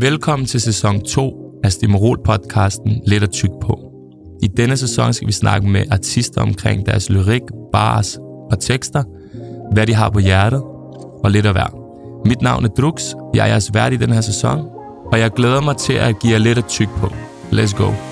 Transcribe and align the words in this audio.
Velkommen 0.00 0.46
til 0.46 0.60
sæson 0.60 1.04
2 1.04 1.60
af 1.64 1.72
Stimmerol-podcasten 1.72 3.02
Lidt 3.06 3.22
at 3.22 3.30
tyk 3.30 3.50
på. 3.62 3.92
I 4.42 4.46
denne 4.46 4.76
sæson 4.76 5.12
skal 5.12 5.26
vi 5.28 5.32
snakke 5.32 5.68
med 5.68 5.84
artister 5.90 6.40
omkring 6.42 6.86
deres 6.86 7.10
lyrik, 7.10 7.42
bars 7.72 8.18
og 8.50 8.60
tekster, 8.60 9.02
hvad 9.72 9.86
de 9.86 9.94
har 9.94 10.10
på 10.10 10.18
hjertet 10.18 10.62
og 11.24 11.30
lidt 11.30 11.46
af 11.46 11.52
hver. 11.52 11.76
Mit 12.28 12.42
navn 12.42 12.64
er 12.64 12.68
Drux, 12.68 13.14
jeg 13.34 13.42
er 13.42 13.46
jeres 13.46 13.70
vært 13.74 13.92
i 13.92 13.96
den 13.96 14.12
her 14.12 14.20
sæson, 14.20 14.68
og 15.12 15.18
jeg 15.18 15.30
glæder 15.30 15.60
mig 15.60 15.76
til 15.76 15.92
at 15.92 16.18
give 16.18 16.32
jer 16.32 16.38
lidt 16.38 16.58
at 16.58 16.66
tyk 16.68 16.88
på. 16.88 17.06
Let's 17.52 17.76
go. 17.76 18.09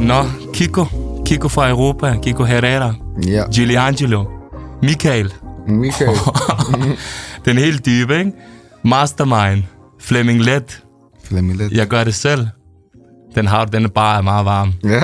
Nå, 0.00 0.24
Kiko. 0.52 0.84
Kiko 1.26 1.48
fra 1.48 1.68
Europa. 1.68 2.16
Kiko 2.22 2.44
Herrera. 2.44 2.94
Ja, 3.26 3.44
Giuliangelo. 3.54 4.24
Michael. 4.82 5.32
Michael. 5.68 6.16
Den 7.44 7.58
helt 7.58 7.86
dybe, 7.86 8.18
ikke? 8.18 8.32
Mastermind. 8.84 9.62
Fleming 10.00 10.40
Let. 10.40 10.82
Flemming 11.24 11.58
lidt. 11.58 11.72
Jeg 11.72 11.86
gør 11.86 12.04
det 12.04 12.14
selv. 12.14 12.46
Den 13.34 13.46
har 13.46 13.64
den 13.64 13.84
er 13.84 13.88
bare 13.88 14.22
meget 14.22 14.44
varm. 14.44 14.72
Ja. 14.84 15.02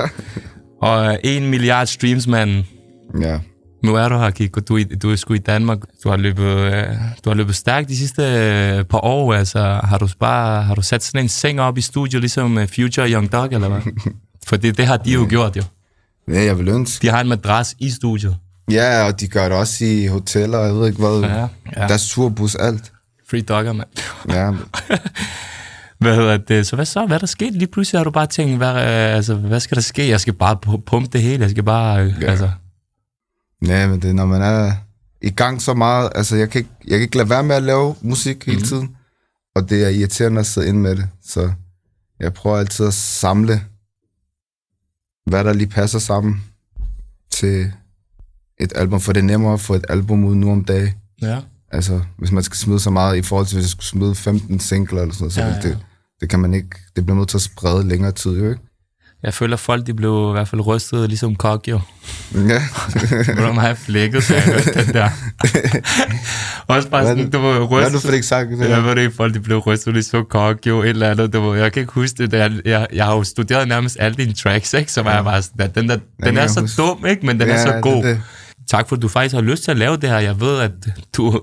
Og 0.81 1.13
øh, 1.13 1.17
en 1.23 1.49
milliard 1.49 1.85
streams, 1.87 2.27
mand. 2.27 2.63
Ja. 3.21 3.39
Nu 3.83 3.95
er 3.95 4.09
du 4.09 4.17
her, 4.17 4.29
Kiko. 4.29 4.59
Du, 4.59 4.79
du 5.01 5.11
er 5.11 5.15
sgu 5.15 5.33
i 5.33 5.37
Danmark. 5.37 5.77
Du 6.03 6.09
har 6.09 6.17
løbet, 6.17 6.43
øh, 6.43 6.83
du 7.25 7.29
har 7.29 7.33
løbet 7.33 7.55
stærkt 7.55 7.89
de 7.89 7.97
sidste 7.97 8.21
øh, 8.23 8.83
par 8.83 9.05
år. 9.05 9.33
Altså, 9.33 9.59
har 9.83 9.97
du, 9.97 10.07
bare, 10.19 10.63
har 10.63 10.75
du 10.75 10.81
sat 10.81 11.03
sådan 11.03 11.21
en 11.25 11.29
seng 11.29 11.61
op 11.61 11.77
i 11.77 11.81
studio, 11.81 12.19
ligesom 12.19 12.59
Future 12.75 13.11
Young 13.11 13.31
Dog, 13.31 13.53
eller 13.53 13.69
hvad? 13.69 13.81
For 14.47 14.55
det, 14.57 14.77
det 14.77 14.87
har 14.87 14.97
de 14.97 15.11
jo 15.11 15.25
gjort, 15.29 15.57
jo. 15.57 15.63
Ja, 16.27 16.43
jeg 16.43 16.57
vil 16.57 16.67
ønske. 16.67 17.07
De 17.07 17.11
har 17.11 17.21
en 17.21 17.27
madras 17.29 17.75
i 17.79 17.89
studiet. 17.91 18.37
Ja, 18.71 19.03
og 19.07 19.19
de 19.19 19.27
gør 19.27 19.43
det 19.49 19.57
også 19.57 19.85
i 19.85 20.05
hoteller, 20.07 20.59
jeg 20.59 20.75
ved 20.75 20.87
ikke 20.87 20.99
hvad. 20.99 21.19
Ja, 21.29 21.47
ja. 21.81 21.87
Deres 21.87 22.09
turbus, 22.09 22.55
alt. 22.55 22.91
Free 23.29 23.41
dogger, 23.41 23.73
mand. 23.73 23.87
Ja, 24.29 24.51
Hvad 25.99 26.15
hedder 26.15 26.37
det? 26.37 26.67
Så 26.67 26.75
hvad 26.75 26.85
så? 26.85 27.05
Hvad 27.05 27.15
er 27.15 27.19
der 27.19 27.27
sket? 27.27 27.53
Lige 27.53 27.67
pludselig 27.67 27.99
har 27.99 28.03
du 28.03 28.11
bare 28.11 28.27
tænkt, 28.27 28.57
hvad, 28.57 28.69
øh, 28.75 29.15
altså, 29.15 29.35
hvad 29.35 29.59
skal 29.59 29.75
der 29.75 29.81
ske? 29.81 30.09
Jeg 30.09 30.19
skal 30.21 30.33
bare 30.33 30.57
pu- 30.65 30.81
pumpe 30.85 31.09
det 31.13 31.21
hele. 31.21 31.41
Jeg 31.41 31.49
skal 31.49 31.63
bare... 31.63 32.03
Øh, 32.03 32.13
Ja. 32.21 32.31
altså, 32.31 32.49
ja 33.67 33.87
men 33.87 34.01
det 34.01 34.09
er, 34.09 34.13
når 34.13 34.25
man 34.25 34.41
er 34.41 34.71
i 35.21 35.29
gang 35.29 35.61
så 35.61 35.73
meget. 35.73 36.09
Altså, 36.15 36.35
jeg 36.35 36.49
kan 36.49 36.59
ikke, 36.59 36.71
jeg 36.83 36.91
kan 36.91 37.01
ikke 37.01 37.17
lade 37.17 37.29
være 37.29 37.43
med 37.43 37.55
at 37.55 37.63
lave 37.63 37.95
musik 38.01 38.45
hele 38.45 38.61
tiden. 38.61 38.89
Og 39.55 39.69
det 39.69 39.83
er 39.85 39.89
irriterende 39.89 40.39
at 40.39 40.45
sidde 40.45 40.67
inde 40.67 40.79
med 40.79 40.95
det. 40.95 41.09
Så 41.25 41.51
jeg 42.19 42.33
prøver 42.33 42.57
altid 42.57 42.87
at 42.87 42.93
samle, 42.93 43.61
hvad 45.27 45.43
der 45.43 45.53
lige 45.53 45.67
passer 45.67 45.99
sammen 45.99 46.43
til 47.31 47.71
et 48.59 48.73
album. 48.75 48.99
For 49.01 49.13
det 49.13 49.19
er 49.19 49.25
nemmere 49.25 49.53
at 49.53 49.59
få 49.59 49.73
et 49.73 49.85
album 49.89 50.23
ud 50.25 50.35
nu 50.35 50.51
om 50.51 50.63
dagen. 50.63 50.93
ja. 51.21 51.39
Altså, 51.71 52.01
hvis 52.17 52.31
man 52.31 52.43
skal 52.43 52.57
smide 52.57 52.79
så 52.79 52.89
meget 52.89 53.17
i 53.17 53.21
forhold 53.21 53.47
til, 53.47 53.55
hvis 53.55 53.63
jeg 53.65 53.69
skulle 53.69 53.85
smide 53.85 54.15
15 54.15 54.59
singler 54.59 55.01
eller 55.01 55.13
sådan 55.13 55.23
noget, 55.23 55.33
så 55.33 55.41
Ja, 55.41 55.47
ja. 55.47 55.61
Det, 55.61 55.85
det 56.21 56.29
kan 56.29 56.39
man 56.39 56.53
ikke, 56.53 56.69
det 56.95 57.05
bliver 57.05 57.17
nødt 57.17 57.29
til 57.29 57.37
at 57.37 57.41
sprede 57.41 57.87
længere 57.87 58.11
tid, 58.11 58.39
jo 58.39 58.49
ikke? 58.49 58.61
Jeg 59.23 59.33
føler, 59.33 59.57
folk 59.57 59.87
de 59.87 59.93
blev 59.93 60.27
i 60.29 60.31
hvert 60.31 60.47
fald 60.47 60.67
rystet, 60.67 61.07
ligesom 61.09 61.35
kok, 61.35 61.67
jo. 61.67 61.79
Ja, 62.35 62.61
Hvor 63.35 63.45
de 63.47 63.53
har 63.59 63.73
flækket, 63.73 64.23
så 64.23 64.33
jeg 64.33 64.43
hørte 64.43 64.73
den 64.73 64.93
der. 64.93 65.09
Også 66.67 66.89
bare 66.89 67.01
Hvad 67.03 67.11
sådan, 67.11 67.25
det- 67.25 67.33
du 67.33 67.37
var 67.39 67.67
hvad 67.67 67.81
har 67.83 67.89
du 67.89 67.95
rystet. 67.97 68.13
ikke 68.13 68.27
sagt? 68.27 68.49
Det 68.49 68.69
Jeg 68.69 68.83
ved 68.83 68.97
ikke, 68.97 69.15
folk 69.15 69.33
de 69.33 69.39
blev 69.39 69.57
rystet, 69.57 70.05
så 70.05 70.23
kok, 70.23 70.57
jo, 70.67 70.81
et 70.81 70.89
eller 70.89 71.09
andet. 71.11 71.33
Du 71.33 71.41
ved, 71.49 71.59
jeg 71.59 71.71
kan 71.73 71.79
ikke 71.81 71.93
huske 71.93 72.27
det. 72.27 72.33
Jeg, 72.33 72.51
jeg, 72.65 72.87
jeg 72.93 73.05
har 73.05 73.15
jo 73.15 73.23
studeret 73.23 73.67
nærmest 73.67 73.97
alle 73.99 74.15
dine 74.17 74.33
tracks, 74.33 74.73
ikke? 74.73 74.91
Så 74.91 75.01
var 75.01 75.13
jeg 75.15 75.23
bare 75.23 75.41
sådan, 75.41 75.71
den, 75.75 75.89
der, 75.89 75.97
den 76.23 76.37
er 76.37 76.41
jeg 76.41 76.49
så 76.49 76.73
dum, 76.77 77.05
ikke? 77.05 77.25
Men 77.25 77.39
den 77.39 77.49
er 77.49 77.53
Ja, 77.53 77.61
så 77.63 77.67
det 77.69 77.75
er 77.75 77.81
god. 77.81 78.03
det. 78.03 78.21
Tak 78.69 78.89
for, 78.89 78.95
at 78.95 79.01
du 79.01 79.07
faktisk 79.07 79.35
har 79.35 79.41
lyst 79.41 79.63
til 79.63 79.71
at 79.71 79.77
lave 79.77 79.97
det 79.97 80.09
her. 80.09 80.19
Jeg 80.19 80.39
ved, 80.41 80.59
at 80.59 80.71
du 81.17 81.41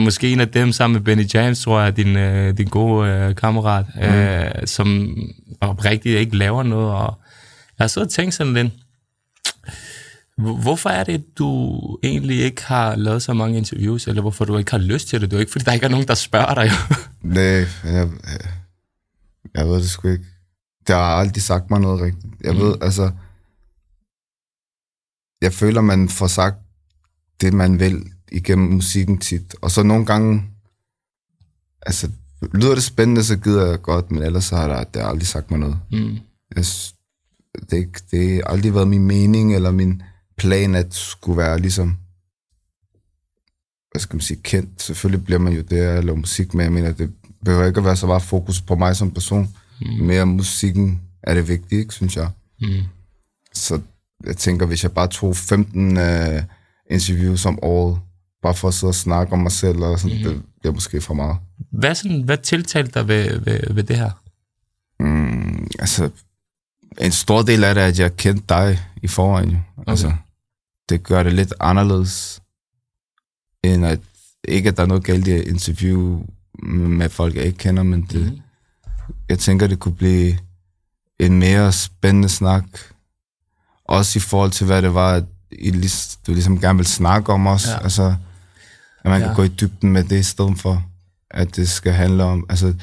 er 0.00 0.04
måske 0.04 0.32
en 0.32 0.40
af 0.40 0.48
dem 0.48 0.72
sammen 0.72 0.94
med 0.94 1.04
Benny 1.04 1.26
James, 1.34 1.60
tror 1.62 1.80
jeg, 1.80 1.96
din, 1.96 2.16
øh, 2.16 2.56
din 2.58 2.66
gode 2.68 3.08
øh, 3.10 3.34
kammerat, 3.36 3.86
mm. 3.94 4.00
øh, 4.02 4.66
som 4.66 5.16
oprigtigt 5.60 6.18
ikke 6.18 6.36
laver 6.36 6.62
noget. 6.62 6.90
Og 6.94 7.20
jeg 7.78 7.84
har 7.84 7.88
siddet 7.88 8.06
og 8.08 8.12
tænkt 8.12 8.34
sådan 8.34 8.54
lidt, 8.54 8.72
hvor- 10.38 10.56
hvorfor 10.56 10.88
er 10.90 11.04
det, 11.04 11.38
du 11.38 11.80
egentlig 12.02 12.38
ikke 12.40 12.64
har 12.64 12.96
lavet 12.96 13.22
så 13.22 13.32
mange 13.34 13.58
interviews, 13.58 14.06
eller 14.08 14.22
hvorfor 14.22 14.44
du 14.44 14.58
ikke 14.58 14.70
har 14.70 14.78
lyst 14.78 15.08
til 15.08 15.20
det? 15.20 15.30
Det 15.30 15.36
er 15.36 15.40
ikke, 15.40 15.52
fordi 15.52 15.64
der 15.64 15.72
ikke 15.72 15.86
er 15.86 15.90
nogen, 15.90 16.08
der 16.08 16.14
spørger 16.14 16.54
dig. 16.54 16.70
Nej, 17.22 17.42
jeg, 17.44 17.66
jeg, 17.84 18.08
jeg 19.54 19.66
ved 19.66 19.74
det 19.76 19.90
sgu 19.90 20.08
ikke. 20.08 20.24
Det 20.86 20.94
har 20.94 21.02
aldrig 21.02 21.42
sagt 21.42 21.70
mig 21.70 21.80
noget 21.80 22.00
rigtigt. 22.00 22.34
Jeg 22.44 22.52
Mm. 22.54 22.60
ved, 22.60 22.74
altså, 22.82 23.10
jeg 25.42 25.52
føler, 25.52 25.80
man 25.80 26.08
får 26.08 26.26
sagt 26.26 26.56
det, 27.40 27.52
man 27.54 27.80
vil 27.80 28.04
igennem 28.32 28.72
musikken 28.72 29.18
tit. 29.18 29.54
Og 29.62 29.70
så 29.70 29.82
nogle 29.82 30.06
gange, 30.06 30.44
altså, 31.86 32.10
lyder 32.54 32.74
det 32.74 32.82
spændende, 32.84 33.24
så 33.24 33.36
gider 33.36 33.66
jeg 33.66 33.82
godt, 33.82 34.10
men 34.10 34.22
ellers 34.22 34.44
så 34.44 34.56
har 34.56 34.68
der, 34.68 34.84
det 34.84 35.02
har 35.02 35.08
aldrig 35.08 35.26
sagt 35.26 35.50
mig 35.50 35.60
noget. 35.60 35.78
mm. 35.92 36.18
Jeg, 36.56 36.64
det, 37.70 37.88
det 38.10 38.34
har 38.34 38.42
aldrig 38.52 38.74
været 38.74 38.88
min 38.88 39.06
mening 39.06 39.54
eller 39.54 39.70
min 39.70 40.02
plan, 40.36 40.74
at 40.74 40.94
skulle 40.94 41.36
være 41.36 41.58
ligesom, 41.58 41.96
hvad 43.90 44.00
skal 44.00 44.16
man 44.16 44.20
sige, 44.20 44.40
kendt. 44.42 44.82
Selvfølgelig 44.82 45.24
bliver 45.24 45.38
man 45.38 45.52
jo 45.52 45.62
det 45.62 45.76
at 45.76 46.04
lave 46.04 46.16
musik, 46.16 46.54
men 46.54 46.64
jeg 46.64 46.72
mener, 46.72 46.92
det 46.92 47.12
behøver 47.44 47.66
ikke 47.66 47.78
at 47.78 47.84
være 47.84 47.96
så 47.96 48.06
meget 48.06 48.22
fokus 48.22 48.60
på 48.60 48.74
mig 48.74 48.96
som 48.96 49.10
person. 49.10 49.54
Mm. 49.80 50.06
Mere 50.06 50.26
musikken 50.26 51.00
er 51.22 51.34
det 51.34 51.48
vigtige, 51.48 51.80
ikke, 51.80 51.94
synes 51.94 52.16
jeg. 52.16 52.30
Mm. 52.60 52.82
Så 53.52 53.80
jeg 54.24 54.36
tænker, 54.36 54.66
hvis 54.66 54.82
jeg 54.82 54.92
bare 54.92 55.08
tog 55.08 55.36
15 55.36 55.96
uh, 55.96 56.42
interviews 56.90 57.46
om 57.46 57.58
året, 57.62 57.98
bare 58.46 58.54
for 58.54 58.68
at 58.68 58.74
sidde 58.74 58.90
og 58.90 58.94
snakke 58.94 59.32
om 59.32 59.38
mig 59.38 59.52
selv, 59.52 59.78
og 59.78 59.98
sådan, 60.00 60.18
mm. 60.18 60.24
det 60.24 60.42
bliver 60.60 60.74
måske 60.74 61.00
for 61.00 61.14
meget. 61.14 61.36
Hvad, 61.70 61.94
sådan, 61.94 62.22
hvad 62.22 62.38
tiltalte 62.38 62.92
dig 63.00 63.08
ved, 63.08 63.38
ved, 63.40 63.74
ved 63.74 63.82
det 63.84 63.96
her? 63.96 64.10
Mm, 65.00 65.66
altså, 65.78 66.10
en 67.00 67.12
stor 67.12 67.42
del 67.42 67.64
af 67.64 67.74
det 67.74 67.82
er, 67.82 67.88
at 67.88 67.98
jeg 67.98 68.16
kendte 68.16 68.44
dig 68.48 68.80
i 69.02 69.08
forvejen. 69.08 69.50
Jo. 69.50 69.56
Okay. 69.76 69.90
Altså, 69.90 70.12
det 70.88 71.02
gør 71.02 71.22
det 71.22 71.32
lidt 71.32 71.54
anderledes, 71.60 72.40
end 73.64 73.86
at, 73.86 74.00
ikke 74.48 74.68
at 74.68 74.76
der 74.76 74.82
er 74.82 74.86
noget 74.86 75.04
galt 75.04 75.26
i 75.28 75.32
at 75.32 75.44
interview 75.46 76.24
med 76.68 77.08
folk, 77.08 77.34
jeg 77.36 77.44
ikke 77.44 77.58
kender, 77.58 77.82
men 77.82 78.02
det, 78.02 78.20
Mhm. 78.26 78.40
jeg 79.28 79.38
tænker, 79.38 79.66
det 79.66 79.78
kunne 79.80 79.94
blive 79.94 80.38
en 81.20 81.38
mere 81.38 81.72
spændende 81.72 82.28
snak. 82.28 82.64
Også 83.84 84.18
i 84.18 84.20
forhold 84.20 84.50
til, 84.50 84.66
hvad 84.66 84.82
det 84.82 84.94
var, 84.94 85.12
at 85.14 85.24
I 85.52 85.70
du 86.26 86.32
ligesom 86.32 86.60
gerne 86.60 86.76
vil 86.78 86.86
snakke 86.86 87.32
om 87.32 87.46
os. 87.46 87.66
Ja. 87.66 87.82
Altså, 87.82 88.14
at 89.06 89.10
man 89.10 89.20
Ja. 89.20 89.26
kan 89.26 89.36
gå 89.36 89.42
i 89.42 89.48
dybden 89.48 89.92
med 89.92 90.04
det, 90.04 90.18
i 90.18 90.22
stedet 90.22 90.58
for, 90.60 90.82
at 91.30 91.56
det 91.56 91.68
skal 91.68 91.92
handle 91.92 92.24
om... 92.24 92.46
Altså, 92.48 92.74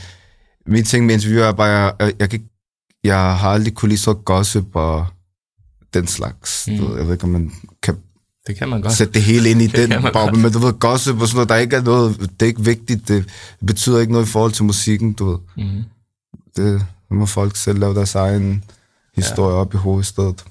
min 0.68 0.84
ting 0.84 1.06
med 1.06 1.14
interview 1.16 1.42
er 1.42 1.52
bare, 1.52 1.94
jeg, 2.00 2.14
jeg, 2.20 2.30
kan, 2.30 2.44
jeg 3.04 3.16
har 3.38 3.50
aldrig 3.50 3.74
kunne 3.74 3.90
lide 3.90 4.02
så 4.02 4.14
gossip 4.14 4.66
og 4.76 5.06
den 5.94 6.08
slags. 6.08 6.68
Mm. 6.68 6.78
Du, 6.78 6.98
jeg 6.98 7.06
ved 7.06 7.14
ikke, 7.14 7.24
om 7.24 7.30
man 7.30 7.52
kan 7.84 7.96
Det 8.48 8.56
kan 8.56 8.70
man 8.70 8.82
godt. 8.82 8.94
sætte 8.94 9.14
det 9.14 9.22
hele 9.22 9.50
ind 9.52 9.62
i 9.62 9.68
Det 9.78 9.90
den 9.90 10.06
boble, 10.14 10.40
men 10.42 10.52
du 10.52 10.60
ved, 10.60 10.74
gossip 10.74 11.22
og 11.22 11.28
sådan 11.28 11.36
noget, 11.36 11.50
der 11.50 11.56
ikke 11.56 11.76
er 11.76 11.82
noget, 11.82 12.20
det 12.20 12.42
er 12.42 12.46
ikke 12.46 12.64
vigtigt, 12.66 13.08
det 13.08 13.26
betyder 13.68 14.00
ikke 14.00 14.14
noget 14.14 14.26
i 14.26 14.30
forhold 14.30 14.52
til 14.52 14.66
musikken, 14.66 15.14
du 15.14 15.26
ved. 15.32 15.38
Mm. 15.58 15.84
Det 16.56 16.86
må 17.12 17.26
folk 17.26 17.56
selv 17.56 17.80
lave 17.80 17.96
deres 17.96 18.16
egen 18.16 18.64
historie 19.16 19.56
ja. 19.56 19.62
op 19.62 19.74
i 19.74 19.78
hovedet 19.78 20.06
i 20.06 20.10
stedet. 20.10 20.44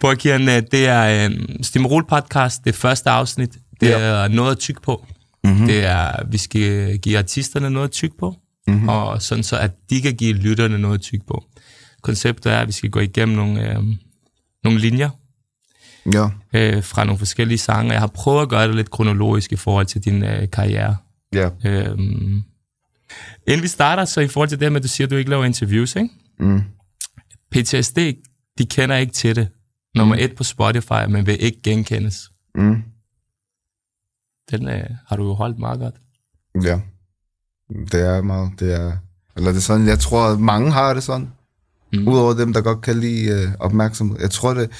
Borkian, 0.00 0.48
øh, 0.48 0.62
det 0.72 0.86
er 0.86 1.26
um, 1.28 1.62
Stimrol 1.62 2.04
podcast, 2.08 2.64
det 2.64 2.74
første 2.74 3.10
afsnit. 3.10 3.58
Det 3.80 3.88
Ja. 3.88 3.98
er 4.00 4.28
noget 4.28 4.50
at 4.52 4.58
tykke 4.58 4.80
på. 4.82 5.06
Mm-hmm. 5.44 5.66
Det 5.66 5.84
er, 5.84 6.26
vi 6.30 6.38
skal 6.38 6.98
give 6.98 7.18
artisterne 7.18 7.70
noget 7.70 7.84
at 7.88 7.92
tykke 7.92 8.16
på, 8.18 8.36
Mm-hmm. 8.66 8.88
og 8.88 9.22
sådan 9.22 9.44
så, 9.44 9.58
at 9.58 9.70
de 9.90 10.00
kan 10.02 10.14
give 10.14 10.32
lytterne 10.32 10.78
noget 10.78 10.94
at 10.94 11.00
tykke 11.00 11.26
på. 11.26 11.44
Konceptet 12.02 12.52
er, 12.52 12.58
at 12.58 12.66
vi 12.66 12.72
skal 12.72 12.90
gå 12.90 13.00
igennem 13.00 13.36
nogle, 13.36 13.70
øh, 13.70 13.82
nogle 14.64 14.78
linjer 14.80 15.10
Ja, 16.14 16.28
øh, 16.52 16.82
fra 16.84 17.04
nogle 17.04 17.18
forskellige 17.18 17.58
sange. 17.58 17.92
Jeg 17.92 18.00
har 18.00 18.06
prøvet 18.06 18.42
at 18.42 18.48
gøre 18.48 18.68
det 18.68 18.74
lidt 18.76 18.90
kronologisk 18.90 19.52
i 19.52 19.56
forhold 19.56 19.86
til 19.86 20.04
din 20.04 20.24
øh, 20.24 20.50
karriere. 20.50 20.96
ja. 21.34 21.48
Øhm, 21.64 22.42
inden 23.48 23.62
vi 23.62 23.68
starter, 23.68 24.04
så 24.04 24.20
i 24.20 24.28
forhold 24.28 24.48
til 24.48 24.60
det 24.60 24.72
med, 24.72 24.80
at 24.80 24.82
du 24.82 24.88
siger, 24.88 25.06
at 25.06 25.10
du 25.10 25.16
ikke 25.16 25.30
laver 25.30 25.44
interviews, 25.44 25.96
ikke? 25.96 26.08
Mm. 26.40 26.62
PTSD, 27.52 27.98
de 28.58 28.66
kender 28.66 28.96
ikke 28.96 29.12
til 29.12 29.36
det. 29.36 29.48
Nummer 29.94 30.16
et 30.18 30.34
på 30.36 30.44
Spotify, 30.44 31.06
men 31.08 31.26
vil 31.26 31.42
ikke 31.42 31.62
genkendes. 31.62 32.30
Mm. 32.54 32.82
Den 34.50 34.68
øh, 34.68 34.90
har 35.06 35.16
du 35.16 35.24
jo 35.24 35.34
holdt 35.34 35.58
meget 35.58 35.78
godt. 35.80 35.94
Ja. 36.64 36.80
Det 37.92 38.00
er 38.00 38.22
meget, 38.22 38.60
det 38.60 38.74
er... 38.74 38.96
Eller 39.36 39.50
det 39.50 39.58
er 39.58 39.62
sådan, 39.62 39.86
jeg 39.86 39.98
tror, 39.98 40.32
at 40.32 40.40
mange 40.40 40.70
har 40.72 40.94
det 40.94 41.02
sådan. 41.02 41.32
Mm. 41.92 42.08
Udover 42.08 42.34
dem, 42.34 42.52
der 42.52 42.60
godt 42.60 42.80
kan 42.80 42.98
lide 43.00 43.30
øh, 43.30 43.52
opmærksomhed. 43.58 44.20
Jeg 44.20 44.30
tror 44.30 44.54
det... 44.54 44.70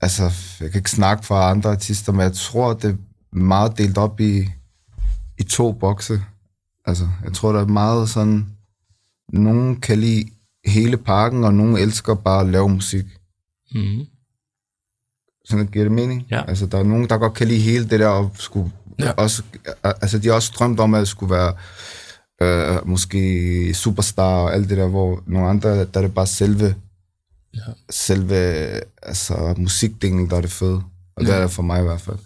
Altså, 0.00 0.22
jeg 0.60 0.70
kan 0.70 0.78
ikke 0.78 0.90
snakke 0.90 1.26
for 1.26 1.34
andre 1.34 1.70
artister, 1.70 2.12
men 2.12 2.20
jeg 2.20 2.32
tror, 2.32 2.74
det 2.74 2.90
er 2.90 3.36
meget 3.36 3.78
delt 3.78 3.98
op 3.98 4.20
i, 4.20 4.50
i 5.38 5.42
to 5.42 5.72
bokse. 5.72 6.22
Altså, 6.84 7.08
jeg 7.24 7.32
tror, 7.32 7.52
der 7.52 7.60
er 7.60 7.66
meget 7.66 8.08
sådan... 8.08 8.46
Nogen 9.32 9.80
kan 9.80 9.98
lide 9.98 10.30
hele 10.64 10.96
pakken, 10.96 11.44
og 11.44 11.54
nogen 11.54 11.76
elsker 11.76 12.14
bare 12.14 12.40
at 12.40 12.48
lave 12.48 12.68
musik. 12.68 13.04
Mm. 13.74 14.06
Sådan 15.50 15.66
giver 15.66 15.84
det 15.84 15.92
mening? 15.92 16.24
Ja. 16.30 16.42
Altså, 16.48 16.66
der 16.66 16.78
er 16.78 16.82
nogen, 16.82 17.08
der 17.08 17.16
godt 17.18 17.34
kan 17.34 17.48
lide 17.48 17.60
hele 17.60 17.88
det 17.88 18.00
der, 18.00 18.08
og 18.08 18.30
skulle 18.38 18.70
Ja. 18.98 19.04
ja. 19.06 19.10
også, 19.12 19.42
altså, 19.84 20.18
de 20.18 20.28
har 20.28 20.34
også 20.34 20.52
drømt 20.58 20.80
om, 20.80 20.94
at 20.94 21.00
det 21.00 21.08
skulle 21.08 21.34
være 21.34 21.52
øh, 22.42 22.88
måske 22.88 23.74
superstar 23.74 24.22
og 24.36 24.54
alt 24.54 24.68
det 24.68 24.78
der, 24.78 24.88
hvor 24.88 25.22
nogle 25.26 25.48
andre, 25.48 25.68
der 25.70 25.86
er 25.94 26.00
det 26.00 26.14
bare 26.14 26.26
selve, 26.26 26.74
Ja. 27.54 27.60
selve 27.90 28.34
altså, 29.02 29.54
musikdelen, 29.56 30.30
der 30.30 30.36
er 30.36 30.40
det 30.40 30.50
fede. 30.50 30.80
Og 31.16 31.24
det 31.24 31.34
er 31.34 31.40
det 31.40 31.50
for 31.50 31.62
mig 31.62 31.80
i 31.80 31.82
hvert 31.84 32.00
fald. 32.00 32.16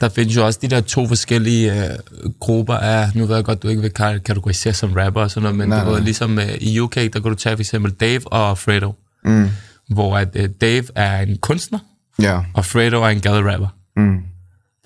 Der 0.00 0.08
findes 0.08 0.36
jo 0.36 0.46
også 0.46 0.58
de 0.62 0.68
der 0.68 0.80
to 0.80 1.06
forskellige 1.08 1.84
øh, 1.84 1.98
grupper 2.40 2.74
af, 2.74 3.10
nu 3.14 3.26
ved 3.26 3.34
jeg 3.36 3.44
godt, 3.44 3.62
du 3.62 3.68
ikke 3.68 3.82
vil 3.82 3.90
kategorisere 3.92 4.72
som 4.74 4.92
rapper 4.92 5.20
og 5.20 5.30
sådan 5.30 5.42
noget, 5.42 5.56
men 5.58 5.68
Nej, 5.68 5.78
det 5.78 5.86
var 5.86 5.92
nej. 5.92 6.00
ligesom 6.04 6.38
øh, 6.38 6.54
i 6.60 6.80
UK, 6.80 6.94
der 6.94 7.08
kan 7.08 7.22
du 7.22 7.34
tage 7.34 7.56
for 7.56 7.60
eksempel 7.60 7.92
Dave 7.92 8.32
og 8.32 8.58
Fredo, 8.58 8.92
Mm. 9.24 9.48
hvor 9.94 10.16
at, 10.18 10.28
øh, 10.34 10.48
Dave 10.60 10.84
er 10.94 11.20
en 11.20 11.38
kunstner, 11.38 11.78
Ja. 12.22 12.40
og 12.54 12.64
Fredo 12.64 13.02
er 13.02 13.08
en 13.08 13.20
gaderapper. 13.20 13.68
Mm. 13.96 14.18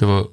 Det 0.00 0.08
var, 0.08 0.24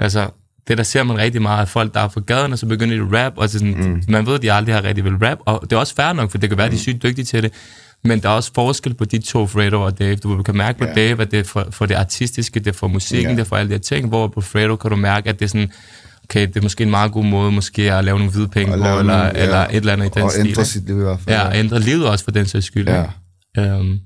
altså, 0.00 0.30
det 0.68 0.78
der 0.78 0.84
ser 0.84 1.02
man 1.02 1.18
rigtig 1.18 1.42
meget 1.42 1.60
af 1.60 1.68
folk, 1.68 1.94
der 1.94 2.00
er 2.00 2.08
fra 2.08 2.20
gaden, 2.26 2.52
og 2.52 2.58
så 2.58 2.66
begynder 2.66 2.96
de 2.96 3.02
at 3.18 3.24
rap, 3.26 3.32
og 3.36 3.48
så 3.48 3.58
sådan, 3.58 3.74
mm. 3.74 4.02
man 4.08 4.26
ved, 4.26 4.34
at 4.34 4.42
de 4.42 4.52
aldrig 4.52 4.74
har 4.74 4.84
rigtig 4.84 5.04
vil 5.04 5.16
rap, 5.16 5.38
og 5.46 5.60
det 5.62 5.72
er 5.72 5.76
også 5.80 5.94
fair 5.94 6.12
nok, 6.12 6.30
for 6.30 6.38
det 6.38 6.48
kan 6.48 6.58
være, 6.58 6.66
at 6.66 6.72
de 6.72 6.76
er 6.76 6.80
sygt 6.80 7.02
dygtige 7.02 7.24
til 7.24 7.42
det, 7.42 7.52
men 8.04 8.20
der 8.20 8.28
er 8.28 8.32
også 8.32 8.50
forskel 8.54 8.94
på 8.94 9.04
de 9.04 9.18
to, 9.18 9.46
Fredo 9.46 9.82
og 9.82 9.98
Dave. 9.98 10.16
Du 10.16 10.42
kan 10.42 10.56
mærke 10.56 10.78
på 10.78 10.84
Ja. 10.84 10.94
Dave, 10.94 11.22
at 11.22 11.30
det 11.30 11.38
er 11.38 11.44
for, 11.44 11.66
for 11.70 11.86
det 11.86 11.94
artistiske, 11.94 12.60
det 12.60 12.66
er 12.66 12.72
for 12.72 12.88
musikken, 12.88 13.30
Ja. 13.30 13.34
det 13.36 13.40
er 13.40 13.44
for 13.44 13.56
alle 13.56 13.68
de 13.68 13.74
her 13.74 13.80
ting, 13.80 14.08
hvor 14.08 14.28
på 14.28 14.40
Fredo 14.40 14.76
kan 14.76 14.90
du 14.90 14.96
mærke, 14.96 15.28
at 15.28 15.38
det 15.38 15.44
er 15.44 15.48
sådan, 15.48 15.70
okay, 16.24 16.46
det 16.46 16.56
er 16.56 16.62
måske 16.62 16.84
en 16.84 16.90
meget 16.90 17.12
god 17.12 17.24
måde 17.24 17.52
måske 17.52 17.92
at 17.94 18.04
lave 18.04 18.18
nogle 18.18 18.32
hvide 18.32 18.48
penge 18.48 18.72
Og 18.72 18.78
på, 18.78 18.98
eller, 18.98 19.16
ja, 19.24 19.30
eller 19.34 19.58
et 19.58 19.76
eller 19.76 19.92
andet 19.92 20.06
i 20.06 20.10
den 20.14 20.22
Og 20.22 20.30
stil. 20.30 20.40
ændre 20.40 20.50
ikke? 20.50 20.64
sit 20.64 20.86
liv 20.86 20.98
i 20.98 21.02
hvert 21.02 21.20
fald. 21.20 21.36
Ja, 21.36 21.58
ændre 21.58 21.80
livet 21.80 22.06
også 22.08 22.24
for 22.24 22.30
den 22.30 22.46
sags 22.46 22.66
skyld. 22.66 22.88
Ja. 22.88 23.04
ikke? 23.58 24.00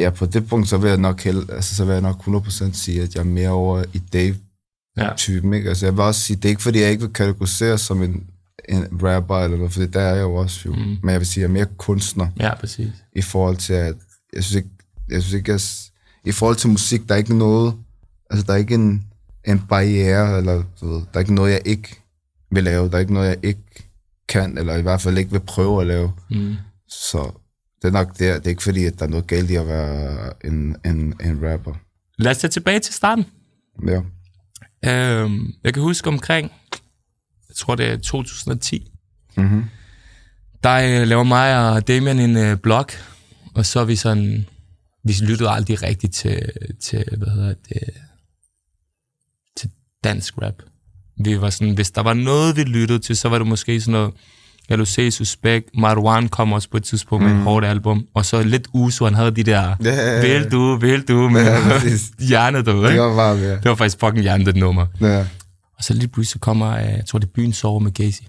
Ja, 0.00 0.10
på 0.10 0.26
det 0.26 0.48
punkt, 0.48 0.68
så 0.68 0.78
vil 0.78 0.88
jeg 0.88 0.98
nok, 0.98 1.20
held, 1.20 1.50
altså, 1.50 1.74
så 1.76 1.84
vil 1.84 1.92
jeg 1.92 2.00
nok 2.00 2.16
100% 2.16 2.72
sige, 2.72 3.02
at 3.02 3.14
jeg 3.14 3.20
er 3.20 3.24
mere 3.24 3.48
over 3.48 3.84
i 3.92 3.98
Dave-typen. 4.12 5.52
ja. 5.52 5.56
Ikke? 5.56 5.68
Altså, 5.68 5.86
jeg 5.86 5.92
vil 5.92 6.02
også 6.02 6.20
sige, 6.20 6.36
det 6.36 6.44
er 6.44 6.48
ikke, 6.48 6.62
fordi 6.62 6.80
jeg 6.80 6.90
ikke 6.90 7.02
vil 7.02 7.12
kategorisere 7.12 7.78
som 7.78 8.02
en, 8.02 8.26
en 8.68 9.02
rapper 9.02 9.38
eller 9.38 9.56
noget, 9.56 9.72
for 9.72 9.80
der 9.80 10.00
er 10.00 10.14
jeg 10.14 10.22
jo 10.22 10.34
også 10.34 10.60
jo. 10.66 10.72
Mm. 10.72 10.96
Men 11.02 11.10
jeg 11.10 11.20
vil 11.20 11.26
sige, 11.26 11.44
at 11.44 11.50
jeg 11.50 11.56
er 11.56 11.64
mere 11.64 11.74
kunstner 11.76 12.28
ja, 12.40 12.54
præcis. 12.54 12.92
i 13.16 13.22
forhold 13.22 13.56
til, 13.56 13.72
at 13.72 13.94
jeg 14.32 14.44
synes 14.44 14.56
ikke, 14.56 14.68
jeg 15.08 15.22
synes 15.22 15.34
ikke, 15.34 15.52
at, 15.52 15.90
i 16.24 16.32
forhold 16.32 16.56
til 16.56 16.70
musik, 16.70 17.08
der 17.08 17.14
er 17.14 17.18
ikke 17.18 17.36
noget, 17.36 17.74
altså 18.30 18.46
der 18.46 18.52
er 18.52 18.56
ikke 18.56 18.74
en, 18.74 19.04
en 19.46 19.62
barriere, 19.68 20.38
eller 20.38 20.62
du 20.80 20.88
ved, 20.88 20.96
der 20.96 21.14
er 21.14 21.20
ikke 21.20 21.34
noget, 21.34 21.52
jeg 21.52 21.62
ikke 21.64 22.02
vil 22.50 22.64
lave, 22.64 22.88
der 22.88 22.94
er 22.94 23.00
ikke 23.00 23.14
noget, 23.14 23.28
jeg 23.28 23.38
ikke 23.42 23.90
kan, 24.28 24.58
eller 24.58 24.76
i 24.76 24.82
hvert 24.82 25.00
fald 25.00 25.18
ikke 25.18 25.30
vil 25.30 25.40
prøve 25.40 25.80
at 25.80 25.86
lave. 25.86 26.12
Mm. 26.30 26.54
Så 26.88 27.30
det 27.82 27.88
er 27.88 27.92
nok 27.92 28.08
det, 28.08 28.18
det 28.18 28.46
er 28.46 28.50
ikke 28.50 28.62
fordi, 28.62 28.84
at 28.84 28.98
der 28.98 29.04
er 29.04 29.10
noget 29.10 29.26
galt 29.26 29.50
i 29.50 29.54
at 29.54 29.66
være 29.68 30.32
en, 30.44 30.76
en, 30.84 31.14
en 31.24 31.50
rapper. 31.50 31.74
Lad 32.18 32.30
os 32.30 32.38
tage 32.38 32.50
tilbage 32.50 32.78
til 32.80 32.94
starten. 32.94 33.24
Ja. 33.86 34.00
Øhm, 34.90 35.52
jeg 35.64 35.74
kan 35.74 35.82
huske 35.82 36.08
omkring, 36.08 36.50
jeg 37.48 37.56
tror 37.56 37.74
det 37.74 37.86
er 37.86 37.96
2010, 37.96 38.86
Mm-hmm. 39.36 39.64
der 40.64 41.00
øh, 41.00 41.08
laver 41.08 41.24
mig 41.24 41.70
og 41.70 41.88
Damien 41.88 42.18
en 42.18 42.36
øh, 42.36 42.56
blog, 42.56 42.86
og 43.54 43.66
så 43.66 43.80
er 43.80 43.84
vi 43.84 43.96
sådan, 43.96 44.46
vi 45.04 45.12
lyttede 45.22 45.50
aldrig 45.50 45.82
rigtigt 45.82 46.14
til, 46.14 46.50
til 46.82 47.04
hvad 47.18 47.28
hedder 47.28 47.54
det, 47.68 47.82
til 49.56 49.70
dansk 50.04 50.38
rap. 50.42 50.62
Vi 51.24 51.40
var 51.40 51.50
sådan, 51.50 51.74
hvis 51.74 51.90
der 51.90 52.00
var 52.02 52.14
noget, 52.14 52.56
vi 52.56 52.62
lyttede 52.62 52.98
til, 52.98 53.16
så 53.16 53.28
var 53.28 53.38
det 53.38 53.46
måske 53.46 53.80
sådan 53.80 53.92
noget, 53.92 54.14
LOC, 54.70 55.12
Suspect, 55.14 55.64
Marwan 55.74 56.28
kom 56.28 56.52
også 56.52 56.68
på 56.70 56.76
et 56.76 56.84
tidspunkt 56.84 57.24
med 57.26 57.32
et 57.36 57.42
hårdt 57.42 57.66
album, 57.66 58.06
og 58.14 58.24
så 58.24 58.42
lidt 58.42 58.68
Uso, 58.74 59.04
han 59.04 59.14
havde 59.14 59.30
de 59.30 59.42
der, 59.42 59.60
Ja, 59.84 59.94
ja, 59.94 60.16
ja. 60.26 60.40
vil 60.40 60.50
du, 60.50 60.76
vil 60.76 61.08
du, 61.08 61.28
med 61.28 61.42
Ja, 61.44 61.60
præcis. 61.68 62.10
hjernet 62.28 62.66
derude, 62.66 62.82
Det 62.84 62.90
ikke? 62.90 63.02
var 63.02 63.16
bare 63.16 63.36
mere. 63.36 63.52
Det 63.54 63.64
var 63.64 63.74
faktisk 63.74 64.00
fucking 64.00 64.22
hjernet, 64.22 64.46
det 64.46 64.56
nummer. 64.56 64.86
Ja. 65.00 65.20
Og 65.78 65.84
så 65.84 65.94
lige 65.94 66.08
pludselig 66.08 66.32
så 66.32 66.38
kommer, 66.38 66.68
øh, 66.76 66.84
jeg 66.84 67.02
tror 67.06 67.18
det 67.18 67.26
er 67.26 67.32
Byen 67.34 67.52
Sover 67.52 67.80
med 67.80 67.92
Gacy, 67.92 68.22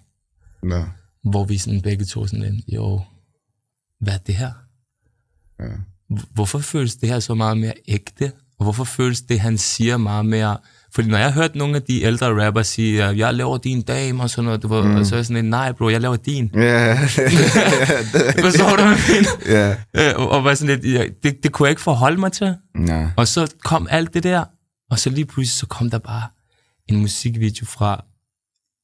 Ja. 0.70 0.84
hvor 1.24 1.46
vi 1.46 1.58
sådan 1.58 1.82
begge 1.82 2.06
to 2.06 2.28
sådan 2.28 2.46
en, 2.46 2.64
jo, 2.68 3.02
hvad 4.00 4.14
er 4.14 4.18
det 4.18 4.36
her? 4.36 4.52
Ja. 5.60 5.66
H- 6.10 6.34
Hvorfor 6.34 6.60
føles 6.60 6.96
det 6.96 7.10
her 7.10 7.20
så 7.20 7.34
meget 7.36 7.58
mere 7.58 7.74
ægte? 7.88 8.32
Og 8.60 8.64
hvorfor 8.64 8.84
føles 8.84 9.22
det, 9.22 9.40
han 9.40 9.58
siger 9.58 9.98
meget 9.98 10.26
mere... 10.26 10.58
Fordi 10.96 11.10
når 11.10 11.18
jeg 11.18 11.34
har 11.34 11.42
hørt 11.42 11.56
nogle 11.56 11.76
af 11.76 11.82
de 11.82 12.02
ældre 12.02 12.46
rapper 12.46 12.62
sige, 12.62 13.04
at 13.04 13.18
jeg 13.18 13.34
laver 13.34 13.58
din 13.58 13.82
dame 13.82 14.24
og 14.24 14.30
sådan 14.30 14.44
noget, 14.44 14.64
du 14.64 14.68
ved, 14.68 14.84
mm. 14.84 14.96
og 14.96 15.06
så 15.06 15.16
er 15.16 15.18
jeg 15.18 15.26
sådan 15.26 15.46
en, 15.46 15.50
nej 15.50 15.72
bro, 15.72 15.90
jeg 15.90 16.02
laver 16.02 16.16
din. 16.16 16.52
Ja. 16.54 16.96
Forstår 18.46 18.76
du, 18.76 18.84
hvad 18.84 18.98
jeg 19.10 19.76
ja. 19.96 20.10
Øh, 20.10 20.14
og, 20.16 20.30
og 20.30 20.44
var 20.44 20.54
sådan 20.54 20.76
lidt, 20.76 20.96
ja, 20.96 21.06
det, 21.24 21.44
det 21.44 21.52
kunne 21.52 21.66
jeg 21.66 21.72
ikke 21.72 21.82
forholde 21.82 22.18
mig 22.20 22.32
til. 22.32 22.56
Ja. 22.88 23.10
Og 23.18 23.28
så 23.28 23.54
kom 23.64 23.88
alt 23.92 24.14
det 24.14 24.24
der, 24.24 24.44
og 24.92 25.00
så 25.00 25.10
lige 25.10 25.26
pludselig 25.26 25.60
så 25.60 25.66
kom 25.66 25.90
der 25.90 25.98
bare 26.00 26.24
en 26.88 26.98
musikvideo 27.02 27.66
fra 27.66 28.04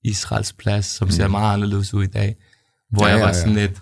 Israels 0.04 0.54
plads, 0.54 0.86
som 0.86 1.10
ser 1.10 1.28
meget 1.28 1.54
anderledes 1.54 1.94
ud 1.94 2.04
i 2.04 2.08
dag, 2.08 2.36
hvor 2.92 3.08
Ja, 3.08 3.12
jeg 3.12 3.22
var 3.22 3.28
ja, 3.28 3.34
ja. 3.34 3.40
sådan 3.40 3.56
lidt, 3.56 3.82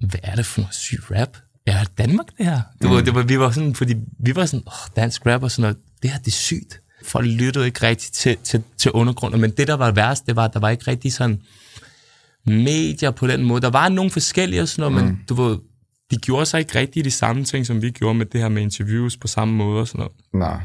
hvad 0.00 0.20
er 0.22 0.34
det 0.34 0.46
for 0.46 0.60
noget 0.60 0.74
syg 0.74 1.00
rap? 1.10 1.36
Er 1.66 1.84
Danmark 1.98 2.26
det 2.38 2.46
her? 2.46 2.60
Det 2.82 2.90
var, 2.90 3.00
det 3.00 3.14
var, 3.14 3.22
vi 3.22 3.38
var 3.38 3.50
sådan, 3.50 3.74
fordi 3.74 3.94
vi 4.20 4.36
var 4.36 4.46
sådan, 4.46 4.62
oh, 4.66 4.96
dansk 4.96 5.26
rap 5.26 5.42
og 5.42 5.50
sådan 5.50 5.62
noget, 5.62 5.76
det 6.02 6.10
her 6.10 6.18
det 6.18 6.26
er 6.26 6.30
sygt. 6.30 6.80
Folk 7.06 7.26
lyttede 7.26 7.66
ikke 7.66 7.86
rigtig 7.86 8.12
til, 8.12 8.36
til, 8.44 8.62
til 8.78 8.90
undergrunden, 8.90 9.40
men 9.40 9.50
det 9.50 9.68
der 9.68 9.76
var 9.76 9.90
værst, 9.90 10.26
det 10.26 10.36
var, 10.36 10.44
at 10.44 10.54
der 10.54 10.60
var 10.60 10.70
ikke 10.70 10.90
rigtig 10.90 11.12
sådan 11.12 11.40
medier 12.46 13.10
på 13.10 13.26
den 13.26 13.44
måde. 13.44 13.60
Der 13.60 13.70
var 13.70 13.88
nogle 13.88 14.10
forskellige 14.10 14.62
og 14.62 14.68
sådan 14.68 14.92
noget, 14.92 15.04
mm. 15.04 15.10
men 15.10 15.24
du 15.28 15.34
ved, 15.34 15.58
de 16.10 16.16
gjorde 16.16 16.46
sig 16.46 16.60
ikke 16.60 16.78
rigtig 16.78 17.04
de 17.04 17.10
samme 17.10 17.44
ting, 17.44 17.66
som 17.66 17.82
vi 17.82 17.90
gjorde 17.90 18.14
med 18.14 18.26
det 18.26 18.40
her 18.40 18.48
med 18.48 18.62
interviews 18.62 19.16
på 19.16 19.26
samme 19.26 19.54
måde 19.54 19.80
og 19.80 19.88
sådan 19.88 19.98
noget. 19.98 20.12
Nej. 20.34 20.60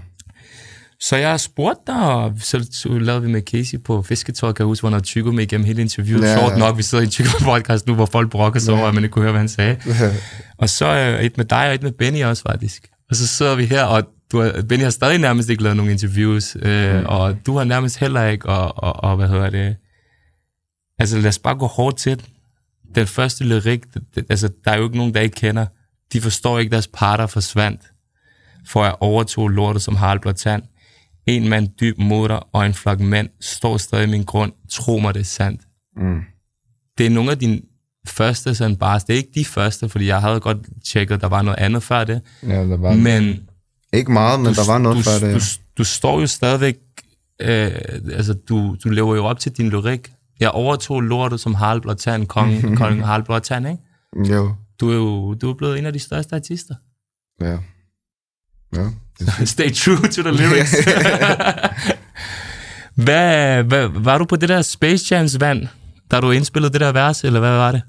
Så 0.99 1.15
jeg 1.15 1.39
spurgte 1.39 1.81
dig, 1.88 2.01
og 2.01 2.33
så, 2.39 2.89
lavede 2.89 3.21
vi 3.21 3.27
med 3.27 3.41
Casey 3.41 3.83
på 3.83 4.01
Fisketalk, 4.01 4.55
kan 4.55 4.63
jeg 4.63 4.67
huske, 4.67 4.81
hvor 4.81 4.89
han 4.89 5.03
tykker 5.03 5.31
med 5.31 5.43
igennem 5.43 5.65
hele 5.65 5.81
interviewet. 5.81 6.23
Ja, 6.23 6.27
Ja, 6.27 6.39
Sjovt 6.39 6.53
ja. 6.53 6.57
nok, 6.57 6.77
vi 6.77 6.83
sidder 6.83 7.01
i 7.01 7.05
en 7.05 7.11
tykker 7.11 7.31
podcast 7.43 7.88
nu, 7.88 7.93
hvor 7.93 8.05
folk 8.05 8.29
brokker 8.29 8.59
sig 8.59 8.73
over, 8.73 8.88
at 8.88 8.93
man 8.93 9.03
ikke 9.03 9.13
kunne 9.13 9.23
høre, 9.23 9.31
hvad 9.31 9.41
han 9.41 9.49
sagde. 9.49 9.77
Og 10.61 10.69
så 10.69 10.85
øh, 10.85 11.21
et 11.21 11.38
med 11.38 11.45
dig 11.45 11.67
og 11.67 11.75
et 11.75 11.83
med 11.83 11.91
Benny 11.91 12.23
også, 12.23 12.43
faktisk. 12.43 12.88
Og 13.09 13.15
så 13.15 13.27
sidder 13.27 13.55
vi 13.55 13.65
her, 13.65 13.83
og 13.83 14.03
du 14.31 14.39
har, 14.39 14.63
Benny 14.69 14.83
har 14.83 14.89
stadig 14.89 15.18
nærmest 15.18 15.50
ikke 15.50 15.63
lavet 15.63 15.78
nogen 15.78 15.92
interviews, 15.92 16.57
øh, 16.62 17.00
mm. 17.00 17.06
og 17.06 17.45
du 17.45 17.57
har 17.57 17.63
nærmest 17.63 18.00
heller 18.00 18.25
ikke, 18.25 18.50
og, 18.50 18.83
og, 18.83 19.04
og 19.04 19.16
hvad 19.16 19.28
hedder 19.28 19.50
det... 19.50 19.75
Altså, 21.00 21.18
lad 21.18 21.28
os 21.28 21.39
bare 21.39 21.56
gå 21.56 21.68
hårdt 21.68 21.98
til 21.98 22.18
den. 22.18 22.25
Den 22.95 23.07
første 23.07 23.44
lyrik, 23.44 23.94
det, 23.94 24.04
det, 24.16 24.25
altså, 24.30 24.50
der 24.66 24.72
er 24.72 24.78
jo 24.78 24.83
ikke 24.83 24.98
nogen, 24.98 25.13
der 25.13 25.22
ikke 25.22 25.36
kender. 25.36 25.66
De 26.13 26.22
forstår 26.22 26.60
ikke, 26.60 26.72
deres 26.72 26.88
parter 26.88 27.28
forsvandt, 27.28 27.82
for 28.67 28.84
jeg 28.84 28.96
overtog 29.00 29.50
lortet 29.50 29.82
som 29.82 29.96
Harald 29.96 30.20
Blå 30.20 30.32
Tand. 30.32 30.63
En 31.25 31.50
mand 31.50 31.67
dyb 31.82 31.98
motor 31.98 32.50
og 32.53 32.65
en 32.65 32.74
flok 32.74 33.00
mænd 33.00 33.29
står 33.39 33.77
stadig 33.77 34.08
i 34.08 34.12
min 34.12 34.24
grund. 34.24 34.51
Tro 34.70 34.98
mig, 34.98 35.13
det 35.13 35.20
er 35.20 35.24
sandt. 35.24 35.62
Mm. 35.98 36.22
Det 36.98 37.05
er 37.05 37.10
nogle 37.10 37.32
af 37.32 37.39
dine 37.39 37.62
første 38.08 38.55
sådan 38.55 38.75
bars. 38.75 39.03
Det 39.03 39.13
er 39.13 39.17
ikke 39.17 39.32
de 39.36 39.46
første, 39.46 39.89
fordi 39.89 40.08
jeg 40.08 40.22
havde 40.22 40.39
godt 40.39 40.58
tjekket, 40.86 41.22
der 41.22 41.27
var 41.27 41.41
noget 41.41 41.60
andet 41.60 41.84
før 41.84 42.03
det. 42.03 42.22
Ja, 42.44 42.63
der 42.63 42.77
var 42.77 42.94
Men 42.94 43.50
ikke 43.93 44.12
meget, 44.12 44.39
men 44.39 44.53
der 44.53 44.71
var 44.71 44.77
noget 44.77 44.98
du, 44.98 45.01
før 45.01 45.27
det. 45.27 45.36
du, 45.36 45.41
du 45.77 45.83
står 45.83 46.19
jo 46.19 46.27
stadigvæk, 46.27 46.77
øh, 47.41 47.71
altså 48.13 48.33
du, 48.33 48.75
du 48.83 48.89
lever 48.89 49.15
jo 49.15 49.25
op 49.25 49.39
til 49.39 49.51
din 49.51 49.69
lyrik. 49.69 50.12
Jeg 50.39 50.50
overtog 50.50 51.01
lortet 51.01 51.39
som 51.39 51.55
Harald 51.55 51.81
Blå 51.81 51.93
Tand, 51.93 52.27
kong, 52.27 52.77
kong 52.77 53.05
Harald 53.05 53.24
Blå 53.24 53.39
Tand, 53.39 53.67
ikke? 53.67 54.33
Jo. 54.33 54.55
Du 54.79 54.89
er 54.89 54.95
jo 54.95 55.33
du 55.33 55.50
er 55.50 55.53
blevet 55.53 55.79
en 55.79 55.86
af 55.86 55.93
de 55.93 56.00
største 56.00 56.36
artister. 56.36 56.75
Ja. 57.41 57.57
Ja. 58.75 58.88
Stay 59.45 59.71
true 59.71 60.07
to 60.07 60.21
the 60.21 60.31
lyrics. 60.31 60.75
hvad, 63.05 63.63
hvad, 63.63 63.88
var 63.88 64.17
du 64.17 64.25
på 64.25 64.36
det 64.36 64.50
der 64.50 64.62
Space 64.62 65.15
Jams 65.15 65.39
vand, 65.39 65.67
da 66.12 66.19
du 66.19 66.31
indspillede 66.31 66.74
det 66.74 66.81
der 66.81 66.91
vers, 66.91 67.24
eller 67.24 67.39
hvad 67.39 67.51
var 67.51 67.71
det? 67.71 67.81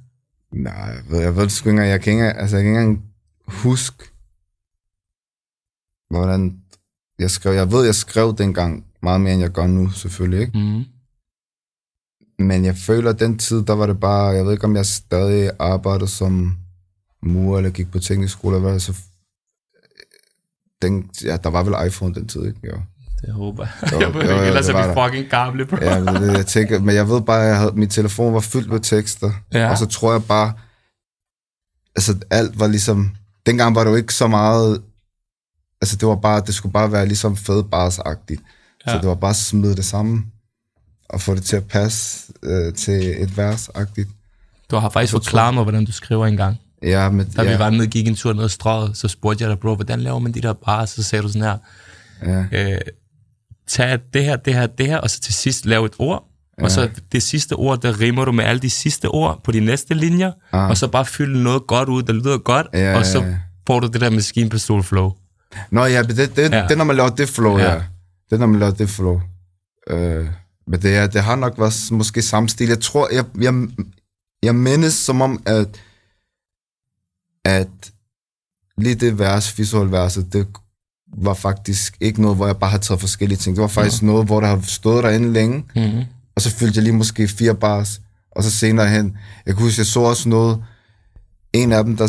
Nej, 0.53 0.73
jeg 0.73 1.03
ved, 1.09 1.21
jeg 1.21 1.37
ved 1.37 1.49
sgu 1.49 1.69
ikke 1.69 1.71
engang. 1.71 1.91
Jeg 1.91 2.01
kan 2.01 2.13
ikke, 2.13 2.33
altså, 2.33 2.57
jeg 2.57 2.65
kan 2.65 2.73
ikke 2.73 2.81
engang 2.81 3.03
huske, 3.47 4.12
hvordan 6.19 6.59
jeg 7.19 7.31
skrev. 7.31 7.53
Jeg 7.53 7.73
ved, 7.73 7.85
jeg 7.85 7.95
skrev 7.95 8.35
dengang 8.39 8.85
meget 9.03 9.21
mere, 9.21 9.33
end 9.33 9.43
jeg 9.43 9.51
gør 9.51 9.67
nu, 9.67 9.91
selvfølgelig, 9.91 10.41
ikke? 10.41 10.59
Mm. 10.59 10.85
Men 12.45 12.65
jeg 12.65 12.77
føler, 12.77 13.11
at 13.11 13.21
den 13.21 13.39
tid, 13.39 13.63
der 13.63 13.73
var 13.73 13.87
det 13.87 14.01
bare, 14.01 14.27
jeg 14.29 14.45
ved 14.45 14.53
ikke, 14.53 14.65
om 14.65 14.77
jeg 14.77 14.87
stadig 14.87 15.51
arbejdede 15.59 16.09
som 16.11 16.57
mur, 17.23 17.57
eller 17.57 17.71
gik 17.71 17.91
på 17.93 17.99
teknisk 17.99 18.33
skole, 18.33 18.57
eller 18.57 18.71
hvad, 18.71 18.81
så 18.81 18.95
den, 20.83 21.11
ja, 21.25 21.37
der 21.37 21.51
var 21.51 21.63
vel 21.63 21.87
iPhone 21.87 22.15
den 22.15 22.29
tid, 22.29 22.47
ikke? 22.47 22.61
Jo. 22.67 22.81
Det 23.23 23.33
håber 23.33 23.67
jeg. 23.83 23.93
Jo, 23.93 24.01
jeg 24.07 24.15
ved 24.15 24.23
jo, 24.23 24.31
ikke, 24.33 24.47
ellers 24.47 24.69
er 24.69 24.89
vi 24.89 24.95
fucking 25.03 25.31
gamle, 25.31 25.67
bro. 25.67 25.77
Ja, 25.81 25.91
er 25.99 26.19
det, 26.19 26.33
jeg 26.37 26.47
tænker, 26.47 26.81
men 26.81 26.95
jeg 26.95 27.09
ved 27.09 27.21
bare, 27.21 27.43
at 27.43 27.49
jeg 27.49 27.59
havde, 27.59 27.73
min 27.75 27.89
telefon 27.89 28.35
var 28.35 28.41
fyldt 28.41 28.69
med 28.71 28.81
tekster, 28.81 29.31
Ja. 29.53 29.71
og 29.71 29.79
så 29.79 29.87
tror 29.87 30.13
jeg 30.13 30.25
bare, 30.25 30.53
altså 31.97 32.19
alt 32.31 32.61
var 32.61 32.67
ligesom, 32.67 33.11
dengang 33.47 33.75
var 33.75 33.85
det 33.85 33.91
jo 33.91 33.97
ikke 33.97 34.15
så 34.15 34.27
meget, 34.27 34.83
altså 35.83 35.97
det 35.97 36.09
var 36.09 36.15
bare, 36.17 36.43
det 36.47 36.55
skulle 36.55 36.73
bare 36.73 36.93
være 36.93 37.07
ligesom 37.07 37.37
fedbars-agtigt, 37.37 38.43
ja. 38.87 38.93
så 38.93 38.99
det 38.99 39.09
var 39.09 39.15
bare 39.15 39.31
at 39.31 39.37
smide 39.37 39.77
det 39.77 39.85
sammen, 39.85 40.25
og 41.09 41.21
få 41.21 41.35
det 41.35 41.45
til 41.45 41.57
at 41.57 41.65
passe 41.65 42.33
øh, 42.43 42.75
til 42.75 43.23
et 43.23 43.37
vers-agtigt. 43.37 44.09
Du 44.71 44.77
har 44.77 44.91
faktisk 44.91 45.13
forklaret 45.13 45.55
mig, 45.55 45.63
hvordan 45.63 45.85
du 45.85 45.93
skriver 45.93 46.27
engang. 46.27 46.57
Ja, 46.83 47.09
men, 47.11 47.27
Da 47.29 47.43
ja, 47.43 47.53
vi 47.53 47.59
var 47.59 47.71
nede 47.71 47.87
gik 47.87 48.09
en 48.09 48.15
tur 48.15 48.33
ned 48.33 48.45
ad 48.45 48.49
strøget, 48.49 48.97
så 48.97 49.09
spurgte 49.09 49.43
jeg 49.43 49.51
dig, 49.51 49.59
bro, 49.59 49.75
hvordan 49.75 50.01
laver 50.01 50.19
man 50.19 50.33
de 50.33 50.41
der 50.41 50.53
bars? 50.53 50.91
Så 50.91 51.03
sagde 51.03 51.23
du 51.23 51.29
sådan 51.29 51.43
her, 51.43 51.59
ja, 52.53 52.73
øh, 52.73 52.81
tag 53.69 53.99
det 54.15 54.25
her, 54.25 54.37
det 54.37 54.55
her, 54.55 54.67
det 54.67 54.87
her, 54.87 54.99
og 54.99 55.11
så 55.11 55.21
til 55.21 55.35
sidst 55.35 55.67
lave 55.67 55.87
et 55.87 55.93
ord. 55.99 56.25
Ja. 56.59 56.65
Og 56.65 56.71
så 56.71 56.89
det 57.13 57.23
sidste 57.23 57.53
ord, 57.53 57.81
der 57.83 58.01
rimer 58.01 58.25
du 58.25 58.33
med 58.33 58.45
alle 58.45 58.61
de 58.63 58.71
sidste 58.71 59.09
ord 59.09 59.41
på 59.45 59.53
de 59.53 59.61
næste 59.61 59.95
linjer, 59.95 60.33
Ah. 60.53 60.71
og 60.71 60.77
så 60.77 60.89
bare 60.89 61.05
fylde 61.07 61.43
noget 61.43 61.67
godt 61.67 61.89
ud, 61.89 62.03
der 62.03 62.13
lyder 62.13 62.39
godt, 62.39 62.67
Ja, 62.75 62.99
og 62.99 63.07
så 63.07 63.35
får 63.67 63.81
du 63.81 63.87
det 63.87 64.01
der 64.01 64.11
maskinpistol 64.11 64.83
flow. 64.83 65.13
Nå 65.71 65.85
ja, 65.85 66.03
men 66.03 66.17
det, 66.17 66.37
det, 66.37 66.51
Ja. 66.53 66.57
ja. 66.59 66.67
det 66.69 66.79
når 66.79 66.85
man 66.85 66.97
laver 66.97 67.11
det 67.11 67.29
flow, 67.29 67.59
Ja. 67.59 67.65
ja. 67.65 67.75
ja. 67.75 67.83
Det 68.31 68.41
når 68.41 68.47
man 68.47 68.61
laver 68.61 68.73
det 68.73 68.89
flow. 68.91 69.21
Øh, 69.91 70.27
men 70.67 70.83
det, 70.83 70.97
er, 70.97 71.07
det 71.07 71.23
har 71.23 71.37
nok 71.37 71.59
været 71.59 71.89
måske 71.93 72.23
samme 72.23 72.49
stil. 72.49 72.69
Jeg 72.69 72.81
tror, 72.81 73.09
jeg, 73.15 73.25
jeg, 73.41 73.55
jeg 74.43 74.55
mindes 74.55 74.95
som 74.95 75.21
om, 75.21 75.43
at, 75.47 75.81
at 77.45 77.69
lige 78.79 78.95
det 78.95 79.19
vers, 79.19 79.59
visual 79.59 79.91
verset, 79.93 80.33
det 80.33 80.47
var 81.17 81.35
faktisk 81.35 81.97
ikke 82.01 82.23
noget, 82.23 82.37
hvor 82.37 82.47
jeg 82.47 82.57
bare 82.57 82.71
har 82.71 82.79
taget 82.79 83.01
forskellige 83.01 83.39
ting. 83.39 83.57
Det 83.57 83.63
var 83.63 83.69
faktisk 83.69 84.03
ja. 84.03 84.07
noget, 84.07 84.27
hvor 84.27 84.41
der 84.41 84.47
har 84.49 84.61
stået 84.63 85.05
derinde 85.05 85.33
længe, 85.33 85.65
Mm-hmm. 85.77 86.05
og 86.37 86.43
så 86.43 86.51
fyldte 86.51 86.77
jeg 86.79 86.83
lige 86.83 86.93
måske 86.97 87.29
fire 87.29 87.55
bars, 87.55 88.01
og 88.31 88.43
så 88.45 88.51
senere 88.51 88.89
hen, 88.89 89.17
jeg 89.47 89.55
kan 89.55 89.63
huske, 89.65 89.81
jeg 89.81 89.87
så 89.87 90.01
også 90.01 90.29
noget, 90.29 90.65
en 91.53 91.73
af 91.73 91.85
dem, 91.85 91.97
der 91.97 92.07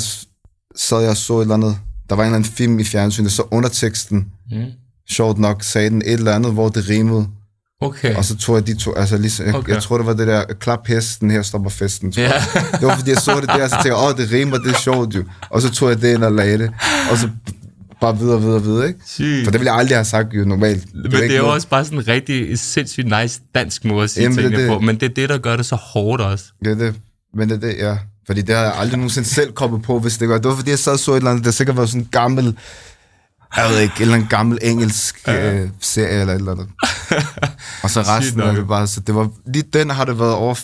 sad 0.76 1.02
jeg 1.02 1.10
og 1.10 1.18
så 1.18 1.38
et 1.38 1.42
eller 1.42 1.56
andet, 1.56 1.78
der 2.10 2.16
var 2.16 2.24
en 2.24 2.28
eller 2.28 2.36
anden 2.36 2.52
film 2.52 2.80
i 2.80 2.84
fjernsynet, 2.84 3.32
så 3.32 3.44
underteksten, 3.52 4.26
Mm. 4.52 4.58
sjovt 5.10 5.38
nok, 5.40 5.64
sagde 5.64 5.90
den 5.90 6.02
et 6.06 6.14
eller 6.14 6.32
andet, 6.36 6.54
hvor 6.54 6.70
det 6.70 6.90
rimede, 6.90 7.28
Okay. 7.82 8.16
og 8.16 8.26
så 8.26 8.38
tog 8.38 8.56
jeg 8.56 8.68
de 8.68 8.76
to, 8.76 8.94
altså 8.96 9.18
ligesom, 9.18 9.46
jeg, 9.46 9.56
Okay. 9.56 9.74
jeg 9.74 9.84
tror, 9.84 9.98
det 9.98 10.06
var 10.06 10.14
det 10.14 10.28
der, 10.28 10.44
klap 10.60 10.88
hesten, 10.88 11.32
her 11.32 11.42
stopper 11.42 11.70
festen, 11.70 12.12
tror 12.12 12.24
jeg. 12.24 12.42
Det 12.80 12.88
var, 12.88 12.96
fordi 12.98 13.10
jeg 13.10 13.18
så 13.18 13.40
det 13.40 13.50
der, 13.50 13.64
og 13.64 13.70
så 13.70 13.76
tænkte 13.76 13.90
jeg, 13.90 13.98
åh, 14.12 14.18
det 14.18 14.32
rimer, 14.32 14.58
det 14.58 14.72
er 14.72 14.80
sjovt 14.80 15.16
jo, 15.16 15.24
og 15.50 15.62
så 15.62 15.72
tog 15.72 15.90
jeg 15.90 16.02
det 16.02 16.14
ind 16.14 16.24
og 16.24 16.32
lagde 16.32 16.58
det, 16.58 16.72
og 17.12 17.18
så 17.18 17.30
bare 18.02 18.18
videre, 18.18 18.42
videre, 18.42 18.64
videre, 18.64 18.88
ikke? 18.88 19.00
Sygt. 19.08 19.44
For 19.46 19.52
det 19.52 19.60
ville 19.60 19.72
jeg 19.72 19.80
aldrig 19.80 19.98
have 19.98 20.06
sagt 20.06 20.34
jo 20.34 20.46
normalt. 20.46 20.94
Men 20.96 21.12
det 21.12 21.24
er 21.24 21.26
jo 21.36 21.38
noget- 21.38 21.54
også 21.54 21.68
bare 21.68 21.86
sådan 21.86 21.98
en 22.00 22.08
rigtig 22.08 22.60
sindssygt 22.60 23.08
nice 23.22 23.42
dansk 23.56 23.86
måde 23.86 24.04
at 24.04 24.10
sige 24.10 24.24
Jamen, 24.24 24.38
det 24.38 24.44
tingene 24.44 24.64
det. 24.64 24.70
på, 24.70 24.80
men 24.80 24.96
det 25.00 25.04
er 25.10 25.14
det, 25.14 25.30
der 25.30 25.38
gør 25.38 25.56
det 25.56 25.66
så 25.66 25.76
hårdt 25.76 26.22
også. 26.22 26.46
Ja, 26.66 26.70
det, 26.70 26.96
men 27.36 27.50
det 27.50 27.56
er 27.56 27.60
det, 27.68 27.76
ja. 27.80 27.98
Fordi 28.26 28.42
det 28.42 28.56
har 28.56 28.64
jeg 28.64 28.74
aldrig 28.76 28.98
nogensinde 28.98 29.28
selv 29.28 29.54
kommet 29.54 29.82
på, 29.82 30.00
hvis 30.00 30.18
det 30.18 30.30
var. 30.30 30.38
Det 30.38 30.46
var 30.50 30.56
fordi, 30.56 30.70
jeg 30.70 30.80
sad 30.80 30.94
og 30.94 31.00
så 31.00 31.12
et 31.12 31.18
eller 31.18 31.30
andet, 31.32 31.44
det 31.44 31.48
har 31.48 31.52
sikkert 31.52 31.78
været 31.78 31.90
sådan 31.90 32.02
en 32.02 32.08
gammel, 32.12 32.58
jeg 33.58 33.70
ved 33.70 33.80
ikke, 33.80 33.94
et 33.96 34.02
eller 34.02 34.16
andet 34.16 34.30
gammel 34.30 34.60
engelsk 34.62 35.30
øh, 35.30 35.70
serie 35.80 36.20
eller 36.22 36.34
et 36.34 36.40
eller 36.40 36.52
andet. 36.52 36.68
Og 37.84 37.90
så 37.90 38.02
resten 38.18 38.42
af 38.42 38.56
det 38.56 38.68
bare, 38.68 38.88
så 38.88 39.00
det 39.00 39.16
var, 39.16 39.30
lige 39.46 39.64
den 39.74 39.90
har 39.90 40.06
det 40.06 40.20
været 40.20 40.34
over 40.34 40.60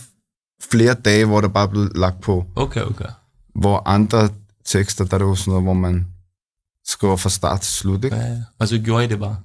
flere 0.72 0.94
dage, 0.94 1.26
hvor 1.26 1.42
der 1.42 1.48
bare 1.48 1.68
blev 1.68 1.90
lagt 1.96 2.22
på. 2.22 2.46
Okay, 2.56 2.82
okay. 2.82 3.06
Hvor 3.56 3.84
andre 3.88 4.30
tekster, 4.66 5.06
der 5.06 5.14
er 5.14 5.18
det 5.18 5.26
jo 5.26 5.36
sådan 5.36 5.52
noget, 5.52 5.64
hvor 5.66 5.74
man 5.74 6.08
skriver 6.88 7.16
fra 7.16 7.30
start 7.30 7.62
til 7.62 7.74
slut, 7.74 8.04
ikke? 8.04 8.16
Ja, 8.18 8.26
ja. 8.28 8.38
og 8.60 8.68
så 8.68 8.78
gjorde 8.78 9.04
I 9.06 9.08
det 9.08 9.20
bare. 9.20 9.36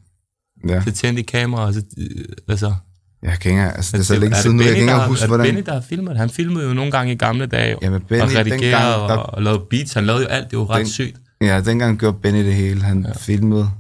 Ja. 0.69 0.83
Så 0.85 0.93
tændte 0.93 1.21
I 1.23 1.25
kamera, 1.25 1.67
og 1.67 1.75
så... 1.75 1.83
øh, 1.99 2.25
Altså, 2.49 2.75
Jeg 3.25 3.39
kan 3.41 3.51
ikke 3.51 3.63
altså 3.63 3.93
det 3.93 4.03
er 4.03 4.05
så 4.05 4.19
længe 4.19 4.37
er 4.37 4.41
siden 4.41 4.57
nu, 4.57 4.63
jeg 4.63 4.73
kan 4.75 4.83
ikke 4.83 4.95
huske, 4.95 5.23
er 5.23 5.27
det 5.27 5.29
hvordan... 5.29 5.47
Benny, 5.47 5.67
der 5.67 5.73
har 5.73 5.81
filmet? 5.81 6.17
Han 6.17 6.31
filmede 6.31 6.69
jo 6.69 6.75
nogle 6.75 6.91
gange 6.91 7.13
i 7.13 7.17
gamle 7.17 7.47
dage, 7.47 7.77
Jamen, 7.83 8.01
Benny, 8.01 8.23
og 8.23 8.29
redigerede 8.29 8.51
dengang, 8.51 9.09
der- 9.09 9.17
og, 9.17 9.43
lavede 9.43 9.63
beats. 9.71 9.93
Han 9.93 10.07
lavede 10.07 10.23
jo 10.23 10.29
alt, 10.29 10.51
det 10.51 10.59
var 10.59 10.71
ret 10.71 10.79
Den- 10.79 10.87
sygt. 10.87 11.17
Ja, 11.41 11.61
dengang 11.61 11.99
gjorde 11.99 12.19
Benny 12.23 12.45
det 12.45 12.55
hele. 12.55 12.83
Han 12.83 13.05
ja. 13.09 13.13
filmede, 13.19 13.71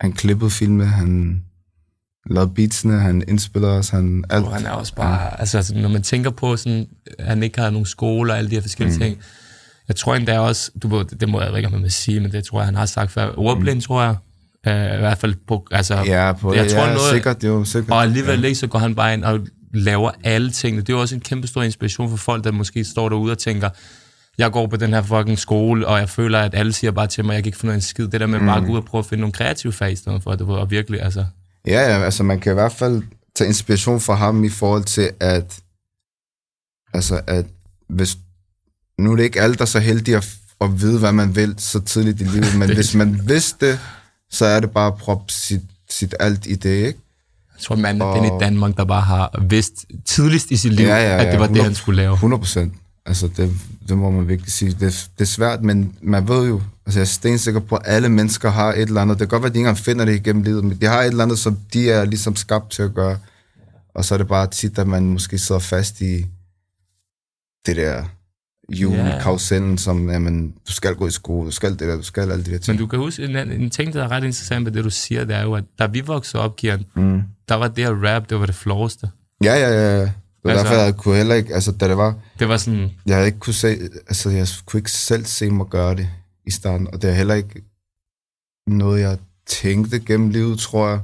han 0.00 0.12
klippede 0.12 0.50
filme, 0.50 0.86
han 0.86 1.42
lavede 2.30 2.50
beatsene, 2.54 3.00
han 3.00 3.24
indspillede 3.28 3.72
os, 3.72 3.88
han 3.88 4.24
alt. 4.30 4.44
Og 4.44 4.54
han 4.54 4.66
er 4.66 4.70
også 4.70 4.94
bare, 4.94 5.22
ja. 5.22 5.36
altså, 5.38 5.56
altså 5.56 5.74
når 5.74 5.88
man 5.88 6.02
tænker 6.02 6.30
på 6.30 6.56
sådan, 6.56 6.86
at 7.18 7.26
han 7.26 7.42
ikke 7.42 7.60
har 7.60 7.70
nogen 7.70 7.86
skole 7.86 8.32
og 8.32 8.38
alle 8.38 8.50
de 8.50 8.54
her 8.54 8.62
forskellige 8.62 8.96
mm. 8.96 9.00
ting, 9.02 9.18
jeg 9.88 9.96
tror 9.96 10.14
endda 10.14 10.38
også, 10.38 10.70
du 10.82 10.96
ved, 10.96 11.04
det 11.04 11.28
må 11.28 11.40
jeg 11.42 11.56
ikke, 11.56 11.68
man 11.68 11.82
vil 11.82 11.90
sige, 11.92 12.20
men 12.20 12.32
det 12.32 12.44
tror 12.44 12.60
jeg, 12.60 12.66
han 12.66 12.74
har 12.74 12.86
sagt 12.86 13.10
før, 13.10 13.32
ordblind, 13.36 13.76
mm. 13.78 13.82
tror 13.82 14.02
jeg, 14.02 14.16
uh, 14.66 14.72
i 14.72 14.98
hvert 14.98 15.18
fald 15.18 15.34
på, 15.48 15.66
altså, 15.70 15.94
Ja, 16.06 16.32
på 16.32 16.54
jeg 16.54 16.64
det, 16.64 16.72
tror 16.72 16.80
ja, 16.86 16.94
noget- 16.94 17.10
sikkert 17.12 17.44
jo, 17.44 17.64
sikkert. 17.64 17.90
og 17.92 18.02
alligevel 18.02 18.44
ikke, 18.44 18.58
så 18.58 18.66
går 18.66 18.78
han 18.78 18.94
bare 18.94 19.14
ind 19.14 19.24
og 19.24 19.40
laver 19.74 20.10
alle 20.24 20.50
tingene. 20.50 20.82
Det 20.82 20.88
er 20.88 20.96
jo 20.96 21.00
også 21.00 21.14
en 21.14 21.20
kæmpe 21.20 21.46
stor 21.46 21.62
inspiration 21.62 22.10
for 22.10 22.16
folk, 22.16 22.44
der 22.44 22.52
måske 22.52 22.84
står 22.84 23.08
derude 23.08 23.32
og 23.32 23.38
tænker, 23.38 23.68
jeg 24.38 24.52
går 24.52 24.66
på 24.66 24.76
den 24.76 24.92
her 24.92 25.02
fucking 25.02 25.38
skole, 25.38 25.86
og 25.86 25.98
jeg 25.98 26.08
føler, 26.08 26.38
at 26.38 26.54
alle 26.54 26.72
siger 26.72 26.90
bare 26.90 27.06
til 27.06 27.24
mig, 27.24 27.34
jeg 27.34 27.42
kan 27.42 27.48
ikke 27.48 27.58
finde 27.58 27.74
en 27.74 27.80
skid. 27.80 28.08
Det 28.08 28.20
der 28.20 28.26
med 28.26 28.38
mm. 28.40 28.46
bare 28.46 28.58
at 28.60 28.64
gå 28.66 28.72
ud 28.72 28.76
og 28.76 28.84
prøve 28.84 28.98
at 29.00 29.06
finde 29.06 29.20
nogle 29.20 29.32
kreative 29.32 29.72
fag 29.72 29.92
i 29.92 29.96
stedet 29.96 30.22
for, 30.22 30.34
det 30.34 30.46
var 30.48 30.64
virkelig, 30.64 31.02
altså, 31.02 31.24
Ja, 31.66 31.80
ja, 31.96 32.04
altså 32.04 32.22
man 32.22 32.40
kan 32.40 32.52
i 32.52 32.54
hvert 32.54 32.72
fald 32.72 33.02
tage 33.36 33.48
inspiration 33.48 34.00
fra 34.00 34.14
ham 34.14 34.44
i 34.44 34.48
forhold 34.48 34.84
til, 34.84 35.10
at, 35.20 35.60
altså 36.94 37.20
at 37.26 37.46
hvis, 37.88 38.16
nu 38.98 39.12
er 39.12 39.16
det 39.16 39.22
ikke 39.24 39.40
alle, 39.40 39.54
der 39.56 39.62
er 39.62 39.66
så 39.66 39.78
heldige 39.80 40.16
at, 40.16 40.28
at 40.60 40.80
vide, 40.80 40.98
hvad 40.98 41.12
man 41.12 41.36
vil 41.36 41.54
så 41.58 41.80
tidligt 41.80 42.20
i 42.20 42.24
livet, 42.24 42.56
men 42.60 42.74
hvis 42.74 42.94
man 42.94 43.20
vidste 43.28 43.66
det, 43.70 43.78
så 44.30 44.46
er 44.46 44.60
det 44.60 44.70
bare 44.70 44.86
at 44.86 44.94
proppe 44.94 45.32
sit, 45.32 45.60
sit 45.90 46.14
alt 46.20 46.46
i 46.46 46.54
det, 46.54 46.86
ikke? 46.86 46.98
jeg 47.60 47.64
tror, 47.64 47.76
manden 47.76 48.02
er 48.02 48.14
den 48.14 48.24
i 48.24 48.38
Danmark, 48.40 48.76
der 48.76 48.84
bare 48.84 49.00
har 49.00 49.44
vidst 49.48 49.84
tidligst 50.04 50.50
i 50.50 50.56
sit 50.56 50.72
liv, 50.72 50.86
Ja, 50.86 50.96
ja, 50.96 51.16
ja, 51.16 51.24
at 51.24 51.32
det 51.32 51.40
var 51.40 51.46
det, 51.46 51.56
100 51.56 51.64
han 51.64 51.74
skulle 51.74 51.96
lave. 51.96 52.12
100 52.12 52.40
procent. 52.40 52.74
Altså, 53.06 53.28
det, 53.36 53.52
det 53.88 53.98
må 53.98 54.10
man 54.10 54.28
virkelig 54.28 54.52
sige. 54.52 54.70
Det, 54.70 55.10
det 55.18 55.20
er 55.20 55.24
svært, 55.24 55.62
men 55.62 55.94
man 56.02 56.28
ved 56.28 56.48
jo, 56.48 56.62
altså 56.86 57.00
jeg 57.00 57.04
er 57.04 57.08
stensikker 57.08 57.60
på, 57.60 57.76
at 57.76 57.82
alle 57.84 58.08
mennesker 58.08 58.50
har 58.50 58.72
et 58.72 58.80
eller 58.80 59.00
andet. 59.00 59.18
Det 59.18 59.28
kan 59.28 59.28
godt 59.28 59.42
være, 59.42 59.48
at 59.48 59.54
de 59.54 59.58
ikke 59.58 59.68
engang 59.68 59.78
finder 59.78 60.04
det 60.04 60.14
igennem 60.14 60.42
livet, 60.42 60.64
men 60.64 60.78
de 60.80 60.86
har 60.86 61.02
et 61.02 61.06
eller 61.06 61.24
andet, 61.24 61.38
som 61.38 61.58
de 61.72 61.90
er 61.90 62.04
ligesom 62.04 62.36
skabt 62.36 62.70
til 62.70 62.82
at 62.82 62.94
gøre. 62.94 63.18
Og 63.94 64.04
så 64.04 64.14
er 64.14 64.18
det 64.18 64.28
bare 64.28 64.46
tit, 64.46 64.78
at 64.78 64.86
man 64.86 65.02
måske 65.02 65.38
sidder 65.38 65.60
fast 65.60 66.00
i 66.00 66.26
det 67.66 67.76
der 67.76 68.04
julekarusellen, 68.70 69.78
som, 69.78 70.10
jamen, 70.10 70.54
du 70.68 70.72
skal 70.72 70.94
gå 70.94 71.06
i 71.06 71.10
skole, 71.10 71.46
du 71.46 71.50
skal 71.50 71.70
det 71.70 71.80
der, 71.80 71.96
du 71.96 72.02
skal 72.02 72.30
alle 72.32 72.44
de 72.44 72.50
der 72.50 72.58
ting. 72.58 72.74
Men 72.76 72.78
du 72.78 72.86
kan 72.86 72.98
huske, 72.98 73.24
en, 73.24 73.36
en 73.36 73.70
ting, 73.70 73.92
der 73.92 74.04
er 74.04 74.08
ret 74.10 74.24
interessant 74.24 74.64
med 74.64 74.72
det, 74.72 74.84
du 74.84 74.90
siger, 74.90 75.24
det 75.24 75.36
er 75.36 75.42
jo, 75.42 75.54
at 75.54 75.64
da 75.78 75.86
vi 75.86 76.00
voksede 76.00 76.42
op, 76.42 76.56
Kian, 76.56 76.84
Mm. 76.94 77.22
der 77.48 77.54
var 77.54 77.68
det 77.68 77.84
her 77.84 77.92
rap, 78.14 78.30
det 78.30 78.40
var 78.40 78.46
det 78.46 78.54
floweste. 78.54 79.10
Ja, 79.44 79.54
ja, 79.54 79.68
ja. 79.68 79.96
ja. 79.96 80.00
Det 80.00 80.12
var 80.44 80.50
Altså- 80.50 80.64
derfor, 80.66 80.82
jeg 80.84 80.96
kunne 80.96 81.16
heller 81.16 81.34
ikke, 81.34 81.54
altså 81.54 81.72
da 81.72 81.88
det 81.88 81.96
var, 81.96 82.14
Det 82.38 82.48
var 82.48 82.56
sådan, 82.56 82.90
jeg 83.06 83.14
havde 83.16 83.26
ikke 83.26 83.38
kunne 83.38 83.54
se, 83.54 83.68
altså 84.08 84.30
jeg 84.30 84.46
kunne 84.66 84.78
ikke 84.78 84.90
selv 84.90 85.24
se 85.24 85.50
mig 85.50 85.66
gøre 85.66 85.94
det 85.94 86.08
i 86.46 86.50
starten, 86.50 86.86
og 86.92 87.02
det 87.02 87.10
er 87.10 87.14
heller 87.14 87.34
ikke 87.34 87.62
noget, 88.66 89.00
jeg 89.00 89.18
tænkte 89.46 90.00
gennem 90.00 90.28
livet, 90.30 90.58
tror 90.58 90.88
jeg. 90.88 91.00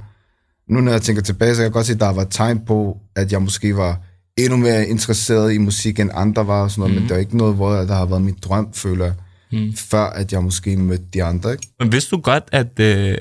Nu 0.68 0.80
når 0.80 0.92
jeg 0.92 1.02
tænker 1.02 1.22
tilbage, 1.22 1.54
så 1.54 1.58
kan 1.58 1.64
jeg 1.64 1.72
godt 1.72 1.86
se, 1.86 1.92
at 1.92 2.00
der 2.00 2.12
var 2.12 2.24
tegn 2.24 2.64
på, 2.64 3.00
at 3.16 3.32
jeg 3.32 3.42
måske 3.42 3.76
var 3.76 4.00
endnu 4.38 4.56
mere 4.56 4.86
interesseret 4.86 5.52
i 5.52 5.58
musik, 5.58 6.00
end 6.00 6.10
andre 6.14 6.46
var, 6.46 6.62
og 6.62 6.70
sådan 6.70 6.80
noget, 6.80 6.94
mm. 6.94 7.00
men 7.00 7.08
det 7.08 7.14
er 7.14 7.18
ikke 7.20 7.36
noget, 7.36 7.54
hvor 7.54 7.72
der 7.72 7.94
har 7.94 8.06
været 8.06 8.22
min 8.22 8.36
drøm, 8.42 8.72
føler 8.72 9.04
jeg, 9.04 9.14
mm. 9.52 9.72
før 9.76 10.04
at 10.04 10.32
jeg 10.32 10.42
måske 10.44 10.76
mødte 10.76 11.04
de 11.14 11.24
andre, 11.24 11.52
ikke? 11.52 11.68
Men 11.80 11.92
vidste 11.92 12.10
du 12.16 12.20
godt, 12.20 12.44
at, 12.52 12.80
øh, 12.80 13.16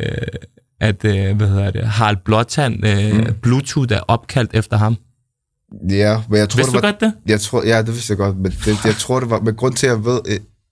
at 0.81 1.05
øh, 1.05 1.37
hvad 1.37 1.47
hedder 1.47 1.71
det, 1.71 1.87
Harald 1.87 2.17
Blåtand, 2.25 2.85
øh, 2.87 3.17
mm. 3.17 3.33
Bluetooth 3.41 3.93
er 3.93 3.99
opkaldt 4.07 4.51
efter 4.53 4.77
ham? 4.77 4.95
Ja, 5.89 6.21
men 6.29 6.39
jeg 6.39 6.49
tror, 6.49 6.57
Vidste 6.57 6.61
det 6.61 6.81
du 6.81 6.87
var, 6.87 6.91
godt 6.91 7.01
det? 7.01 7.13
Jeg 7.27 7.41
tror, 7.41 7.63
ja, 7.65 7.77
det 7.81 7.87
vidste 7.93 8.11
jeg 8.11 8.17
godt, 8.17 8.37
men 8.37 8.51
det, 8.65 8.85
jeg 8.85 8.95
tror, 8.95 9.19
det 9.19 9.29
var, 9.29 9.39
men 9.39 9.55
grund 9.55 9.73
til, 9.73 9.87
at 9.87 9.91
jeg 9.91 10.05
ved, 10.05 10.19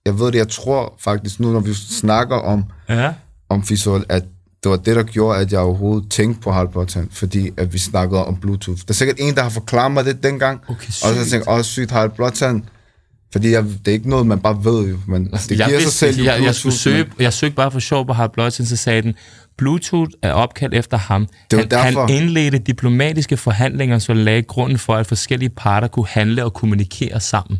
jeg 0.06 0.18
ved 0.18 0.26
det, 0.26 0.34
jeg 0.38 0.48
tror 0.48 0.94
faktisk 1.00 1.40
nu, 1.40 1.52
når 1.52 1.60
vi 1.60 1.74
snakker 1.74 2.36
om, 2.36 2.64
Ja. 2.88 3.12
om 3.48 3.64
visuel, 3.68 4.04
at 4.08 4.24
det 4.64 4.70
var 4.70 4.76
det, 4.76 4.96
der 4.96 5.02
gjorde, 5.02 5.38
at 5.40 5.52
jeg 5.52 5.60
overhovedet 5.60 6.10
tænkte 6.10 6.40
på 6.40 6.52
Halbrotan, 6.52 7.08
fordi 7.12 7.50
at 7.56 7.72
vi 7.72 7.78
snakkede 7.78 8.24
om 8.24 8.36
Bluetooth. 8.36 8.78
Der 8.78 8.84
er 8.88 8.94
sikkert 8.94 9.16
en, 9.20 9.34
der 9.34 9.42
har 9.42 9.50
forklaret 9.50 9.92
mig 9.92 10.04
det 10.04 10.22
dengang, 10.22 10.60
Okay, 10.68 10.86
og 10.88 10.92
så 10.92 11.14
sygt. 11.14 11.30
tænkte 11.30 11.50
jeg, 11.50 11.58
åh, 11.58 11.64
sygt 11.64 11.90
Halbrotan, 11.90 12.64
fordi 13.32 13.50
jeg, 13.50 13.64
det 13.64 13.88
er 13.88 13.92
ikke 13.92 14.08
noget, 14.10 14.26
man 14.26 14.38
bare 14.40 14.64
ved 14.64 14.88
jo, 14.88 14.98
men 15.08 15.24
det 15.24 15.32
jeg, 15.32 15.56
giver 15.56 15.68
sig 15.68 15.76
vidste, 15.78 15.90
selv 15.90 16.18
jo 16.18 16.24
jeg, 16.24 16.42
jeg, 16.42 16.54
skulle 16.54 16.74
søge, 16.76 17.06
jeg 17.18 17.32
søgte 17.32 17.56
bare 17.56 17.70
for 17.70 17.78
sjov 17.80 18.06
på 18.06 18.12
Harald 18.12 18.30
Blåtand, 18.32 18.66
så 18.66 18.76
sagde 18.76 19.02
den, 19.02 19.14
Bluetooth 19.58 20.10
er 20.22 20.32
opkaldt 20.32 20.74
efter 20.74 20.96
ham. 20.98 21.26
Det 21.50 21.58
han, 21.58 21.70
derfor. 21.70 22.06
han 22.06 22.10
indledte 22.22 22.58
diplomatiske 22.58 23.36
forhandlinger, 23.36 23.98
så 23.98 24.14
lagde 24.14 24.42
grunden 24.42 24.78
for, 24.78 24.94
at 24.94 25.06
forskellige 25.06 25.48
parter 25.50 25.88
kunne 25.88 26.06
handle 26.08 26.44
og 26.44 26.52
kommunikere 26.54 27.20
sammen. 27.20 27.50
men- 27.50 27.58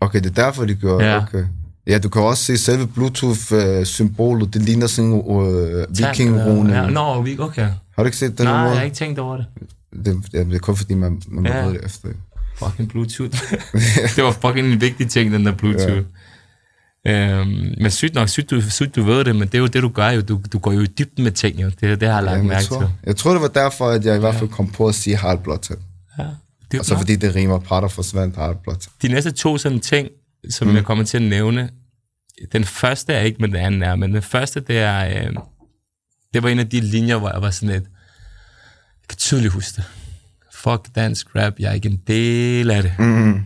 Okay, 0.00 0.18
det 0.20 0.38
er 0.38 0.44
derfor, 0.44 0.64
de 0.64 0.74
gjorde 0.74 1.04
Ja. 1.06 1.22
okay. 1.22 1.44
Ja, 1.86 1.98
du 1.98 2.08
kan 2.08 2.22
også 2.22 2.44
se 2.44 2.58
selve 2.58 2.86
Bluetooth-symbolet, 2.86 4.54
det 4.54 4.62
ligner 4.62 4.86
sådan 4.86 5.10
en 5.10 5.22
uh, 5.24 5.98
vikingrune. 5.98 6.74
Ja, 6.74 6.86
Nå, 6.90 7.22
vi- 7.22 7.38
okay. 7.38 7.62
Har 7.96 8.02
du 8.02 8.04
ikke 8.04 8.16
set 8.16 8.38
den 8.38 8.46
Nej, 8.46 8.58
måde? 8.60 8.70
jeg 8.70 8.78
har 8.78 8.84
ikke 8.84 8.96
tænkt 8.96 9.18
over 9.18 9.36
det. 9.36 9.46
Det, 10.04 10.22
ja, 10.32 10.38
det 10.44 10.54
er 10.54 10.58
kun 10.58 10.76
fordi, 10.76 10.94
man, 10.94 11.22
man 11.28 11.46
Ja. 11.46 11.64
ja. 11.64 11.70
det 11.70 11.84
efter. 11.84 12.08
Fucking 12.58 12.88
Bluetooth. 12.88 13.38
det 14.16 14.24
var 14.24 14.32
fucking 14.32 14.72
en 14.72 14.80
vigtig 14.80 15.08
ting, 15.10 15.32
den 15.32 15.46
der 15.46 15.52
Bluetooth. 15.52 16.02
Ja. 17.04 17.40
Øhm, 17.40 17.74
men 17.80 17.90
sygt 17.90 18.14
nok, 18.14 18.28
sygt 18.28 18.50
du, 18.50 18.70
sygt 18.70 18.96
du 18.96 19.02
ved 19.02 19.24
det, 19.24 19.36
men 19.36 19.48
det 19.48 19.54
er 19.54 19.58
jo 19.58 19.66
det, 19.66 19.82
du 19.82 19.88
gør 19.88 20.08
jo. 20.10 20.20
Du, 20.20 20.40
du 20.52 20.58
går 20.58 20.72
jo 20.72 20.80
i 20.80 20.86
dybden 20.86 21.24
med 21.24 21.32
ting, 21.32 21.62
jo. 21.62 21.70
Det, 21.80 22.00
det 22.00 22.08
har 22.08 22.14
jeg 22.14 22.24
lagt 22.24 22.34
Jamen, 22.36 22.48
mærke 22.48 22.54
jeg, 22.56 22.62
til. 22.62 22.70
tror, 22.76 22.92
jeg 23.06 23.16
tror, 23.16 23.32
det 23.32 23.42
var 23.42 23.48
derfor, 23.48 23.88
at 23.88 24.04
jeg 24.04 24.16
i 24.16 24.18
hvert 24.18 24.34
fald 24.34 24.50
kom 24.50 24.68
på 24.70 24.88
at 24.88 24.94
sige 24.94 25.16
Harald 25.16 25.38
Blåtand. 25.38 25.78
Ja. 26.18 26.24
Det, 26.72 26.80
Og 26.80 26.86
så 26.86 26.96
fordi 26.98 27.16
det 27.16 27.34
rimer, 27.34 27.58
Prater 27.58 27.88
forsvandt 27.88 28.36
Harald 28.36 28.56
Blåtand. 28.62 28.92
De 29.02 29.08
næste 29.08 29.30
to 29.30 29.58
sådan 29.58 29.80
ting, 29.80 30.08
som 30.50 30.68
mm. 30.68 30.74
jeg 30.76 30.84
kommer 30.84 31.04
til 31.04 31.16
at 31.16 31.22
nævne, 31.22 31.70
den 32.52 32.64
første 32.64 33.12
er 33.12 33.20
ikke, 33.20 33.38
men 33.40 33.50
den 33.52 33.60
anden 33.60 33.82
er, 33.82 33.96
men 33.96 34.14
den 34.14 34.22
første, 34.22 34.60
det 34.60 34.78
er, 34.78 35.06
øh, 35.26 35.36
det 36.34 36.42
var 36.42 36.48
en 36.48 36.58
af 36.58 36.68
de 36.68 36.80
linjer, 36.80 37.16
hvor 37.16 37.30
jeg 37.30 37.42
var 37.42 37.50
sådan 37.50 37.68
lidt, 37.68 37.84
jeg 39.00 39.08
kan 39.08 39.18
tydeligt 39.18 39.52
huske 39.52 39.76
det. 39.76 39.84
Fuck 40.52 40.94
dansk 40.94 41.26
rap, 41.36 41.52
jeg 41.58 41.70
er 41.70 41.74
ikke 41.74 41.88
en 41.88 42.00
del 42.06 42.70
af 42.70 42.82
det. 42.82 42.92
Mm. 42.98 43.44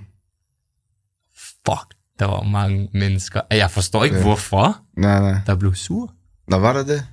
Fuck 1.66 1.94
der 2.18 2.26
var 2.26 2.42
mange 2.42 2.88
mennesker. 2.92 3.40
Jeg 3.50 3.70
forstår 3.70 4.04
ikke, 4.04 4.16
Ja. 4.16 4.22
hvorfor 4.22 4.78
Nej, 4.96 5.20
nej. 5.20 5.40
der 5.46 5.54
blev 5.54 5.74
sur. 5.74 6.12
Nå, 6.48 6.58
var 6.58 6.72
der 6.72 6.84
det? 6.84 7.06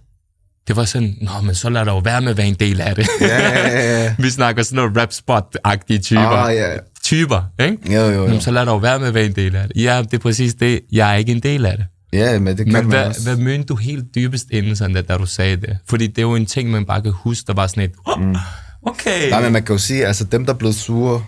Det 0.67 0.75
var 0.75 0.85
sådan, 0.85 1.17
nå, 1.21 1.31
men 1.43 1.55
så 1.55 1.69
lad 1.69 1.85
dig 1.85 1.91
jo 1.91 1.97
være 1.97 2.21
med 2.21 2.29
at 2.31 2.37
være 2.37 2.47
en 2.47 2.53
del 2.53 2.81
af 2.81 2.95
det. 2.95 3.07
Ja, 3.21 3.27
ja, 3.27 3.67
ja, 3.67 4.03
ja. 4.03 4.15
Vi 4.23 4.29
snakker 4.29 4.63
sådan 4.63 4.75
noget 4.75 4.97
rap 4.97 5.11
spot-agtige 5.13 5.99
typer. 5.99 6.21
Ah, 6.21 6.55
ja. 6.55 6.77
Typer, 7.07 7.41
ikke? 7.59 7.93
Jo, 7.93 8.01
jo, 8.01 8.11
jo. 8.11 8.25
Jamen, 8.25 8.41
så 8.41 8.51
lad 8.51 8.65
jo 8.65 8.77
være 8.77 8.99
med 8.99 9.07
at 9.07 9.13
være 9.13 9.25
en 9.25 9.35
del 9.35 9.55
af 9.55 9.67
det. 9.67 9.83
Ja, 9.83 10.01
det 10.01 10.13
er 10.13 10.17
præcis 10.17 10.53
det. 10.53 10.81
Jeg 10.91 11.11
er 11.13 11.15
ikke 11.15 11.31
en 11.31 11.39
del 11.43 11.65
af 11.65 11.77
det. 11.77 11.85
Ja, 12.13 12.39
men 12.39 12.57
det 12.57 12.65
kan 12.65 12.73
Men 12.73 12.73
man 12.73 12.85
hvad, 12.85 13.05
også. 13.05 13.23
hvad 13.23 13.37
mente 13.37 13.65
du 13.65 13.75
helt 13.75 14.05
dybest 14.15 14.45
inden, 14.51 14.75
sådan 14.75 14.95
der, 14.95 15.01
da 15.01 15.17
du 15.17 15.25
sagde 15.25 15.55
det? 15.57 15.77
Fordi 15.89 16.07
det 16.07 16.17
er 16.17 16.21
jo 16.21 16.35
en 16.35 16.45
ting, 16.45 16.69
man 16.71 16.85
bare 16.85 17.01
kan 17.01 17.11
huske, 17.11 17.47
der 17.47 17.53
var 17.53 17.67
sådan 17.67 17.83
et, 17.83 17.91
oh, 18.05 18.21
Mm. 18.21 18.35
okay. 18.81 19.29
Nej, 19.29 19.41
men 19.41 19.53
man 19.53 19.63
kan 19.63 19.73
jo 19.75 19.79
sige, 19.79 20.05
altså 20.07 20.23
dem, 20.23 20.45
der 20.45 20.53
blev 20.53 20.73
sure, 20.73 21.23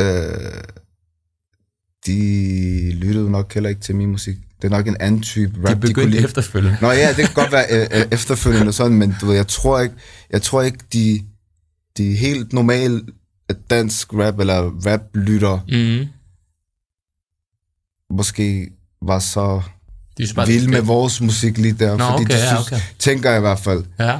øh, 0.00 0.62
de 2.06 2.92
lyttede 2.94 3.30
nok 3.30 3.54
heller 3.54 3.68
ikke 3.70 3.80
til 3.80 3.96
min 3.96 4.08
musik. 4.10 4.36
Det 4.62 4.64
er 4.64 4.76
nok 4.76 4.86
en 4.88 4.96
anden 5.00 5.22
type 5.22 5.52
rap, 5.58 5.68
de 5.68 5.72
kunne 5.72 5.80
begyndte 5.80 6.10
lide. 6.10 6.24
efterfølgende. 6.24 6.78
Nå 6.80 6.90
ja, 6.90 7.08
det 7.08 7.16
kan 7.16 7.34
godt 7.34 7.52
være 7.52 7.66
øh, 7.70 8.00
øh, 8.00 8.06
efterfølgende 8.12 8.68
og 8.68 8.74
sådan, 8.74 8.96
men 8.96 9.14
du 9.20 9.26
ved, 9.26 9.34
jeg 9.34 9.46
tror 9.46 9.80
ikke, 9.80 9.94
jeg 10.30 10.42
tror 10.42 10.62
ikke, 10.62 10.78
de, 10.92 11.20
de 11.96 12.16
helt 12.16 12.52
normale 12.52 13.02
dansk 13.70 14.14
rap 14.14 14.38
eller 14.40 14.86
rap 14.86 15.00
lytter 15.14 15.58
Mm. 15.68 16.06
måske 18.16 18.70
var 19.02 19.18
så 19.18 19.62
vilde 20.46 20.70
med 20.70 20.80
vores 20.80 21.20
musik 21.20 21.58
lige 21.58 21.72
der, 21.74 21.96
Nå, 21.96 22.04
fordi 22.04 22.22
okay, 22.24 22.34
de 22.34 22.38
ja, 22.38 22.46
synes, 22.46 22.66
okay. 22.72 22.80
tænker 22.98 23.30
jeg 23.30 23.38
i 23.38 23.40
hvert 23.40 23.58
fald. 23.58 23.84
Ja. 23.98 24.14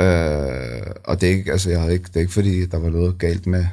Øh, 0.00 0.92
og 1.04 1.20
det 1.20 1.26
er 1.28 1.36
ikke, 1.36 1.52
altså 1.52 1.70
jeg 1.70 1.80
havde 1.80 1.92
ikke, 1.92 2.04
det 2.06 2.16
er 2.16 2.20
ikke 2.20 2.32
fordi, 2.32 2.66
der 2.66 2.78
var 2.78 2.90
noget 2.90 3.18
galt 3.18 3.46
med 3.46 3.66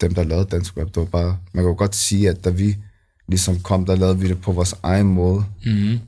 dem, 0.00 0.14
der 0.14 0.24
lavede 0.24 0.48
dansk 0.50 0.76
rap. 0.76 0.86
Det 0.86 0.96
var 0.96 1.04
bare, 1.04 1.38
man 1.52 1.64
kan 1.64 1.68
jo 1.70 1.74
godt 1.78 1.94
sige, 1.96 2.28
at 2.28 2.44
da 2.44 2.50
vi 2.50 2.76
ligesom 3.28 3.60
kom, 3.60 3.86
der 3.86 3.96
lavede 3.96 4.18
vi 4.18 4.28
det 4.28 4.40
på 4.42 4.52
vores 4.52 4.74
egen 4.82 5.06
måde. 5.06 5.44
Mm. 5.66 5.98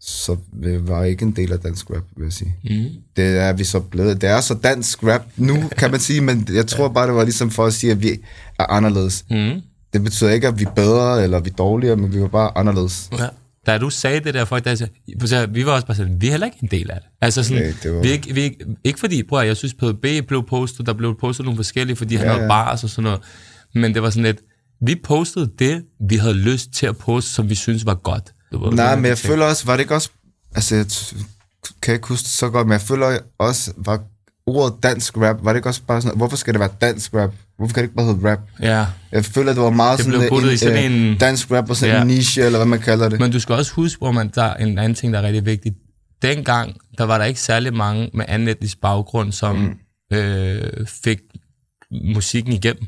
Så 0.00 0.36
vi 0.52 0.88
var 0.88 1.04
ikke 1.04 1.22
en 1.24 1.32
del 1.36 1.52
af 1.52 1.58
dansk 1.60 1.90
rap, 1.90 2.02
vil 2.16 2.24
jeg 2.24 2.32
sige. 2.32 2.54
Mm. 2.64 2.84
Det 3.16 3.24
er 3.38 3.52
vi 3.52 3.64
så 3.64 3.80
blevet. 3.80 4.20
Det 4.20 4.28
er 4.28 4.40
så 4.40 4.54
dansk 4.54 5.02
rap 5.02 5.22
nu, 5.36 5.56
kan 5.78 5.90
man 5.90 6.00
sige, 6.00 6.20
men 6.20 6.48
jeg 6.54 6.66
tror 6.66 6.88
bare, 6.88 7.06
det 7.06 7.14
var 7.14 7.24
ligesom 7.24 7.50
for 7.50 7.66
at 7.66 7.72
sige, 7.72 7.92
at 7.92 8.02
vi 8.02 8.10
er 8.58 8.64
anderledes. 8.70 9.24
Mm. 9.30 9.60
Det 9.92 10.02
betyder 10.04 10.30
ikke, 10.30 10.48
at 10.48 10.58
vi 10.58 10.64
er 10.64 10.70
bedre 10.70 11.22
eller 11.24 11.40
vi 11.40 11.50
er 11.50 11.54
dårligere, 11.54 11.96
men 11.96 12.14
vi 12.14 12.20
var 12.20 12.28
bare 12.28 12.58
anderledes. 12.58 13.10
Ja. 13.18 13.26
Da 13.66 13.78
du 13.78 13.90
sagde 13.90 14.20
det 14.20 14.34
der, 14.34 14.44
folk 14.44 14.64
der 14.64 14.74
sagde, 15.26 15.50
vi 15.52 15.66
var 15.66 15.72
også 15.72 15.86
bare 15.86 15.96
sådan, 15.96 16.20
vi 16.20 16.26
er 16.26 16.30
heller 16.30 16.46
ikke 16.46 16.58
en 16.62 16.68
del 16.70 16.90
af 16.90 16.96
det. 17.00 17.08
Altså 17.20 17.42
sådan, 17.42 17.62
Nej, 17.62 17.74
det 17.82 17.94
var- 17.94 18.02
vi 18.02 18.08
ikke, 18.10 18.34
vi 18.34 18.40
ikke, 18.40 18.64
ikke 18.84 19.00
fordi, 19.00 19.22
prøv 19.22 19.40
at, 19.40 19.46
jeg 19.46 19.56
synes, 19.56 19.74
PDB 19.74 20.26
blev 20.28 20.46
postet, 20.48 20.86
der 20.86 20.92
blev 20.92 21.16
postet 21.20 21.44
nogle 21.44 21.56
forskellige, 21.58 21.96
fordi 21.96 22.14
han 22.14 22.26
Ja, 22.26 22.32
havde 22.32 22.42
ja. 22.44 22.48
bars 22.48 22.84
og 22.84 22.90
sådan 22.90 23.04
noget. 23.04 23.20
Men 23.74 23.94
det 23.94 24.02
var 24.02 24.10
sådan 24.10 24.22
lidt, 24.22 24.40
vi 24.86 25.00
postede 25.04 25.50
det, 25.58 25.82
vi 26.10 26.16
havde 26.16 26.34
lyst 26.34 26.70
til 26.72 26.86
at 26.86 26.96
poste, 26.96 27.30
som 27.30 27.48
vi 27.50 27.54
synes 27.54 27.86
var 27.86 27.94
godt. 27.94 28.32
Det 28.50 28.60
var 28.60 28.70
Nej, 28.70 28.96
men 28.96 29.04
jeg 29.04 29.18
føler 29.18 29.44
også, 29.46 29.66
var 29.66 29.72
det 29.72 29.80
ikke 29.80 29.94
også, 29.94 30.10
altså 30.54 30.76
jeg 30.76 30.86
kan 31.82 31.94
ikke 31.94 32.08
huske 32.08 32.22
det 32.24 32.30
så 32.30 32.48
godt, 32.50 32.66
men 32.66 32.72
jeg 32.72 32.80
føler 32.80 33.18
også, 33.38 33.72
var 33.76 34.00
ordet 34.46 34.82
dansk 34.82 35.16
rap, 35.16 35.36
var 35.44 35.52
det 35.52 35.58
ikke 35.58 35.68
også 35.68 35.82
bare 35.86 36.02
sådan, 36.02 36.16
hvorfor 36.16 36.36
skal 36.36 36.54
det 36.54 36.60
være 36.60 36.70
dansk 36.80 37.14
rap? 37.14 37.30
Hvorfor 37.58 37.74
kan 37.74 37.82
det 37.82 37.88
ikke 37.88 37.94
bare 37.96 38.06
hedde 38.06 38.30
rap? 38.32 38.38
Ja, 38.60 38.86
Jeg 39.12 39.24
føler, 39.24 39.52
det 39.52 39.62
var 39.62 39.70
meget 39.70 39.98
Det 39.98 40.04
sådan 40.04 40.18
blev 40.20 40.28
puttet 40.30 40.52
i 40.52 40.56
sådan 40.56 40.92
øh, 40.92 41.10
en- 41.10 41.18
dansk 41.18 41.50
rap 41.50 41.70
og 41.70 41.76
sådan 41.76 41.94
Ja. 41.94 42.00
en 42.00 42.06
niche, 42.06 42.42
eller 42.42 42.58
hvad 42.58 42.66
man 42.66 42.80
kalder 42.80 43.08
det. 43.08 43.20
men 43.20 43.32
du 43.32 43.40
skal 43.40 43.54
også 43.54 43.72
huske, 43.72 43.98
hvor 43.98 44.12
man, 44.12 44.30
der 44.34 44.42
er 44.42 44.54
en 44.56 44.78
anden 44.78 44.94
ting, 44.94 45.12
der 45.12 45.18
er 45.18 45.22
rigtig 45.22 45.46
vigtig. 45.46 45.72
Dengang, 46.22 46.76
der 46.98 47.04
var 47.04 47.18
der 47.18 47.24
ikke 47.24 47.40
særlig 47.40 47.74
mange 47.74 48.10
med 48.14 48.24
anden 48.28 48.48
etnisk 48.48 48.80
baggrund, 48.80 49.32
som 49.32 49.56
mm. 50.10 50.16
øh, 50.16 50.86
fik 50.86 51.18
musikken 52.14 52.52
igennem. 52.52 52.86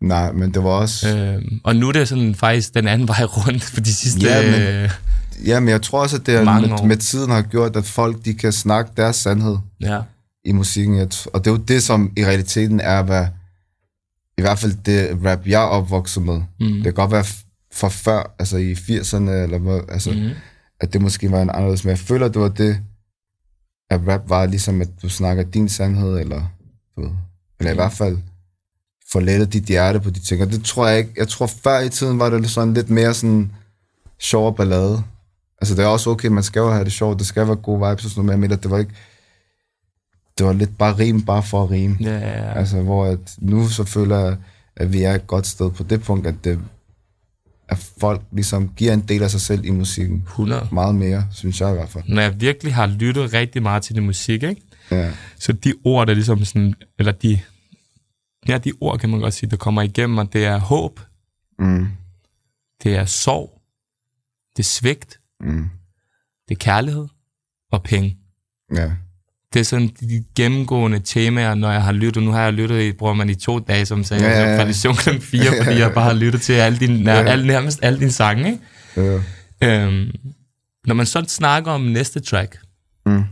Nej, 0.00 0.32
men 0.32 0.54
det 0.54 0.64
var 0.64 0.70
også... 0.70 1.16
Øh, 1.16 1.42
og 1.64 1.76
nu 1.76 1.88
er 1.88 1.92
det 1.92 2.08
sådan 2.08 2.34
faktisk 2.34 2.74
den 2.74 2.88
anden 2.88 3.08
vej 3.08 3.24
rundt 3.24 3.62
for 3.62 3.80
de 3.80 3.94
sidste... 3.94 4.20
Ja, 4.20 4.50
men- 4.50 4.60
øh, 4.84 4.90
Ja, 5.46 5.60
men 5.60 5.68
jeg 5.68 5.82
tror 5.82 6.02
også, 6.02 6.16
at 6.16 6.26
det 6.26 6.34
er 6.34 6.44
Mange 6.44 6.72
år. 6.74 6.78
med, 6.78 6.86
med 6.88 6.96
tiden 6.96 7.30
har 7.30 7.42
gjort, 7.42 7.76
at 7.76 7.84
folk 7.84 8.24
de 8.24 8.34
kan 8.34 8.52
snakke 8.52 8.90
deres 8.96 9.16
sandhed 9.16 9.56
ja. 9.80 10.00
i 10.44 10.52
musikken. 10.52 11.00
Og 11.00 11.44
det 11.44 11.46
er 11.46 11.50
jo 11.50 11.56
det, 11.56 11.82
som 11.82 12.12
i 12.16 12.24
realiteten 12.24 12.80
er, 12.80 13.02
hvad, 13.02 13.26
i 14.38 14.40
hvert 14.40 14.58
fald 14.58 14.72
det 14.86 15.18
rap, 15.24 15.46
jeg 15.46 15.62
er 15.62 15.66
opvokset 15.66 16.22
med. 16.22 16.34
Mm. 16.60 16.66
Det 16.72 16.82
kan 16.84 16.92
godt 16.92 17.10
være 17.10 17.24
for 17.72 17.88
før, 17.88 18.34
altså 18.38 18.56
i 18.56 18.72
80'erne, 18.72 19.30
eller 19.30 19.58
hvad, 19.58 19.80
altså, 19.88 20.10
Mm. 20.10 20.28
at 20.80 20.92
det 20.92 21.02
måske 21.02 21.30
var 21.30 21.42
en 21.42 21.50
anderledes, 21.50 21.84
men 21.84 21.90
jeg 21.90 21.98
føler, 21.98 22.28
det 22.28 22.40
var 22.42 22.48
det, 22.48 22.78
at 23.90 24.00
rap 24.08 24.22
var 24.28 24.46
ligesom, 24.46 24.80
at 24.80 24.88
du 25.02 25.08
snakker 25.08 25.42
din 25.42 25.68
sandhed, 25.68 26.18
eller, 26.18 26.42
du 26.96 27.00
ved, 27.02 27.10
eller 27.60 27.72
i 27.72 27.74
hvert 27.74 27.92
fald 27.92 28.18
får 29.12 29.20
lettet 29.20 29.52
dit 29.52 29.64
hjerte 29.64 30.00
på 30.00 30.10
de 30.10 30.20
ting. 30.20 30.42
Og 30.42 30.50
det 30.50 30.64
tror 30.64 30.88
jeg 30.88 30.98
ikke, 30.98 31.10
jeg 31.16 31.28
tror 31.28 31.46
før 31.46 31.80
i 31.80 31.88
tiden 31.88 32.18
var 32.18 32.30
det 32.30 32.50
sådan 32.50 32.74
lidt 32.74 32.90
mere 32.90 33.14
sådan 33.14 33.50
sjov 34.18 34.46
og 34.46 34.56
ballade. 34.56 35.02
Altså 35.60 35.74
det 35.74 35.84
er 35.84 35.88
også 35.88 36.10
okay, 36.10 36.28
man 36.28 36.42
skal 36.42 36.60
jo 36.60 36.70
have 36.70 36.84
det 36.84 36.92
sjovt, 36.92 37.18
det 37.18 37.26
skal 37.26 37.46
være 37.46 37.56
gode 37.56 37.88
vibes 37.88 38.04
og 38.04 38.10
sådan 38.10 38.24
noget, 38.24 38.40
men 38.40 38.50
jeg 38.50 38.62
det 38.62 38.70
var 38.70 38.78
ikke, 38.78 38.92
det 40.38 40.46
var 40.46 40.52
lidt 40.52 40.78
bare 40.78 40.98
rim, 40.98 41.22
bare 41.22 41.42
for 41.42 41.62
at 41.62 41.70
rime. 41.70 41.96
Ja, 42.00 42.18
ja, 42.18 42.28
ja. 42.28 42.58
Altså, 42.58 42.80
hvor 42.80 43.04
at 43.04 43.18
nu 43.38 43.68
så 43.68 43.84
føler 43.84 44.18
jeg, 44.18 44.36
at 44.76 44.92
vi 44.92 45.02
er 45.02 45.14
et 45.14 45.26
godt 45.26 45.46
sted 45.46 45.70
på 45.70 45.82
det 45.82 46.02
punkt, 46.02 46.26
at, 46.26 46.34
det, 46.44 46.58
at 47.68 47.78
folk 48.00 48.22
ligesom 48.32 48.70
giver 48.76 48.92
en 48.92 49.00
del 49.00 49.22
af 49.22 49.30
sig 49.30 49.40
selv 49.40 49.64
i 49.64 49.70
musikken. 49.70 50.16
100. 50.16 50.68
Meget 50.72 50.94
mere, 50.94 51.26
synes 51.32 51.60
jeg 51.60 51.70
i 51.70 51.74
hvert 51.74 51.88
fald. 51.88 52.04
Når 52.06 52.22
jeg 52.22 52.40
virkelig 52.40 52.74
har 52.74 52.86
lyttet 52.86 53.32
rigtig 53.32 53.62
meget 53.62 53.82
til 53.82 53.94
det 53.94 54.02
musik, 54.02 54.42
ikke? 54.42 54.62
Ja. 54.90 55.10
så 55.38 55.52
de 55.52 55.74
ord, 55.84 56.06
der 56.06 56.14
ligesom 56.14 56.44
sådan, 56.44 56.74
eller 56.98 57.12
de, 57.12 57.40
ja, 58.48 58.58
de 58.58 58.72
ord 58.80 58.98
kan 58.98 59.10
man 59.10 59.20
godt 59.20 59.34
sige, 59.34 59.50
der 59.50 59.56
kommer 59.56 59.82
igennem 59.82 60.14
mig, 60.14 60.32
det 60.32 60.44
er 60.44 60.58
håb, 60.58 61.00
Mm. 61.58 61.88
det 62.82 62.96
er 62.96 63.04
sorg, 63.04 63.60
det 64.56 64.62
er 64.62 64.66
svigt, 64.66 65.20
Mm. 65.40 65.68
det 66.48 66.54
er 66.54 66.58
kærlighed 66.58 67.08
og 67.72 67.82
penge. 67.82 68.16
Ja. 68.74 68.90
Det 69.52 69.60
er 69.60 69.64
sådan 69.64 69.88
de 70.00 70.24
gennemgående 70.36 70.98
temaer, 71.04 71.54
når 71.54 71.70
jeg 71.72 71.82
har 71.84 71.92
lyttet. 71.92 72.22
Nu 72.22 72.30
har 72.30 72.42
jeg 72.42 72.52
lyttet 72.52 72.82
i, 72.82 72.92
bruger 72.92 73.14
man 73.14 73.30
i 73.30 73.34
to 73.34 73.58
dage, 73.58 73.86
som 73.86 74.04
sagde, 74.04 74.22
Ja, 74.24 74.30
ja, 74.30 74.36
ja, 74.38 74.44
ja, 74.44 74.50
ja. 74.50 74.58
fra 74.92 75.12
kl. 75.12 75.20
4, 75.20 75.64
fordi 75.64 75.78
jeg 75.78 75.92
bare 75.94 76.04
har 76.04 76.12
lyttet 76.14 76.42
til 76.42 76.52
alle 76.52 76.78
dine, 76.78 77.02
nær, 77.02 77.14
Ja. 77.20 77.24
alle, 77.30 77.46
nærmest 77.46 77.78
alle 77.82 77.98
dine 78.00 78.10
sange. 78.12 78.46
Ikke? 78.96 79.20
Ja. 79.62 79.84
Øhm, 79.84 80.10
når 80.86 80.94
man 80.94 81.06
så 81.06 81.24
snakker 81.28 81.72
om 81.72 81.80
næste 81.80 82.20
track, 82.20 82.60
Mm. 83.06 83.24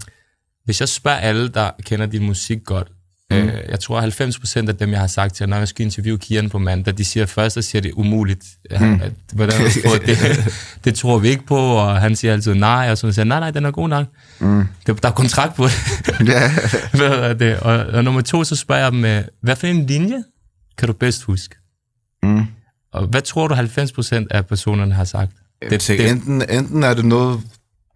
hvis 0.65 0.81
jeg 0.81 0.89
spørger 0.89 1.19
alle, 1.19 1.49
der 1.49 1.71
kender 1.83 2.07
din 2.07 2.27
musik 2.27 2.65
godt, 2.65 2.93
mm. 3.31 3.37
øh, 3.37 3.53
jeg 3.69 3.81
tror 3.81 4.63
90% 4.65 4.69
af 4.69 4.77
dem, 4.77 4.91
jeg 4.91 5.01
har 5.01 5.07
sagt 5.07 5.35
til, 5.35 5.49
når 5.49 5.57
jeg 5.57 5.69
skal 5.69 5.85
interviewe 5.85 6.19
Kian 6.19 6.51
på 6.51 6.59
mandag, 6.59 6.99
de 6.99 7.05
siger 7.05 7.27
først, 7.27 7.55
så 7.55 7.63
siger 7.63 7.83
det 7.83 7.93
umuligt. 7.93 8.45
Mm. 8.81 9.01
At, 9.03 9.13
hvordan 9.33 9.55
fået 9.87 10.07
det? 10.07 10.19
det 10.85 10.95
tror 10.95 11.19
vi 11.19 11.29
ikke 11.29 11.47
på, 11.47 11.57
og 11.57 12.01
han 12.01 12.17
siger 12.17 12.33
altid 12.33 12.55
nej, 12.55 12.91
og 12.91 12.99
så 12.99 13.13
siger 13.13 13.25
nej, 13.25 13.41
nej, 13.41 13.51
den 13.51 13.65
er 13.65 13.71
god 13.71 13.89
nok. 13.89 14.07
Mm. 14.41 14.65
Det, 14.87 15.03
der 15.03 15.09
er 15.09 15.13
kontrakt 15.13 15.55
på 15.55 15.65
det. 15.65 15.73
Er 17.29 17.35
det? 17.35 17.57
Og, 17.57 17.75
og 17.75 18.05
nummer 18.05 18.21
to, 18.21 18.45
så 18.45 18.57
spørger 18.57 18.83
jeg 18.83 18.93
dem, 18.93 19.05
øh, 19.05 19.25
hvad 19.41 19.57
for 19.57 19.67
en 19.67 19.87
linje 19.87 20.25
kan 20.79 20.89
du 20.89 20.93
bedst 20.93 21.23
huske? 21.23 21.55
Mm. 22.23 22.47
Og 22.93 23.07
hvad 23.07 23.23
tror 23.23 23.49
du 23.49 23.55
90% 23.55 24.27
af 24.31 24.47
personerne 24.47 24.95
har 24.95 25.05
sagt? 25.05 25.33
Det, 25.71 25.89
det, 25.89 26.11
enten, 26.11 26.43
enten 26.51 26.83
er 26.83 26.95
det 26.95 27.05
noget, 27.05 27.41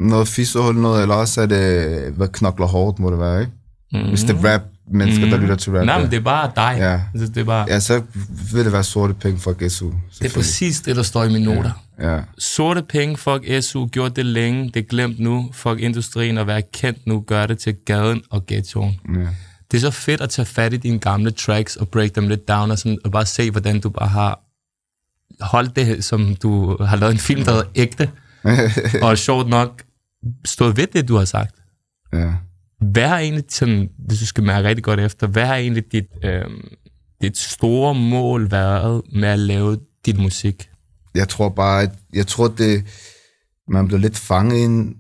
noget 0.01 0.29
fissehul 0.29 0.75
noget, 0.75 1.03
eller 1.03 1.14
også 1.14 1.40
er 1.40 1.47
det, 1.47 2.12
hvad 2.12 2.29
knokler 2.29 2.66
hårdt, 2.66 2.99
må 2.99 3.11
det 3.11 3.18
være, 3.18 3.40
ikke? 3.40 3.53
Mm. 3.92 4.09
Hvis 4.09 4.23
det 4.23 4.37
er 4.37 4.53
rap, 4.53 4.62
mennesker, 4.92 5.26
der 5.26 5.37
lytter 5.37 5.57
til 5.57 5.72
rap. 5.72 5.87
Nej, 5.87 5.94
ja. 5.94 6.00
men 6.00 6.11
det 6.11 6.16
er 6.16 6.20
bare 6.20 6.50
dig. 6.57 6.76
Ja. 6.78 7.00
Altså, 7.14 7.28
det 7.35 7.40
er 7.40 7.44
bare... 7.44 7.66
Ja, 7.68 7.81
så 7.81 8.02
vil 8.52 8.64
det 8.64 8.72
være 8.72 8.85
sorte 8.85 9.14
penge 9.14 9.38
for 9.38 9.66
GSU. 9.66 9.90
Det 10.20 10.31
er 10.31 10.35
præcis 10.35 10.81
det, 10.81 10.96
der 10.96 11.02
står 11.02 11.24
i 11.24 11.33
mine 11.33 11.44
noter. 11.44 11.85
Ja. 12.00 12.20
Sorte 12.38 12.83
penge, 12.83 13.16
fuck 13.16 13.46
SU, 13.61 13.87
gjort 13.87 14.16
det 14.16 14.26
længe, 14.26 14.64
det 14.64 14.76
er 14.76 14.83
glemt 14.88 15.20
nu, 15.20 15.50
fuck 15.52 15.81
industrien 15.81 16.38
og 16.38 16.46
være 16.46 16.62
kendt 16.62 17.07
nu, 17.07 17.20
gør 17.20 17.46
det 17.46 17.59
til 17.59 17.74
gaden 17.87 18.22
og 18.31 18.46
ghettoen. 18.46 19.00
ja. 19.14 19.26
Det 19.70 19.78
er 19.78 19.81
så 19.81 19.90
fedt 19.90 20.20
at 20.20 20.31
tage 20.31 20.46
fat 20.46 20.72
i 20.72 20.76
dine 20.76 20.98
gamle 20.98 21.31
tracks 21.31 21.76
og 21.76 21.88
break 21.88 22.14
dem 22.14 22.28
lidt 22.28 22.48
down 22.48 22.70
og, 22.70 22.78
sådan, 22.78 22.98
og 23.05 23.11
bare 23.11 23.26
se, 23.26 23.50
hvordan 23.50 23.81
du 23.81 23.90
bare 23.90 24.09
har 24.09 24.40
holdt 25.40 25.76
det, 25.76 26.05
som 26.05 26.37
du 26.37 26.76
har 26.85 26.96
lavet 26.96 27.12
en 27.12 27.18
film, 27.18 27.44
der 27.44 27.52
hedder 27.52 27.68
ægte, 27.74 28.11
og 29.07 29.18
sjovt 29.18 29.48
nok 29.48 29.83
stået 30.44 30.76
ved 30.76 30.87
det, 30.87 31.09
du 31.09 31.16
har 31.16 31.24
sagt. 31.24 31.55
ja. 32.12 32.33
Hvad 32.83 33.03
er 33.03 33.16
egentlig, 33.16 33.45
sådan, 33.49 33.90
hvis 33.99 34.18
du 34.18 34.27
skal 34.27 34.45
mærke 34.45 34.68
rigtig 34.68 34.85
godt 34.85 35.01
efter, 35.01 35.27
hvad 35.27 35.47
har 35.47 35.57
egentlig 35.57 35.92
dit, 35.92 36.07
øh, 36.25 36.45
dit 37.21 37.38
store 37.38 37.95
mål 37.95 38.51
været 38.51 39.03
med 39.12 39.29
at 39.29 39.38
lave 39.38 39.79
dit 40.07 40.18
musik? 40.18 40.71
Jeg 41.14 41.29
tror 41.29 41.49
bare, 41.49 41.83
at 41.83 41.90
jeg 42.14 42.27
tror, 42.27 42.49
det, 42.49 42.85
man 43.68 43.87
bliver 43.87 44.01
lidt 44.01 44.16
fanget, 44.16 44.59
ind, 44.59 44.97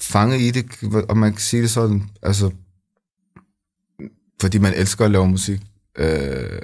fanget 0.00 0.40
i 0.40 0.50
det, 0.50 0.66
om 1.08 1.16
man 1.16 1.32
kan 1.32 1.40
sige 1.40 1.62
det 1.62 1.70
sådan. 1.70 2.02
Altså, 2.22 2.50
fordi 4.40 4.58
man 4.58 4.74
elsker 4.74 5.04
at 5.04 5.10
lave 5.10 5.28
musik. 5.28 5.60
Øh, 5.98 6.60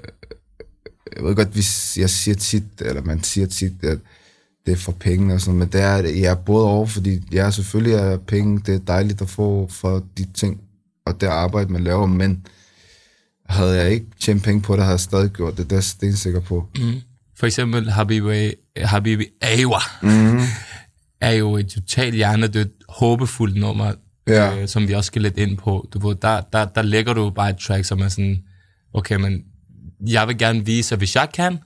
jeg 1.16 1.24
ved 1.24 1.36
godt, 1.36 1.48
hvis 1.48 1.98
jeg 1.98 2.10
siger 2.10 2.34
tit, 2.34 2.64
eller 2.80 3.02
man 3.02 3.22
siger 3.22 3.46
tit, 3.46 3.84
at 3.84 3.98
det 4.70 4.76
er 4.76 4.80
for 4.80 4.92
penge 4.92 5.35
og 5.35 5.40
sådan, 5.40 5.59
men 5.59 5.68
det 5.68 5.80
er, 5.80 5.96
jeg 5.96 6.30
er 6.30 6.35
både 6.35 6.66
over, 6.66 6.87
fordi 6.87 7.20
jeg 7.33 7.54
selvfølgelig 7.54 7.94
er 7.94 8.16
penge, 8.16 8.61
det 8.66 8.74
er 8.74 8.78
dejligt 8.78 9.22
at 9.22 9.28
få 9.30 9.68
for 9.70 10.02
de 10.18 10.24
ting, 10.35 10.61
og 11.06 11.20
det 11.20 11.26
arbejde, 11.26 11.72
man 11.72 11.85
laver, 11.85 12.06
men 12.06 12.46
havde 13.48 13.76
jeg 13.76 13.90
ikke 13.90 14.06
tjent 14.20 14.42
penge 14.42 14.62
på 14.62 14.72
det, 14.76 14.83
havde 14.83 14.92
jeg 14.92 15.00
stadig 15.00 15.30
gjort 15.30 15.56
det, 15.56 15.64
det 15.64 15.72
er 15.72 15.76
jeg 15.76 15.85
stensikker 15.85 16.40
på. 16.40 16.66
Mm. 16.78 16.92
For 17.38 17.46
eksempel 17.46 17.90
Habibi, 17.90 18.52
Habibi 18.76 19.24
Awa 19.42 19.78
mm. 20.02 20.40
er 21.20 21.30
jo 21.30 21.56
et 21.56 21.66
totalt 21.66 22.14
hjernedødt, 22.14 22.70
håbefuldt 22.88 23.56
nummer, 23.56 23.92
Ja. 24.26 24.56
øh, 24.62 24.68
som 24.68 24.88
vi 24.88 24.92
også 24.92 25.06
skal 25.06 25.22
lidt 25.22 25.38
ind 25.38 25.56
på. 25.59 25.88
Du 25.94 26.09
ved, 26.09 26.16
der, 26.22 26.40
der, 26.52 26.64
der 26.64 26.83
lægger 26.83 27.12
du 27.12 27.30
bare 27.30 27.50
et 27.50 27.56
track, 27.56 27.85
som 27.85 28.00
er 28.00 28.09
sådan, 28.09 28.42
okay, 28.94 29.16
men 29.16 29.42
jeg 30.06 30.28
vil 30.28 30.38
gerne 30.38 30.66
vise, 30.66 30.94
at 30.94 30.98
hvis 31.00 31.16
jeg 31.16 31.28
kan, 31.35 31.59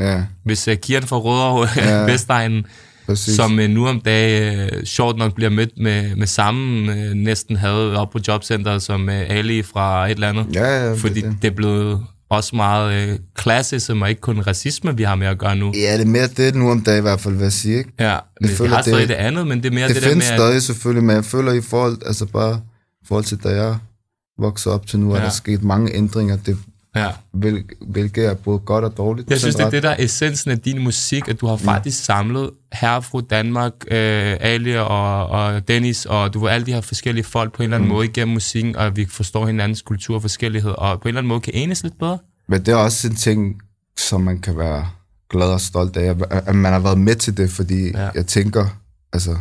Ja, 0.00 0.22
hvis 0.44 0.68
uh, 0.68 0.74
Kian 0.74 1.02
fra 1.02 1.16
Rødovre, 1.18 1.68
ja. 1.90 1.96
Vestegnen, 2.04 2.66
præcis. 3.06 3.36
som 3.36 3.58
uh, 3.58 3.64
nu 3.64 3.86
om 3.88 4.00
dagen 4.00 4.60
uh, 4.72 4.82
sjovt 4.84 5.18
nok 5.18 5.34
bliver 5.34 5.50
mødt 5.50 5.70
med, 5.78 6.16
med 6.16 6.26
samme 6.26 6.92
uh, 6.92 7.10
næsten 7.16 7.56
havde 7.56 7.96
op 7.96 8.10
på 8.10 8.18
jobcenteret 8.28 8.82
som 8.82 9.08
uh, 9.08 9.14
Ali 9.14 9.62
fra 9.62 10.06
et 10.06 10.10
eller 10.10 10.28
andet. 10.28 10.46
Ja, 10.54 10.64
ja, 10.84 10.90
det 10.90 10.98
fordi 10.98 11.20
det. 11.20 11.36
det 11.42 11.50
er 11.50 11.54
blevet 11.54 12.00
også 12.30 12.56
meget 12.56 13.10
uh, 13.12 13.16
klassism 13.34 14.02
og 14.02 14.08
ikke 14.08 14.20
kun 14.20 14.40
racisme, 14.40 14.96
vi 14.96 15.02
har 15.02 15.14
med 15.14 15.26
at 15.26 15.38
gøre 15.38 15.56
nu. 15.56 15.72
Ja, 15.74 15.94
det 15.94 16.00
er 16.00 16.06
mere 16.06 16.26
det 16.26 16.54
nu 16.54 16.70
om 16.70 16.80
dagen 16.82 16.98
i 16.98 17.02
hvert 17.02 17.20
fald, 17.20 17.34
vil 17.34 17.42
jeg 17.42 17.52
sige, 17.52 17.78
ikke? 17.78 17.90
Ja, 18.00 18.18
men 18.40 18.48
det, 18.50 18.56
føler, 18.58 18.70
har 18.70 18.82
det- 18.82 18.92
stadig 18.92 19.08
det 19.08 19.14
andet, 19.14 19.46
men 19.46 19.62
det 19.62 19.66
er 19.66 19.74
mere 19.74 19.88
det, 19.88 19.94
Det, 19.94 20.02
det 20.02 20.02
der 20.02 20.08
findes 20.10 20.28
med, 20.30 20.34
at, 20.34 20.40
stadig 20.40 20.62
selvfølgelig, 20.62 21.04
men 21.04 21.16
jeg 21.16 21.24
føler 21.24 21.52
i 21.52 21.60
forhold, 21.60 21.98
altså 22.06 22.26
bare 22.26 22.60
i 23.02 23.06
forhold 23.08 23.24
til, 23.24 23.38
da 23.42 23.48
jeg 23.48 23.76
voksede 24.38 24.74
op 24.74 24.86
til 24.86 24.98
nu, 25.00 25.12
ja. 25.14 25.18
er 25.20 25.22
der 25.24 25.30
sket 25.30 25.62
mange 25.62 25.94
ændringer, 25.94 26.36
det, 26.36 26.58
ja. 26.96 27.08
hvil, 27.32 27.64
hvilket 27.80 28.26
er 28.26 28.34
både 28.34 28.58
godt 28.58 28.84
og 28.84 28.96
dårligt. 28.96 29.30
Jeg 29.30 29.38
synes, 29.38 29.54
det 29.54 29.64
er 29.64 29.70
det, 29.70 29.82
der 29.82 29.90
er 29.90 29.96
essensen 29.98 30.50
af 30.50 30.58
din 30.58 30.82
musik, 30.84 31.28
at 31.28 31.40
du 31.40 31.46
har 31.46 31.56
faktisk 31.56 32.04
samlet 32.04 32.50
herre 32.72 33.02
fra 33.02 33.20
Danmark, 33.30 33.72
øh, 33.90 34.36
Ali 34.40 34.76
og, 34.76 35.26
og 35.26 35.68
Dennis, 35.68 36.06
og 36.06 36.34
du 36.34 36.40
var 36.40 36.48
alle 36.48 36.66
de 36.66 36.72
her 36.72 36.80
forskellige 36.80 37.24
folk 37.24 37.52
på 37.52 37.62
en 37.62 37.64
eller 37.64 37.76
anden 37.76 37.88
mm. 37.88 37.94
måde 37.94 38.06
igennem 38.06 38.32
musikken, 38.34 38.76
og 38.76 38.96
vi 38.96 39.06
forstår 39.06 39.46
hinandens 39.46 39.82
kultur 39.82 40.14
og 40.14 40.20
forskellighed, 40.22 40.70
og 40.70 41.00
på 41.00 41.08
en 41.08 41.08
eller 41.08 41.18
anden 41.18 41.28
måde 41.28 41.40
kan 41.40 41.54
enes 41.54 41.82
lidt 41.82 41.98
bedre. 41.98 42.18
Men 42.48 42.60
det 42.60 42.72
er 42.72 42.76
også 42.76 43.08
en 43.08 43.14
ting, 43.14 43.62
som 43.98 44.20
man 44.20 44.38
kan 44.38 44.58
være 44.58 44.88
glad 45.30 45.48
og 45.48 45.60
stolt 45.60 45.96
af, 45.96 46.14
at- 46.30 46.54
man 46.54 46.72
har 46.72 46.80
været 46.80 46.98
med 46.98 47.14
til 47.14 47.36
det, 47.36 47.50
fordi 47.50 47.90
ja. 47.90 48.08
jeg 48.14 48.26
tænker, 48.26 48.66
altså, 49.12 49.36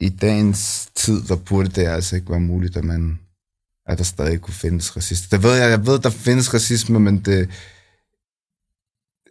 i 0.00 0.08
dagens 0.08 0.88
tid, 0.94 1.22
der 1.22 1.36
burde 1.36 1.68
det 1.68 1.86
altså 1.86 2.16
ikke 2.16 2.30
være 2.30 2.40
muligt, 2.40 2.76
at 2.76 2.84
man 2.84 3.18
at 3.88 3.98
der 3.98 4.04
stadig 4.04 4.40
kunne 4.40 4.54
findes 4.54 4.96
racisme. 4.96 5.26
Det 5.36 5.42
ved 5.42 5.54
jeg, 5.54 5.70
jeg 5.70 5.86
ved, 5.86 5.98
der 5.98 6.10
findes 6.10 6.54
racisme, 6.54 7.00
men 7.00 7.18
det, 7.18 7.48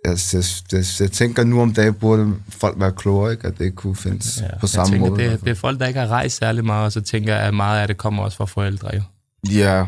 altså, 0.06 0.38
jeg, 0.38 0.78
jeg, 0.80 0.86
jeg 1.00 1.12
tænker 1.12 1.44
nu 1.44 1.62
om 1.62 1.74
dagen 1.74 1.94
burde 1.94 2.34
folk 2.50 2.80
være 2.80 2.92
klogere, 2.92 3.32
ikke? 3.32 3.48
at 3.48 3.58
det 3.58 3.66
ikke 3.66 3.76
kunne 3.76 3.96
findes 3.96 4.38
ja, 4.42 4.48
på 4.48 4.58
jeg 4.62 4.70
samme 4.70 4.94
tænker, 4.96 5.10
måde. 5.10 5.24
det, 5.24 5.42
det 5.42 5.50
er 5.50 5.56
folk, 5.56 5.80
der 5.80 5.88
ikke 5.88 6.00
har 6.00 6.08
rejst 6.08 6.38
særlig 6.38 6.66
meget, 6.66 6.86
og 6.86 6.92
så 6.92 7.02
tænker 7.02 7.36
jeg, 7.36 7.44
at 7.44 7.54
meget 7.54 7.82
af 7.82 7.88
det 7.88 7.98
kommer 7.98 8.24
også 8.24 8.38
fra 8.38 8.46
forældre. 8.46 8.90
Jo. 8.96 9.02
Ja, 9.52 9.86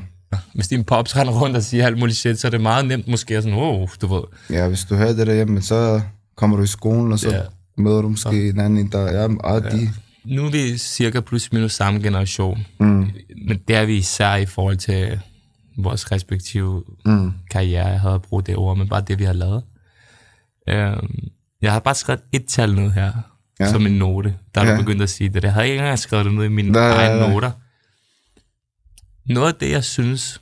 Hvis 0.56 0.68
din 0.68 0.84
pops 0.84 1.16
render 1.18 1.42
rundt 1.42 1.56
og 1.56 1.64
siger 1.64 1.86
alt 1.86 2.00
muligt 2.00 2.18
shit, 2.18 2.40
så 2.40 2.48
er 2.48 2.52
det 2.52 2.62
meget 2.62 2.86
nemt 2.88 3.08
måske 3.08 3.38
at 3.38 3.44
sådan, 3.44 3.58
oh, 3.58 3.88
du 4.02 4.08
ved. 4.16 4.24
ja, 4.50 4.68
hvis 4.68 4.86
du 4.86 4.96
hører 4.96 5.14
det 5.14 5.28
derhjemme, 5.28 5.62
så 5.62 6.02
kommer 6.38 6.58
du 6.58 6.64
i 6.64 6.68
skolen, 6.68 7.12
og 7.12 7.20
så 7.20 7.30
Ja. 7.30 7.36
ja. 7.36 7.44
møder 7.78 8.02
du 8.02 8.10
måske 8.10 8.50
en 8.50 8.60
anden, 8.60 8.92
der 8.92 9.00
er 9.00 9.22
ja, 9.54 9.60
de, 9.60 9.90
Nu 10.28 10.46
er 10.46 10.50
vi 10.52 10.78
cirka 10.78 11.22
plus 11.22 11.52
minus 11.54 11.74
samme 11.74 12.00
generation, 12.02 12.66
mm, 12.80 13.10
men 13.48 13.58
det 13.68 13.76
er 13.76 13.86
vi 13.86 13.96
især 13.98 14.36
i 14.36 14.46
forhold 14.46 14.78
til 14.78 15.20
vores 15.78 16.12
respektive 16.12 16.84
mm, 17.06 17.34
karriere. 17.52 17.86
Jeg 17.88 18.02
havde 18.02 18.20
brugt 18.20 18.48
det 18.48 18.56
ord, 18.56 18.78
men 18.78 18.90
bare 18.90 19.02
det, 19.02 19.20
vi 19.20 19.24
har 19.24 19.34
lavet. 19.34 19.63
Øhm, 20.70 21.28
jeg 21.62 21.72
har 21.72 21.80
bare 21.80 21.96
skrevet 21.96 22.22
et 22.32 22.46
tal 22.48 22.76
ned 22.76 22.92
her, 22.92 23.12
ja. 23.60 23.70
Som 23.72 23.86
en 23.86 23.92
note. 23.92 24.36
Der 24.56 24.62
er 24.62 24.66
ja. 24.66 24.72
Du 24.72 24.82
begyndt 24.82 25.02
at 25.02 25.10
sige 25.10 25.30
det. 25.30 25.44
Jeg 25.44 25.54
havde 25.54 25.68
ikke 25.68 25.80
engang 25.80 26.00
skrevet 26.00 26.26
det 26.26 26.34
ned 26.34 26.44
i 26.46 26.48
mine 26.48 26.72
Nej, 26.72 26.90
egne 26.90 27.20
nej, 27.20 27.30
noter. 27.30 27.52
Noget 29.34 29.54
af 29.54 29.60
det, 29.60 29.72
jeg 29.72 29.84
synes, 29.84 30.42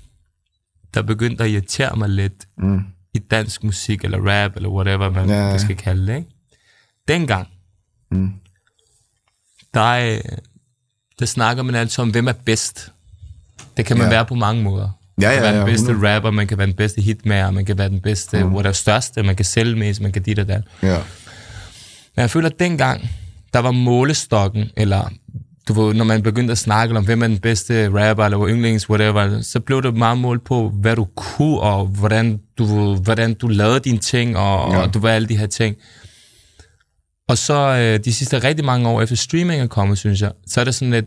der 0.93 1.02
begyndte 1.02 1.43
at 1.43 1.50
irritere 1.50 1.95
mig 1.95 2.10
lidt 2.10 2.48
mm. 2.58 2.82
i 3.13 3.19
dansk 3.19 3.63
musik, 3.63 4.04
eller 4.04 4.17
rap, 4.17 4.56
eller 4.56 4.69
whatever 4.69 5.10
man 5.10 5.30
Ja. 5.30 5.50
ja. 5.50 5.58
skal 5.58 5.76
kalde 5.76 6.08
det, 6.08 6.17
ikke? 6.17 6.30
Dengang, 7.08 7.48
Mm. 8.12 8.32
Der, 9.76 9.82
er, 9.82 10.20
der 11.20 11.26
snakker 11.26 11.64
man 11.64 11.76
altid 11.76 12.02
om, 12.02 12.10
hvem 12.10 12.28
er 12.28 12.34
bedst. 12.46 12.92
Det 13.78 13.86
kan 13.86 13.98
man 13.98 14.06
ja. 14.06 14.12
Ja. 14.12 14.18
være 14.18 14.26
på 14.26 14.36
mange 14.36 14.64
måder. 14.64 14.90
Ja, 15.22 15.28
Man 15.28 15.36
kan 15.36 15.36
ja, 15.36 15.42
være 15.42 15.54
ja, 15.54 15.60
den 15.60 15.66
bedste 15.66 15.92
100. 15.92 16.16
rapper, 16.16 16.32
man 16.32 16.48
kan 16.48 16.58
være 16.58 16.68
den 16.68 16.76
bedste 16.76 17.02
hitmager, 17.02 17.52
man 17.52 17.66
kan 17.66 17.78
være 17.78 17.90
den 17.90 18.02
bedste, 18.02 18.44
mm. 18.44 18.50
hvor 18.50 18.62
der 18.62 18.70
er 18.70 18.74
største, 18.74 19.24
man 19.24 19.36
kan 19.36 19.46
sælge 19.46 19.76
mest, 19.76 20.02
man 20.02 20.12
kan 20.12 20.22
dit 20.22 20.40
og 20.40 20.48
dat. 20.48 20.62
Ja. 20.84 20.98
Men 22.16 22.22
jeg 22.22 22.30
føler, 22.30 22.50
at 22.50 22.60
dengang, 22.60 23.10
der 23.54 23.60
var 23.60 23.72
målestokken, 23.72 24.70
eller 24.78 25.10
du 25.68 25.74
ved, 25.74 25.94
når 25.94 26.06
man 26.06 26.24
begyndte 26.24 26.52
at 26.52 26.58
snakke 26.58 26.98
om, 26.98 27.06
hvem 27.06 27.24
er 27.24 27.28
den 27.28 27.40
bedste 27.40 27.86
rapper, 27.88 28.26
eller 28.26 28.48
yndlings, 28.48 28.90
whatever, 28.90 29.42
så 29.42 29.60
blev 29.60 29.84
det 29.84 29.94
meget 29.96 30.18
målt 30.18 30.44
på, 30.44 30.70
hvad 30.70 30.96
du 30.96 31.08
kunne, 31.16 31.60
og 31.60 31.86
hvordan 31.86 32.40
du, 32.58 32.96
hvordan 32.96 33.34
du 33.34 33.48
lavede 33.48 33.80
dine 33.80 33.98
ting, 33.98 34.38
og, 34.38 34.72
ja. 34.72 34.78
Ja. 34.78 34.84
og 34.84 34.94
du 34.94 35.00
var 35.00 35.10
alle 35.10 35.28
de 35.28 35.38
her 35.38 35.48
ting. 35.48 35.76
Og 37.30 37.38
så 37.38 37.54
øh, 37.54 38.06
de 38.06 38.14
sidste 38.14 38.40
rigtig 38.40 38.66
mange 38.66 38.90
år 38.90 39.02
efter 39.02 39.16
streaming 39.16 39.62
er 39.62 39.68
kommet, 39.68 39.98
synes 39.98 40.22
jeg, 40.22 40.32
så 40.48 40.60
er 40.60 40.64
det 40.64 40.76
sådan 40.76 40.92
lidt, 40.92 41.06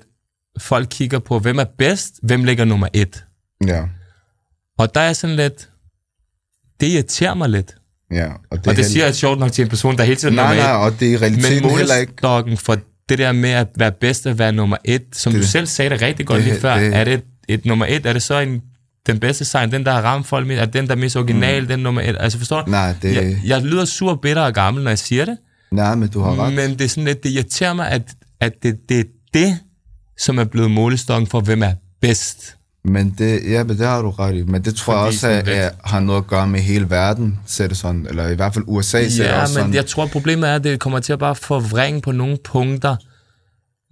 folk 0.61 0.87
kigger 0.91 1.19
på, 1.19 1.39
hvem 1.39 1.59
er 1.59 1.65
bedst, 1.79 2.15
hvem 2.23 2.45
ligger 2.45 2.65
nummer 2.65 2.89
et. 2.93 3.25
Ja. 3.67 3.83
Og 4.79 4.95
der 4.95 5.01
er 5.01 5.13
sådan 5.13 5.37
lidt, 5.37 5.69
det 6.81 6.87
irriterer 6.87 7.35
mig 7.35 7.49
lidt. 7.49 7.75
Ja. 8.13 8.27
Og 8.27 8.33
det, 8.35 8.51
Og 8.51 8.59
det 8.65 8.75
heller- 8.77 8.85
siger 8.89 9.05
jeg 9.05 9.15
sjovt 9.15 9.39
nok 9.39 9.53
til 9.53 9.63
en 9.63 9.69
person, 9.69 9.99
der 9.99 10.05
hele 10.05 10.17
tiden 10.17 10.39
er 10.39 10.43
Nej, 10.43 10.55
nummer 10.55 10.63
nej, 10.73 10.87
et. 10.87 10.93
og 10.95 11.01
det 11.01 11.07
er 11.07 11.11
i 11.11 11.13
Men 11.13 11.23
realiteten 11.23 11.71
heller 11.71 11.95
ikke... 11.97 12.57
for 12.57 12.77
det 13.09 13.19
der 13.19 13.33
med 13.33 13.51
at 13.51 13.69
være 13.77 13.93
bedst 13.93 14.27
at 14.27 14.39
være 14.39 14.53
nummer 14.53 14.77
et, 14.85 15.03
som 15.13 15.33
Det- 15.33 15.43
du 15.43 15.47
selv 15.47 15.67
sagde 15.67 15.91
det 15.91 16.03
rigtig 16.03 16.27
godt 16.27 16.37
det- 16.43 16.49
lige 16.49 16.61
før, 16.61 16.79
det- 16.79 16.95
er 16.97 17.05
det 17.05 17.15
et, 17.15 17.25
et 17.49 17.65
nummer 17.65 17.87
et, 17.89 18.07
er 18.07 18.13
det 18.13 18.23
så 18.23 18.39
en, 18.39 18.63
den 19.07 19.21
bedste 19.21 19.45
sang, 19.45 19.73
den 19.73 19.85
der 19.87 19.93
har 19.93 20.03
ramt 20.03 20.27
folk 20.27 20.47
med, 20.47 20.59
er 20.59 20.65
den 20.65 20.87
der 20.87 20.93
er 20.93 20.97
mest 20.97 21.17
original, 21.17 21.63
mm. 21.63 21.69
den 21.69 21.81
nummer 21.81 22.01
et, 22.03 22.17
altså 22.21 22.39
forstår 22.39 22.63
du? 22.63 22.71
Nej, 22.71 22.95
det... 23.03 23.15
Jeg, 23.15 23.41
jeg 23.45 23.63
lyder 23.63 23.85
sur, 23.85 24.15
bitter 24.15 24.43
og 24.43 24.55
gammel, 24.55 24.83
når 24.85 24.91
jeg 24.91 24.99
siger 24.99 25.25
det, 25.25 25.39
Nej, 25.73 25.95
men 25.95 26.09
du 26.09 26.21
har 26.21 26.37
ret. 26.45 26.53
men 26.55 26.71
det 26.71 26.81
er 26.81 26.89
sådan 26.89 27.05
lidt, 27.05 27.23
det 27.23 27.31
irriterer 27.31 27.73
mig, 27.73 27.89
at, 27.91 28.03
at 28.41 28.53
det, 28.63 28.77
det 28.89 29.01
er 29.01 29.05
det, 29.35 29.59
som 30.21 30.39
er 30.39 30.45
blevet 30.45 30.71
målestokken 30.71 31.27
for, 31.27 31.41
hvem 31.41 31.63
er 31.63 31.73
bedst. 32.01 32.55
Men 32.85 33.15
det, 33.19 33.41
ja, 33.51 33.65
men 33.65 33.79
det 33.79 33.87
har 33.87 34.03
du 34.03 34.11
ret 34.11 34.35
i. 34.35 34.43
Men 34.43 34.63
det 34.65 34.75
tror 34.75 34.93
jeg 34.93 35.01
Fordi 35.01 35.09
også 35.09 35.21
sådan 35.21 35.39
at, 35.39 35.49
at, 35.49 35.73
har 35.85 36.01
noget 36.01 36.21
at 36.23 36.27
gøre 36.27 36.49
med 36.49 36.61
hele 36.61 36.91
verden, 36.91 37.39
ser 37.47 37.67
det 37.67 37.77
sådan. 37.77 38.07
Eller 38.09 38.29
i 38.29 38.35
hvert 38.35 38.55
fald 38.55 38.65
USA 38.69 39.09
ser 39.09 39.23
det 39.23 39.31
Ja, 39.31 39.43
også 39.43 39.55
men 39.55 39.61
sådan. 39.63 39.75
jeg 39.75 39.87
tror, 39.87 40.07
problemet 40.07 40.49
er, 40.51 40.55
at 40.55 40.65
det 40.65 40.81
kommer 40.81 41.01
til 41.01 41.13
at 41.13 41.19
bare 41.19 41.35
forvrænge 41.35 42.01
på 42.01 42.13
nogle 42.13 42.39
punkter 42.45 42.97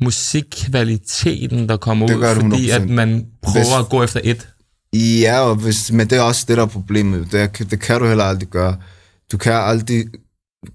musikkvaliteten, 0.04 1.68
der 1.68 1.76
kommer 1.76 2.06
Det 2.06 2.14
ud, 2.16 2.22
det 2.22 2.36
fordi 2.36 2.70
100%. 2.70 2.74
at 2.74 2.88
man 2.88 3.26
prøver 3.42 3.64
Hvis- 3.64 3.74
at 3.78 3.88
gå 3.88 4.02
efter 4.02 4.20
et. 4.24 4.48
Ja, 4.94 5.40
og 5.40 5.54
hvis, 5.56 5.92
men 5.92 6.10
det 6.10 6.18
er 6.18 6.22
også 6.22 6.44
det, 6.48 6.56
der 6.56 6.62
er 6.62 6.66
problemet. 6.66 7.32
Det, 7.32 7.70
det 7.70 7.80
kan 7.80 8.00
du 8.00 8.06
heller 8.06 8.24
aldrig 8.24 8.48
gøre. 8.48 8.76
Du 9.32 9.36
kan 9.36 9.52
aldrig 9.52 10.04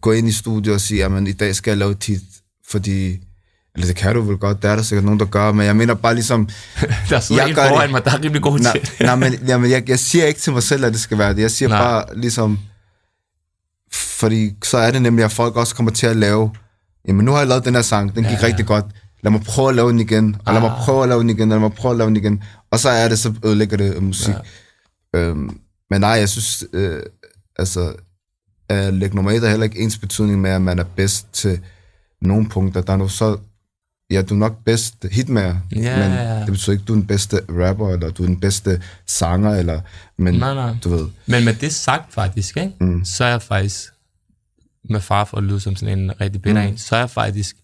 gå 0.01 0.11
ind 0.11 0.27
i 0.27 0.31
studiet 0.31 0.75
og 0.75 0.81
sige, 0.81 1.05
at 1.05 1.27
i 1.27 1.31
dag 1.31 1.55
skal 1.55 1.71
jeg 1.71 1.77
lave 1.77 1.93
tit, 1.93 2.21
fordi... 2.69 3.19
Eller 3.75 3.87
det 3.87 3.95
kan 3.95 4.15
du 4.15 4.21
vel 4.21 4.37
godt, 4.37 4.61
der 4.61 4.69
er 4.69 4.75
der 4.75 4.83
sikkert 4.83 5.05
nogen, 5.05 5.19
der 5.19 5.25
gør, 5.25 5.51
men 5.51 5.65
jeg 5.65 5.75
mener 5.75 5.93
bare 5.93 6.13
ligesom... 6.13 6.49
Der 7.09 7.19
sidder 7.19 7.41
Jeg 7.41 7.49
en 7.49 7.55
gør 7.55 7.61
det. 7.63 7.69
foran 7.71 7.91
mig, 7.91 8.05
der 8.05 8.11
er 8.11 8.23
rimelig 8.23 8.41
god 8.41 8.59
nej, 8.59 8.71
til 8.71 8.81
det. 8.97 8.99
nej, 9.05 9.15
men, 9.15 9.33
jamen, 9.47 9.71
jeg, 9.71 9.89
jeg 9.89 9.99
siger 9.99 10.25
ikke 10.25 10.39
til 10.39 10.53
mig 10.53 10.63
selv, 10.63 10.85
at 10.85 10.93
det 10.93 11.01
skal 11.01 11.17
være 11.17 11.33
det. 11.33 11.41
Jeg 11.41 11.51
siger 11.51 11.69
Nej. 11.69 11.77
bare 11.81 12.05
ligesom... 12.17 12.59
Fordi 13.91 14.51
så 14.63 14.77
er 14.77 14.91
det 14.91 15.01
nemlig, 15.01 15.25
at 15.25 15.31
folk 15.31 15.55
også 15.55 15.75
kommer 15.75 15.91
til 15.91 16.07
at 16.07 16.15
lave... 16.17 16.51
Jamen, 17.07 17.25
nu 17.25 17.31
har 17.31 17.39
jeg 17.39 17.47
lavet 17.47 17.65
den 17.65 17.75
her 17.75 17.81
sang, 17.81 18.15
den 18.15 18.23
gik 18.23 18.31
Ja, 18.31 18.37
ja, 18.41 18.47
rigtig 18.47 18.65
godt. 18.65 18.85
Lad 19.23 19.31
mig 19.31 19.41
prøve 19.41 19.69
at 19.69 19.75
lave 19.75 19.89
den 19.91 19.99
igen, 19.99 20.35
og 20.45 20.53
lad 20.53 20.61
mig 20.61 20.71
Ah. 20.71 20.77
prøve 20.85 21.03
at 21.03 21.09
lave 21.09 21.21
den 21.21 21.29
igen, 21.29 21.51
og 21.51 21.55
lad 21.55 21.59
mig 21.59 21.73
prøve 21.73 21.91
at 21.91 21.97
lave 21.97 22.07
den 22.07 22.17
igen. 22.17 22.43
Og 22.71 22.79
så 22.79 22.89
er 22.89 23.09
det, 23.09 23.19
så 23.19 23.33
ødelægger 23.45 23.77
det 23.77 23.95
øh, 23.95 24.03
musik. 24.03 24.33
Ja. 25.13 25.19
Øhm, 25.19 25.57
men 25.89 26.01
nej, 26.01 26.09
jeg 26.09 26.29
synes, 26.29 26.63
øh, 26.73 27.01
altså, 27.59 27.93
at 28.71 28.93
lægge 28.93 29.15
nummer 29.15 29.31
et 29.31 29.43
er 29.43 29.49
heller 29.49 29.63
ikke 29.63 29.79
ens 29.79 29.97
betydning 29.97 30.41
med, 30.41 30.49
at 30.49 30.61
man 30.61 30.79
er 30.79 30.83
bedst 30.83 31.33
til 31.33 31.59
nogle 32.21 32.49
punkter. 32.49 32.81
Der 32.81 32.93
er 32.93 32.97
nu 32.97 33.07
så, 33.07 33.37
ja, 34.11 34.21
du 34.21 34.33
er 34.33 34.37
nok 34.37 34.63
bedst 34.65 35.05
hitmager, 35.11 35.55
Ja, 35.75 36.09
men 36.09 36.41
det 36.41 36.51
betyder 36.51 36.71
ikke, 36.71 36.81
at 36.81 36.87
du 36.87 36.93
er 36.93 36.97
den 36.97 37.07
bedste 37.07 37.39
rapper, 37.49 37.89
eller 37.89 38.09
du 38.09 38.23
er 38.23 38.27
den 38.27 38.39
bedste 38.39 38.81
sanger, 39.07 39.55
eller, 39.55 39.81
men 40.17 40.33
Nej, 40.33 40.53
nej. 40.53 40.75
du 40.83 40.89
ved, 40.89 41.07
Men 41.25 41.45
med 41.45 41.53
det 41.53 41.73
sagt 41.73 42.13
faktisk, 42.13 42.57
ikke? 42.57 42.73
Mm. 42.79 43.05
så 43.05 43.23
er 43.23 43.29
jeg 43.29 43.41
faktisk, 43.41 43.91
med 44.89 44.99
far 45.01 45.25
for 45.25 45.37
at 45.37 45.43
lyde 45.43 45.59
som 45.59 45.75
sådan 45.75 45.99
en 45.99 46.21
rigtig 46.21 46.41
bitter 46.41 46.61
mm. 46.61 46.67
en, 46.67 46.77
så 46.77 46.95
er 46.95 46.99
jeg 46.99 47.09
faktisk 47.09 47.55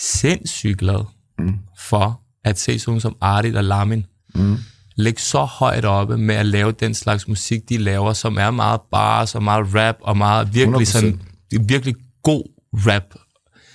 sindssygt 0.00 0.78
glad 0.78 1.04
mm. 1.38 1.58
for 1.78 2.20
at 2.44 2.58
se 2.58 2.78
sådan 2.78 3.00
som 3.00 3.16
Artit 3.20 3.56
og 3.56 3.64
Lamin 3.64 4.06
mm. 4.34 4.56
Ligge 5.00 5.20
så 5.20 5.44
højt 5.44 5.84
oppe 5.84 6.18
med 6.18 6.34
at 6.34 6.46
lave 6.46 6.72
den 6.72 6.94
slags 6.94 7.28
musik, 7.28 7.68
de 7.68 7.78
laver, 7.78 8.12
som 8.12 8.38
er 8.38 8.50
meget 8.50 8.80
bars 8.92 9.34
og 9.34 9.42
meget 9.42 9.74
rap 9.74 9.96
og 10.00 10.16
meget 10.16 10.54
virkelig 10.54 10.88
100%. 10.88 10.90
sådan, 10.90 11.20
virkelig 11.60 11.94
god 12.22 12.42
rap 12.72 13.02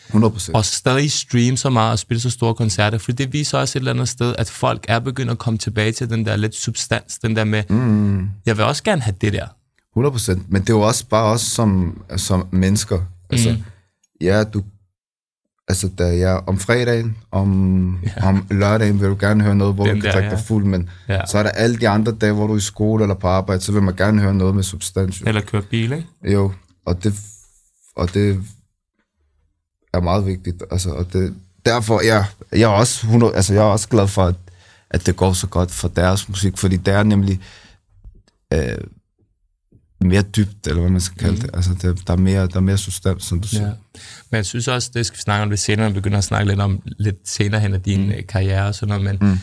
100 0.08 0.32
procent. 0.32 0.56
og 0.56 0.66
stadig 0.66 1.12
streame 1.12 1.58
så 1.58 1.70
meget 1.70 1.92
og 1.92 2.00
spille 2.00 2.22
så 2.22 2.30
store 2.30 2.56
koncerter, 2.56 2.98
for 2.98 3.12
det 3.12 3.34
viser 3.34 3.58
også 3.58 3.78
et 3.78 3.82
eller 3.82 3.92
andet 3.92 4.10
sted, 4.10 4.36
at 4.38 4.50
folk 4.50 4.86
er 4.88 5.00
begyndt 5.00 5.32
at 5.32 5.38
komme 5.38 5.58
tilbage 5.58 5.92
til 5.92 6.10
den 6.10 6.26
der 6.26 6.36
lidt 6.36 6.56
substans, 6.56 7.18
den 7.18 7.36
der 7.36 7.44
med, 7.44 7.64
mm. 7.70 8.30
jeg 8.46 8.58
vil 8.58 8.66
også 8.66 8.84
gerne 8.84 9.02
have 9.02 9.16
det 9.22 9.34
der. 9.34 9.48
100 9.94 10.12
procent. 10.12 10.52
Men 10.52 10.62
det 10.62 10.70
er 10.70 10.74
jo 10.74 10.82
også 10.82 11.06
bare 11.08 11.26
os 11.26 11.42
som, 11.42 12.02
som 12.18 12.48
mennesker. 12.52 13.00
Altså, 13.30 13.52
mm. 13.52 13.64
ja, 14.22 14.44
du, 14.44 14.64
altså, 15.68 15.90
da 15.98 16.04
jeg 16.18 16.42
om 16.48 16.60
fredagen, 16.60 17.18
om, 17.32 18.00
ja. 18.04 18.28
om 18.28 18.48
lørdagen 18.52 19.00
vil 19.02 19.10
du 19.10 19.18
gerne 19.20 19.44
høre 19.44 19.56
noget, 19.56 19.74
hvor 19.76 19.86
Den 19.86 19.96
du 19.96 20.02
kan 20.02 20.08
der, 20.08 20.14
drikke 20.14 20.30
ja. 20.30 20.36
dig 20.36 20.46
fuld, 20.46 20.66
men 20.66 20.90
Ja. 21.10 21.26
så 21.26 21.38
er 21.38 21.44
der 21.44 21.50
alle 21.50 21.78
de 21.78 21.90
andre 21.90 22.12
dage, 22.12 22.34
hvor 22.34 22.48
du 22.48 22.54
er 22.54 22.58
i 22.58 22.62
skole 22.62 23.04
eller 23.04 23.16
på 23.16 23.28
arbejde, 23.28 23.62
så 23.62 23.72
vil 23.72 23.82
man 23.84 23.96
gerne 23.96 24.22
høre 24.22 24.34
noget 24.34 24.56
med 24.56 24.64
substans. 24.64 25.22
Jo. 25.22 25.26
Eller 25.28 25.42
køre 25.42 25.62
bil, 25.62 25.92
ikke? 25.92 26.08
jo. 26.34 26.52
og 26.86 27.04
det, 27.04 27.14
og 27.96 28.14
det 28.14 28.44
er 29.94 30.00
meget 30.02 30.26
vigtigt. 30.26 30.64
Altså, 30.72 30.90
og 30.90 31.14
det, 31.14 31.34
derfor, 31.66 32.02
ja, 32.06 32.26
jeg 32.52 32.62
er 32.62 32.68
også 32.68 33.08
100, 33.08 33.36
altså, 33.36 33.54
jeg 33.54 33.62
er 33.62 33.66
også 33.66 33.88
glad 33.88 34.08
for, 34.08 34.24
at, 34.24 34.36
at 34.90 35.06
det 35.06 35.16
går 35.16 35.34
så 35.34 35.48
godt 35.48 35.72
for 35.72 35.88
deres 35.88 36.30
musik, 36.30 36.58
fordi 36.58 36.78
det 36.78 36.94
er 36.94 37.04
nemlig 37.04 37.42
øh, 38.54 38.78
mere 40.06 40.22
dybt, 40.22 40.68
eller 40.68 40.82
hvad 40.82 40.92
man 40.92 41.02
skal 41.02 41.18
kalde 41.18 41.36
mm. 41.36 41.42
det. 41.42 41.50
Altså, 41.54 41.72
det, 41.82 42.08
der, 42.08 42.14
er 42.14 42.18
mere, 42.18 42.48
der 42.48 42.56
er 42.56 42.60
mere 42.60 42.78
substans, 42.78 43.26
som 43.26 43.42
du 43.42 43.48
siger. 43.48 43.66
Ja. 43.66 43.72
Men 44.32 44.38
jeg 44.38 44.46
synes 44.46 44.68
også, 44.68 44.92
det 44.94 45.06
skal 45.06 45.18
vi 45.18 45.22
snakke 45.22 45.44
om 45.44 45.50
lidt 45.50 45.62
senere, 45.62 45.86
når 45.86 45.94
vi 45.94 46.00
begynder 46.00 46.18
at 46.18 46.24
snakke 46.24 46.48
lidt 46.48 46.60
om 46.60 46.82
lidt 47.00 47.16
senere 47.26 47.62
hen 47.62 47.74
af 47.74 47.82
din 47.82 48.06
mm. 48.06 48.12
Øh, 48.12 48.24
karriere 48.30 48.68
og 48.68 48.76
sådan 48.76 48.88
noget, 48.88 49.04
men 49.04 49.18
mm. 49.30 49.40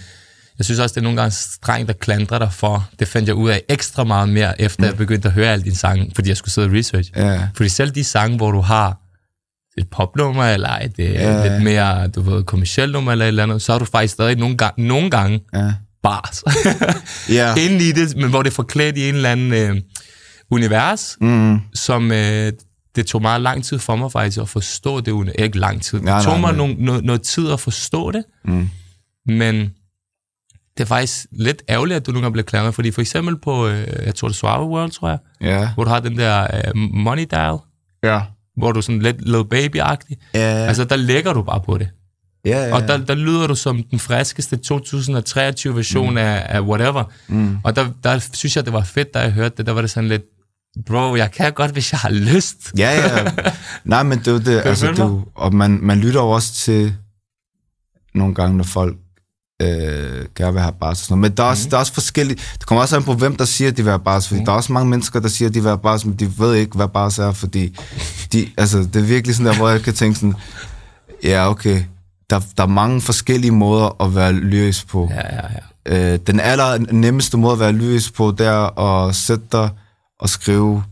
jeg 0.58 0.64
synes 0.64 0.80
også, 0.80 0.94
det 0.94 1.00
er 1.00 1.02
nogle 1.02 1.20
gange 1.20 1.30
strengt 1.30 1.90
at 1.90 1.98
klandre 1.98 2.38
dig 2.38 2.52
for. 2.52 2.88
Det 2.98 3.08
fandt 3.08 3.28
jeg 3.28 3.36
ud 3.36 3.50
af 3.50 3.62
ekstra 3.68 4.04
meget 4.04 4.28
mere, 4.28 4.60
efter 4.60 4.82
mm. 4.82 4.86
jeg 4.86 4.96
begyndte 4.96 5.28
at 5.28 5.34
høre 5.34 5.52
alle 5.52 5.64
dine 5.64 5.76
sange, 5.76 6.12
fordi 6.14 6.28
jeg 6.28 6.36
skulle 6.36 6.52
sidde 6.52 6.66
og 6.66 6.74
research. 6.74 7.10
Ja. 7.16 7.48
Fordi 7.56 7.68
selv 7.68 7.90
de 7.90 8.04
sange, 8.04 8.36
hvor 8.36 8.50
du 8.50 8.60
har 8.60 9.02
et 9.78 9.88
popnummer, 9.90 10.44
eller 10.44 10.68
et 10.68 10.92
ja. 10.98 11.48
lidt 11.48 11.62
mere, 11.62 12.08
du 12.08 12.20
ved, 12.20 12.44
kommersielt 12.44 12.92
nummer, 12.92 13.12
eller 13.12 13.24
et 13.24 13.28
eller 13.28 13.42
andet, 13.42 13.62
så 13.62 13.72
har 13.72 13.78
du 13.78 13.84
faktisk 13.84 14.14
stadig 14.14 14.36
nogle 14.36 14.56
gange, 14.56 14.86
nogle 14.86 15.10
gange 15.10 15.40
ja. 15.54 15.72
bars. 16.02 16.42
ja. 17.28 17.54
Inden 17.64 17.80
i 17.80 17.92
det, 17.92 18.16
men 18.16 18.30
hvor 18.30 18.42
det 18.42 18.50
er 18.50 18.54
forklædt 18.54 18.96
i 18.96 19.08
en 19.08 19.14
eller 19.14 19.30
anden 19.30 19.52
øh, 19.52 19.80
univers, 20.52 21.16
mm. 21.20 21.60
som 21.74 22.12
øh, 22.12 22.52
det 22.96 23.06
tog 23.06 23.22
meget 23.22 23.40
lang 23.40 23.64
tid 23.64 23.78
for 23.78 23.96
mig 23.96 24.12
faktisk 24.12 24.38
at 24.38 24.48
forstå 24.48 25.00
det. 25.00 25.12
Uni- 25.12 25.42
ikke 25.42 25.58
lang 25.58 25.82
tid. 25.82 25.98
Det 25.98 26.04
nej, 26.04 26.22
tog 26.22 26.40
nej, 26.40 26.52
mig 26.52 26.68
nej. 26.68 26.76
No, 26.78 26.92
no, 26.92 27.00
noget 27.00 27.22
tid 27.22 27.50
at 27.50 27.60
forstå 27.60 28.10
det, 28.10 28.24
mm. 28.44 28.68
men 29.26 29.74
det 30.76 30.82
er 30.82 30.84
faktisk 30.84 31.26
lidt 31.32 31.62
ærgerligt, 31.68 31.96
at 31.96 32.06
du 32.06 32.12
nogle 32.12 32.24
gange 32.24 32.32
bliver 32.32 32.44
klandret, 32.44 32.74
fordi 32.74 32.90
for 32.90 33.00
eksempel 33.00 33.38
på, 33.38 33.66
øh, 33.66 33.86
jeg 34.04 34.14
tror 34.14 34.28
det 34.28 34.36
Suave 34.36 34.68
World, 34.68 34.90
tror 34.90 35.08
jeg, 35.08 35.18
ja. 35.40 35.74
hvor 35.74 35.84
du 35.84 35.90
har 35.90 36.00
den 36.00 36.18
der 36.18 36.42
øh, 36.42 36.76
Money 36.76 37.26
Dial, 37.30 37.56
ja 38.04 38.20
hvor 38.56 38.72
du 38.72 38.78
er 38.78 38.82
sådan 38.82 39.02
lidt 39.02 39.20
little 39.20 39.44
baby-agtig. 39.44 40.16
Ja. 40.34 40.40
Altså, 40.40 40.84
der 40.84 40.96
lægger 40.96 41.32
du 41.32 41.42
bare 41.42 41.60
på 41.60 41.78
det. 41.78 41.88
Ja, 42.44 42.50
ja, 42.50 42.66
ja. 42.66 42.74
Og 42.74 42.88
der, 42.88 42.96
der 42.96 43.14
lyder 43.14 43.46
du 43.46 43.54
som 43.54 43.82
den 43.82 43.98
friskeste 43.98 44.58
2023-version 44.72 46.10
mm. 46.10 46.16
af, 46.16 46.46
af 46.48 46.60
whatever. 46.60 47.04
Mm. 47.28 47.56
Og 47.64 47.76
der, 47.76 47.88
der 48.04 48.18
synes 48.32 48.56
jeg, 48.56 48.64
det 48.64 48.72
var 48.72 48.82
fedt, 48.82 49.14
da 49.14 49.20
jeg 49.20 49.30
hørte 49.30 49.54
det. 49.56 49.66
Der 49.66 49.72
var 49.72 49.80
det 49.80 49.90
sådan 49.90 50.08
lidt, 50.08 50.22
bro, 50.86 51.16
jeg 51.16 51.30
kan 51.30 51.52
godt, 51.52 51.70
hvis 51.70 51.92
jeg 51.92 51.98
har 51.98 52.10
lyst. 52.10 52.72
Ja, 52.78 52.90
ja. 52.90 53.32
Nej, 53.84 54.02
men 54.02 54.18
det 54.18 54.28
er 54.28 54.38
det. 54.38 54.62
altså, 54.64 54.92
du, 54.92 55.24
og 55.34 55.54
man, 55.54 55.78
man 55.82 55.98
lytter 55.98 56.20
jo 56.20 56.30
også 56.30 56.54
til 56.54 56.94
nogle 58.14 58.34
gange, 58.34 58.56
når 58.56 58.64
folk 58.64 58.96
øh, 59.62 60.26
gerne 60.36 60.52
vil 60.52 60.62
have 60.62 60.74
bars. 60.80 60.98
Sådan 60.98 61.20
Men 61.20 61.32
der 61.32 61.42
er, 61.42 61.46
også, 61.48 61.66
mm. 61.66 61.70
der 61.70 61.76
er 61.76 61.80
også 61.80 61.92
forskellige... 61.92 62.40
Det 62.58 62.66
kommer 62.66 62.82
også 62.82 62.96
an 62.96 63.04
på, 63.04 63.14
hvem 63.14 63.36
der 63.36 63.44
siger, 63.44 63.70
at 63.70 63.76
de 63.76 63.82
vil 63.82 63.90
have 63.90 64.00
bars. 64.04 64.28
Fordi 64.28 64.40
mm. 64.40 64.44
der 64.44 64.52
er 64.52 64.56
også 64.56 64.72
mange 64.72 64.90
mennesker, 64.90 65.20
der 65.20 65.28
siger, 65.28 65.48
at 65.48 65.54
de 65.54 65.60
vil 65.60 65.68
have 65.68 65.78
bars, 65.78 66.04
men 66.04 66.14
de 66.14 66.38
ved 66.38 66.54
ikke, 66.54 66.76
hvad 66.76 66.88
bars 66.88 67.18
er, 67.18 67.32
fordi 67.32 67.78
de, 68.32 68.48
altså, 68.58 68.78
det 68.78 68.96
er 68.96 69.06
virkelig 69.06 69.36
sådan 69.36 69.52
der, 69.52 69.56
hvor 69.56 69.68
jeg 69.68 69.82
kan 69.82 69.94
tænke 69.94 70.18
sådan, 70.18 70.34
ja, 71.24 71.50
okay, 71.50 71.82
der, 72.30 72.40
der 72.56 72.62
er 72.62 72.68
mange 72.68 73.00
forskellige 73.00 73.50
måder 73.50 74.02
at 74.02 74.14
være 74.14 74.32
lyrisk 74.32 74.88
på. 74.88 75.10
Ja, 75.10 75.36
ja, 75.36 75.42
ja. 75.86 76.12
Øh, 76.12 76.18
den 76.26 76.40
aller 76.40 76.78
nemmeste 76.92 77.36
måde 77.36 77.52
at 77.52 77.60
være 77.60 77.72
lyrisk 77.72 78.14
på, 78.14 78.34
det 78.38 78.46
er 78.46 78.78
at 78.78 79.14
sætte 79.14 79.44
dig 79.52 79.70
og 80.22 80.28
skrive 80.28 80.84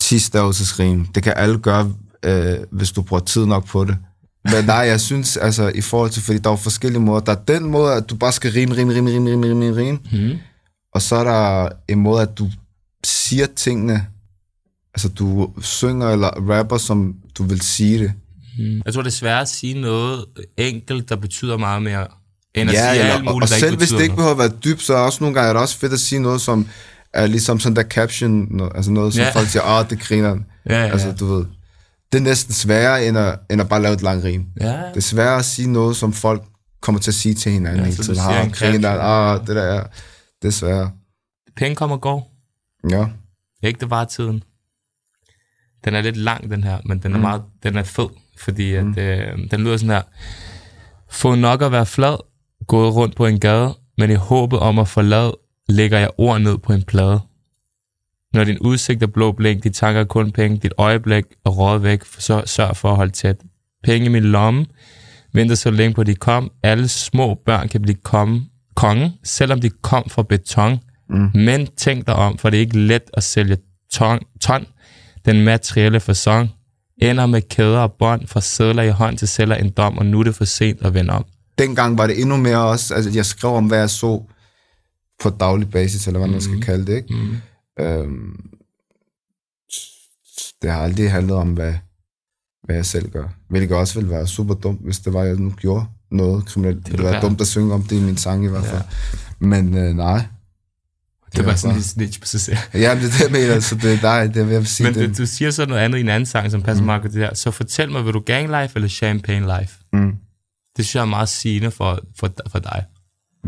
10 0.00 0.18
stavelsesrim. 0.18 1.06
Det 1.06 1.22
kan 1.22 1.32
alle 1.36 1.58
gøre, 1.58 1.92
øh, 2.24 2.58
hvis 2.70 2.92
du 2.92 3.02
bruger 3.02 3.22
tid 3.22 3.46
nok 3.46 3.66
på 3.66 3.84
det. 3.84 3.96
Men 4.44 4.64
nej, 4.64 4.76
jeg 4.76 5.00
synes, 5.00 5.36
altså, 5.36 5.72
i 5.74 5.80
forhold 5.80 6.10
til, 6.10 6.22
fordi 6.22 6.38
der 6.38 6.50
er 6.50 6.56
forskellige 6.56 7.00
måder. 7.00 7.20
Der 7.20 7.32
er 7.32 7.36
den 7.36 7.64
måde, 7.64 7.94
at 7.94 8.10
du 8.10 8.16
bare 8.16 8.32
skal 8.32 8.52
rime, 8.52 8.76
rime, 8.76 8.94
rime, 8.94 9.10
rime, 9.10 9.30
rime, 9.30 9.46
rime, 9.46 9.76
rime. 9.76 9.98
Mm. 10.12 10.38
Og 10.94 11.02
så 11.02 11.16
er 11.16 11.24
der 11.24 11.68
en 11.88 11.98
måde, 12.00 12.22
at 12.22 12.38
du 12.38 12.50
siger 13.04 13.46
tingene, 13.46 14.06
altså 14.94 15.08
du 15.08 15.52
synger 15.60 16.08
eller 16.08 16.28
rapper, 16.28 16.78
som 16.78 17.14
du 17.38 17.44
vil 17.44 17.60
sige 17.60 17.98
det. 17.98 18.12
Mm. 18.58 18.82
Jeg 18.84 18.94
tror, 18.94 19.02
det 19.02 19.10
er 19.10 19.14
svært 19.14 19.42
at 19.42 19.48
sige 19.48 19.80
noget 19.80 20.24
enkelt, 20.56 21.08
der 21.08 21.16
betyder 21.16 21.56
meget 21.56 21.82
mere, 21.82 22.06
end 22.54 22.70
at 22.70 22.76
ja, 22.76 22.92
sige 22.92 23.00
eller, 23.00 23.14
alt 23.14 23.24
muligt, 23.24 23.34
og, 23.34 23.40
der 23.40 23.46
selv 23.46 23.72
ikke 23.72 23.78
hvis 23.78 23.90
det 23.90 24.02
ikke 24.02 24.14
behøver 24.14 24.32
at 24.32 24.38
være 24.38 24.52
dybt, 24.64 24.82
så 24.82 24.94
er 24.94 24.98
også 24.98 25.18
nogle 25.20 25.34
gange 25.34 25.48
er 25.48 25.52
det 25.52 25.62
også 25.62 25.78
fedt 25.78 25.92
at 25.92 26.00
sige 26.00 26.20
noget, 26.20 26.40
som 26.40 26.66
er 27.14 27.26
ligesom 27.26 27.60
sådan 27.60 27.76
der 27.76 27.82
caption, 27.82 28.60
altså 28.74 28.90
noget, 28.90 29.14
som 29.14 29.22
Ja. 29.22 29.30
folk 29.30 29.48
siger, 29.48 29.78
åh, 29.80 29.90
det 29.90 30.00
griner. 30.00 30.36
Ja, 30.66 30.84
ja. 30.84 30.90
Altså, 30.92 31.12
du 31.12 31.26
ved. 31.26 31.44
Det 32.12 32.18
er 32.18 32.22
næsten 32.22 32.54
sværere, 32.54 33.06
end 33.06 33.18
at, 33.18 33.38
end 33.50 33.60
at 33.60 33.68
bare 33.68 33.82
lave 33.82 33.94
et 33.94 34.02
langt 34.02 34.24
rim. 34.24 34.44
Ja. 34.60 34.66
Det 34.72 34.96
er 34.96 35.00
sværere 35.00 35.38
at 35.38 35.44
sige 35.44 35.72
noget, 35.72 35.96
som 35.96 36.12
folk 36.12 36.42
kommer 36.80 37.00
til 37.00 37.10
at 37.10 37.14
sige 37.14 37.34
til 37.34 37.52
hinanden 37.52 37.84
Ja, 37.84 37.90
så 37.90 37.96
du 37.96 38.02
tiden. 38.02 38.14
siger 38.14 38.28
Ah, 38.28 38.44
en 38.44 38.50
griner, 38.52 38.90
ah, 39.00 39.40
det 39.46 39.56
der 39.56 39.62
er, 39.62 39.86
det 40.42 40.48
er 40.48 40.52
sværere. 40.52 40.90
Penge 41.56 41.76
kommer 41.76 41.96
og 41.96 42.02
går. 42.02 42.30
Ja. 42.90 43.06
Ikke 43.62 43.80
det 43.80 43.90
var 43.90 44.04
tiden. 44.04 44.42
Den 45.84 45.94
er 45.94 46.00
lidt 46.00 46.16
lang, 46.16 46.50
den 46.50 46.64
her, 46.64 46.78
men 46.84 46.98
den 46.98 47.12
er, 47.12 47.16
Mm. 47.16 47.22
meget, 47.22 47.42
den 47.62 47.76
er 47.76 47.82
fed, 47.82 48.08
fordi 48.38 48.74
at, 48.74 48.98
øh, 48.98 49.38
den 49.50 49.60
lyder 49.60 49.76
sådan 49.76 49.90
her. 49.90 50.02
Få 51.10 51.34
nok 51.34 51.62
at 51.62 51.72
være 51.72 51.86
flad, 51.86 52.16
gået 52.66 52.94
rundt 52.94 53.16
på 53.16 53.26
en 53.26 53.40
gade, 53.40 53.74
men 53.98 54.10
i 54.10 54.14
håbet 54.14 54.58
om 54.58 54.78
at 54.78 54.88
forlade, 54.88 55.36
lægger 55.70 55.98
jeg 55.98 56.10
ord 56.18 56.40
ned 56.40 56.58
på 56.58 56.72
en 56.72 56.82
plade. 56.82 57.20
Når 58.34 58.44
din 58.44 58.58
udsigt 58.58 59.02
er 59.02 59.06
blå 59.06 59.32
blink, 59.32 59.64
de 59.64 59.70
tanker 59.70 60.00
er 60.00 60.04
kun 60.04 60.32
penge, 60.32 60.58
dit 60.58 60.72
øjeblik 60.78 61.24
er 61.46 61.50
røget 61.50 61.82
væk, 61.82 62.00
så 62.18 62.42
sørg 62.46 62.76
for 62.76 62.90
at 62.90 62.96
holde 62.96 63.12
tæt. 63.12 63.36
Penge 63.84 64.06
i 64.06 64.08
min 64.08 64.22
lomme, 64.22 64.66
venter 65.32 65.54
så 65.54 65.70
længe 65.70 65.94
på, 65.94 66.00
at 66.00 66.06
de 66.06 66.14
kom. 66.14 66.50
Alle 66.62 66.88
små 66.88 67.34
børn 67.46 67.68
kan 67.68 67.82
blive 67.82 67.96
komme, 68.02 68.46
konge, 68.76 69.12
selvom 69.24 69.60
de 69.60 69.70
kom 69.70 70.04
fra 70.08 70.22
beton. 70.22 70.78
Mm. 71.10 71.30
Men 71.34 71.66
tænk 71.76 72.06
dig 72.06 72.14
om, 72.14 72.38
for 72.38 72.50
det 72.50 72.56
er 72.56 72.60
ikke 72.60 72.78
let 72.78 73.02
at 73.14 73.22
sælge 73.22 73.56
ton, 73.92 74.18
ton 74.40 74.66
den 75.26 75.44
materielle 75.44 76.00
fasong. 76.00 76.50
Ender 77.02 77.26
med 77.26 77.42
kæder 77.42 77.78
og 77.78 77.92
bånd 77.92 78.26
fra 78.26 78.40
sædler 78.40 78.82
i 78.82 78.90
hånd 78.90 79.18
til 79.18 79.28
sælger 79.28 79.54
en 79.54 79.70
dom, 79.70 79.98
og 79.98 80.06
nu 80.06 80.20
er 80.20 80.24
det 80.24 80.34
for 80.34 80.44
sent 80.44 80.82
at 80.82 80.94
vende 80.94 81.12
om. 81.12 81.24
Dengang 81.58 81.98
var 81.98 82.06
det 82.06 82.20
endnu 82.20 82.36
mere 82.36 82.58
også, 82.58 82.94
altså 82.94 83.10
jeg 83.14 83.26
skrev 83.26 83.52
om, 83.52 83.66
hvad 83.66 83.78
jeg 83.78 83.90
så 83.90 84.22
på 85.20 85.30
daglig 85.30 85.70
basis, 85.70 86.06
eller 86.06 86.18
hvad 86.20 86.28
man 86.30 86.40
skal 86.40 86.62
kalde 86.62 86.86
det, 86.86 86.96
ikke? 86.96 87.14
Mm. 87.14 87.36
Øhm, 87.84 88.50
det 90.62 90.70
har 90.70 90.82
aldrig 90.82 91.10
handlet 91.10 91.36
om, 91.36 91.48
hvad, 91.52 91.74
hvad 92.64 92.76
jeg 92.76 92.86
selv 92.86 93.10
gør. 93.10 93.28
Hvilket 93.48 93.76
også 93.76 93.94
ville 93.94 94.10
være 94.10 94.26
super 94.26 94.54
dumt, 94.54 94.80
hvis 94.84 94.98
det 94.98 95.12
var, 95.12 95.22
jeg 95.24 95.36
nu 95.36 95.50
gjorde 95.50 95.86
noget 96.10 96.46
kriminelt. 96.46 96.76
Det, 96.76 96.84
det 96.86 96.92
ville 96.92 97.04
være 97.04 97.12
være. 97.12 97.22
dumt 97.22 97.40
at 97.40 97.46
synge 97.46 97.74
om 97.74 97.82
det 97.82 97.96
i 97.96 98.00
min 98.00 98.16
sang 98.16 98.44
i 98.44 98.48
hvert 98.48 98.64
fald. 98.64 98.82
Ja. 99.40 99.46
Men 99.46 99.76
øh, 99.76 99.96
nej. 99.96 100.26
Det, 101.26 101.36
det 101.36 101.46
var 101.46 101.52
er 101.52 101.56
sådan 101.56 101.76
en 101.76 101.82
snitch 101.82 102.20
på 102.20 102.26
sig 102.26 102.40
selv. 102.40 102.56
Ja, 102.74 102.78
det 102.78 102.84
er 102.84 102.94
det, 102.94 103.20
jeg 103.20 103.30
mener. 103.30 103.60
Så 103.60 103.74
det, 103.74 104.02
nej, 104.02 104.26
det 104.26 104.46
vil 104.46 104.54
jeg 104.54 104.66
sige. 104.66 104.84
Men 104.86 104.94
det, 104.94 105.18
du 105.18 105.26
siger 105.26 105.50
så 105.50 105.66
noget 105.66 105.80
andet 105.80 105.98
i 105.98 106.00
en 106.00 106.08
anden 106.08 106.26
sang, 106.26 106.50
som 106.50 106.62
passer 106.62 106.82
mm. 106.82 106.86
meget 106.86 107.02
godt 107.02 107.12
til 107.12 107.20
det 107.20 107.28
her. 107.28 107.34
Så 107.34 107.50
fortæl 107.50 107.90
mig, 107.90 108.04
vil 108.04 108.14
du 108.14 108.20
gang 108.20 108.46
life 108.62 108.72
eller 108.74 108.88
champagne 108.88 109.58
life? 109.60 109.74
mm, 109.92 110.12
Det 110.76 110.84
synes 110.84 110.94
jeg 110.94 111.00
er 111.00 111.04
meget 111.04 111.28
sigende 111.28 111.70
for, 111.70 112.00
for, 112.16 112.30
for 112.48 112.58
dig. 112.58 112.84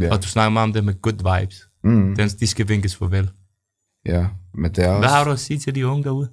Ja. 0.00 0.10
Og 0.12 0.22
du 0.22 0.28
snakker 0.28 0.50
meget 0.50 0.64
om 0.64 0.72
det 0.72 0.84
med 0.84 1.02
good 1.02 1.38
vibes. 1.40 1.68
Mm, 1.84 2.16
Den, 2.16 2.28
de 2.28 2.46
skal 2.46 2.68
vinkes 2.68 2.96
farvel. 2.96 3.30
ja, 4.06 4.26
men 4.54 4.70
det 4.74 4.84
er 4.84 4.88
også... 4.88 4.98
Hvad 5.00 5.08
har 5.08 5.24
du 5.24 5.30
at 5.30 5.40
sige 5.40 5.58
til 5.58 5.74
de 5.74 5.86
unge 5.86 6.04
derude? 6.04 6.28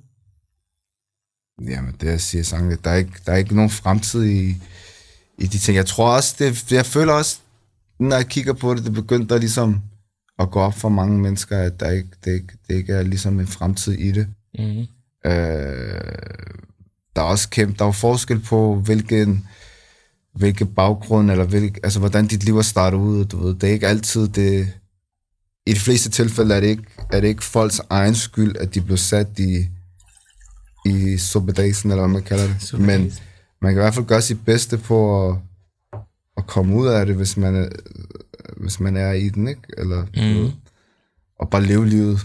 Jamen, 1.61 1.95
det 2.01 2.07
jeg 2.07 2.21
siger 2.21 2.43
sangen, 2.43 2.77
der 2.83 2.89
er 2.89 2.95
ikke, 2.95 3.11
der 3.25 3.31
er 3.31 3.37
ikke 3.37 3.55
nogen 3.55 3.69
fremtid 3.69 4.25
i, 4.25 4.49
i 5.37 5.45
de 5.45 5.57
ting. 5.57 5.75
Jeg 5.75 5.85
tror 5.85 6.15
også, 6.15 6.35
det, 6.39 6.71
jeg 6.71 6.85
føler 6.85 7.13
også, 7.13 7.39
når 7.99 8.15
jeg 8.15 8.27
kigger 8.27 8.53
på 8.53 8.73
det, 8.73 8.85
det 8.85 8.93
begyndte 8.93 9.33
der 9.33 9.39
ligesom 9.39 9.81
at 10.39 10.51
gå 10.51 10.59
op 10.59 10.73
for 10.73 10.89
mange 10.89 11.19
mennesker, 11.19 11.57
at 11.57 11.79
der 11.79 11.89
ikke, 11.91 12.09
det, 12.25 12.33
ikke, 12.33 12.53
det 12.67 12.75
ikke 12.75 12.93
er 12.93 13.03
ligesom 13.03 13.39
en 13.39 13.47
fremtid 13.47 13.93
i 13.93 14.11
det. 14.11 14.27
Mm. 14.59 14.79
Øh, 15.25 16.01
der 17.15 17.21
er 17.21 17.25
også 17.25 17.49
kæmpe, 17.49 17.75
der 17.79 17.85
er 17.85 17.91
forskel 17.91 18.39
på, 18.39 18.75
hvilken, 18.75 19.47
hvilke 20.39 20.65
baggrund, 20.65 21.31
eller 21.31 21.45
hvilke, 21.45 21.79
altså, 21.83 21.99
hvordan 21.99 22.27
dit 22.27 22.43
liv 22.43 22.57
er 22.57 22.61
startet 22.61 22.97
ud. 22.97 23.25
Du 23.25 23.37
ved, 23.43 23.55
det 23.55 23.69
er 23.69 23.73
ikke 23.73 23.87
altid 23.87 24.27
det... 24.27 24.67
I 25.65 25.73
de 25.73 25.79
fleste 25.79 26.09
tilfælde 26.09 26.55
er 26.55 26.59
det 26.59 26.67
ikke, 26.67 26.83
er 27.13 27.19
det 27.21 27.27
ikke 27.27 27.43
folks 27.43 27.81
egen 27.89 28.15
skyld, 28.15 28.55
at 28.57 28.75
de 28.75 28.81
blev 28.81 28.97
sat 28.97 29.39
i, 29.39 29.65
i 30.85 31.17
suppedasen, 31.17 31.91
eller 31.91 32.01
hvad 32.01 32.13
man 32.13 32.23
kalder 32.23 32.47
det. 32.47 32.79
Men 32.79 33.13
man 33.61 33.73
kan 33.73 33.81
i 33.81 33.83
hvert 33.83 33.93
fald 33.93 34.05
gøre 34.05 34.21
sit 34.21 34.45
bedste 34.45 34.77
på 34.77 35.29
at, 35.29 35.37
at 36.37 36.47
komme 36.47 36.75
ud 36.75 36.87
af 36.87 37.05
det, 37.05 37.15
hvis 37.15 37.37
man 37.37 37.55
er, 37.55 37.69
hvis 38.57 38.79
man 38.79 38.97
er 38.97 39.11
i 39.11 39.29
den, 39.29 39.47
ikke? 39.47 39.61
Eller, 39.77 40.03
Mm. 40.03 40.11
ved, 40.43 40.51
og 41.39 41.49
bare 41.49 41.65
leve 41.65 41.87
livet. 41.87 42.19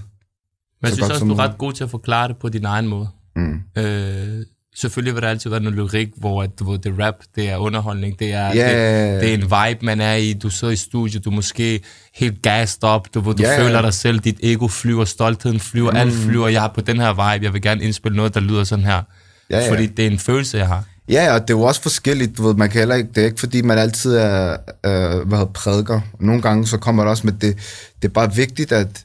Men 0.82 0.88
jeg 0.88 0.92
synes 0.92 1.10
også, 1.10 1.24
du 1.24 1.32
er 1.32 1.38
ret 1.38 1.58
god 1.58 1.72
til 1.72 1.84
at 1.84 1.90
forklare 1.90 2.28
det 2.28 2.36
på 2.36 2.48
din 2.48 2.64
egen 2.64 2.88
måde. 2.88 3.08
Mm. 3.36 3.60
Øh, 3.78 4.46
selvfølgelig 4.74 5.14
vil 5.14 5.22
der 5.22 5.28
altid 5.28 5.50
være 5.50 5.60
noget 5.60 5.78
lyrik, 5.78 6.08
hvor 6.16 6.42
at, 6.42 6.50
du 6.58 6.70
ved, 6.70 6.78
det 6.78 6.98
er 6.98 7.06
rap, 7.06 7.14
det 7.36 7.50
er 7.50 7.56
underholdning, 7.56 8.18
det 8.18 8.32
er, 8.32 8.46
Ja, 8.54 9.12
det, 9.12 9.20
det 9.22 9.30
er 9.30 9.34
en 9.34 9.42
vibe, 9.42 9.86
man 9.86 10.00
er 10.00 10.14
i. 10.14 10.32
Du 10.32 10.50
sidder 10.50 10.72
i 10.72 10.76
studiet, 10.76 11.24
du 11.24 11.30
er 11.30 11.34
måske 11.34 11.80
helt 12.14 12.42
gassed 12.42 12.84
op, 12.84 13.14
du, 13.14 13.20
ved, 13.20 13.34
du 13.34 13.42
ja. 13.42 13.58
føler 13.58 13.82
dig 13.82 13.94
selv, 13.94 14.18
dit 14.18 14.36
ego 14.42 14.68
flyver, 14.68 15.04
stoltheden 15.04 15.60
flyver, 15.60 15.90
mm. 15.90 15.96
alt 15.96 16.12
flyver. 16.12 16.48
Jeg 16.48 16.64
er 16.64 16.68
på 16.68 16.80
den 16.80 17.00
her 17.00 17.10
vibe, 17.10 17.44
jeg 17.44 17.52
vil 17.52 17.62
gerne 17.62 17.82
indspille 17.82 18.16
noget, 18.16 18.34
der 18.34 18.40
lyder 18.40 18.64
sådan 18.64 18.84
her. 18.84 19.02
Ja. 19.50 19.70
Fordi 19.70 19.86
det 19.86 20.06
er 20.06 20.10
en 20.10 20.18
følelse, 20.18 20.58
jeg 20.58 20.66
har. 20.66 20.84
Ja, 21.08 21.34
og 21.34 21.40
det 21.40 21.50
er 21.50 21.58
jo 21.58 21.62
også 21.62 21.82
forskelligt, 21.82 22.38
du 22.38 22.46
ved, 22.46 22.54
man 22.54 22.70
kan 22.70 22.78
heller 22.78 22.94
ikke, 22.94 23.08
det 23.14 23.20
er 23.20 23.24
ikke 23.24 23.40
fordi, 23.40 23.62
man 23.62 23.78
altid 23.78 24.16
er, 24.16 24.56
øh, 24.86 25.28
hvad 25.28 25.38
hedder, 25.38 25.52
prædiker. 25.54 26.00
Nogle 26.20 26.42
gange 26.42 26.66
så 26.66 26.78
kommer 26.78 27.02
det 27.02 27.10
også 27.10 27.26
med 27.26 27.32
det, 27.32 27.56
det 28.02 28.08
er 28.08 28.12
bare 28.12 28.34
vigtigt, 28.34 28.72
at, 28.72 29.04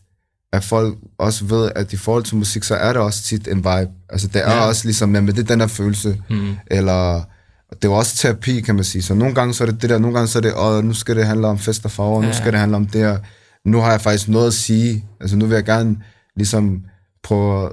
at 0.54 0.64
folk 0.64 0.98
også 1.18 1.46
ved, 1.46 1.72
at 1.76 1.94
i 1.94 1.98
forhold 1.98 2.24
til 2.24 2.36
musik, 2.36 2.64
så 2.64 2.76
er 2.76 2.94
det 2.94 3.02
også 3.02 3.24
tit 3.24 3.48
en 3.48 3.58
vibe. 3.58 3.90
Altså, 4.10 4.28
det 4.28 4.48
er 4.48 4.52
ja. 4.52 4.68
Også 4.68 4.86
ligesom, 4.86 5.10
men 5.10 5.28
det 5.28 5.40
er 5.40 5.44
den 5.44 5.60
her 5.60 5.68
følelse. 5.68 6.22
Mm. 6.30 6.56
Eller, 6.68 7.24
det 7.82 7.86
er 7.86 7.90
også 7.90 8.16
terapi, 8.16 8.62
kan 8.62 8.76
man 8.76 8.84
sige. 8.84 9.02
Så 9.02 9.14
nogle 9.14 9.36
gange 9.36 9.54
så 9.54 9.64
er 9.64 9.68
det 9.68 9.82
det 9.82 9.90
der, 9.90 9.98
nogle 9.98 10.16
gange 10.16 10.28
så 10.28 10.40
er 10.40 10.42
det, 10.42 10.54
åh, 10.58 10.84
nu 10.84 10.94
skal 10.94 11.16
det 11.16 11.26
handle 11.26 11.48
om 11.48 11.60
fest 11.60 11.86
og 11.86 11.92
farver, 11.92 12.22
ja. 12.22 12.28
nu 12.28 12.34
skal 12.34 12.52
det 12.52 12.60
handle 12.60 12.78
om 12.78 12.86
det 12.86 13.02
her. 13.02 13.18
Nu 13.66 13.80
har 13.80 13.92
jeg 13.92 14.02
faktisk 14.02 14.28
noget 14.28 14.48
at 14.48 14.54
sige. 14.54 15.06
Altså, 15.22 15.36
nu 15.36 15.46
vil 15.46 15.56
jeg 15.56 15.66
gerne 15.66 15.98
ligesom 16.36 16.84
prøve 17.24 17.66
at, 17.66 17.72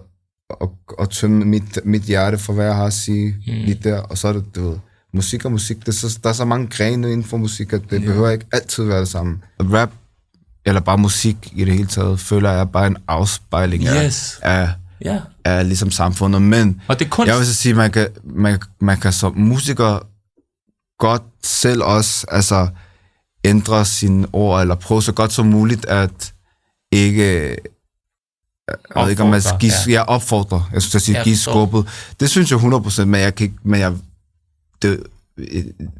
at, 0.60 0.68
at 0.98 1.10
tømme 1.10 1.44
mit, 1.44 1.78
mit 1.84 2.02
hjerte 2.02 2.38
for, 2.38 2.52
hvad 2.52 2.64
jeg 2.64 2.74
har 2.74 2.86
at 2.86 2.92
sige 2.92 3.26
mm. 3.28 3.52
lige 3.52 3.80
der. 3.84 3.98
Og 4.00 4.18
så 4.18 4.28
er 4.28 4.32
det, 4.32 4.44
du 4.54 4.68
ved, 4.68 4.78
musik 5.14 5.44
og 5.44 5.52
musik, 5.52 5.80
det 5.80 5.88
er 5.88 5.92
så, 5.92 6.18
der 6.22 6.28
er 6.28 6.32
så 6.34 6.44
mange 6.44 6.66
grene 6.66 7.12
inden 7.12 7.24
for 7.24 7.36
musik, 7.36 7.72
at 7.72 7.82
det 7.90 8.00
ja. 8.00 8.06
behøver 8.06 8.30
ikke 8.30 8.46
altid 8.52 8.84
være 8.84 9.00
det 9.00 9.08
samme. 9.08 9.38
Rap, 9.60 9.90
eller 10.66 10.80
bare 10.80 10.98
musik 10.98 11.36
i 11.52 11.64
det 11.64 11.74
hele 11.74 11.86
taget, 11.88 12.20
føler 12.20 12.50
jeg 12.52 12.70
bare 12.70 12.86
en 12.86 12.96
afspejling 13.08 13.86
af, 13.86 14.04
Yes. 14.06 14.38
af, 14.42 14.70
Ja. 15.04 15.20
af 15.44 15.68
ligesom 15.68 15.90
samfundet. 15.90 16.42
Men 16.42 16.80
Og 16.88 16.98
det 16.98 17.04
er 17.04 17.08
kunst. 17.08 17.28
jeg 17.28 17.38
vil 17.38 17.46
så 17.46 17.54
sige, 17.54 17.74
man 17.74 17.90
kan, 17.90 18.08
man, 18.24 18.60
man 18.80 18.96
kan 19.00 19.12
som 19.12 19.38
musiker 19.38 20.06
godt 20.98 21.22
selv 21.42 21.82
også 21.82 22.26
altså, 22.30 22.68
ændre 23.44 23.84
sine 23.84 24.26
ord, 24.32 24.60
eller 24.60 24.74
prøve 24.74 25.02
så 25.02 25.12
godt 25.12 25.32
som 25.32 25.46
muligt 25.46 25.84
at 25.86 26.34
ikke... 26.92 27.56
Jeg 28.94 29.02
ved 29.02 29.10
ikke, 29.10 29.22
om 29.22 29.28
man 29.28 29.42
skal 29.42 29.58
give, 29.60 29.72
ja. 29.86 29.92
jeg 29.92 30.02
opfordrer, 30.02 30.70
jeg 30.72 30.82
synes, 30.82 31.08
Jeg 31.08 31.24
give 31.24 31.34
forstår. 31.36 31.52
skubbet. 31.52 31.86
Det 32.20 32.30
synes 32.30 32.50
jeg 32.50 32.58
100%, 32.58 33.04
men 33.04 33.20
jeg 33.20 33.34
kan 33.34 33.44
ikke, 33.44 33.56
men 33.62 33.80
jeg, 33.80 33.92
det, 34.82 35.02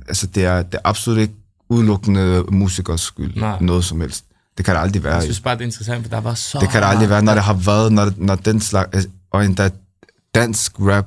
altså 0.09 0.27
det 0.27 0.45
er, 0.45 0.63
det 0.63 0.75
er 0.75 0.79
absolut 0.85 1.19
ikke 1.19 1.35
udelukkende 1.69 2.45
musikers 2.49 3.01
skyld, 3.01 3.37
Nej. 3.37 3.59
noget 3.61 3.85
som 3.85 4.01
helst. 4.01 4.25
Det 4.57 4.65
kan 4.65 4.75
det 4.75 4.81
aldrig 4.81 5.05
være. 5.05 5.15
Jeg 5.15 5.23
synes 5.23 5.41
bare, 5.41 5.55
det 5.55 5.61
er 5.61 5.65
interessant, 5.65 6.03
for 6.03 6.11
der 6.11 6.21
var 6.21 6.35
så 6.35 6.59
Det 6.61 6.69
kan 6.69 6.83
det 6.83 6.89
aldrig 6.89 7.11
være, 7.11 7.23
når 7.23 7.35
det 7.35 7.43
har 7.43 7.55
været, 7.55 7.93
når, 7.93 8.13
når 8.17 8.35
den 8.35 8.61
slags, 8.61 9.07
og 9.31 9.45
endda 9.45 9.71
dansk 10.35 10.73
rap, 10.81 11.07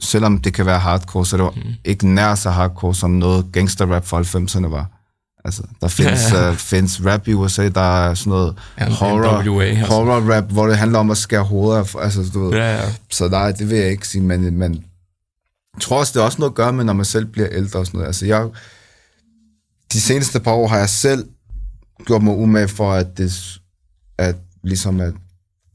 selvom 0.00 0.38
det 0.38 0.54
kan 0.54 0.66
være 0.66 0.78
hardcore, 0.78 1.26
så 1.26 1.36
det 1.36 1.64
mm. 1.64 1.70
ikke 1.84 2.08
nær 2.08 2.34
så 2.34 2.50
hardcore, 2.50 2.94
som 2.94 3.10
noget 3.10 3.46
gangsterrap 3.52 4.06
fra 4.06 4.20
90'erne 4.20 4.66
var. 4.66 4.90
Altså, 5.44 5.62
der 5.80 5.88
findes, 5.98 6.32
Ja, 6.32 6.44
ja. 6.44 6.50
uh, 6.50 6.56
findes 6.56 7.04
rap 7.06 7.28
i 7.28 7.32
USA, 7.32 7.68
der 7.68 8.06
er 8.08 8.14
sådan 8.14 8.30
noget 8.30 8.58
Ja, 8.80 8.88
horror, 8.88 9.42
NWA 9.42 9.86
horror 9.86 10.34
rap, 10.34 10.44
hvor 10.44 10.66
det 10.66 10.76
handler 10.76 10.98
om 10.98 11.10
at 11.10 11.16
skære 11.16 11.42
hoveder 11.42 11.96
altså, 11.96 12.30
du 12.34 12.44
ved. 12.44 12.58
Ja, 12.58 12.74
ja. 12.76 12.92
Så 13.10 13.28
nej, 13.28 13.52
det 13.52 13.70
vil 13.70 13.78
jeg 13.78 13.90
ikke 13.90 14.08
sige, 14.08 14.22
men, 14.22 14.58
men 14.58 14.84
jeg 15.74 15.80
tror 15.80 15.98
også, 15.98 16.12
det 16.12 16.20
er 16.20 16.24
også 16.24 16.38
noget 16.38 16.50
at 16.50 16.54
gøre 16.54 16.72
med, 16.72 16.84
når 16.84 16.92
man 16.92 17.04
selv 17.04 17.26
bliver 17.26 17.48
ældre 17.52 17.78
og 17.78 17.86
sådan 17.86 17.98
noget. 17.98 18.06
Altså, 18.06 18.26
jeg, 18.26 18.48
de 19.92 20.00
seneste 20.00 20.40
par 20.40 20.52
år 20.52 20.68
har 20.68 20.78
jeg 20.78 20.88
selv 20.88 21.26
gjort 22.06 22.22
mig 22.22 22.34
umage 22.34 22.68
for, 22.68 22.92
at 22.92 23.18
det, 23.18 23.60
at, 24.18 24.36
ligesom 24.62 25.00
at 25.00 25.14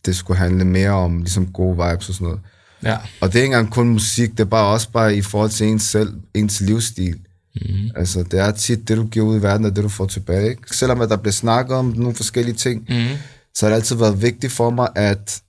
det 0.06 0.16
skulle 0.16 0.38
handle 0.38 0.66
mere 0.66 0.90
om 0.92 1.18
ligesom 1.18 1.52
gode 1.52 1.72
vibes 1.90 2.10
og 2.10 2.16
sådan 2.16 2.26
noget. 2.26 2.40
ja. 2.84 2.98
Og 3.22 3.28
det 3.34 3.40
er 3.40 3.44
ikke 3.44 3.56
engang 3.56 3.72
kun 3.74 3.90
musik, 3.90 4.32
det 4.32 4.40
er 4.40 4.46
bare 4.46 4.68
også 4.74 4.92
bare 4.92 5.16
i 5.16 5.22
forhold 5.22 5.50
til 5.50 5.68
ens 5.68 5.84
selv, 5.84 6.14
ens 6.34 6.62
livsstil. 6.62 7.20
Mm. 7.56 7.92
Altså, 7.96 8.24
det 8.24 8.40
er 8.40 8.52
tit 8.52 8.88
det, 8.88 8.98
du 8.98 9.06
giver 9.08 9.26
ud 9.26 9.40
i 9.40 9.42
verden, 9.42 9.66
og 9.66 9.76
det, 9.76 9.84
du 9.84 9.90
får 9.90 10.06
tilbage. 10.06 10.50
Ikke? 10.50 10.76
Selvom 10.76 11.02
at 11.02 11.10
der 11.10 11.18
bliver 11.18 11.32
snakket 11.32 11.76
om 11.78 11.86
nogle 11.86 12.16
forskellige 12.16 12.56
ting, 12.56 12.86
Mm. 12.90 13.18
så 13.56 13.66
har 13.66 13.70
det 13.70 13.76
altid 13.76 13.96
været 13.96 14.22
vigtigt 14.22 14.54
for 14.54 14.70
mig, 14.70 14.90
at, 14.96 15.42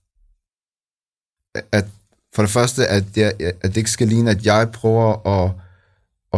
at 1.72 1.87
for 2.35 2.42
det 2.42 2.50
første, 2.50 2.87
at, 2.87 3.04
jeg, 3.16 3.33
at 3.40 3.62
det 3.62 3.76
ikke 3.76 3.90
skal 3.90 4.09
ligne, 4.09 4.30
at 4.30 4.46
jeg 4.46 4.70
prøver 4.72 5.26
at, 5.44 5.52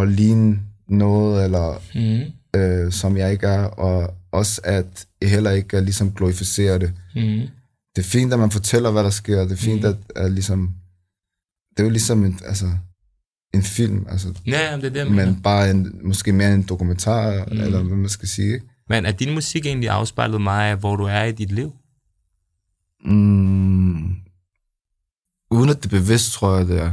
at 0.02 0.08
ligne 0.08 0.60
noget, 0.88 1.44
eller 1.44 1.82
Mm. 1.94 2.32
Øh, 2.56 2.92
som 2.92 3.16
jeg 3.16 3.32
ikke 3.32 3.46
er, 3.46 3.64
og 3.64 4.14
også 4.32 4.60
at 4.64 5.06
jeg 5.20 5.30
heller 5.30 5.50
ikke 5.50 5.76
er, 5.76 5.80
ligesom 5.80 6.12
glorificere 6.12 6.78
det. 6.78 6.92
Mm. 7.14 7.48
Det 7.96 8.02
er 8.02 8.08
fint, 8.08 8.32
at 8.32 8.38
man 8.38 8.50
fortæller, 8.50 8.90
hvad 8.90 9.04
der 9.04 9.10
sker. 9.10 9.40
Det 9.40 9.52
er 9.52 9.56
fint, 9.56 9.84
at, 9.84 9.96
at 10.16 10.32
ligesom... 10.32 10.70
Det 11.70 11.80
er 11.80 11.84
jo 11.84 11.90
ligesom 11.90 12.24
en, 12.24 12.40
altså, 12.44 12.66
en 13.54 13.62
film, 13.62 14.06
altså, 14.08 14.34
Ja, 14.46 14.76
det 14.76 14.84
er 14.84 14.90
det, 14.90 15.10
mener. 15.10 15.26
men 15.26 15.42
bare 15.42 15.70
en, 15.70 16.00
måske 16.02 16.32
mere 16.32 16.54
en 16.54 16.62
dokumentar, 16.62 17.44
mm. 17.44 17.60
eller 17.60 17.82
hvad 17.82 17.96
man 17.96 18.08
skal 18.08 18.28
sige. 18.28 18.60
Men 18.88 19.06
er 19.06 19.12
din 19.12 19.34
musik 19.34 19.66
egentlig 19.66 19.88
afspejlet 19.90 20.40
meget 20.40 20.70
af, 20.70 20.76
hvor 20.76 20.96
du 20.96 21.04
er 21.04 21.24
i 21.24 21.32
dit 21.32 21.52
liv? 21.52 21.72
Mm, 23.04 24.14
uden 25.50 25.70
at 25.70 25.76
det 25.76 25.84
er 25.86 26.00
bevidst, 26.00 26.32
tror 26.32 26.56
jeg, 26.56 26.66
det 26.66 26.80
er. 26.80 26.92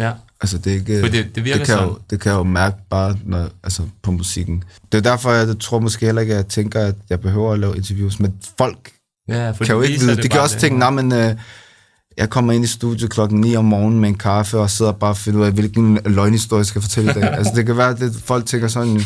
Ja. 0.00 0.12
Altså, 0.40 0.58
det 0.58 0.72
er 0.72 0.76
ikke... 0.76 1.00
For 1.00 1.08
det- 1.08 1.34
det 1.34 1.44
virker 1.44 1.58
det 1.58 1.66
kan, 1.66 1.76
jeg 1.76 1.82
jo, 1.82 1.88
sådan. 1.88 2.02
det 2.10 2.20
kan 2.20 2.32
jeg 2.32 2.38
jo 2.38 2.42
mærke 2.44 2.76
bare 2.90 3.16
når, 3.24 3.48
altså, 3.64 3.82
på 4.02 4.10
musikken. 4.10 4.64
Det 4.92 4.98
er 4.98 5.02
derfor, 5.10 5.32
jeg 5.32 5.58
tror 5.60 5.78
måske 5.78 6.06
heller 6.06 6.20
ikke, 6.22 6.32
at 6.32 6.36
jeg 6.36 6.46
tænker, 6.46 6.80
at 6.80 6.94
jeg 7.10 7.20
behøver 7.20 7.52
at 7.52 7.58
lave 7.58 7.76
interviews. 7.76 8.20
Men 8.20 8.34
folk 8.58 8.90
Ja, 9.28 9.50
for 9.50 9.64
kan 9.64 9.74
jo 9.74 9.82
det 9.82 9.88
ikke 9.88 10.00
vide. 10.00 10.16
det 10.16 10.22
De 10.22 10.28
kan 10.28 10.40
også 10.40 10.54
det. 10.54 10.60
tænke, 10.60 10.78
nej, 10.78 10.90
men 10.90 11.12
øh, 11.12 11.34
jeg 12.16 12.30
kommer 12.30 12.52
ind 12.52 12.64
i 12.64 12.66
studiet 12.66 13.10
klokken 13.10 13.40
9 13.40 13.56
om 13.56 13.64
morgenen 13.64 14.00
med 14.00 14.08
en 14.08 14.18
kaffe, 14.18 14.58
og 14.58 14.70
sidder 14.70 14.92
bare 14.92 15.10
og 15.10 15.16
finder 15.16 15.40
ud 15.40 15.44
af, 15.46 15.52
hvilken 15.52 15.98
løgnhistorie 16.06 16.58
jeg 16.58 16.66
skal 16.66 16.82
fortælle 16.82 17.10
i 17.10 17.14
dag. 17.14 17.22
altså, 17.38 17.52
det 17.56 17.66
kan 17.66 17.76
være, 17.76 17.88
at 17.90 17.98
det, 17.98 18.14
folk 18.24 18.46
tænker 18.46 18.68
sådan, 18.68 19.00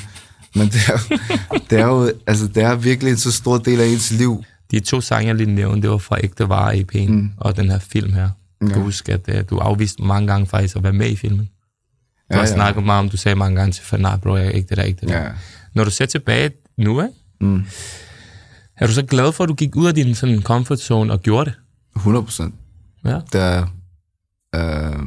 men 0.54 0.66
det 0.68 0.80
er, 0.88 1.18
det 1.70 1.78
er 1.80 1.86
jo 1.86 2.12
altså, 2.26 2.46
det 2.46 2.62
er 2.62 2.74
virkelig 2.74 3.10
en 3.10 3.16
så 3.16 3.32
stor 3.32 3.58
del 3.58 3.80
af 3.80 3.86
ens 3.86 4.10
liv. 4.10 4.44
De 4.70 4.80
to 4.80 5.00
sange, 5.00 5.26
jeg 5.26 5.34
lige 5.34 5.54
nævnte, 5.54 5.82
det 5.82 5.90
var 5.90 5.98
fra 5.98 6.16
Ægte 6.24 6.48
Vare 6.48 6.74
EP'en, 6.74 7.10
mm. 7.10 7.30
og 7.36 7.56
den 7.56 7.70
her 7.70 7.78
film 7.78 8.12
her. 8.12 8.28
Ja. 8.70 8.78
huske, 8.78 9.12
at 9.12 9.28
uh, 9.28 9.34
du 9.50 9.58
afviste 9.58 10.02
mange 10.02 10.26
gange 10.28 10.46
faktisk 10.46 10.76
at 10.76 10.82
være 10.82 10.92
med 10.92 11.08
i 11.10 11.16
filmen. 11.16 11.44
Du 11.46 11.50
Ja, 12.30 12.34
har 12.36 12.42
ja. 12.46 12.54
snakket 12.54 12.84
meget 12.84 12.98
om, 13.00 13.08
du 13.08 13.16
sagde 13.16 13.36
mange 13.36 13.56
gange 13.56 13.72
til 13.72 13.84
fan, 13.84 14.00
nej 14.00 14.16
bro, 14.16 14.36
jeg 14.36 14.46
er 14.46 14.50
ikke 14.50 14.68
det 14.68 14.76
der, 14.76 14.82
ikke 14.82 15.00
det 15.00 15.08
der. 15.08 15.22
Ja. 15.22 15.30
Når 15.74 15.84
du 15.84 15.90
ser 15.90 16.06
tilbage 16.06 16.50
nu, 16.78 17.02
ikke? 17.02 17.14
Mm. 17.40 17.62
er 18.76 18.86
du 18.86 18.92
så 18.92 19.02
glad 19.02 19.32
for, 19.32 19.44
at 19.44 19.48
du 19.48 19.54
gik 19.54 19.76
ud 19.76 19.86
af 19.86 19.94
din 19.94 20.14
sådan, 20.14 20.42
comfort 20.42 20.78
zone 20.80 21.12
og 21.12 21.20
gjorde 21.20 21.50
det? 21.50 21.58
100 21.96 22.24
procent. 22.24 22.54
Ja. 23.04 23.20
Det 23.32 23.40
er... 23.40 23.62
Øh, 24.54 25.00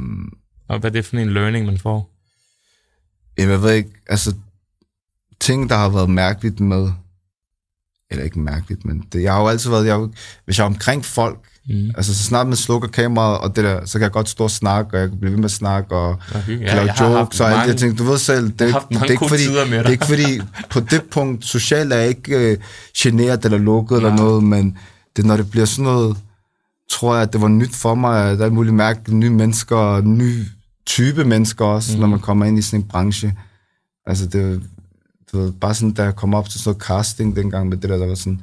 Og 0.68 0.78
hvad 0.78 0.90
er 0.90 0.92
det 0.92 1.04
for 1.04 1.16
en 1.16 1.30
learning, 1.34 1.66
man 1.66 1.78
får? 1.78 2.14
Jamen, 3.38 3.50
jeg 3.52 3.62
ved 3.62 3.72
ikke, 3.72 3.90
altså, 4.08 4.34
ting, 5.40 5.70
der 5.70 5.76
har 5.76 5.88
været 5.88 6.10
mærkeligt 6.10 6.60
med, 6.60 6.90
eller 8.10 8.24
ikke 8.24 8.40
mærkeligt, 8.40 8.84
men 8.84 9.00
det, 9.12 9.22
jeg 9.22 9.32
har 9.32 9.40
jo 9.40 9.48
altid 9.48 9.70
været, 9.70 9.86
jeg, 9.86 9.94
jo- 9.94 10.12
hvis 10.44 10.58
jeg 10.58 10.62
er 10.64 10.66
omkring 10.68 11.04
folk, 11.04 11.38
Mm. 11.68 11.90
altså 11.96 12.14
så 12.14 12.22
snart 12.24 12.46
man 12.46 12.56
slukker 12.56 12.88
kameraet, 12.88 13.38
og 13.38 13.56
det 13.56 13.64
der, 13.64 13.86
så 13.86 13.92
kan 13.92 14.02
jeg 14.02 14.12
godt 14.12 14.28
stå 14.28 14.44
og 14.44 14.50
snakke, 14.50 14.96
og 14.96 15.00
jeg 15.00 15.08
kan 15.08 15.18
blive 15.18 15.30
ved 15.32 15.38
med 15.38 15.44
at 15.44 15.50
snakke, 15.50 15.96
og 15.96 16.18
hygge. 16.46 16.64
ja, 16.64 16.74
lave 16.74 16.90
jokes, 17.18 17.40
og 17.40 17.46
alle 17.46 17.54
de 17.54 17.58
mange- 17.60 17.72
her 17.72 17.78
ting. 17.78 17.98
Du 17.98 18.04
ved 18.04 18.18
selv, 18.18 18.44
det, 18.48 18.58
det, 18.58 18.72
mange 18.90 19.06
er 19.06 19.10
ikke 19.10 19.28
fordi, 19.28 19.46
det 19.46 19.86
er 19.86 19.90
ikke 19.90 20.06
fordi, 20.06 20.40
på 20.72 20.80
det 20.80 21.02
punkt, 21.10 21.44
socialt 21.44 21.92
er 21.92 21.96
jeg 21.96 22.08
ikke 22.08 22.50
øh, 22.52 22.58
generet 22.98 23.44
eller 23.44 23.58
lukket 23.58 23.96
eller 23.96 24.08
Nej. 24.10 24.18
noget, 24.18 24.44
men 24.44 24.78
det 25.16 25.24
når 25.24 25.36
det 25.36 25.50
bliver 25.50 25.66
sådan 25.66 25.84
noget, 25.84 26.16
tror 26.90 27.14
jeg, 27.14 27.22
at 27.22 27.32
det 27.32 27.40
var 27.40 27.48
nyt 27.48 27.74
for 27.74 27.94
mig, 27.94 28.30
at 28.30 28.38
der 28.38 28.46
er 28.46 28.50
muligt 28.50 28.74
mærke 28.74 29.16
nye 29.16 29.30
mennesker, 29.30 29.76
og 29.76 30.04
ny 30.04 30.44
type 30.86 31.24
mennesker 31.24 31.64
også, 31.64 31.94
mm. 31.94 32.00
når 32.00 32.06
man 32.08 32.18
kommer 32.20 32.44
ind 32.46 32.58
i 32.58 32.62
sådan 32.62 32.80
en 32.80 32.88
branche. 32.88 33.34
Altså 34.06 34.26
det, 34.26 34.62
du 35.32 35.40
ved, 35.40 35.52
bare 35.52 35.74
sådan, 35.74 35.90
da 35.92 36.02
jeg 36.02 36.16
kom 36.16 36.34
op 36.34 36.48
til 36.48 36.60
sådan 36.60 36.70
noget 36.70 36.82
casting 36.82 37.36
dengang 37.36 37.68
med 37.68 37.76
det 37.76 37.90
der, 37.90 37.96
der 37.96 38.06
var 38.06 38.14
sådan, 38.14 38.40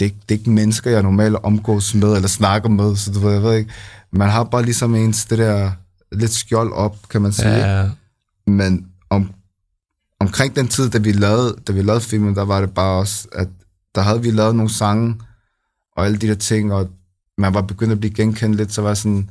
det, 0.00 0.06
er 0.06 0.10
det 0.28 0.34
er 0.34 0.38
ikke 0.38 0.50
mennesker, 0.50 0.90
jeg 0.90 1.02
normalt 1.02 1.36
omgås 1.42 1.94
med, 1.94 2.14
eller 2.14 2.28
snakker 2.28 2.68
med, 2.68 2.96
så 2.96 3.12
du 3.12 3.18
ved, 3.18 3.32
jeg 3.32 3.42
ved 3.42 3.54
ikke, 3.56 3.70
man 4.12 4.28
har 4.30 4.44
bare 4.44 4.62
ligesom 4.62 4.94
ens 4.94 5.24
det 5.24 5.38
der 5.38 5.70
lidt 6.12 6.30
skjold 6.32 6.72
op, 6.72 6.96
kan 7.10 7.22
man 7.22 7.32
sige. 7.32 7.78
Ja, 7.78 7.88
Men 8.46 8.86
om, 9.10 9.30
omkring 10.20 10.56
den 10.56 10.68
tid, 10.68 10.90
da 10.90 10.98
vi, 10.98 11.12
lavede, 11.12 11.56
da 11.68 11.72
vi 11.72 11.82
lavede 11.82 12.00
filmen, 12.00 12.34
der 12.34 12.44
var 12.44 12.60
det 12.60 12.70
bare 12.74 12.98
også, 12.98 13.28
at 13.32 13.48
der 13.94 14.00
havde 14.00 14.22
vi 14.22 14.30
lavet 14.30 14.54
nogle 14.56 14.72
sange, 14.72 15.14
og 15.96 16.04
alle 16.06 16.18
de 16.18 16.28
der 16.28 16.34
ting, 16.34 16.72
og 16.72 16.88
man 17.38 17.54
var 17.54 17.60
begyndt 17.62 17.92
at 17.92 18.00
blive 18.00 18.14
genkendt 18.14 18.56
lidt, 18.56 18.72
så 18.72 18.82
var 18.82 18.94
sådan, 18.94 19.30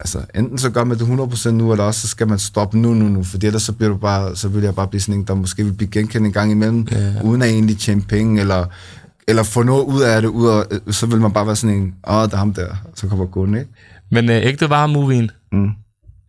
altså 0.00 0.24
enten 0.34 0.58
så 0.58 0.70
gør 0.70 0.84
man 0.84 0.98
det 0.98 1.04
100% 1.04 1.50
nu, 1.50 1.72
eller 1.72 1.84
også 1.84 2.00
så 2.00 2.08
skal 2.08 2.28
man 2.28 2.38
stoppe 2.38 2.78
nu, 2.78 2.94
nu, 2.94 3.08
nu, 3.08 3.24
for 3.24 3.38
ellers 3.42 3.62
så, 3.62 3.72
bliver 3.72 3.90
du 3.90 3.96
bare, 3.96 4.36
så 4.36 4.48
vil 4.48 4.62
jeg 4.62 4.74
bare 4.74 4.88
blive 4.88 5.00
sådan 5.00 5.20
en, 5.20 5.26
der 5.26 5.34
måske 5.34 5.64
vil 5.64 5.72
blive 5.72 5.90
genkendt 5.90 6.26
en 6.26 6.32
gang 6.32 6.50
imellem, 6.50 6.88
Ja. 6.90 7.20
uden 7.22 7.42
at 7.42 7.48
egentlig 7.48 7.78
tjene 7.78 8.02
penge, 8.02 8.40
eller, 8.40 8.66
eller 9.28 9.42
få 9.42 9.62
noget 9.62 9.84
ud 9.84 10.02
af 10.02 10.22
det, 10.22 10.28
ud 10.28 10.48
af, 10.48 10.64
så 10.94 11.06
vil 11.06 11.20
man 11.20 11.32
bare 11.32 11.46
være 11.46 11.56
sådan 11.56 11.76
en, 11.76 11.94
åh, 12.08 12.14
oh, 12.16 12.28
der 12.28 12.34
er 12.34 12.38
ham 12.38 12.54
der, 12.54 12.66
så 12.94 13.06
kommer 13.08 13.26
gående, 13.26 13.58
ikke? 13.58 13.70
Men 14.10 14.30
øh, 14.30 14.36
ægte 14.36 14.70
var 14.70 14.86
movien. 14.86 15.30
Mm. 15.52 15.68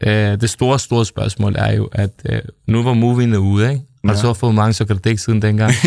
Øh, 0.08 0.42
det 0.42 0.50
store, 0.50 0.80
store 0.80 1.06
spørgsmål 1.06 1.56
er 1.58 1.74
jo, 1.74 1.90
at 1.92 2.12
øh, 2.30 2.42
nu 2.68 2.84
var 2.84 2.94
movien 2.94 3.34
er 3.34 3.38
ude, 3.38 3.70
ikke? 3.70 3.82
Og 4.04 4.10
Ja. 4.10 4.16
så 4.16 4.28
har 4.28 4.34
fået 4.34 4.56
mange 4.56 4.74
så 4.74 4.86
kan 4.86 4.98
det 4.98 5.06
ikke 5.06 5.22
siden 5.22 5.42
dengang. 5.42 5.72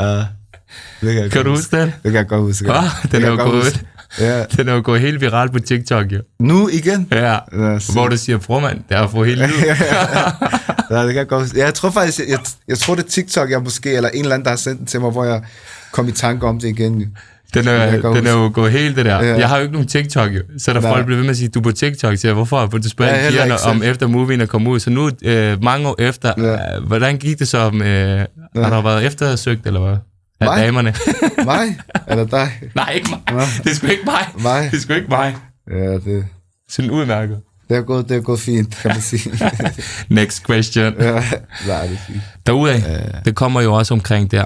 uh, 0.00 0.06
det 1.00 1.14
kan, 1.14 1.30
kan 1.30 1.44
du 1.44 1.50
huske. 1.50 1.76
den? 1.76 1.86
Det 1.88 2.02
kan 2.02 2.14
jeg 2.14 2.26
godt 2.26 2.40
huske. 2.40 2.72
Ah, 2.72 2.84
Det 3.02 3.12
den 3.12 3.22
er 3.24 3.28
jo 3.28 3.56
huske. 3.56 3.86
Ja. 4.20 4.44
den 4.56 4.68
er 4.68 4.72
jo 4.74 4.80
gået 4.84 5.00
helt 5.00 5.20
viralt 5.20 5.52
på 5.52 5.58
TikTok, 5.58 6.12
jo. 6.12 6.20
Nu 6.40 6.68
igen? 6.68 7.08
Ja. 7.12 7.32
Ja, 7.32 7.78
Hvor 7.92 8.08
du 8.08 8.16
siger, 8.16 8.38
bror 8.38 8.60
mand, 8.60 8.78
det 8.88 8.96
er 8.96 9.08
for 9.08 9.24
hele 9.24 9.46
livet. 9.46 9.76
Ja, 10.90 11.06
det 11.06 11.14
kan 11.14 11.26
godt. 11.26 11.54
Ja, 11.56 11.64
jeg 11.64 11.74
tror 11.74 11.90
faktisk, 11.90 12.18
jeg, 12.18 12.26
jeg, 12.28 12.38
jeg 12.68 12.78
tror 12.78 12.94
det 12.94 13.04
er 13.04 13.08
TikTok, 13.08 13.50
jeg 13.50 13.62
måske, 13.62 13.92
eller 13.92 14.08
en 14.08 14.20
eller 14.22 14.34
anden, 14.34 14.44
der 14.44 14.50
har 14.50 14.56
sendt 14.56 14.78
den 14.78 14.86
til 14.86 15.00
mig, 15.00 15.10
hvor 15.10 15.24
jeg 15.24 15.42
kom 15.92 16.08
i 16.08 16.12
tanke 16.12 16.46
om 16.46 16.60
det 16.60 16.68
igen. 16.68 17.16
Den 17.54 17.68
er, 17.68 18.00
den 18.12 18.26
er 18.26 18.32
jo 18.32 18.50
gået 18.54 18.72
helt 18.72 18.96
det 18.96 19.04
der. 19.04 19.24
Ja. 19.24 19.38
Jeg 19.38 19.48
har 19.48 19.56
jo 19.56 19.62
ikke 19.62 19.72
nogen 19.72 19.88
TikTok, 19.88 20.30
jo. 20.32 20.40
Så 20.58 20.72
der 20.72 20.80
Nej. 20.80 20.90
folk 20.92 21.04
bliver 21.06 21.16
ved 21.16 21.24
med 21.24 21.30
at 21.30 21.36
sige, 21.36 21.48
du 21.48 21.58
er 21.58 21.62
på 21.62 21.72
TikTok. 21.72 22.16
Så 22.16 22.26
jeg, 22.28 22.34
hvorfor? 22.34 22.68
For 22.70 22.78
du 22.78 22.88
spørger 22.88 23.14
Ja, 23.14 23.24
ja, 23.24 23.30
pigerne 23.30 23.54
om 23.66 23.82
efter 23.82 24.06
movien 24.06 24.40
er 24.40 24.46
kommet 24.46 24.70
ud. 24.70 24.80
Så 24.80 24.90
nu, 24.90 25.10
øh, 25.24 25.62
mange 25.62 25.88
år 25.88 25.94
efter, 25.98 26.32
Ja. 26.38 26.44
ja. 26.44 26.76
øh, 26.76 26.82
hvordan 26.86 27.16
gik 27.16 27.38
det 27.38 27.48
så 27.48 27.70
med... 27.70 28.18
Har 28.56 28.70
der 28.70 28.82
været 28.82 29.04
eftersøgt, 29.06 29.66
eller 29.66 29.80
hvad? 29.80 29.96
Af 30.40 30.46
Mig? 30.46 30.64
damerne. 30.66 30.94
Mig? 31.44 31.78
Eller 32.08 32.24
dig? 32.26 32.48
Nej, 32.74 32.92
ikke 32.92 33.10
mig. 33.10 33.20
Nå. 33.32 33.40
Det 33.64 33.70
er 33.70 33.74
sgu 33.74 33.86
ikke 33.86 34.02
mig. 34.04 34.42
Mig? 34.42 34.70
Det 34.70 34.76
er 34.76 34.80
sgu 34.80 34.92
ikke 34.92 35.08
mig. 35.08 35.36
Ja, 35.70 35.92
det, 35.94 36.26
Sådan 36.68 36.90
udmærket. 36.90 37.40
det, 37.68 37.76
er 37.76 37.82
gået, 37.82 38.08
det 38.08 38.16
er 38.16 38.20
gået 38.20 38.40
fint, 38.40 38.76
kan 38.82 38.88
man 38.90 39.00
sige. 39.00 39.38
Next 40.14 40.46
question. 40.46 40.94
ja, 41.00 41.12
nej, 41.66 41.86
det 41.86 41.92
er 41.92 42.06
fint. 42.06 42.20
Derudaf, 42.46 42.82
det 43.24 43.34
kommer 43.34 43.60
jo 43.60 43.74
også 43.74 43.94
omkring 43.94 44.30
der. 44.30 44.44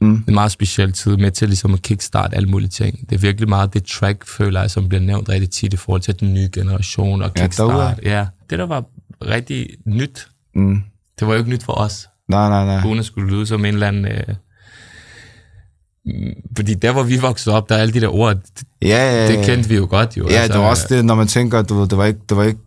Mm. 0.00 0.16
Det 0.18 0.28
en 0.28 0.34
meget 0.34 0.52
speciel 0.52 0.92
tid 0.92 1.16
med 1.16 1.30
til 1.30 1.48
ligesom 1.48 1.74
at 1.74 1.82
kickstart 1.82 2.34
alle 2.34 2.48
mulige 2.48 2.68
ting. 2.68 3.10
Det 3.10 3.16
er 3.16 3.20
virkelig 3.20 3.48
meget 3.48 3.74
det 3.74 3.84
track, 3.84 4.26
føler 4.26 4.60
jeg, 4.60 4.70
som 4.70 4.88
bliver 4.88 5.02
nævnt 5.02 5.28
rigtig 5.28 5.50
tit 5.50 5.72
i 5.72 5.76
forhold 5.76 6.00
til 6.02 6.20
den 6.20 6.34
nye 6.34 6.48
generation 6.52 7.22
og 7.22 7.30
Ja, 7.36 7.42
kickstart. 7.42 7.68
derudaf. 7.68 7.94
Ja, 8.02 8.26
det 8.50 8.58
der 8.58 8.66
var 8.66 8.84
rigtig 9.26 9.68
nyt, 9.86 10.26
Mm. 10.54 10.82
det 11.20 11.26
var 11.28 11.32
jo 11.34 11.38
ikke 11.38 11.50
nyt 11.50 11.62
for 11.62 11.72
os. 11.72 12.08
Nej, 12.28 12.48
nej, 12.48 12.64
nej. 12.64 12.86
Uden 12.88 12.98
at 12.98 13.04
skulle 13.04 13.30
lyde 13.30 13.46
som 13.46 13.64
en 13.64 13.74
eller 13.74 13.88
anden... 13.88 14.04
Øh, 14.04 14.22
fordi 16.56 16.74
der, 16.74 16.92
hvor 16.92 17.02
vi 17.02 17.16
voksede 17.16 17.56
op, 17.56 17.68
der 17.68 17.74
er 17.74 17.78
alle 17.80 17.94
de 17.94 18.00
der 18.00 18.14
ord, 18.14 18.34
det, 18.36 18.42
Ja, 18.82 18.88
ja, 18.88 19.26
ja. 19.26 19.32
det 19.36 19.44
kendte 19.46 19.68
vi 19.68 19.76
jo 19.76 19.86
godt 19.90 20.16
jo. 20.16 20.28
Ja, 20.30 20.42
det 20.46 20.58
var 20.58 20.66
også 20.66 20.86
det, 20.88 21.04
når 21.04 21.14
man 21.14 21.26
tænker, 21.26 21.62
du 21.62 21.84
det 21.84 21.96
var 21.98 22.04
ikke, 22.04 22.20
det 22.28 22.36
var 22.36 22.42
ikke, 22.44 22.58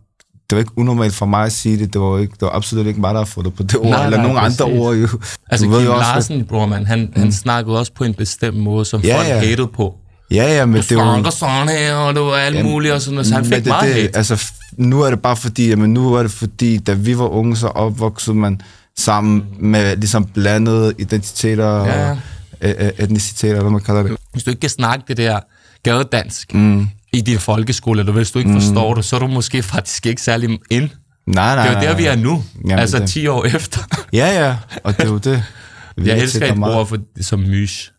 det 0.50 0.56
var 0.56 0.58
ikke 0.58 0.78
unormalt 0.78 1.14
for 1.14 1.26
mig 1.26 1.44
at 1.44 1.52
sige 1.52 1.78
det. 1.78 1.92
Det 1.92 2.00
var, 2.00 2.18
ikke, 2.18 2.32
det 2.32 2.42
var 2.42 2.50
absolut 2.56 2.86
ikke 2.86 3.00
mig, 3.00 3.14
der 3.14 3.20
har 3.20 3.24
fundet 3.24 3.54
på 3.54 3.62
det 3.62 3.76
ord, 3.76 3.86
Nej, 3.86 4.04
eller 4.04 4.18
nej, 4.18 4.26
nogen 4.26 4.38
præcis. 4.42 4.60
andre 4.60 4.78
ord 4.80 4.94
jo. 4.96 5.08
Altså, 5.50 5.66
Du 5.66 5.72
Kim 5.72 5.84
jo 5.86 5.94
også, 5.96 6.10
Larsen, 6.14 6.44
bror 6.44 6.66
man, 6.66 6.86
han, 6.86 7.00
mm. 7.00 7.20
han 7.20 7.32
snakkede 7.32 7.78
også 7.78 7.92
på 7.92 8.04
en 8.04 8.14
bestemt 8.14 8.56
måde, 8.56 8.84
som 8.84 9.00
Ja, 9.00 9.16
folk 9.16 9.28
ja. 9.28 9.38
hatede 9.38 9.66
på. 9.76 9.94
Ja, 10.30 10.54
ja, 10.56 10.66
men 10.66 10.76
det 10.82 10.90
er 10.92 10.94
jo... 10.94 11.00
Snakker 11.02 11.30
sådan 11.30 11.68
her, 11.68 11.94
og 11.94 12.14
det 12.14 12.22
var 12.22 12.32
alt 12.36 12.64
muligt, 12.64 12.94
og 12.94 13.00
sådan 13.00 13.14
noget, 13.14 13.26
så 13.26 13.34
han 13.34 13.44
fik 13.44 13.54
det, 13.56 13.66
meget 13.66 13.94
det, 13.94 14.02
hate. 14.02 14.16
Altså, 14.16 14.44
nu 14.78 15.02
er 15.02 15.10
det 15.10 15.20
bare 15.22 15.36
fordi, 15.36 15.68
jamen, 15.68 15.94
nu 15.94 16.14
er 16.14 16.22
det 16.22 16.30
fordi, 16.30 16.76
da 16.78 16.92
vi 16.92 17.18
var 17.18 17.28
unge, 17.28 17.56
så 17.56 17.66
opvoksede 17.66 18.36
man 18.36 18.60
sammen 18.98 19.44
med 19.58 19.96
ligesom 19.96 20.24
blandede 20.24 20.92
identiteter 20.98 21.84
Ja. 21.84 22.10
og 22.10 22.18
etniciteter, 22.60 23.48
eller 23.52 23.62
hvad 23.62 23.70
man 23.72 23.80
kalder 23.80 24.02
det. 24.02 24.16
Hvis 24.32 24.44
du 24.44 24.50
ikke 24.50 24.60
kan 24.60 24.70
snakke 24.70 25.04
det 25.08 25.16
der 25.16 25.40
gadedansk 25.82 26.54
mm. 26.54 26.88
i 27.12 27.20
din 27.20 27.38
folkeskole, 27.38 28.00
eller 28.00 28.12
hvis 28.12 28.30
du 28.30 28.38
ikke 28.38 28.50
mm. 28.50 28.60
forstår 28.60 28.94
det, 28.94 29.04
så 29.04 29.16
er 29.16 29.20
du 29.20 29.26
måske 29.26 29.62
faktisk 29.62 30.06
ikke 30.06 30.22
særlig 30.22 30.58
ind. 30.70 30.90
Nej, 31.26 31.54
nej, 31.54 31.68
Det 31.68 31.76
er 31.76 31.82
jo 31.82 31.88
der, 31.88 31.96
vi 31.96 32.06
er 32.06 32.16
nu, 32.16 32.44
Jamen, 32.64 32.78
altså 32.78 32.98
det- 32.98 33.08
10 33.08 33.26
år 33.26 33.44
efter. 33.44 33.80
Ja, 34.12 34.44
ja, 34.46 34.56
og 34.84 34.96
det 34.96 35.04
er 35.04 35.08
jo 35.08 35.18
det. 35.18 35.42
Vi 35.96 36.08
Jeg 36.08 36.18
er 36.18 36.22
elsker 36.22 36.52
et 36.52 36.58
ord 36.58 36.86
for, 36.86 36.98
som 37.20 37.40
mysh, 37.40 37.92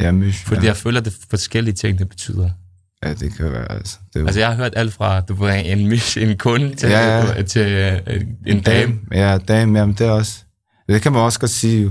Ja, 0.00 0.12
mysh. 0.12 0.46
fordi 0.46 0.60
ja. 0.60 0.66
jeg 0.66 0.76
føler, 0.76 1.00
at 1.00 1.04
det 1.04 1.16
forskellige 1.30 1.74
ting, 1.74 1.98
det 1.98 2.08
betyder. 2.08 2.50
ja, 3.04 3.14
det 3.14 3.36
kan 3.36 3.52
være, 3.52 3.72
altså. 3.72 3.96
Det 4.14 4.20
jo 4.20 4.26
Altså, 4.26 4.40
jeg 4.40 4.48
har 4.48 4.54
hørt 4.56 4.72
alt 4.76 4.92
fra, 4.94 5.20
du 5.20 5.34
ved, 5.34 5.62
en 5.64 5.88
mysh, 5.88 6.18
en 6.22 6.38
kunde, 6.38 6.74
til, 6.74 6.88
Ja, 6.88 7.18
ja. 7.36 7.42
til 7.42 7.62
øh, 8.06 8.20
en 8.46 8.60
dame. 8.60 8.94
Ja, 9.12 9.38
dame, 9.38 9.78
jamen 9.78 9.94
det 9.94 10.06
er 10.06 10.10
også... 10.10 10.34
Det 10.88 11.02
kan 11.02 11.12
man 11.12 11.20
også 11.22 11.40
godt 11.40 11.50
sige 11.50 11.82
jo. 11.82 11.90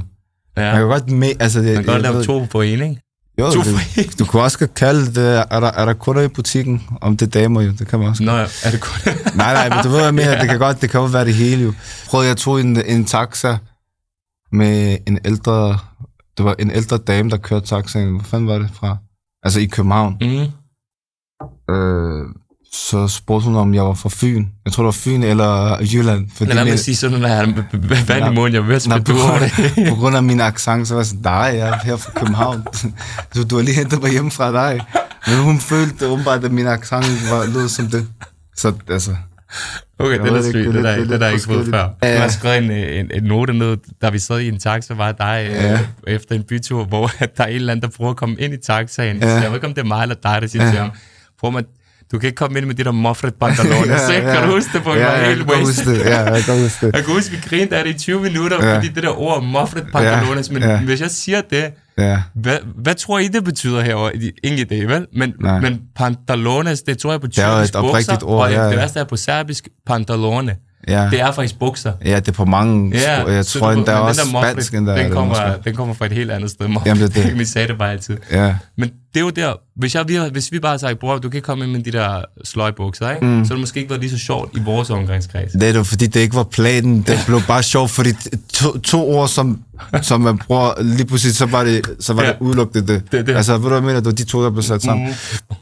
Man 0.57 0.65
Ja. 0.65 0.75
kan 0.75 0.83
godt 0.87 1.09
med, 1.11 1.31
altså... 1.39 1.59
Det, 1.59 1.65
Man 1.75 1.83
kan 1.83 1.85
godt 1.93 2.01
lave 2.01 2.15
ved- 2.15 2.25
to 2.25 2.45
på 2.51 2.61
en, 2.61 2.81
ikke? 2.81 3.01
Jo, 3.39 3.51
to 3.51 3.59
det, 3.59 3.65
for 3.67 3.99
en. 4.01 4.09
du 4.19 4.25
kunne 4.25 4.41
også 4.41 4.67
kalde 4.75 5.05
det, 5.05 5.37
er 5.51 5.59
der, 5.59 5.67
er 5.71 5.85
der 5.85 5.93
kunder 5.93 6.21
i 6.21 6.27
butikken, 6.27 6.83
om 7.01 7.17
det 7.17 7.35
er 7.35 7.39
damer 7.41 7.61
jo, 7.61 7.71
det 7.79 7.87
kan 7.87 7.99
man 7.99 8.07
også. 8.07 8.23
Nå, 8.23 8.31
er 8.31 8.71
det 8.71 8.81
kun... 8.81 9.11
nej, 9.35 9.53
nej, 9.53 9.69
men 9.69 9.77
du 9.83 9.89
ved, 9.89 9.95
hvad 9.97 10.05
jeg 10.05 10.13
mener, 10.13 10.39
det 10.39 10.49
kan 10.49 10.59
godt, 10.59 10.81
det 10.81 10.89
kan 10.89 10.99
jo 10.99 11.05
være 11.05 11.25
det 11.25 11.33
hele 11.33 11.63
jo. 11.63 11.73
Prøvede, 12.09 12.27
jeg 12.27 12.37
tog 12.37 12.61
en, 12.61 12.85
en 12.85 13.05
taxa 13.05 13.57
med 14.51 14.97
en 15.07 15.19
ældre, 15.25 15.79
det 16.37 16.45
var 16.45 16.55
en 16.59 16.71
ældre 16.71 16.97
dame, 16.97 17.29
der 17.29 17.37
kørte 17.37 17.65
taxaen, 17.65 18.09
hvor 18.09 18.23
fanden 18.23 18.47
var 18.47 18.57
det 18.59 18.69
fra? 18.73 18.97
Altså 19.43 19.59
i 19.59 19.65
København. 19.65 20.17
mm. 20.21 20.47
Øh, 21.75 22.25
så 22.73 23.07
spurgte 23.07 23.45
hun, 23.45 23.55
om 23.55 23.73
jeg 23.73 23.83
var 23.83 23.93
fra 23.93 24.09
Fyn. 24.13 24.45
Jeg 24.65 24.73
tror, 24.73 24.83
det 24.83 24.85
var 24.85 24.91
Fyn 24.91 25.23
eller 25.23 25.77
Jylland. 25.93 26.27
Fordi 26.35 26.53
Lad 26.53 26.65
mig 26.65 26.79
sige 26.79 26.95
sådan, 26.95 27.25
at 27.25 27.31
han 27.31 27.55
vand 28.07 28.31
i 28.31 28.35
munden, 28.35 28.53
jeg 28.53 28.63
Nå, 28.63 28.79
spille 28.79 29.03
på, 29.03 29.11
du 29.11 29.17
grund, 29.17 29.41
det. 29.75 29.89
på 29.91 29.95
grund 29.95 30.15
af 30.15 30.23
min 30.23 30.41
accent, 30.41 30.87
så 30.87 30.93
var 30.93 31.01
jeg 31.01 31.05
sådan, 31.05 31.21
nej, 31.23 31.33
jeg 31.33 31.69
er 31.69 31.77
her 31.83 31.95
fra 31.97 32.11
København. 32.15 32.63
så 33.33 33.43
du 33.43 33.55
har 33.55 33.63
lige 33.63 33.75
hentet 33.75 34.01
mig 34.01 34.11
hjem 34.11 34.31
fra 34.31 34.51
dig. 34.51 34.81
Men 35.27 35.37
hun 35.37 35.59
følte 35.59 36.07
åbenbart, 36.07 36.43
at 36.43 36.51
min 36.51 36.67
accent 36.67 37.05
var 37.31 37.45
lød 37.53 37.69
som 37.69 37.87
det. 37.87 38.07
Så 38.55 38.73
altså, 38.89 39.15
Okay, 39.99 40.19
det 40.19 40.19
er 40.19 40.23
ved 40.23 40.31
lidt 40.31 40.45
sygt. 40.45 40.53
det 40.53 40.75
er 40.75 40.81
der, 40.81 40.95
det, 41.03 41.11
er 41.11 41.17
der 41.17 41.25
er 41.25 41.31
ikke 41.31 41.43
fået 41.43 41.67
før. 41.67 41.89
Jeg 42.01 42.21
har 42.21 42.29
skrevet 42.29 42.57
en, 42.57 42.71
en, 42.71 43.11
en 43.13 43.23
note 43.23 43.53
ned, 43.53 43.77
da 44.01 44.09
vi 44.09 44.19
sad 44.19 44.39
i 44.39 44.47
en 44.47 44.59
taxa, 44.59 44.93
var 44.93 45.11
dig 45.11 45.47
Ja. 45.49 45.71
ja. 45.71 45.79
efter 46.07 46.35
en 46.35 46.43
bytur, 46.43 46.83
hvor 46.85 47.11
at 47.19 47.29
der 47.37 47.43
er 47.43 47.47
en 47.47 47.55
eller 47.55 47.71
anden, 47.71 47.83
der 47.83 47.97
prøver 47.97 48.11
at 48.11 48.17
komme 48.17 48.35
ind 48.39 48.53
i 48.53 48.57
taxaen. 48.57 49.17
Ja. 49.17 49.27
Ja. 49.27 49.33
Jeg 49.33 49.49
ved 49.49 49.55
ikke, 49.57 49.67
om 49.67 49.73
det 49.73 49.81
er 49.81 49.85
mig 49.85 50.01
eller 50.01 50.15
dig, 50.15 50.41
der 50.41 50.47
siger 50.47 50.65
ja. 50.65 50.69
til 50.71 50.79
ham, 50.79 50.91
prøv 51.39 51.51
man, 51.51 51.65
du 52.13 52.19
kan 52.19 52.27
ikke 52.27 52.35
komme 52.35 52.57
ind 52.59 52.65
med 52.67 52.75
de 52.75 52.83
der 52.83 52.91
mufflet 52.91 53.33
pantaloner. 53.35 53.97
så 54.07 54.13
ikke? 54.13 54.27
Kan 54.27 54.43
du 54.47 54.53
huske 54.55 54.69
det 54.73 54.83
på? 54.83 54.93
ja, 54.93 54.99
Ja, 54.99 55.11
jeg 55.11 55.27
helt 55.27 55.37
kan 55.37 55.47
godt 55.47 55.59
huske 55.59 55.91
det. 55.91 55.99
Ja, 55.99 56.33
jeg 56.33 56.43
kan 56.43 56.61
huske 56.61 56.85
det. 56.85 56.95
Jeg 56.95 57.05
kan 57.05 57.13
huske, 57.13 57.31
vi 57.31 57.37
grinede 57.49 57.75
af 57.77 57.83
det 57.83 57.95
i 57.95 57.97
20 57.99 58.21
minutter, 58.21 58.57
Ja. 58.61 58.69
ja. 58.69 58.75
fordi 58.75 58.87
det 58.87 59.03
der 59.03 59.19
ord 59.21 59.43
mufflet 59.43 59.83
pantaloner, 59.93 60.47
men 60.51 60.63
ja. 60.63 60.77
hvis 60.77 61.01
jeg 61.01 61.11
siger 61.11 61.41
det, 61.49 61.65
Ja, 61.97 62.21
hvad, 62.35 62.57
hvad 62.83 62.95
tror 62.95 63.19
I, 63.19 63.27
det 63.27 63.43
betyder 63.43 63.81
herovre? 63.81 64.11
Ingen 64.43 64.67
idé, 64.71 64.75
vel? 64.93 65.07
Men, 65.15 65.33
Nej. 65.41 65.59
men 65.59 65.79
pantalones, 65.95 66.81
det 66.81 66.97
tror 66.97 67.11
jeg 67.11 67.21
på 67.21 67.27
tyrkisk 67.27 67.73
bukser, 67.73 68.17
ord, 68.23 68.43
og 68.45 68.51
ja, 68.51 68.65
det 68.65 68.71
ja. 68.71 68.75
værste 68.75 68.99
er 68.99 69.03
på 69.03 69.17
serbisk 69.17 69.67
pantalone. 69.87 70.55
ja. 70.87 71.07
Det 71.11 71.21
er 71.21 71.31
faktisk 71.31 71.59
bukser. 71.59 71.93
Ja, 72.05 72.15
det 72.15 72.27
er 72.27 72.31
på 72.31 72.45
mange 72.45 72.97
Ja. 72.97 73.31
Jeg 73.31 73.45
tror 73.45 73.71
endda 73.71 73.91
den 73.91 73.99
også 74.01 74.21
der 74.33 74.41
spansk. 74.41 74.71
Den, 74.71 74.89
eller 74.89 75.09
kommer, 75.09 75.29
måske. 75.29 75.63
den 75.69 75.75
kommer 75.75 75.93
fra 75.93 76.05
et 76.05 76.11
helt 76.11 76.31
andet 76.31 76.51
sted. 76.51 76.69
Jamen, 76.85 77.03
det 77.03 77.15
det. 77.15 77.37
Vi 77.39 77.45
sagde 77.45 77.67
det 77.67 77.77
bare 77.77 77.91
altid. 77.91 78.17
Ja, 78.31 78.55
Men 78.77 78.91
det 79.13 79.19
er 79.19 79.23
jo 79.23 79.29
der, 79.29 79.53
hvis, 79.75 79.95
jeg, 79.95 80.07
vi, 80.07 80.15
har- 80.15 80.29
hvis 80.29 80.51
vi 80.51 80.59
bare 80.59 80.71
har 80.71 80.77
sagt, 80.77 80.99
bror, 80.99 81.17
du 81.17 81.29
kan 81.29 81.37
ikke 81.37 81.45
komme 81.45 81.63
ind 81.63 81.71
med 81.71 81.83
de 81.83 81.91
der 81.91 82.25
sløjbukser, 82.43 83.11
ikke? 83.11 83.25
Mm. 83.25 83.45
så 83.45 83.53
det 83.53 83.59
måske 83.59 83.79
ikke 83.79 83.89
været 83.89 84.01
lige 84.01 84.11
så 84.11 84.17
sjovt 84.17 84.57
i 84.57 84.59
vores 84.61 84.89
omgangskreds. 84.89 85.51
det 85.51 85.63
er 85.63 85.73
jo 85.73 85.83
fordi, 85.83 86.07
det 86.07 86.19
ikke 86.19 86.35
var 86.35 86.43
planen. 86.43 87.01
Det 87.01 87.19
blev 87.25 87.39
bare 87.47 87.63
sjovt, 87.63 87.91
fordi 87.91 88.09
to, 88.53 88.77
to 88.77 89.09
ord, 89.09 89.27
som, 89.27 89.63
som 90.01 90.21
man 90.21 90.37
bruger, 90.37 90.81
lige 90.83 91.05
pludselig, 91.05 91.35
så 91.35 91.45
var 91.45 91.63
det, 91.63 91.85
så 91.99 92.13
var 92.13 92.23
Ja. 92.23 92.27
det 92.29 92.37
udelukket 92.39 92.87
det. 92.87 93.11
Det 93.11 93.27
det. 93.27 93.35
Altså, 93.35 93.53
ved 93.53 93.61
du, 93.61 93.67
hvad 93.67 93.77
jeg 93.77 93.83
mener? 93.83 93.99
Det 93.99 94.05
var 94.05 94.11
de 94.11 94.23
to, 94.23 94.43
der 94.43 94.49
blev 94.49 94.63
sat 94.63 94.81
sammen. 94.81 95.07
Mm. 95.07 95.13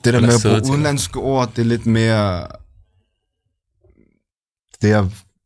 Det 0.04 0.14
der 0.14 0.20
med 0.22 0.30
at 0.34 0.42
bruge 0.44 0.72
udenlandske 0.72 1.20
ord, 1.20 1.52
det 1.56 1.62
er 1.62 1.66
lidt 1.66 1.86
mere... 1.86 2.48
Det 4.82 4.92
er, 4.92 5.06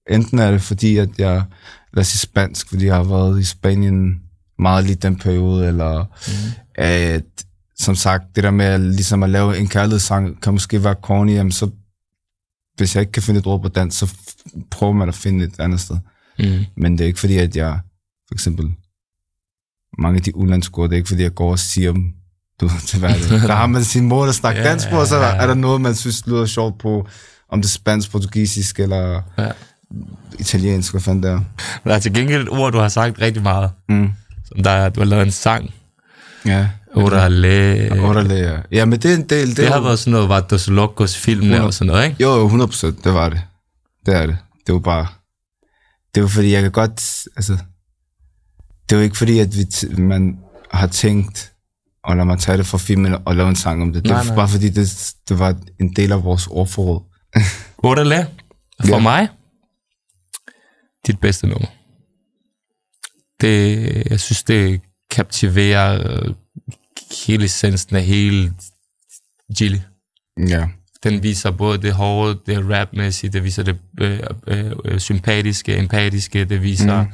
enten 0.09 0.39
er 0.39 0.51
det 0.51 0.61
fordi, 0.61 0.97
at 0.97 1.09
jeg, 1.17 1.43
lad 1.93 2.01
os 2.01 2.07
sige 2.07 2.19
spansk, 2.19 2.69
fordi 2.69 2.85
jeg 2.85 2.95
har 2.95 3.03
været 3.03 3.39
i 3.39 3.43
Spanien 3.43 4.15
meget 4.59 4.85
lige 4.85 4.95
den 4.95 5.15
periode, 5.15 5.67
eller 5.67 6.03
mm. 6.27 6.51
at, 6.75 7.23
som 7.79 7.95
sagt, 7.95 8.23
det 8.35 8.43
der 8.43 8.51
med 8.51 8.65
at, 8.65 8.79
ligesom 8.81 9.23
at 9.23 9.29
lave 9.29 9.57
en 9.57 9.67
kærlighedssang, 9.67 10.41
kan 10.41 10.53
måske 10.53 10.83
være 10.83 10.95
corny, 11.01 11.31
jamen 11.33 11.51
så, 11.51 11.69
hvis 12.77 12.95
jeg 12.95 13.01
ikke 13.01 13.11
kan 13.11 13.23
finde 13.23 13.39
et 13.39 13.47
ord 13.47 13.61
på 13.61 13.67
dansk, 13.67 13.99
så 13.99 14.13
prøver 14.71 14.93
man 14.93 15.07
at 15.07 15.15
finde 15.15 15.45
et 15.45 15.59
andet 15.59 15.79
sted. 15.79 15.97
Mm. 16.39 16.65
Men 16.77 16.91
det 16.97 17.01
er 17.01 17.07
ikke 17.07 17.19
fordi, 17.19 17.37
at 17.37 17.55
jeg, 17.55 17.79
for 18.27 18.35
eksempel, 18.35 18.65
mange 19.99 20.15
af 20.17 20.21
de 20.23 20.35
udenlandske 20.35 20.77
ord, 20.77 20.89
det 20.89 20.95
er 20.95 20.97
ikke 20.97 21.07
fordi, 21.09 21.23
jeg 21.23 21.33
går 21.33 21.51
og 21.51 21.59
siger 21.59 21.91
dem, 21.91 22.03
du 22.61 22.69
til 22.87 22.99
hverdag. 22.99 23.21
Der 23.49 23.55
har 23.55 23.67
man 23.67 23.83
sin 23.83 24.05
mor, 24.05 24.25
der 24.25 24.31
snakker 24.31 24.61
Ja, 24.61 24.69
dansk 24.69 24.89
på, 24.89 24.99
og 24.99 25.07
så 25.07 25.15
er 25.15 25.19
der, 25.19 25.27
er 25.41 25.47
der 25.47 25.53
noget, 25.53 25.81
man 25.81 25.95
synes 25.95 26.27
lyder 26.27 26.45
sjovt 26.45 26.77
på, 26.79 27.07
om 27.49 27.61
det 27.61 27.67
er 27.67 27.71
spansk, 27.71 28.11
portugisisk 28.11 28.79
eller 28.79 29.21
Ja. 29.37 29.51
italiensk, 30.39 30.93
hvad 30.93 31.01
fanden 31.01 31.23
det 31.23 31.31
er. 31.31 31.39
Der 31.83 31.95
er 31.95 31.99
til 31.99 32.13
gengæld 32.13 32.41
et 32.41 32.49
ord, 32.49 32.73
du 32.73 32.77
har 32.79 32.89
sagt 32.89 33.19
rigtig 33.21 33.43
meget. 33.43 33.71
Mm. 33.89 34.09
Som 34.45 34.63
der, 34.63 34.69
er- 34.71 34.89
du 34.89 34.99
har 34.99 35.05
lavet 35.05 35.25
en 35.25 35.31
sang. 35.31 35.73
Ja. 36.45 36.69
Orale. 36.95 38.01
Orale, 38.01 38.33
ja. 38.35 38.59
Ja, 38.71 38.85
men 38.85 38.99
det 39.01 39.11
er 39.11 39.15
en 39.15 39.29
del. 39.29 39.47
Det, 39.49 39.57
Det 39.57 39.67
har 39.67 39.75
jo- 39.75 39.81
været 39.83 39.99
sådan 39.99 40.11
noget, 40.11 40.29
Vatos 40.29 40.67
Locos 40.67 41.17
filmene 41.17 41.63
og 41.63 41.73
sådan 41.73 41.87
noget, 41.93 42.05
ikke? 42.05 42.23
Jo, 42.23 42.29
jo, 42.35 42.45
100 42.45 42.67
procent, 42.67 43.03
det 43.03 43.13
var 43.13 43.29
det. 43.29 43.41
Det 44.05 44.13
er 44.15 44.25
det. 44.25 44.37
Det 44.67 44.73
var 44.73 44.79
bare... 44.79 45.07
Det 46.15 46.23
var 46.23 46.29
fordi, 46.29 46.51
jeg 46.51 46.61
kan 46.61 46.71
godt... 46.71 47.23
Altså, 47.35 47.57
det 48.89 48.97
var 48.97 49.03
ikke 49.03 49.17
fordi, 49.17 49.39
at 49.39 49.55
vi 49.57 49.65
man 50.01 50.37
har 50.71 50.87
tænkt, 50.87 51.53
og 52.03 52.17
lad 52.17 52.25
mig 52.25 52.39
tage 52.39 52.57
det 52.57 52.65
fra 52.65 52.77
filmen 52.77 53.15
og 53.25 53.35
lave 53.35 53.49
en 53.49 53.55
sang 53.55 53.81
om 53.81 53.93
det. 53.93 54.03
Det 54.03 54.09
Nej, 54.11 54.17
var 54.19 54.25
nej. 54.25 54.35
bare 54.35 54.47
fordi, 54.47 54.69
det, 54.69 55.13
det 55.29 55.39
var 55.39 55.55
en 55.79 55.93
del 55.95 56.11
af 56.11 56.23
vores 56.23 56.47
ordforråd. 56.47 57.03
Orale. 57.77 58.27
For 58.85 58.95
Ja. 58.95 58.99
mig, 58.99 59.27
dit 61.07 61.19
bedste 61.19 61.47
nummer. 61.47 61.67
Det, 63.41 63.77
jeg 64.09 64.19
synes, 64.19 64.43
det 64.43 64.81
kaptiverer 65.11 66.11
øh, 66.11 66.33
hele 67.27 67.45
essensen 67.45 67.95
af 67.95 68.03
hele 68.03 68.53
Gilly. 69.57 69.77
Ja. 70.47 70.67
Den 71.03 71.23
viser 71.23 71.51
både 71.51 71.81
det 71.81 71.93
hårde, 71.93 72.39
det 72.45 72.69
rapmæssige, 72.69 73.29
det 73.29 73.43
viser 73.43 73.63
det 73.63 73.77
øh, 74.01 74.19
øh, 74.47 74.71
øh, 74.85 74.99
sympatiske, 74.99 75.77
empatiske, 75.77 76.45
det 76.45 76.61
viser 76.61 77.03
mm. 77.03 77.11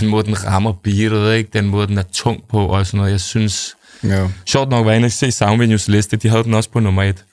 den 0.00 0.08
måde, 0.08 0.26
den 0.26 0.44
rammer 0.44 0.72
beatet, 0.72 1.34
ikke? 1.34 1.50
den 1.52 1.66
måde, 1.66 1.86
den 1.86 1.98
er 1.98 2.02
tung 2.02 2.48
på, 2.48 2.66
og 2.66 2.86
sådan 2.86 2.98
noget. 2.98 3.10
Jeg 3.10 3.20
synes, 3.20 3.76
Ja. 4.04 4.28
sjovt 4.46 4.68
nok 4.70 4.86
var 4.86 4.92
jeg 4.92 5.12
se 5.12 5.32
Soundvenues 5.32 5.88
liste, 5.88 6.16
de 6.16 6.28
havde 6.28 6.44
den 6.44 6.54
også 6.54 6.70
på 6.70 6.80
nummer 6.80 7.02
et, 7.02 7.24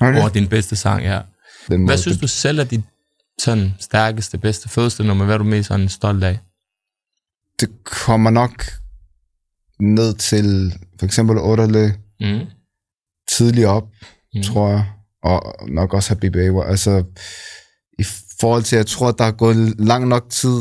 Okay. 0.00 0.20
over 0.20 0.28
din 0.28 0.48
bedste 0.48 0.76
sang, 0.76 1.02
ja. 1.02 1.20
Den 1.68 1.84
Hvad 1.84 1.98
synes 1.98 2.18
du 2.18 2.28
selv 2.28 2.58
er 2.58 2.64
dit 2.64 2.80
sådan 3.40 3.74
stærkeste, 3.80 4.38
bedste, 4.38 4.68
fedeste 4.68 5.04
nummer? 5.04 5.24
Hvad 5.24 5.34
er 5.34 5.38
du 5.38 5.44
mest 5.44 5.68
sådan 5.68 5.88
stolt 5.88 6.24
af? 6.24 6.38
Det 7.60 7.68
kommer 7.84 8.30
nok 8.30 8.64
ned 9.80 10.14
til 10.14 10.74
for 10.98 11.06
eksempel 11.06 11.38
Orale 11.38 11.94
Mm. 12.20 12.40
tidligere 13.30 13.70
op, 13.70 13.88
Mm. 14.34 14.42
tror 14.42 14.68
jeg. 14.70 14.84
Og 15.22 15.68
nok 15.68 15.94
også 15.94 16.08
Happy 16.10 16.26
Baby. 16.26 16.60
Altså, 16.64 17.04
i 17.98 18.04
forhold 18.40 18.62
til, 18.62 18.76
jeg 18.76 18.86
tror, 18.86 19.10
der 19.12 19.24
er 19.24 19.30
gået 19.30 19.74
lang 19.80 20.08
nok 20.08 20.26
tid 20.30 20.60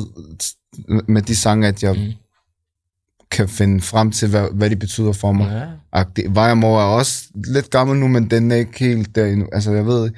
med 1.08 1.22
de 1.22 1.36
sange, 1.36 1.68
at 1.68 1.84
jeg 1.84 1.94
Mm. 1.96 2.12
kan 3.32 3.50
finde 3.50 3.82
frem 3.82 4.12
til, 4.12 4.30
hvad, 4.30 4.48
hvad 4.54 4.70
de 4.70 4.76
betyder 4.76 5.12
for 5.14 5.32
mig. 5.32 5.52
Ja. 5.52 5.66
Agtig. 6.00 6.36
Vejamor 6.36 6.80
er 6.80 6.84
også 6.86 7.24
lidt 7.54 7.70
gammel 7.70 7.98
nu, 7.98 8.08
men 8.08 8.30
den 8.32 8.52
er 8.52 8.56
ikke 8.56 8.80
helt 8.80 9.16
der 9.16 9.26
endnu. 9.26 9.48
Altså, 9.52 9.72
jeg 9.72 9.86
ved, 9.86 10.12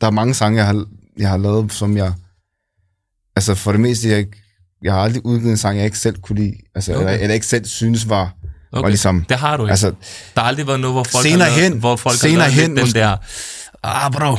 der 0.00 0.06
er 0.06 0.10
mange 0.10 0.34
sange, 0.34 0.58
jeg 0.58 0.66
har, 0.66 0.86
jeg 1.18 1.28
har 1.30 1.36
lavet, 1.36 1.72
som 1.72 1.96
jeg... 1.96 2.12
Altså, 3.36 3.54
for 3.54 3.72
det 3.72 3.80
meste, 3.80 4.08
jeg, 4.08 4.18
ikke- 4.18 4.42
jeg 4.82 4.92
har 4.92 5.00
aldrig 5.00 5.26
udgivet 5.26 5.50
en 5.50 5.56
sang, 5.56 5.76
jeg 5.76 5.84
ikke 5.84 5.98
selv 5.98 6.16
kunne 6.20 6.38
lide. 6.38 6.54
Altså, 6.74 6.92
okay. 6.92 7.00
Eller, 7.00 7.12
eller 7.12 7.34
ikke 7.34 7.46
selv 7.46 7.64
synes 7.64 8.08
var, 8.08 8.32
okay. 8.72 8.82
var 8.82 8.88
ligesom... 8.88 9.24
Det 9.28 9.36
har 9.36 9.56
du 9.56 9.62
ikke. 9.62 9.70
Altså, 9.70 9.92
der 10.34 10.40
har 10.40 10.48
aldrig 10.48 10.66
været 10.66 10.80
noget, 10.80 10.94
hvor 10.94 11.04
folk 11.04 11.22
Senere 11.26 11.48
har 11.50 11.56
lavet, 11.56 11.70
hen. 11.72 11.78
hvor 11.80 11.96
folk 11.96 12.16
Senere 12.18 12.42
har 12.42 12.50
lavet 12.50 12.68
hen 12.68 12.76
den 12.76 12.86
der, 12.86 13.16
ah 13.82 14.12
bro, 14.12 14.36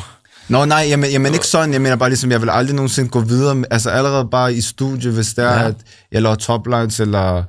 Nå 0.49 0.65
nej, 0.65 0.85
jeg, 0.89 0.99
men, 0.99 1.11
jeg 1.11 1.21
mener 1.21 1.33
ikke 1.33 1.47
sådan, 1.47 1.73
jeg 1.73 1.81
mener 1.81 1.95
bare 1.95 2.09
ligesom, 2.09 2.31
jeg 2.31 2.41
vil 2.41 2.49
aldrig 2.49 2.75
nogensinde 2.75 3.09
gå 3.09 3.19
videre, 3.19 3.63
altså 3.71 3.89
allerede 3.89 4.27
bare 4.31 4.53
i 4.53 4.61
studie, 4.61 5.11
hvis 5.11 5.33
det 5.33 5.45
er, 5.45 5.53
Ja. 5.53 5.67
at 5.67 5.75
jeg 6.11 6.21
laver 6.21 6.35
toplines, 6.35 6.99
eller 6.99 7.43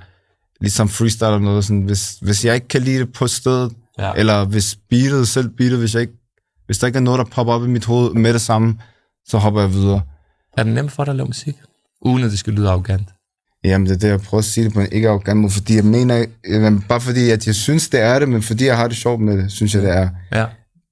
ligesom 0.61 0.89
freestyle 0.89 1.27
eller 1.27 1.39
noget, 1.39 1.65
sådan, 1.65 1.83
hvis, 1.83 2.17
hvis 2.21 2.45
jeg 2.45 2.55
ikke 2.55 2.69
kan 2.69 2.83
lide 2.83 2.99
det 2.99 3.13
på 3.13 3.27
stedet, 3.27 3.73
ja. 3.99 4.13
eller 4.17 4.45
hvis 4.45 4.77
beatet, 4.91 5.29
selv 5.29 5.49
beatet, 5.49 5.79
hvis, 5.79 5.95
jeg 5.95 6.01
ikke, 6.01 6.13
hvis 6.67 6.79
der 6.79 6.87
ikke 6.87 6.97
er 6.97 7.01
noget, 7.01 7.19
der 7.19 7.25
popper 7.25 7.53
op 7.53 7.65
i 7.65 7.69
mit 7.69 7.85
hoved 7.85 8.15
med 8.15 8.33
det 8.33 8.41
samme, 8.41 8.79
så 9.27 9.39
hopper 9.39 9.61
jeg 9.61 9.73
videre. 9.73 10.01
er 10.59 10.63
det 10.63 10.73
nemt 10.73 10.93
for 10.93 11.05
dig 11.05 11.11
at 11.13 11.17
lave 11.17 11.27
musik? 11.27 11.55
Uden 12.03 12.25
at 12.25 12.31
det 12.31 12.39
skal 12.39 12.53
lyde 12.53 12.69
arrogant. 12.69 13.09
Jamen, 13.65 13.87
det 13.87 13.95
er 13.95 13.99
det, 13.99 14.09
jeg 14.09 14.21
prøver 14.21 14.39
at 14.39 14.45
sige 14.45 14.65
det 14.65 14.73
på 14.73 14.81
en 14.81 14.93
ikke 14.93 15.09
arrogant 15.09 15.41
måde, 15.41 15.53
fordi 15.53 15.77
jeg 15.77 15.85
mener, 15.85 16.27
jamen, 16.49 16.83
bare 16.89 17.01
fordi, 17.01 17.31
at 17.31 17.47
jeg 17.47 17.55
synes, 17.55 17.89
det 17.89 18.01
er 18.01 18.19
det, 18.19 18.29
men 18.29 18.43
fordi 18.43 18.67
jeg 18.67 18.77
har 18.77 18.89
det 18.89 18.97
sjovt 18.97 19.21
med 19.21 19.39
det, 19.39 19.53
synes 19.53 19.75
jeg, 19.75 19.83
det 19.83 19.91
er. 19.91 20.09
Ja. 20.33 20.47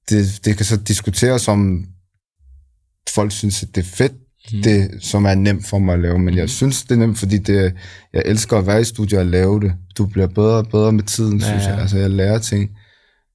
det, 0.09 0.45
det 0.45 0.57
kan 0.57 0.65
så 0.65 0.77
diskuteres 0.77 1.47
om 1.47 1.85
folk 3.09 3.31
synes, 3.31 3.63
at 3.63 3.75
det 3.75 3.81
er 3.81 3.87
fedt, 3.87 4.13
mm. 4.53 4.61
det 4.61 5.03
som 5.03 5.25
er 5.25 5.35
nemt 5.35 5.67
for 5.67 5.79
mig 5.79 5.93
at 5.93 5.99
lave, 5.99 6.19
men 6.19 6.37
jeg 6.37 6.49
synes, 6.49 6.83
det 6.83 6.91
er 6.91 6.99
nemt, 6.99 7.19
fordi 7.19 7.37
det, 7.37 7.73
jeg 8.13 8.23
elsker 8.25 8.57
at 8.57 8.67
være 8.67 8.81
i 8.81 8.83
studiet 8.83 9.19
og 9.19 9.25
lave 9.25 9.59
det. 9.61 9.73
Du 9.97 10.05
bliver 10.05 10.27
bedre 10.27 10.57
og 10.57 10.67
bedre 10.67 10.91
med 10.91 11.03
tiden, 11.03 11.39
Ja, 11.39 11.45
synes 11.45 11.63
jeg. 11.63 11.79
Altså, 11.79 11.97
jeg 11.97 12.09
lærer 12.09 12.39
ting. 12.39 12.69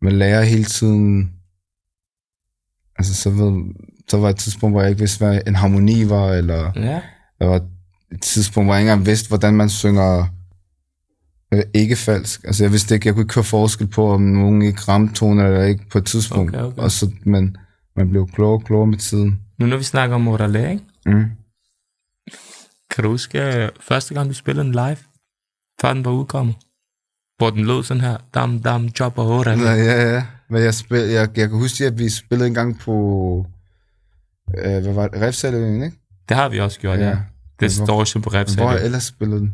Man 0.03 0.13
lærer 0.13 0.43
hele 0.43 0.65
tiden... 0.65 1.31
Altså, 2.99 3.15
så, 3.15 3.31
ved, 3.31 3.75
så 4.09 4.17
var 4.19 4.31
et 4.31 4.37
tidspunkt, 4.37 4.75
hvor 4.75 4.81
jeg 4.81 4.91
ikke 4.91 5.01
vidste, 5.01 5.19
hvad 5.19 5.41
en 5.47 5.55
harmoni 5.55 6.09
var, 6.09 6.33
eller 6.33 6.73
Ja. 6.77 7.01
Der 7.43 7.49
var 7.49 7.61
et 8.13 8.21
tidspunkt, 8.21 8.67
hvor 8.67 8.75
jeg 8.75 8.83
ikke 8.83 8.93
engang 8.93 9.07
vidste, 9.07 9.29
hvordan 9.29 9.55
man 9.55 9.69
synger 9.69 10.27
øh, 11.55 11.63
ikke 11.75 11.97
falsk. 11.97 12.45
Altså, 12.45 12.65
jeg 12.65 12.73
vidste 12.73 12.95
ikke, 12.95 13.07
jeg 13.07 13.15
kunne 13.15 13.23
ikke 13.23 13.33
køre 13.33 13.45
forskel 13.45 13.87
på, 13.87 14.11
om 14.13 14.21
nogen 14.21 14.63
ikke 14.63 14.81
ramte 14.81 15.15
toner 15.15 15.47
eller 15.47 15.63
ikke 15.63 15.89
på 15.89 15.99
et 15.99 16.05
tidspunkt. 16.05 16.57
Okay, 16.57 16.65
okay. 16.65 16.83
Og 16.83 16.91
så, 16.91 17.11
men 17.25 17.57
man 17.97 18.11
blev 18.11 18.29
klogere 18.29 18.59
og 18.59 18.65
klogere 18.65 18.87
med 18.87 18.99
tiden. 18.99 19.41
Nu 19.59 19.67
når 19.67 19.77
vi 19.77 19.83
snakker 19.85 20.17
om 20.17 20.29
Orale, 20.29 20.71
ikke? 20.71 20.85
Mm. 21.07 21.25
kan 22.91 23.05
du 23.05 23.11
huske 23.11 23.43
øh, 23.43 23.69
første 23.81 24.15
gang, 24.15 24.29
du 24.29 24.35
spillede 24.35 24.65
den 24.65 24.73
live? 24.73 24.97
Før 25.81 25.93
den 25.93 26.05
var 26.05 26.11
udkommet? 26.11 26.55
Hvor 27.39 27.51
den 27.51 27.65
lød 27.67 27.83
sådan 27.83 28.01
her, 28.01 28.17
dam, 28.35 28.59
dam, 28.59 28.87
job 29.01 29.19
og 29.19 29.27
Orale. 29.27 29.63
Ja, 29.63 29.73
ja, 29.73 30.15
ja. 30.15 30.25
Men 30.51 30.63
jeg, 30.63 30.75
spil, 30.75 30.99
jeg, 30.99 31.39
jeg 31.39 31.49
kan 31.49 31.59
huske, 31.59 31.87
at 31.87 31.99
vi 31.99 32.09
spillede 32.09 32.49
en 32.49 32.55
gang 32.55 32.79
på... 32.79 33.47
Øh, 34.59 34.83
hvad 34.83 34.93
var 34.93 35.09
det? 35.09 35.75
Ikke? 35.75 35.93
Det 36.29 36.37
har 36.37 36.49
vi 36.49 36.61
også 36.61 36.81
gjort, 36.81 36.99
ja. 36.99 37.09
Ja. 37.09 37.17
Det 37.63 37.77
Hvor- 37.77 38.05
står 38.05 38.21
på 38.21 38.31
Hvor 38.31 38.39
repsalen. 38.39 38.85
ellers 38.85 39.05
spillet 39.05 39.41
den? 39.41 39.53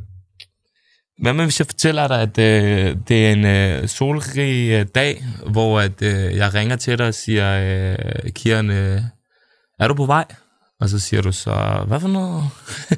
Hvad 1.23 1.33
med, 1.33 1.45
hvis 1.45 1.59
jeg 1.61 1.67
fortæller 1.67 2.09
dig, 2.09 2.21
at 2.23 2.39
øh, 2.39 2.97
det 3.09 3.27
er 3.27 3.33
en 3.33 3.45
øh, 3.45 3.89
solrig 3.89 4.71
øh, 4.71 4.87
dag, 4.95 5.25
hvor 5.51 5.81
at, 5.81 6.03
øh, 6.03 6.37
jeg 6.37 6.55
ringer 6.55 6.77
til 6.77 6.99
dig 6.99 7.07
og 7.07 7.15
siger, 7.15 7.59
øh, 7.95 8.31
Kieran, 8.33 8.71
øh, 8.71 9.01
er 9.81 9.89
du 9.89 9.95
på 9.95 10.07
vej? 10.07 10.25
Og 10.81 10.89
så 10.89 10.99
siger 10.99 11.23
du 11.23 11.33
så, 11.33 11.85
hvad 11.89 12.01
for 12.01 12.09
noget? 12.09 12.45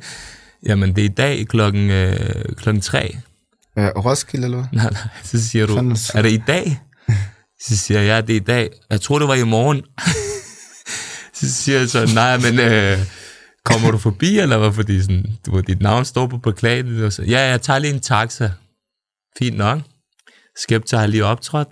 Jamen, 0.69 0.97
det 0.97 1.01
er 1.05 1.09
i 1.09 1.13
dag 1.13 1.47
klokken, 1.49 1.91
øh, 1.91 2.45
klokken 2.57 2.81
tre. 2.83 3.17
Øh, 3.79 3.87
Roskilde, 3.89 4.45
eller 4.45 4.59
hvad? 4.59 4.67
Nej, 4.83 4.91
nej. 4.91 5.03
Så 5.25 5.49
siger 5.49 5.67
du, 5.67 5.75
Fanden 5.75 5.97
så- 5.97 6.13
er 6.15 6.23
det 6.23 6.33
i 6.33 6.43
dag? 6.47 6.81
Så 7.67 7.77
siger 7.77 8.01
jeg, 8.01 8.09
ja, 8.09 8.21
det 8.21 8.31
er 8.37 8.41
i 8.41 8.45
dag. 8.45 8.71
Jeg 8.91 9.01
tror, 9.01 9.19
det 9.19 9.29
var 9.29 9.35
i 9.35 9.43
morgen. 9.45 9.83
så 11.35 11.53
siger 11.55 11.79
jeg 11.79 11.89
så, 11.89 12.11
nej, 12.15 12.37
men 12.39 12.59
øh, 12.61 12.99
kommer 13.65 13.91
du 13.91 13.99
forbi, 13.99 14.39
eller 14.39 14.59
hvad? 14.59 14.73
Fordi 14.73 15.01
sådan, 15.03 15.27
du 15.47 15.61
dit 15.61 15.81
navn 15.83 16.05
står 16.05 16.27
på 16.27 16.39
plakaten. 16.39 17.03
Og 17.05 17.13
så, 17.13 17.23
ja, 17.23 17.41
jeg 17.41 17.63
tager 17.63 17.79
lige 17.79 17.95
en 17.95 18.01
taxa. 18.01 18.51
Fint 19.39 19.57
nok. 19.57 19.79
Skepta 20.63 20.97
har 20.97 21.07
lige 21.07 21.25
optrådt. 21.25 21.69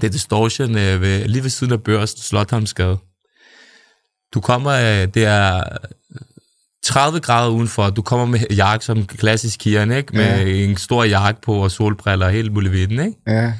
Det 0.00 0.04
er 0.04 0.10
Distortion 0.10 0.78
øh, 0.78 1.00
ved, 1.00 1.28
lige 1.28 1.42
ved 1.42 1.50
siden 1.50 1.72
af 1.72 1.82
børsen, 1.82 2.18
Slothamsgade. 2.18 2.98
Du 4.34 4.40
kommer, 4.40 4.72
øh, 4.72 5.08
det 5.14 5.24
er 5.24 5.62
30 6.84 7.20
grader 7.20 7.50
udenfor. 7.50 7.90
Du 7.90 8.02
kommer 8.02 8.26
med 8.26 8.40
jakke 8.50 8.84
som 8.84 9.06
klassisk 9.06 9.58
Kian, 9.58 9.92
ikke? 9.92 10.16
Med 10.16 10.46
Ja. 10.46 10.64
en 10.64 10.76
stor 10.76 11.04
jakke 11.04 11.40
på 11.40 11.54
og 11.54 11.70
solbriller 11.70 12.26
og 12.26 12.32
helt 12.32 12.52
muligheden, 12.52 13.00
ikke? 13.06 13.12
Ja. 13.26 13.52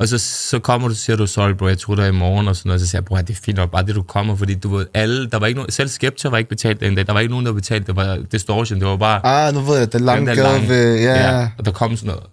Og 0.00 0.08
så, 0.08 0.18
så 0.18 0.58
kommer 0.58 0.88
du 0.88 0.92
og 0.92 0.96
siger 0.96 1.16
du, 1.16 1.26
sorry 1.26 1.50
bro, 1.52 1.66
jeg 1.68 1.78
tror 1.78 1.94
der 1.94 2.06
i 2.06 2.10
morgen 2.12 2.48
og 2.48 2.56
sådan 2.56 2.68
noget. 2.68 2.80
Så 2.80 2.86
siger 2.86 2.98
jeg, 2.98 3.04
bro, 3.04 3.16
det 3.16 3.30
er 3.30 3.34
fint 3.34 3.56
nok, 3.56 3.70
bare 3.70 3.86
det 3.86 3.94
du 3.94 4.02
kommer, 4.02 4.36
fordi 4.36 4.54
du 4.54 4.76
ved, 4.76 4.86
alle, 4.94 5.30
der 5.30 5.38
var 5.38 5.46
ikke 5.46 5.58
nogen, 5.58 5.70
selv 5.70 5.88
Skepta 5.88 6.28
var 6.28 6.38
ikke 6.38 6.48
betalt 6.48 6.80
den 6.80 6.94
dag, 6.94 7.06
der 7.06 7.12
var 7.12 7.20
ikke 7.20 7.30
nogen, 7.30 7.46
der 7.46 7.52
betalte, 7.52 7.86
det 7.86 7.96
var 7.96 8.18
Distortion, 8.32 8.80
det 8.80 8.88
var 8.88 8.96
bare 8.96 9.26
Ah, 9.26 9.54
nu 9.54 9.60
ved 9.60 9.78
jeg, 9.78 9.92
den 9.92 10.00
lange 10.00 10.26
der 10.26 10.34
gade 10.34 10.68
ved... 10.68 10.98
Ja, 11.00 11.38
ja. 11.40 11.48
Og 11.58 11.64
der 11.64 11.72
kom 11.72 11.96
sådan 11.96 12.14
noget 12.14 12.24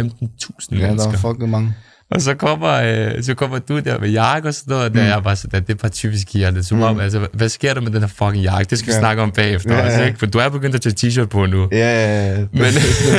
15.000 0.00 0.68
ja 0.70 0.76
der 0.76 0.86
mennesker. 0.88 1.10
var 1.10 1.18
fucking 1.18 1.50
mange. 1.50 1.74
Og 2.10 2.20
så 2.20 2.34
kommer, 2.34 2.68
øh, 3.16 3.22
så 3.22 3.34
kommer 3.34 3.58
du 3.58 3.78
der 3.78 3.98
med 3.98 4.08
jakke 4.10 4.48
og 4.48 4.54
sådan 4.54 4.70
noget, 4.72 4.84
og 4.84 4.94
der 4.94 5.02
er 5.02 5.06
jeg 5.06 5.22
bare 5.22 5.36
sådan, 5.36 5.62
det 5.62 5.70
er 5.70 5.74
bare 5.74 5.90
typisk 5.90 6.26
Kian. 6.26 6.54
Det 6.56 6.72
er 6.72 6.84
om, 6.84 7.00
altså, 7.00 7.26
hvad 7.32 7.48
sker 7.48 7.74
der 7.74 7.80
med 7.80 7.90
den 7.90 8.00
her 8.00 8.08
fucking 8.08 8.42
jakke? 8.44 8.70
Det 8.70 8.78
skal 8.78 8.88
vi 8.88 8.92
Ja. 8.92 8.98
snakke 8.98 9.22
om 9.22 9.30
bagefter 9.30 9.74
Ja, 9.74 9.84
ja. 9.98 10.06
ikke? 10.06 10.18
For 10.18 10.26
du 10.26 10.38
er 10.38 10.48
begyndt 10.48 10.74
at 10.74 10.80
tage 10.82 11.10
t-shirt 11.10 11.26
på 11.26 11.46
nu. 11.46 11.68
Ja, 11.72 11.76
ja, 11.78 12.30
ja. 12.32 12.46
Men 12.52 12.64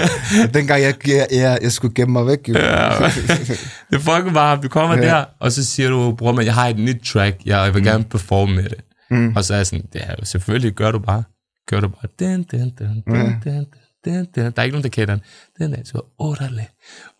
Dengang 0.53 0.81
jeg, 0.81 0.93
jeg, 1.07 1.27
jeg, 1.31 1.59
jeg 1.61 1.71
skulle 1.71 1.93
gemme 1.95 2.13
mig 2.13 2.25
væk, 2.27 2.49
jo. 2.49 2.53
Ja, 2.53 2.89
det 3.91 4.01
fucking 4.01 4.33
varmt. 4.33 4.63
Du 4.63 4.67
kommer 4.67 4.97
Ja. 4.97 5.01
der, 5.03 5.23
og 5.39 5.51
så 5.51 5.65
siger 5.65 5.89
du, 5.89 6.15
bror, 6.15 6.31
men 6.31 6.45
jeg 6.45 6.53
har 6.53 6.67
et 6.67 6.79
nyt 6.79 7.01
track, 7.05 7.37
jeg 7.45 7.73
vil 7.73 7.83
gerne 7.83 8.03
performe 8.03 8.55
med 8.55 8.63
det. 8.63 8.77
Mm. 9.11 9.35
Og 9.35 9.43
så 9.45 9.53
er 9.53 9.57
jeg 9.57 9.67
sådan, 9.67 9.85
ja, 9.95 10.01
selvfølgelig 10.23 10.73
gør 10.73 10.91
du 10.91 10.99
bare. 10.99 11.23
Gør 11.69 11.79
du 11.79 11.87
bare. 11.87 12.07
Den, 12.19 12.43
den, 12.51 12.59
den, 12.79 13.03
den, 13.07 13.35
den, 13.43 13.65
den, 14.05 14.27
den. 14.35 14.43
Der 14.43 14.51
er 14.55 14.63
ikke 14.63 14.73
nogen, 14.73 14.83
der 14.83 14.89
kender 14.89 15.15
den. 15.15 15.23
Den 15.59 15.73
er 15.73 15.83
så, 15.85 16.01
orale, 16.19 16.65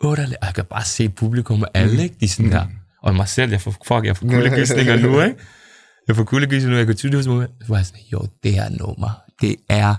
orale. 0.04 0.36
Og 0.40 0.46
jeg 0.46 0.54
kan 0.54 0.64
bare 0.64 0.84
se 0.84 1.08
publikum 1.08 1.62
og 1.62 1.68
alle, 1.74 2.02
ikke? 2.02 2.16
De 2.20 2.24
er 2.24 2.28
sådan 2.28 2.52
der. 2.52 2.66
Og 3.02 3.14
mig 3.14 3.28
selv, 3.28 3.50
jeg 3.50 3.60
får, 3.60 3.70
fuck, 3.86 4.04
jeg 4.06 4.16
får 4.16 4.26
kuldegysninger 4.34 4.96
nu, 4.96 5.20
ikke? 5.20 5.36
Jeg 6.08 6.16
får 6.16 6.24
kuldegysninger 6.24 6.70
nu, 6.70 6.76
jeg 6.76 6.86
kan 6.86 6.96
tydeligt 6.96 7.26
huske, 7.26 7.52
så 7.60 7.68
var 7.68 7.76
jeg 7.76 7.86
sådan, 7.86 8.00
jo, 8.12 8.26
det 8.42 8.52
her 8.54 8.68
nummer, 8.70 9.22
det 9.40 9.56
er 9.68 9.94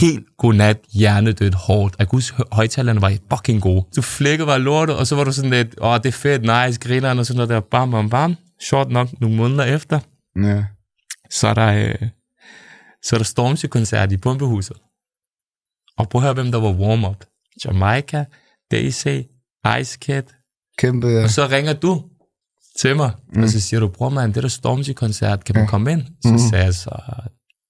helt 0.00 0.24
godnat, 0.38 0.78
hjernedødt 0.92 1.54
hårdt. 1.54 1.94
Jeg 1.98 2.08
kunne 2.08 2.16
huske, 2.16 2.42
højtalerne 2.52 3.02
var 3.02 3.12
fucking 3.32 3.62
gode. 3.62 3.84
Du 3.96 4.02
flækkede 4.02 4.46
var 4.46 4.58
lortet, 4.58 4.96
og 4.96 5.06
så 5.06 5.16
var 5.16 5.24
du 5.24 5.32
sådan 5.32 5.50
lidt, 5.50 5.74
åh, 5.80 5.96
det 5.96 6.06
er 6.06 6.12
fedt, 6.12 6.42
nice, 6.42 6.80
grineren 6.80 7.18
og 7.18 7.26
sådan 7.26 7.36
noget 7.36 7.48
der, 7.48 7.60
bam, 7.60 7.90
bam, 7.90 8.10
bam. 8.10 8.36
Short 8.60 8.90
nok, 8.90 9.08
nogle 9.20 9.36
måneder 9.36 9.64
efter, 9.64 10.00
Ja. 10.42 10.64
så 11.30 11.48
er 11.48 11.54
der, 11.54 11.66
øh, 11.72 12.08
så 13.02 13.16
er 13.16 13.18
der 13.18 13.24
Stormzy-koncert 13.24 14.12
i 14.12 14.16
Pumpehuset. 14.16 14.76
Og 15.98 16.08
prøv 16.08 16.18
at 16.20 16.22
høre, 16.22 16.34
hvem 16.34 16.52
der 16.52 16.60
var 16.60 16.72
warm-up. 16.72 17.24
Jamaica, 17.64 18.24
Daisy, 18.70 19.08
Ice 19.80 19.98
Kid, 20.00 20.22
Kæmpe, 20.78 21.06
ja. 21.08 21.22
og 21.22 21.30
så 21.30 21.46
ringer 21.46 21.72
du 21.72 22.02
til 22.80 22.96
mig, 22.96 23.10
mm. 23.34 23.42
og 23.42 23.48
så 23.48 23.60
siger 23.60 23.80
du, 23.80 23.88
bror 23.88 24.08
man, 24.08 24.32
det 24.34 24.42
der 24.42 24.48
Stormzy-koncert, 24.48 25.44
kan 25.44 25.54
man 25.54 25.66
komme 25.66 25.92
ind? 25.92 26.02
Så 26.22 26.28
Mm. 26.32 26.38
sagde 26.38 26.64
jeg 26.64 26.74
så, 26.74 26.90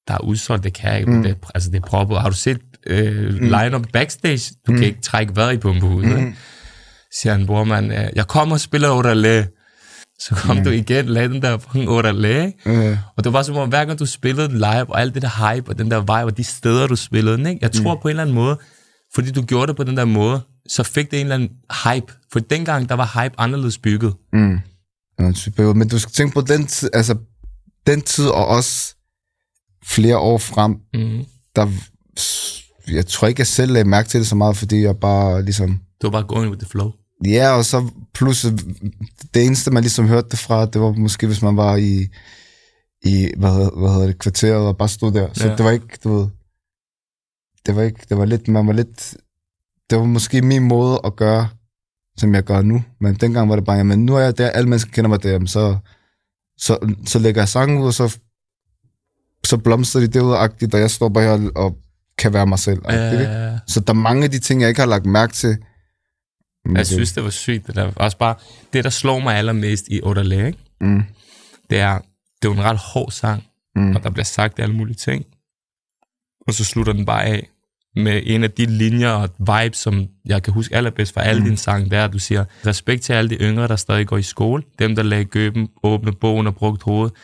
der 0.08 0.14
er 0.14 0.18
udsolgt, 0.24 0.64
det 0.64 0.72
kan 0.74 0.90
jeg 0.90 0.98
ikke, 1.00 1.10
mm. 1.12 1.22
det, 1.22 1.36
altså 1.54 1.70
det 1.70 1.76
er 1.82 1.86
proppet. 1.86 2.20
Har 2.20 2.30
du 2.30 2.36
set 2.36 2.60
øh, 2.86 3.32
line-up 3.42 3.86
backstage? 3.92 4.54
Du 4.66 4.72
mm. 4.72 4.78
kan 4.78 4.86
ikke 4.86 5.00
trække 5.00 5.36
vejret 5.36 5.54
i 5.54 5.56
pumpehuset. 5.56 6.20
Mm. 6.20 6.34
Siger 7.20 7.32
han, 7.32 7.46
bror 7.46 7.64
man, 7.64 7.90
øh, 7.90 8.08
jeg 8.14 8.26
kommer 8.26 8.54
og 8.54 8.60
spiller 8.60 8.88
Orale. 8.90 9.48
Så 10.20 10.34
kom 10.34 10.56
mm. 10.56 10.64
du 10.64 10.70
igen, 10.70 11.06
lagde 11.06 11.28
den 11.28 11.42
der 11.42 11.58
fucking 11.58 11.88
Orale. 11.88 12.52
Ja. 12.66 12.98
Og 13.16 13.24
det 13.24 13.32
var 13.32 13.42
som 13.42 13.56
om, 13.56 13.68
hver 13.68 13.84
gang 13.84 13.98
du 13.98 14.06
spillede 14.06 14.52
live, 14.52 14.90
og 14.90 15.00
alt 15.00 15.14
det 15.14 15.22
der 15.22 15.54
hype, 15.54 15.68
og 15.70 15.78
den 15.78 15.90
der 15.90 16.00
vibe, 16.00 16.12
og 16.12 16.36
de 16.36 16.44
steder, 16.44 16.86
du 16.86 16.96
spillede 16.96 17.36
den, 17.36 17.46
ikke? 17.46 17.58
Jeg 17.62 17.72
tror 17.72 17.94
mm. 17.94 18.00
på 18.02 18.08
en 18.08 18.10
eller 18.10 18.22
anden 18.22 18.34
måde, 18.34 18.58
fordi 19.14 19.30
du 19.30 19.42
gjorde 19.42 19.66
det 19.66 19.76
på 19.76 19.84
den 19.84 19.96
der 19.96 20.04
måde, 20.04 20.40
så 20.68 20.82
fik 20.82 21.10
det 21.10 21.20
en 21.20 21.26
eller 21.26 21.34
anden 21.34 21.50
hype. 21.84 22.12
For 22.32 22.40
dengang, 22.40 22.88
der 22.88 22.94
var 22.94 23.22
hype 23.22 23.34
anderledes 23.40 23.78
bygget. 23.78 24.14
Mm. 24.32 24.58
Men 25.58 25.88
du 25.88 25.98
skal 25.98 26.12
tænke 26.12 26.34
på 26.34 26.40
den 26.40 26.66
tid, 26.66 26.90
altså 26.92 27.16
den 27.86 28.00
tid 28.00 28.26
og 28.28 28.46
også 28.46 28.94
flere 29.84 30.18
år 30.18 30.38
frem, 30.38 30.76
Mm. 30.94 31.24
der, 31.56 31.68
jeg 32.92 33.06
tror 33.06 33.28
ikke, 33.28 33.40
jeg 33.40 33.46
selv 33.46 33.72
lagde 33.72 33.88
mærke 33.88 34.08
til 34.08 34.20
det 34.20 34.26
så 34.26 34.34
meget, 34.34 34.56
fordi 34.56 34.82
jeg 34.82 34.96
bare 34.96 35.42
ligesom, 35.42 35.80
Du 36.02 36.06
var 36.06 36.10
bare 36.10 36.22
going 36.22 36.50
with 36.50 36.60
the 36.60 36.68
flow. 36.68 36.90
Ja, 37.24 37.50
og 37.50 37.64
så 37.64 37.90
plus 38.14 38.44
øh, 38.44 38.52
det 39.34 39.46
eneste, 39.46 39.70
man 39.70 39.82
ligesom 39.82 40.08
hørte 40.08 40.28
det 40.30 40.38
fra, 40.38 40.66
det 40.66 40.80
var 40.80 40.92
måske, 40.92 41.26
hvis 41.26 41.42
man 41.42 41.56
var 41.56 41.76
i, 41.76 42.06
i 43.04 43.30
hvad, 43.36 43.50
hedder, 43.52 43.70
hvad 43.78 43.90
hedder 43.92 44.06
det, 44.06 44.18
kvarteret 44.18 44.66
og 44.66 44.76
bare 44.76 44.88
stod 44.88 45.12
der. 45.12 45.28
Så 45.32 45.46
Ja. 45.48 45.56
det 45.56 45.64
var 45.64 45.70
ikke, 45.70 45.98
du 46.04 46.14
ved, 46.16 46.26
det 47.66 47.76
var 47.76 47.82
ikke, 47.82 48.00
det 48.08 48.18
var 48.18 48.24
lidt, 48.24 48.48
man 48.48 48.66
var 48.66 48.72
lidt, 48.72 49.14
det 49.90 49.98
var 49.98 50.04
måske 50.04 50.42
min 50.42 50.62
måde 50.62 51.00
at 51.04 51.16
gøre, 51.16 51.48
som 52.18 52.34
jeg 52.34 52.42
gør 52.44 52.62
nu. 52.62 52.84
Men 53.00 53.14
dengang 53.14 53.48
var 53.48 53.56
det 53.56 53.64
bare, 53.64 53.76
jamen 53.76 54.06
nu 54.06 54.14
er 54.16 54.20
jeg 54.20 54.38
der, 54.38 54.50
alle 54.50 54.68
mennesker 54.68 54.90
kender 54.90 55.08
mig 55.08 55.22
der, 55.22 55.46
så, 55.46 55.76
så, 56.58 56.78
så 57.06 57.18
lægger 57.18 57.40
jeg 57.40 57.48
sangen 57.48 57.78
ud, 57.78 57.86
og 57.86 57.94
så, 57.94 58.18
så 59.44 59.56
blomstrer 59.56 60.00
de 60.00 60.08
derudagtigt, 60.08 60.74
og 60.74 60.80
jeg 60.80 60.90
står 60.90 61.08
bare 61.08 61.24
her 61.38 61.50
og 61.54 61.76
kan 62.18 62.32
være 62.32 62.46
mig 62.46 62.58
selv. 62.58 62.82
Ja, 62.88 62.94
ja, 62.96 63.50
ja. 63.50 63.58
så 63.66 63.80
der 63.80 63.92
er 63.92 63.96
mange 63.96 64.24
af 64.24 64.30
de 64.30 64.38
ting, 64.38 64.60
jeg 64.60 64.68
ikke 64.68 64.80
har 64.80 64.88
lagt 64.88 65.06
mærke 65.06 65.32
til. 65.32 65.56
Men 66.66 66.76
Jeg 66.76 66.78
det- 66.80 66.86
synes, 66.86 67.12
det 67.12 67.24
var 67.24 67.30
sygt. 67.30 67.66
Det, 67.66 67.74
der. 67.74 67.92
Også 67.96 68.16
bare, 68.18 68.34
det, 68.72 68.84
der 68.84 68.90
slår 68.90 69.18
mig 69.18 69.36
allermest 69.36 69.88
i 69.90 70.00
Oderle, 70.02 70.46
ikke? 70.46 70.58
Mm. 70.80 71.02
det 71.70 71.78
er, 71.78 71.98
det 72.42 72.48
er 72.48 72.52
en 72.52 72.62
ret 72.64 72.78
hård 72.78 73.10
sang, 73.10 73.44
Mm. 73.76 73.96
og 73.96 74.02
der 74.02 74.10
bliver 74.10 74.24
sagt 74.24 74.60
alle 74.60 74.74
mulige 74.74 74.94
ting. 74.96 75.24
Og 76.46 76.54
så 76.54 76.64
slutter 76.64 76.92
den 76.92 77.06
bare 77.06 77.24
af 77.24 77.48
med 77.96 78.22
en 78.26 78.44
af 78.44 78.50
de 78.50 78.66
linjer 78.66 79.08
og 79.10 79.28
vibes, 79.38 79.78
som 79.78 80.06
jeg 80.24 80.42
kan 80.42 80.52
huske 80.52 80.74
allerbedst 80.76 81.14
fra 81.14 81.22
alle 81.22 81.40
mm. 81.40 81.44
dine 81.44 81.56
sange, 81.56 81.90
det 81.90 81.98
er, 81.98 82.04
at 82.04 82.12
du 82.12 82.18
siger, 82.18 82.44
respekt 82.66 83.02
til 83.02 83.12
alle 83.12 83.30
de 83.30 83.34
yngre, 83.34 83.68
der 83.68 83.76
stadig 83.76 84.06
går 84.06 84.16
i 84.16 84.22
skole, 84.22 84.62
dem, 84.78 84.94
der 84.96 85.02
lagde 85.02 85.24
gøben, 85.24 85.68
åbne 85.82 86.12
bogen 86.12 86.46
og 86.46 86.54
brugt 86.54 86.82
hovedet, 86.82 87.14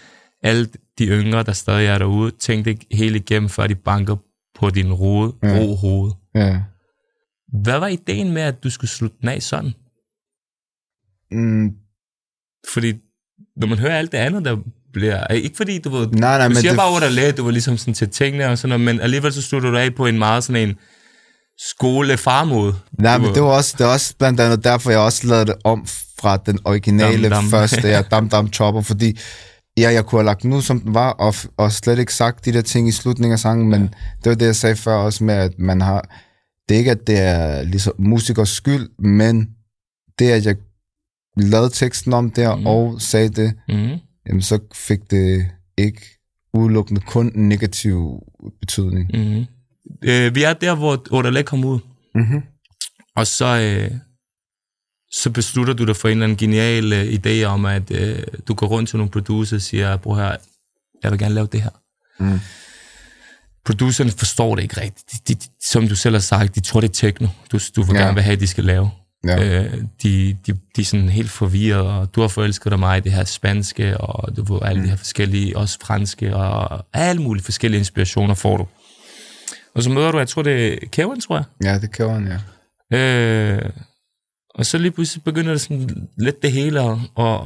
alle 0.43 0.69
de 0.99 1.07
yngre, 1.07 1.43
der 1.43 1.53
stadig 1.53 1.87
er 1.87 1.99
derude, 1.99 2.31
tænk 2.41 2.65
det 2.65 2.85
helt 2.93 3.17
igennem, 3.17 3.49
før 3.49 3.67
de 3.67 3.75
banker 3.75 4.17
på 4.59 4.71
din 4.71 4.93
rode, 4.93 5.33
Ja. 5.43 5.59
ro 5.59 5.75
hoved. 5.77 6.13
Ja. 6.35 6.61
Hvad 7.53 7.79
var 7.79 7.87
ideen 7.87 8.33
med, 8.33 8.43
at 8.43 8.65
du 8.65 8.71
skulle 8.71 8.91
slutte 8.91 9.17
den 9.21 9.29
af 9.29 9.43
sådan? 9.43 9.73
Mm, 11.31 11.71
Fordi 12.75 12.95
når 13.57 13.67
man 13.67 13.79
hører 13.79 13.99
alt 13.99 14.13
det 14.13 14.19
andet, 14.19 14.45
der 14.45 14.57
bliver... 14.93 15.27
Ikke 15.27 15.57
fordi, 15.57 15.79
du 15.79 15.91
ved... 15.91 16.07
nej, 16.07 16.39
nej, 16.39 16.47
Du 16.47 16.49
men 16.49 16.57
siger 16.57 16.71
det, 16.71 16.79
bare 16.79 16.91
over 16.91 17.09
læge, 17.09 17.33
du 17.33 17.45
var 17.45 17.51
ligesom 17.51 17.77
sådan 17.77 17.95
til 17.95 18.09
tingene 18.09 18.49
og 18.49 18.59
sådan 18.59 18.69
noget, 18.81 18.95
men 18.95 19.01
alligevel 19.01 19.33
så 19.33 19.43
slutter 19.43 19.71
du 19.71 19.77
af 19.77 19.95
på 19.95 20.07
en 20.07 20.19
meget 20.19 20.45
sådan 20.45 20.69
en 20.69 20.77
skole-farmode. 21.59 22.75
nej, 22.99 23.19
men 23.19 23.35
det 23.35 23.43
var, 23.43 23.49
også, 23.49 23.75
det 23.79 23.87
var 23.87 23.93
også 23.93 24.15
blandt 24.19 24.41
andet 24.41 24.65
derfor, 24.65 24.91
jeg 24.91 25.01
også 25.01 25.27
lavede 25.27 25.47
det 25.47 25.55
om 25.65 25.87
fra 26.21 26.37
den 26.37 26.59
originale 26.65 27.23
Dam, 27.23 27.31
dam. 27.31 27.51
første, 27.51 27.89
ja, 27.89 28.03
Dam 28.03 28.29
Dam 28.29 28.53
Chopper, 28.53 28.83
fordi 28.83 29.19
ja, 29.79 29.93
jeg 29.93 30.07
kunne 30.07 30.19
have 30.19 30.27
lagt 30.27 30.45
ud, 30.45 30.63
som 30.63 30.81
den 30.81 30.95
var, 30.95 31.11
og, 31.11 31.35
og 31.57 31.73
slet 31.73 31.99
ikke 31.99 32.15
sagt 32.15 32.45
de 32.45 32.53
der 32.53 32.61
ting 32.63 32.89
i 32.89 32.93
slutningen 32.93 33.33
af 33.33 33.39
sangen, 33.39 33.69
men 33.69 33.83
det 34.25 34.31
var 34.31 34.35
det, 34.35 34.47
jeg 34.47 34.57
sagde 34.57 34.77
før 34.77 34.95
også 34.95 35.25
med, 35.25 35.35
at 35.35 35.59
man 35.59 35.81
har, 35.81 36.09
det 36.73 36.77
er 36.77 36.79
ikke, 36.79 36.91
at 36.91 37.07
det 37.07 37.19
er 37.19 37.63
ligesom 37.63 37.95
musikers 37.99 38.49
skyld, 38.49 38.89
men 38.99 39.51
det, 40.19 40.31
at 40.31 40.47
jeg 40.47 40.57
lavede 41.37 41.71
teksten 41.71 42.13
om 42.13 42.31
der, 42.31 42.57
Mm. 42.57 42.67
og 42.67 43.01
sagde 43.01 43.29
det, 43.29 43.55
Mm. 43.69 43.99
jamen 44.29 44.43
så 44.43 44.59
fik 44.75 45.11
det 45.11 45.47
ikke 45.79 46.01
udelukkende 46.55 47.01
kun 47.01 47.33
en 47.35 47.49
negativ 47.49 48.23
betydning. 48.61 49.11
Mm. 49.15 49.45
Øh, 50.03 50.35
vi 50.35 50.43
er 50.43 50.53
der, 50.53 50.75
hvor 50.75 51.07
Oderlæg 51.11 51.45
kom 51.45 51.65
ud, 51.65 51.79
Mm-hmm. 52.15 52.43
og 53.17 53.27
så, 53.27 53.61
øh, 53.61 53.91
så 55.13 55.31
beslutter 55.31 55.75
du 55.75 55.85
dig 55.85 55.97
for 55.97 56.09
en 56.09 56.13
eller 56.13 56.25
anden 56.25 56.39
genial 56.39 56.93
øh, 56.93 57.05
idé 57.15 57.45
om, 57.45 57.65
at 57.65 57.91
øh, 57.91 58.23
du 58.49 58.55
går 58.55 58.67
rundt 58.67 58.89
til 58.89 58.97
nogle 58.97 59.11
producer 59.11 59.57
og 59.57 59.63
siger, 59.63 59.97
bror 59.97 60.17
her, 60.17 60.37
jeg 61.03 61.11
vil 61.11 61.19
gerne 61.19 61.35
lave 61.35 61.47
det 61.53 61.63
her. 61.63 61.71
Mm. 62.21 62.39
Producerne 63.67 64.11
forstår 64.11 64.55
det 64.57 64.63
ikke 64.63 64.81
rigtigt. 64.81 65.29
De, 65.29 65.35
de, 65.35 65.41
som 65.71 65.89
du 65.89 65.97
selv 65.97 66.15
har 66.15 66.21
sagt, 66.21 66.55
de 66.55 66.61
tror, 66.61 66.81
det 66.81 66.89
er 66.89 66.93
techno, 66.93 67.27
du, 67.53 67.59
du 67.77 67.83
vil 67.83 67.95
Ja. 67.95 68.01
gerne 68.03 68.15
vil 68.15 68.23
have, 68.23 68.33
at 68.33 68.41
de 68.41 68.47
skal 68.47 68.65
lave. 68.65 68.91
Ja. 69.27 69.63
Øh, 69.65 69.73
de, 70.03 70.37
de, 70.47 70.53
de 70.77 70.81
er 70.81 70.85
sådan 70.85 71.09
helt 71.09 71.31
forvirret, 71.31 71.87
og 71.87 72.15
du 72.15 72.21
har 72.21 72.29
forelsket 72.29 72.71
dig 72.73 72.79
mig 72.79 72.99
i 72.99 73.01
det 73.01 73.13
her 73.13 73.25
spanske, 73.25 73.99
og 73.99 74.37
du 74.37 74.53
ved, 74.55 74.61
alle 74.63 74.79
mm. 74.81 74.85
de 74.85 74.91
her 74.91 74.97
forskellige, 74.97 75.57
også 75.57 75.79
franske, 75.83 76.37
og 76.37 76.85
alle 76.93 77.23
mulige 77.23 77.45
forskellige 77.45 77.79
inspirationer 77.79 78.35
får 78.35 78.57
du. 78.57 78.67
Og 79.75 79.83
så 79.83 79.91
møder 79.91 80.11
du, 80.13 80.19
jeg 80.19 80.29
tror 80.29 80.43
det 80.43 80.73
er 80.73 80.77
Kevin, 80.93 81.21
tror 81.21 81.37
jeg. 81.37 81.45
Ja, 81.65 81.79
det 81.79 81.93
kan 81.93 82.11
han, 82.11 82.39
ja. 82.91 82.99
Øh, 82.99 83.71
og 84.55 84.67
så 84.67 84.79
lige 84.79 84.91
pludselig 84.91 85.25
begynder 85.25 85.51
det 85.53 85.61
sådan 85.61 86.09
lidt 86.19 86.43
det 86.43 86.53
hele 86.53 86.81
at, 86.81 86.91
at, 87.19 87.41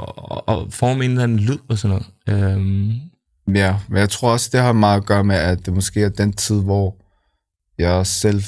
at 0.49 0.59
forme 0.71 1.05
en 1.05 1.11
eller 1.11 1.23
anden 1.23 1.41
lyd 1.41 1.59
og 1.69 1.79
sådan 1.79 2.01
noget. 2.27 2.45
Øhm, 2.53 2.93
Ja, 3.55 3.77
men 3.89 3.99
jeg 3.99 4.11
tror 4.11 4.33
også, 4.33 4.49
det 4.53 4.61
har 4.61 4.73
meget 4.73 5.01
at 5.01 5.07
gøre 5.07 5.25
med, 5.25 5.37
at 5.37 5.67
det 5.67 5.75
måske 5.75 6.03
er 6.03 6.09
den 6.09 6.33
tid, 6.33 6.63
hvor 6.63 6.97
jeg 7.79 8.07
selv 8.07 8.43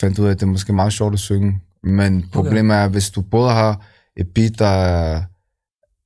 fandt 0.00 0.18
ud 0.18 0.26
af, 0.26 0.30
at 0.30 0.40
det 0.40 0.46
er 0.46 0.50
måske 0.50 0.72
meget 0.72 0.92
sjovt 0.92 1.14
at 1.14 1.20
synge. 1.20 1.60
Men 1.84 2.28
problemet 2.32 2.76
er, 2.76 2.88
hvis 2.88 3.10
du 3.10 3.20
både 3.20 3.50
har 3.50 3.86
et 4.16 4.26
beat, 4.34 4.58
der 4.58 4.66
er, 4.66 5.22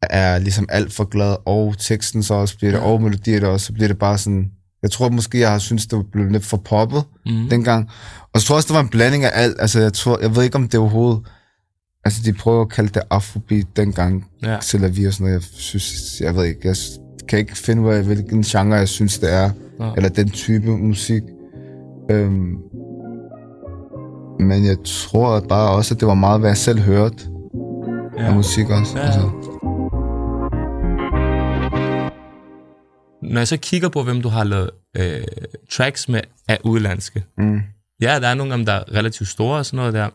er 0.02 0.38
ligesom 0.38 0.66
alt 0.68 0.92
for 0.92 1.04
glad, 1.04 1.36
og 1.44 1.74
teksten 1.78 2.22
så 2.22 2.34
også 2.34 2.56
bliver 2.56 2.72
det, 2.72 2.80
og 2.80 3.02
melodier 3.02 3.46
også, 3.46 3.66
så 3.66 3.72
bliver 3.72 3.88
det 3.88 3.98
bare 3.98 4.18
sådan... 4.18 4.50
Jeg 4.82 4.90
tror 4.90 5.08
måske, 5.08 5.40
jeg 5.40 5.50
har 5.50 5.58
syntes, 5.58 5.86
det 5.86 6.06
blev 6.12 6.28
lidt 6.28 6.44
for 6.44 6.56
poppet 6.56 7.04
mm. 7.26 7.48
dengang. 7.48 7.90
Og 8.32 8.40
så 8.40 8.46
tror 8.46 8.54
jeg 8.54 8.56
også, 8.56 8.66
det 8.66 8.74
var 8.74 8.80
en 8.80 8.88
blanding 8.88 9.24
af 9.24 9.30
alt. 9.34 9.56
Altså, 9.58 9.80
jeg, 9.80 9.92
tror, 9.92 10.18
jeg 10.20 10.36
ved 10.36 10.42
ikke, 10.42 10.56
om 10.56 10.68
det 10.68 10.80
overhovedet... 10.80 11.22
Altså, 12.04 12.20
de 12.24 12.32
prøver 12.32 12.62
at 12.62 12.68
kalde 12.68 12.88
det 12.88 13.02
afrobeat 13.10 13.66
dengang, 13.76 14.30
Ja. 14.42 14.58
til 14.62 14.96
vie 14.96 15.08
og 15.08 15.12
sådan 15.12 15.24
noget. 15.24 15.34
Jeg 15.34 15.42
synes, 15.42 16.20
jeg 16.20 16.36
ved 16.36 16.44
ikke, 16.44 16.60
jeg 16.64 16.76
kan 17.28 17.38
ikke 17.38 17.56
finde 17.56 17.82
ud 17.82 17.92
af, 17.92 18.04
hvilken 18.04 18.42
genre 18.42 18.74
jeg 18.74 18.88
synes, 18.88 19.18
det 19.18 19.32
er. 19.32 19.50
Ja. 19.80 19.90
Eller 19.96 20.08
den 20.08 20.30
type 20.30 20.70
musik. 20.70 21.22
Øhm, 22.10 22.56
men 24.40 24.66
jeg 24.66 24.76
tror 24.84 25.40
bare 25.40 25.76
også, 25.76 25.94
at 25.94 26.00
det 26.00 26.08
var 26.08 26.14
meget, 26.14 26.40
hvad 26.40 26.50
jeg 26.50 26.56
selv 26.56 26.80
hørte 26.80 27.16
ja. 28.18 28.24
af 28.24 28.34
musik 28.34 28.70
også. 28.70 28.98
Ja. 28.98 29.04
Altså. 29.04 29.30
Når 33.22 33.40
jeg 33.40 33.48
så 33.48 33.56
kigger 33.56 33.88
på, 33.88 34.02
hvem 34.02 34.22
du 34.22 34.28
har 34.28 34.44
lavet 34.44 34.70
øh, 34.96 35.24
tracks 35.72 36.08
med 36.08 36.20
af 36.48 36.58
udlandske, 36.64 37.22
Mm. 37.38 37.60
Ja, 38.00 38.20
der 38.20 38.28
er 38.28 38.34
nogle 38.34 38.52
af 38.52 38.58
dem, 38.58 38.66
der 38.66 38.72
er 38.72 38.94
relativt 38.94 39.28
store 39.28 39.58
og 39.58 39.66
sådan 39.66 39.76
noget 39.76 39.94
der. 39.94 40.08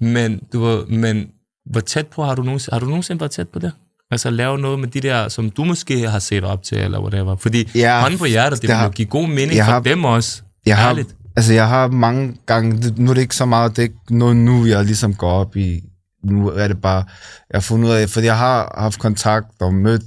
Men, 0.00 0.40
du 0.52 0.84
men 0.88 1.30
hvor 1.70 1.80
tæt 1.80 2.06
på 2.06 2.22
har 2.22 2.34
du, 2.34 2.42
nogensinde, 2.42 2.74
har 2.74 2.80
du 2.80 2.86
nogensinde 2.86 3.20
været 3.20 3.30
tæt 3.30 3.48
på 3.48 3.58
det? 3.58 3.72
Altså 4.14 4.30
lave 4.30 4.58
noget 4.58 4.78
med 4.78 4.88
de 4.88 5.00
der, 5.00 5.28
som 5.28 5.50
du 5.50 5.64
måske 5.64 6.08
har 6.10 6.18
set 6.18 6.44
op 6.44 6.62
til, 6.62 6.78
eller 6.78 7.00
whatever. 7.00 7.36
Fordi 7.36 7.70
Ja, 7.74 8.00
hånden 8.00 8.18
på 8.18 8.24
hjertet, 8.24 8.60
det, 8.62 8.68
det 8.68 8.76
har- 8.76 8.86
må 8.86 8.92
give 8.92 9.08
god 9.08 9.28
mening 9.28 9.52
for 9.58 9.62
har- 9.62 9.80
dem 9.80 10.04
også. 10.04 10.42
Jeg 10.66 10.76
har, 10.76 10.88
Ærligt. 10.88 11.16
altså, 11.36 11.52
jeg 11.52 11.68
har 11.68 11.88
mange 11.88 12.36
gange, 12.46 12.92
nu 12.96 13.10
er 13.10 13.14
det 13.14 13.20
ikke 13.20 13.36
så 13.36 13.44
meget, 13.44 13.70
det 13.70 13.78
er 13.78 13.82
ikke 13.82 13.96
noget 14.18 14.36
nu, 14.36 14.66
jeg 14.66 14.84
ligesom 14.84 15.14
går 15.14 15.30
op 15.30 15.56
i. 15.56 15.80
Nu 16.24 16.48
er 16.50 16.68
det 16.68 16.80
bare, 16.82 17.04
jeg 17.50 17.54
har 17.56 17.60
fundet 17.60 17.88
ud 17.88 17.94
af, 17.94 18.08
fordi 18.10 18.26
jeg 18.26 18.38
har 18.38 18.74
haft 18.78 18.98
kontakt 18.98 19.46
og 19.60 19.74
mødt 19.74 20.04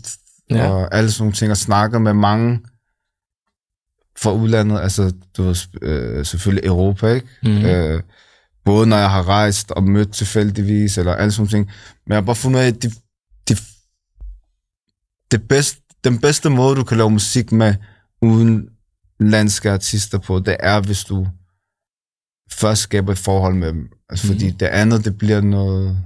Ja. 0.51 0.67
og 0.69 0.95
alle 0.95 1.11
sådan 1.11 1.21
nogle 1.23 1.33
ting, 1.33 1.51
og 1.51 1.57
snakket 1.57 2.01
med 2.01 2.13
mange 2.13 2.59
fra 4.19 4.31
udlandet, 4.33 4.79
altså 4.79 5.11
du 5.37 5.43
ved, 5.43 5.55
øh, 5.81 6.25
selvfølgelig 6.25 6.65
Europa, 6.67 7.07
ikke? 7.13 7.27
Mhm. 7.43 7.65
Øh, 7.65 8.01
både 8.65 8.87
når 8.87 8.97
jeg 8.97 9.09
har 9.11 9.27
rejst 9.27 9.71
og 9.71 9.83
mødt 9.83 10.11
tilfældigvis, 10.13 10.97
eller 10.97 11.13
alle 11.15 11.31
sådan 11.31 11.41
nogle 11.41 11.49
ting. 11.51 11.65
Men 12.05 12.09
jeg 12.11 12.17
har 12.17 12.21
bare 12.25 12.35
fundet 12.35 12.59
ud 12.59 12.63
af, 12.63 12.67
at 12.67 12.83
de, 12.83 12.91
det 15.31 15.47
bedste, 15.47 15.81
den 16.03 16.19
bedste 16.19 16.49
måde, 16.49 16.75
du 16.75 16.83
kan 16.83 16.97
lave 16.97 17.09
musik 17.09 17.51
med, 17.51 17.75
uden 18.21 18.69
landske 19.19 19.71
artister 19.71 20.17
på, 20.17 20.39
det 20.39 20.57
er, 20.59 20.81
hvis 20.81 21.03
du 21.03 21.27
først 22.51 22.81
skaber 22.81 23.11
et 23.11 23.17
forhold 23.17 23.55
med 23.55 23.67
dem. 23.67 23.89
Altså, 24.09 24.27
fordi 24.27 24.51
det 24.51 24.65
andet, 24.65 25.05
det 25.05 25.17
bliver 25.17 25.41
noget, 25.41 25.97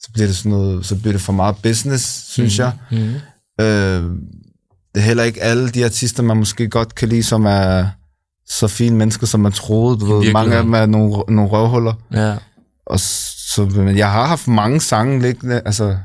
så 0.00 0.10
bliver 0.12 0.26
det 0.26 0.36
sådan 0.36 0.52
noget, 0.52 0.86
så 0.86 0.98
bliver 0.98 1.12
det 1.12 1.20
for 1.20 1.32
meget 1.32 1.56
business, 1.62 2.32
synes 2.32 2.58
jeg. 2.58 2.72
Mm-hmm. 2.90 3.14
Øh, 3.60 4.10
det 4.94 5.00
er 5.00 5.04
heller 5.04 5.22
ikke 5.22 5.42
alle 5.42 5.70
de 5.70 5.84
artister, 5.84 6.22
man 6.22 6.36
måske 6.36 6.68
godt 6.68 6.94
kan 6.94 7.08
lide, 7.08 7.22
som 7.22 7.46
er 7.46 7.86
så 8.46 8.68
fine 8.68 8.96
mennesker, 8.96 9.26
som 9.26 9.40
man 9.40 9.52
troede. 9.52 9.98
Du 9.98 10.06
ved, 10.06 10.32
mange 10.32 10.56
af 10.56 10.62
dem 10.62 10.72
er 10.72 10.86
nogle, 10.86 11.24
nogle 11.28 11.50
røvhuller. 11.50 11.94
Ja. 12.12 12.36
Og 12.86 13.00
så, 13.00 13.64
men 13.64 13.98
jeg 13.98 14.12
har 14.12 14.26
haft 14.26 14.48
mange 14.48 14.80
sange 14.80 15.22
liggende, 15.22 15.62
altså 15.64 15.96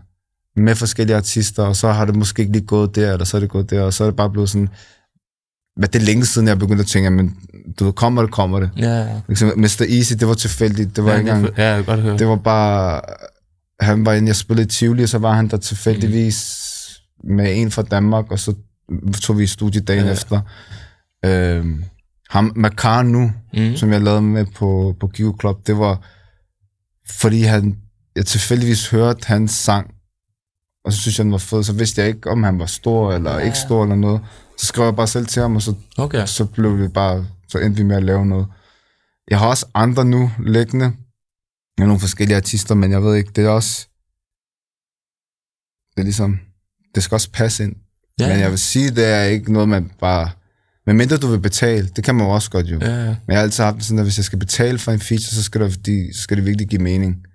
med 0.58 0.76
forskellige 0.76 1.18
artister, 1.18 1.64
og 1.64 1.76
så 1.76 1.92
har 1.92 2.06
det 2.06 2.16
måske 2.16 2.40
ikke 2.42 2.52
lige 2.52 2.66
gået 2.66 2.96
der, 2.96 3.14
eller 3.14 3.26
så 3.26 3.38
er 3.38 3.42
det 3.42 3.50
gået 3.50 3.70
der, 3.70 3.82
og 3.82 3.94
så 3.94 4.04
er 4.04 4.08
det 4.08 4.16
bare 4.16 4.30
blevet 4.30 4.50
sådan, 4.50 4.70
men 5.78 5.90
det 5.94 5.96
er 5.96 6.06
længe 6.06 6.26
siden, 6.26 6.48
jeg 6.48 6.60
begyndte 6.60 6.82
at 6.82 6.88
tænke, 6.88 7.10
men 7.10 7.36
du 7.80 7.86
ved, 7.86 7.94
kommer 7.94 8.22
det, 8.22 8.32
kommer 8.32 8.60
det. 8.60 8.70
Ja, 8.78 8.98
ja. 9.02 9.22
Liksom, 9.28 9.52
Mr. 9.58 9.86
Easy, 9.90 10.14
det 10.14 10.28
var 10.28 10.34
tilfældigt, 10.34 10.96
det 10.96 11.04
var 11.04 11.12
ja, 11.12 11.18
ikke 11.18 11.32
engang, 11.32 11.58
ja, 11.58 11.76
jeg 11.76 11.86
godt 11.86 12.02
høre. 12.02 12.18
det 12.18 12.28
var 12.28 12.36
bare, 12.36 13.02
han 13.80 14.06
var 14.06 14.14
inde, 14.14 14.28
jeg 14.28 14.36
spillede 14.36 14.66
i 14.66 14.70
Tivoli, 14.70 15.04
og 15.04 15.10
så 15.10 15.18
var 15.18 15.34
han 15.34 15.48
der 15.48 15.58
tilfældigvis 15.58 16.64
med 17.24 17.58
en 17.62 17.72
fra 17.72 17.82
Danmark, 17.82 18.32
og 18.32 18.40
så 18.40 18.54
tog 19.22 19.38
vi 19.38 19.44
i 19.44 19.48
studiet 19.48 19.88
dagen 19.88 20.04
Ja. 20.04 20.08
ja. 20.08 20.14
efter. 20.14 20.42
Øhm, 21.26 21.84
ham, 22.30 22.52
Makar 22.56 23.04
nu, 23.04 23.32
mm. 23.54 23.76
som 23.76 23.92
jeg 23.92 24.02
lavede 24.02 24.22
med 24.22 24.46
på, 24.56 24.96
på 25.00 25.08
Give 25.08 25.34
Club, 25.42 25.68
det 25.68 25.78
var, 25.78 26.08
fordi 27.20 27.42
han, 27.42 27.78
jeg 28.16 28.26
tilfældigvis 28.26 28.90
hørte 28.90 29.28
hans 29.28 29.52
sang, 29.52 29.92
og 30.88 30.94
så 30.94 31.00
synes 31.02 31.18
jeg, 31.20 31.24
den 31.24 31.32
var 31.32 31.38
fed, 31.38 31.64
så 31.64 31.74
vidste 31.74 32.02
jeg 32.02 32.08
ikke, 32.10 32.30
om 32.30 32.44
han 32.44 32.60
var 32.60 32.66
stor 32.66 33.14
eller 33.14 33.32
Ja. 33.32 33.38
ja. 33.38 33.46
ikke 33.46 33.58
stor 33.58 33.84
eller 33.84 33.96
noget. 33.96 34.22
Så 34.58 34.66
skrev 34.66 34.86
jeg 34.86 34.96
bare 34.96 35.08
selv 35.08 35.26
til 35.28 35.42
ham, 35.42 35.56
og 35.56 35.62
så, 35.62 35.74
Okay. 35.98 36.26
så 36.26 36.46
blev 36.46 36.78
det 36.80 36.94
bare, 36.94 37.28
så 37.48 37.58
endte 37.60 37.78
vi 37.78 37.84
med 37.84 37.96
at 37.96 38.04
lave 38.04 38.26
noget. 38.26 38.48
Jeg 39.30 39.40
har 39.40 39.48
også 39.48 39.66
andre 39.74 40.06
nu 40.06 40.32
liggende. 40.46 40.86
Jeg 41.78 41.84
har 41.84 41.88
nogle 41.88 42.00
forskellige 42.00 42.38
artister, 42.38 42.76
men 42.76 42.92
jeg 42.92 43.04
ved 43.04 43.16
ikke, 43.16 43.32
det 43.36 43.46
er 43.46 43.50
også, 43.50 43.88
det 45.96 46.00
er 46.02 46.04
ligesom, 46.04 46.40
det 46.96 47.04
skal 47.04 47.16
også 47.16 47.32
passe 47.32 47.64
ind. 47.64 47.76
Ja, 48.20 48.28
Men 48.30 48.40
jeg 48.40 48.50
vil 48.50 48.60
sige, 48.60 48.92
det 48.92 49.06
er 49.06 49.24
ikke 49.24 49.54
noget, 49.54 49.70
man 49.70 49.92
bare, 50.00 50.30
men 50.86 50.98
mindre 50.98 51.18
du 51.18 51.28
vil 51.28 51.40
betale, 51.40 51.88
det 51.96 52.04
kan 52.04 52.16
man 52.16 52.26
jo 52.26 52.32
også 52.32 52.52
godt 52.52 52.66
jo. 52.66 52.80
ja, 52.82 52.96
ja. 53.06 53.06
Men 53.06 53.16
jeg 53.28 53.36
har 53.38 53.44
altid 53.44 53.64
haft 53.64 53.76
det 53.78 53.86
sådan, 53.86 54.00
at 54.00 54.06
hvis 54.06 54.18
jeg 54.18 54.26
skal 54.26 54.40
betale 54.40 54.78
for 54.80 54.92
en 54.92 55.00
feature, 55.00 55.36
så 55.36 55.44
skal 55.44 55.62
det, 55.62 55.86
de, 55.86 56.14
så 56.14 56.22
skal 56.22 56.38
det 56.38 56.46
virkelig 56.46 56.68
give 56.68 56.82
mening. 56.82 57.26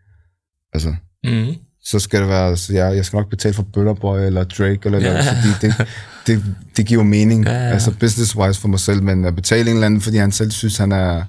Altså, 0.73 0.95
Mm. 1.25 1.55
Så 1.85 1.99
skal 1.99 2.21
det 2.21 2.29
være, 2.29 2.57
så 2.57 2.73
jeg, 2.75 2.97
jeg 2.97 3.05
skal 3.07 3.17
nok 3.17 3.31
betale 3.31 3.55
for 3.55 3.63
Bøller 3.63 3.95
Boy 3.95 4.19
eller 4.19 4.45
Drake, 4.45 4.81
eller 4.85 4.99
Ja. 4.99 5.13
yeah. 5.13 5.25
fordi 5.25 5.49
det, 5.67 5.89
det, 6.27 6.55
det 6.77 6.87
giver 6.87 7.03
mening, 7.03 7.45
Ja, 7.45 7.53
ja. 7.53 7.59
altså 7.71 7.91
business-wise 7.91 8.61
for 8.61 8.69
mig 8.69 8.81
selv, 8.81 9.03
men 9.03 9.25
at 9.25 9.35
betale 9.35 9.71
en 9.71 9.77
eller 9.77 9.87
anden, 9.87 10.01
fordi 10.01 10.17
han 10.17 10.33
selv 10.33 10.51
synes, 10.51 10.77
han 10.79 10.93
er 10.93 11.25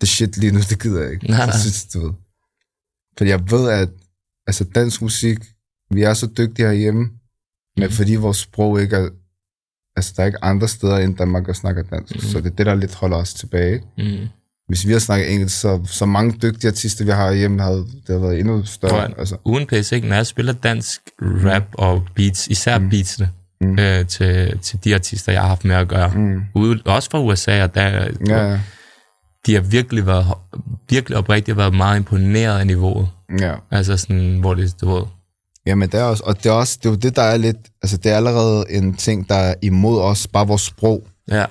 the 0.00 0.06
shit 0.06 0.36
lige 0.36 0.52
nu, 0.52 0.58
det 0.70 0.82
gider 0.82 1.02
jeg 1.02 1.12
ikke. 1.12 1.26
Nej, 1.30 1.46
nej. 1.46 1.56
synes, 1.58 1.84
du 1.84 2.00
ved. 2.06 2.12
Fordi 3.18 3.30
jeg 3.30 3.50
ved, 3.50 3.70
at 3.70 3.88
altså, 4.46 4.64
dansk 4.64 5.02
musik, 5.02 5.38
vi 5.90 6.02
er 6.02 6.14
så 6.14 6.26
dygtige 6.38 6.66
herhjemme, 6.66 7.00
men 7.76 7.84
Mhm. 7.86 7.92
fordi 7.92 8.14
vores 8.14 8.36
sprog 8.36 8.82
ikke 8.82 8.96
er, 8.96 9.08
altså 9.96 10.12
der 10.16 10.22
er 10.22 10.26
ikke 10.26 10.44
andre 10.44 10.68
steder 10.68 10.98
end 10.98 11.16
Danmark, 11.16 11.46
der 11.46 11.52
snakker 11.52 11.82
dansk, 11.82 12.14
Mhm. 12.14 12.24
så 12.24 12.40
det 12.40 12.46
er 12.52 12.56
det, 12.56 12.66
der 12.66 12.74
lidt 12.74 12.94
holder 12.94 13.16
os 13.16 13.34
tilbage. 13.34 13.82
Mm. 13.98 14.28
Hvis 14.68 14.86
vi 14.86 14.92
har 14.92 14.98
snakket 14.98 15.32
engelsk, 15.32 15.60
så, 15.60 15.80
så 15.86 16.06
mange 16.06 16.32
dygtige 16.42 16.68
artister, 16.70 17.04
vi 17.04 17.10
har 17.10 17.32
hjemme, 17.32 17.62
havde 17.62 17.76
det 17.76 18.02
havde 18.08 18.22
været 18.22 18.38
endnu 18.40 18.64
større. 18.64 18.90
Tror 18.90 19.18
Altså, 19.18 19.36
Uden 19.44 19.66
pæs, 19.66 19.92
ikke? 19.92 20.08
Når 20.08 20.16
jeg 20.16 20.26
spiller 20.26 20.52
dansk 20.52 21.00
rap 21.20 21.62
og 21.72 22.02
beats, 22.14 22.48
især 22.48 22.78
mm. 22.78 22.90
beatsene, 22.90 23.30
Mm. 23.60 23.78
øh, 23.78 24.06
til, 24.06 24.58
til 24.58 24.84
de 24.84 24.94
artister, 24.94 25.32
jeg 25.32 25.40
har 25.40 25.48
haft 25.48 25.64
med 25.64 25.76
at 25.76 25.88
gøre. 25.88 26.08
mm, 26.14 26.40
Ude, 26.54 26.82
også 26.84 27.10
fra 27.10 27.20
USA, 27.22 27.62
og 27.62 27.74
der, 27.74 28.08
ja, 28.28 28.50
ja, 28.50 28.60
de 29.46 29.54
har 29.54 29.60
virkelig 29.60 30.06
været, 30.06 30.26
virkelig 30.90 31.18
oprigtigt 31.18 31.56
været 31.56 31.74
meget 31.74 31.96
imponeret 31.96 32.58
af 32.58 32.66
niveauet. 32.66 33.08
ja. 33.40 33.54
Altså 33.70 33.96
sådan, 33.96 34.38
hvor 34.40 34.54
det, 34.54 34.80
du 34.80 34.94
ved, 34.94 35.02
Jamen, 35.66 35.88
det 35.88 36.00
er 36.00 36.04
også, 36.04 36.22
og 36.26 36.36
det 36.44 36.46
er 36.46 36.52
også, 36.52 36.78
det 36.82 36.86
er 36.86 36.90
jo 36.90 36.96
det, 36.96 37.16
der 37.16 37.22
er 37.22 37.36
lidt, 37.36 37.56
altså 37.82 37.96
det 37.96 38.12
er 38.12 38.16
allerede 38.16 38.64
en 38.70 38.94
ting, 38.94 39.28
der 39.28 39.34
er 39.34 39.54
imod 39.62 40.00
os, 40.00 40.26
bare 40.26 40.46
vores 40.46 40.62
sprog, 40.62 41.06
ja. 41.30 41.44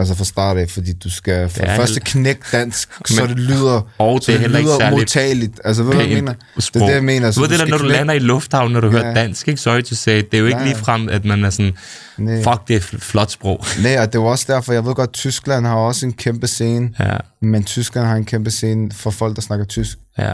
Altså 0.00 0.14
fra 0.14 0.24
start 0.24 0.56
af, 0.56 0.70
fordi 0.70 0.92
du 0.92 1.10
skal 1.10 1.48
for 1.48 1.58
Det 1.60 1.68
det 1.68 1.76
første 1.76 2.00
knække 2.00 2.42
dansk, 2.52 2.88
så 3.06 3.26
det 3.26 3.38
lyder, 3.38 3.88
Og 3.98 4.20
så 4.22 4.32
det 4.32 4.34
er 4.34 4.48
det 4.48 4.56
ikke 4.58 4.62
lyder 4.68 4.78
særlig 4.78 4.98
modtageligt, 4.98 5.60
altså 5.64 5.82
ved 5.82 5.90
du, 5.92 5.96
hvad 5.96 6.06
jeg 6.06 6.14
mener? 6.16 6.34
sprog. 6.58 6.74
Det 6.74 6.82
er 6.82 6.86
det, 6.86 6.94
jeg 6.94 7.04
mener. 7.04 7.32
Du 7.32 7.40
ved 7.40 7.48
det 7.48 7.58
der, 7.58 7.66
når 7.66 7.76
du 7.78 7.82
knække- 7.84 7.96
lander 7.96 8.14
i 8.14 8.18
lufthavnen, 8.18 8.72
når 8.72 8.80
du 8.80 8.90
hører 8.90 9.08
Ja. 9.08 9.14
dansk, 9.14 9.48
ikke? 9.48 9.60
Sorry 9.60 9.82
to 9.82 9.94
say. 9.94 10.16
Det 10.16 10.34
er 10.34 10.38
jo 10.38 10.46
ikke 10.46 10.58
Nej. 10.58 10.66
lige 10.66 10.76
frem, 10.76 11.08
at 11.08 11.24
man 11.24 11.44
er 11.44 11.50
sådan, 11.50 11.72
Nej. 12.18 12.42
fuck, 12.42 12.68
det 12.68 12.76
er 12.76 12.80
fl- 12.80 12.98
flot 13.00 13.30
sprog. 13.30 13.64
Nej, 13.82 13.98
og 14.00 14.12
det 14.12 14.20
var 14.20 14.26
også 14.26 14.44
derfor, 14.48 14.72
jeg 14.72 14.84
ved 14.86 14.94
godt, 14.94 15.12
Tyskland 15.12 15.66
har 15.66 15.74
også 15.74 16.06
en 16.06 16.12
kæmpe 16.12 16.46
scene, 16.46 16.90
Ja, 17.00 17.16
men 17.42 17.64
Tyskland 17.64 18.06
har 18.06 18.14
en 18.16 18.24
kæmpe 18.24 18.50
scene 18.50 18.90
for 18.92 19.10
folk, 19.10 19.36
der 19.36 19.42
snakker 19.42 19.64
tysk. 19.66 19.98
ja. 20.18 20.32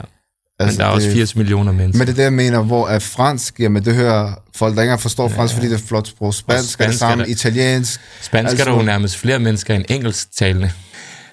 Men 0.59 0.67
Altså, 0.67 0.79
der 0.83 0.87
er 0.89 0.91
også 0.91 1.07
det- 1.09 1.15
80 1.17 1.37
millioner 1.37 1.73
mennesker. 1.73 1.99
Men 1.99 2.07
det 2.07 2.13
er 2.13 2.17
det, 2.17 2.23
jeg 2.23 2.33
mener, 2.33 2.63
hvor 2.63 2.89
er 2.89 2.99
fransk, 2.99 3.61
jamen 3.61 3.85
det 3.85 3.95
hører 3.95 4.35
folk, 4.55 4.77
der 4.77 4.83
ikke 4.83 4.99
forstår 4.99 5.29
fransk, 5.29 5.55
fordi 5.55 5.67
det 5.69 5.75
er 5.75 5.87
flot 5.87 6.07
sprog. 6.09 6.35
Spansk 6.35 6.53
er 6.53 6.63
det 6.63 6.71
spansk 6.73 6.95
er 6.95 6.99
samme, 6.99 7.25
det- 7.25 7.31
italiensk. 7.31 8.01
Spansk 8.23 8.35
altså, 8.35 8.63
er 8.63 8.65
der 8.65 8.73
Altså- 8.73 8.73
jo 8.73 8.87
nærmest 8.87 9.17
flere 9.17 9.39
mennesker 9.39 9.75
end 9.75 9.85
engelsktalende. 9.89 10.71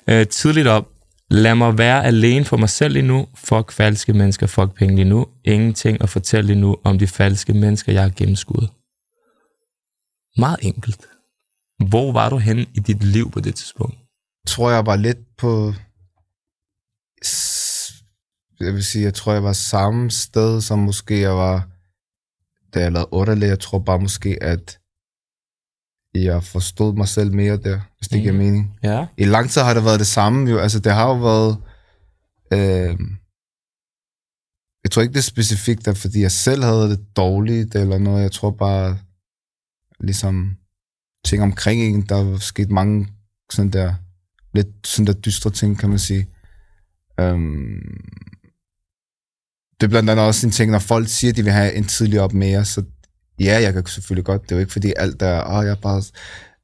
Øh, 0.10 0.28
tidligt 0.28 0.68
op. 0.68 0.88
Lad 1.30 1.56
mig 1.56 1.78
være 1.78 2.06
alene 2.06 2.46
for 2.46 2.58
mig 2.58 2.70
selv 2.70 2.94
lige 2.94 3.04
nu. 3.08 3.28
Fuck 3.36 3.72
falske 3.72 4.14
mennesker, 4.14 4.48
fuck 4.48 4.74
penge 4.78 4.96
lige 4.96 5.06
nu. 5.06 5.28
Ingenting 5.46 6.02
at 6.02 6.10
fortælle 6.10 6.48
lige 6.48 6.60
nu 6.60 6.78
om 6.84 7.00
de 7.00 7.08
falske 7.08 7.54
mennesker, 7.54 7.92
jeg 7.94 8.02
har 8.02 8.10
gennemskuddet. 8.16 8.70
Meget 10.38 10.58
enkelt. 10.62 11.02
Hvor 11.90 12.12
var 12.12 12.30
du 12.30 12.38
henne 12.38 12.66
i 12.74 12.80
dit 12.80 13.04
liv 13.04 13.32
på 13.32 13.40
det 13.40 13.56
tidspunkt? 13.56 13.98
tror 14.48 14.72
jeg 14.72 14.86
var 14.86 14.96
lidt 14.96 15.18
på... 15.38 15.74
Jeg 18.60 18.74
vil 18.74 18.84
sige, 18.84 19.04
jeg 19.04 19.14
tror, 19.14 19.34
jeg 19.34 19.44
var 19.44 19.54
samme 19.54 20.12
sted, 20.12 20.62
som 20.62 20.80
måske 20.80 21.20
jeg 21.20 21.32
var, 21.36 21.68
da 22.74 22.80
jeg 22.80 22.92
lavede 22.92 23.10
8 23.12 23.48
Jeg 23.48 23.60
tror 23.60 23.80
bare 23.80 24.00
måske, 24.00 24.44
at 24.44 24.80
jeg 26.16 26.44
forstod 26.44 26.96
mig 26.96 27.08
selv 27.08 27.34
mere 27.34 27.58
der, 27.58 27.80
hvis 27.98 28.08
det 28.08 28.18
Mhm. 28.18 28.22
giver 28.22 28.34
mening. 28.34 28.80
Ja. 28.84 29.08
I 29.18 29.26
lang 29.26 29.50
tid 29.50 29.62
har 29.62 29.74
det 29.74 29.84
været 29.86 30.00
det 30.00 30.08
samme 30.08 30.50
jo. 30.52 30.60
Altså, 30.60 30.80
det 30.80 30.92
har 30.92 31.08
jo 31.08 31.18
været... 31.20 31.58
Øh, 32.54 33.00
jeg 34.84 34.92
tror 34.92 35.02
ikke, 35.02 35.14
det 35.14 35.20
er 35.20 35.24
specifikt, 35.24 35.88
at 35.88 35.98
fordi 35.98 36.22
jeg 36.22 36.32
selv 36.32 36.64
havde 36.64 36.90
det 36.90 37.06
dårligt 37.18 37.76
eller 37.76 37.98
noget. 37.98 38.22
Jeg 38.24 38.32
tror 38.32 38.52
bare, 38.52 38.98
ligesom 40.00 40.58
ting 41.26 41.44
omkring 41.44 41.82
en, 41.82 42.02
der 42.02 42.16
er 42.16 42.38
sket 42.38 42.72
mange 42.72 43.08
sådan 43.52 43.72
der, 43.72 43.94
lidt 44.54 44.88
sådan 44.88 45.08
der 45.08 45.14
dystre 45.14 45.50
ting, 45.52 45.80
kan 45.80 45.90
man 45.90 46.00
sige. 46.00 46.28
Um, 47.22 47.82
det 49.82 49.88
er 49.88 49.90
blandt 49.90 50.10
andet 50.10 50.26
også 50.26 50.48
en 50.48 50.52
ting, 50.52 50.72
når 50.72 50.80
folk 50.80 51.08
siger, 51.08 51.32
at 51.32 51.38
de 51.38 51.44
vil 51.44 51.52
have 51.52 51.74
en 51.74 51.86
tidlig 51.86 52.22
op 52.22 52.34
mere, 52.34 52.66
så 52.66 52.84
ja, 53.40 53.62
jeg 53.62 53.74
kan 53.74 53.86
selvfølgelig 53.86 54.26
godt. 54.26 54.42
Det 54.44 54.52
er 54.52 54.56
jo 54.56 54.60
ikke 54.60 54.72
fordi 54.72 54.94
alt 54.98 55.22
er, 55.22 55.58
åh, 55.58 55.66
jeg 55.66 55.72
er 55.72 55.76
bare, 55.82 56.04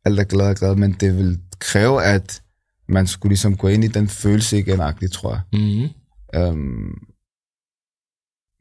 alt 0.06 0.20
er 0.20 0.24
glad 0.24 0.48
og 0.50 0.56
glad, 0.56 0.76
men 0.76 0.94
det 0.94 1.18
vil 1.18 1.40
kræve, 1.60 2.04
at 2.04 2.42
man 2.90 3.08
skulle 3.08 3.30
ligesom 3.30 3.58
gå 3.58 3.68
ind 3.68 3.84
i 3.84 3.88
den 3.88 4.08
følelse 4.10 4.58
igen, 4.60 4.80
tror 5.12 5.32
jeg. 5.34 5.42
Mm-hmm. 5.54 5.90
Um, 6.38 7.08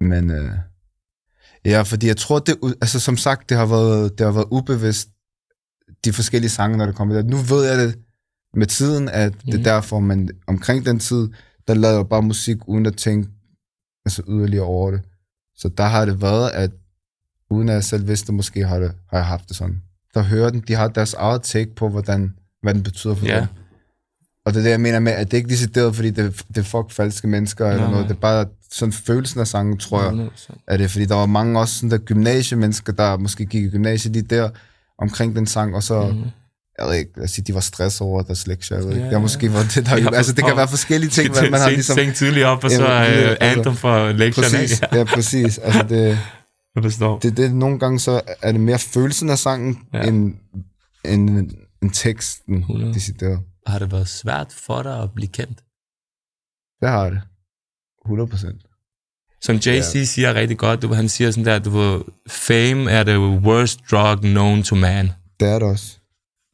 men 0.01 0.31
øh, 0.31 0.53
ja, 1.65 1.83
fordi 1.83 2.07
jeg 2.07 2.17
tror, 2.17 2.39
det, 2.39 2.57
altså 2.81 3.01
som 3.01 3.17
sagt, 3.17 3.49
det 3.49 3.57
har 3.57 3.67
været, 3.67 4.19
det 4.19 4.27
har 4.27 4.33
været 4.33 4.49
ubevidst, 4.51 5.09
de 6.05 6.13
forskellige 6.13 6.51
sange, 6.51 6.77
når 6.79 6.87
det 6.87 6.95
kommer 6.95 7.15
der. 7.15 7.23
Nu 7.23 7.37
ved 7.37 7.65
jeg 7.69 7.79
det 7.79 7.99
med 8.55 8.67
tiden, 8.67 9.09
at 9.09 9.33
det 9.47 9.55
er 9.55 9.57
Mhm. 9.59 9.65
derfor, 9.65 10.01
men 10.01 10.31
omkring 10.47 10.87
den 10.87 10.99
tid, 10.99 11.29
der 11.69 11.75
lavede 11.75 11.99
jeg 11.99 12.09
bare 12.09 12.23
musik, 12.23 12.57
uden 12.69 12.87
at 12.87 12.97
tænke 12.97 13.29
altså 14.09 14.23
yderligere 14.29 14.65
over 14.65 14.91
det. 14.91 15.01
Så 15.57 15.69
der 15.69 15.85
har 15.85 16.05
det 16.05 16.23
været, 16.23 16.51
at 16.51 16.71
uden 17.51 17.69
at 17.69 17.75
jeg 17.75 17.85
selv 17.85 18.09
vidste, 18.09 18.33
måske 18.33 18.65
har, 18.67 18.79
det, 18.79 18.93
har 19.11 19.19
jeg 19.19 19.27
haft 19.27 19.49
det 19.49 19.57
sådan. 19.57 19.83
Der 20.15 20.23
hører 20.23 20.51
den, 20.51 20.61
de 20.69 20.75
har 20.75 20.89
deres 20.89 21.15
eget 21.15 21.43
take 21.43 21.75
på, 21.75 21.89
hvordan, 21.89 22.35
hvad 22.63 22.75
den 22.75 22.83
betyder 22.83 23.15
for 23.15 23.27
Ja. 23.27 23.37
dem. 23.41 23.47
Og 24.45 24.55
det 24.55 24.59
er 24.61 24.63
det, 24.63 24.71
jeg 24.71 24.81
mener 24.81 24.99
med, 24.99 25.13
at 25.13 25.31
det 25.31 25.37
ikke 25.37 25.47
er 25.47 25.51
decideret, 25.51 25.95
fordi 25.97 26.11
det, 26.11 26.43
det 26.49 26.57
er 26.59 26.63
fuck 26.63 26.91
falske 26.91 27.27
mennesker 27.29 27.67
eller 27.67 27.79
Nej, 27.81 27.91
noget. 27.91 28.01
nej. 28.05 28.09
Det 28.09 28.17
er 28.17 28.21
bare 28.21 28.47
sådan 28.73 28.93
følelsen 28.93 29.41
af 29.41 29.47
sangen, 29.47 29.79
tror 29.79 30.03
jeg, 30.03 30.13
100%. 30.13 30.55
er 30.67 30.77
det. 30.77 30.91
Fordi 30.91 31.05
der 31.05 31.15
var 31.15 31.27
mange 31.27 31.61
også 31.61 31.75
sådan 31.75 31.91
der 31.91 31.99
gymnasiemennesker, 31.99 32.93
der 32.93 33.17
måske 33.17 33.47
gik 33.47 33.65
i 33.65 33.69
gymnasiet 33.69 34.13
lige 34.13 34.23
der, 34.23 34.51
omkring 34.99 35.37
den 35.37 35.47
sang, 35.47 35.75
og 35.75 35.83
så, 35.83 36.09
Mhm. 36.09 36.23
Jeg 36.79 36.87
ved 36.89 36.95
ikke, 36.95 37.11
lad 37.17 37.25
os 37.25 37.31
sige, 37.31 37.45
de 37.45 37.55
var 37.55 37.61
stresset 37.61 38.01
over 38.01 38.23
deres 38.23 38.47
lektier, 38.47 38.77
jeg 38.79 38.87
ved 38.87 38.95
ikke. 38.95 39.07
Ja, 39.07 39.13
er 39.15 39.19
måske 39.19 39.53
var 39.53 39.63
det, 39.75 39.87
der, 39.87 39.97
Jeg 39.97 40.13
altså 40.15 40.33
det 40.33 40.45
kan 40.45 40.57
være 40.57 40.69
forskellige 40.69 41.11
ting, 41.11 41.33
hvad 41.33 41.51
man 41.51 41.61
har 41.61 41.71
ligesom... 41.71 41.97
Seng 41.97 42.15
tidligt 42.15 42.47
op, 42.47 42.65
og 42.65 42.71
så 42.71 42.83
øh, 42.83 43.01
altså, 43.01 43.37
anthem 43.41 43.75
for 43.77 44.13
lektierne. 44.13 44.51
Præcis, 44.59 44.81
ikke? 44.83 44.97
ja, 44.97 45.05
præcis. 45.05 45.59
Altså 45.59 45.83
det, 45.89 46.19
Jeg 46.75 46.83
forstår. 46.83 47.19
det, 47.19 47.37
det, 47.37 47.55
nogle 47.55 47.79
gange 47.79 48.01
så 48.01 48.21
er 48.43 48.53
det 48.53 48.61
mere 48.61 48.79
følelsen 48.79 49.31
af 49.31 49.39
sangen, 49.39 49.79
Ja. 49.95 49.99
ja. 49.99 50.09
end, 50.09 50.35
end, 51.05 51.51
end 51.83 51.91
teksten, 51.93 52.57
100. 52.59 52.95
decideret. 52.95 53.41
Har 53.67 53.79
det 53.79 53.93
været 53.93 54.09
svært 54.09 54.53
for 54.67 54.83
dig 54.83 55.03
at 55.03 55.09
blive 55.15 55.29
kendt? 55.29 55.59
Det 56.81 56.89
har 56.89 57.11
det. 57.11 57.21
100 58.07 58.31
procent. 58.31 58.63
Som 59.43 59.57
JC 59.57 59.95
Ja. 59.95 60.05
siger 60.05 60.35
rigtig 60.35 60.59
godt, 60.59 60.83
du, 60.83 60.95
han 60.95 61.09
siger 61.09 61.31
sådan 61.31 61.45
der, 61.45 61.59
du 61.59 62.03
fame 62.29 62.91
er 62.91 63.05
the 63.05 63.19
worst 63.19 63.81
drug 63.91 64.19
known 64.21 64.63
to 64.63 64.75
man. 64.77 65.11
Det 65.41 65.49
er 65.49 65.59
det 65.59 65.63
også. 65.69 65.98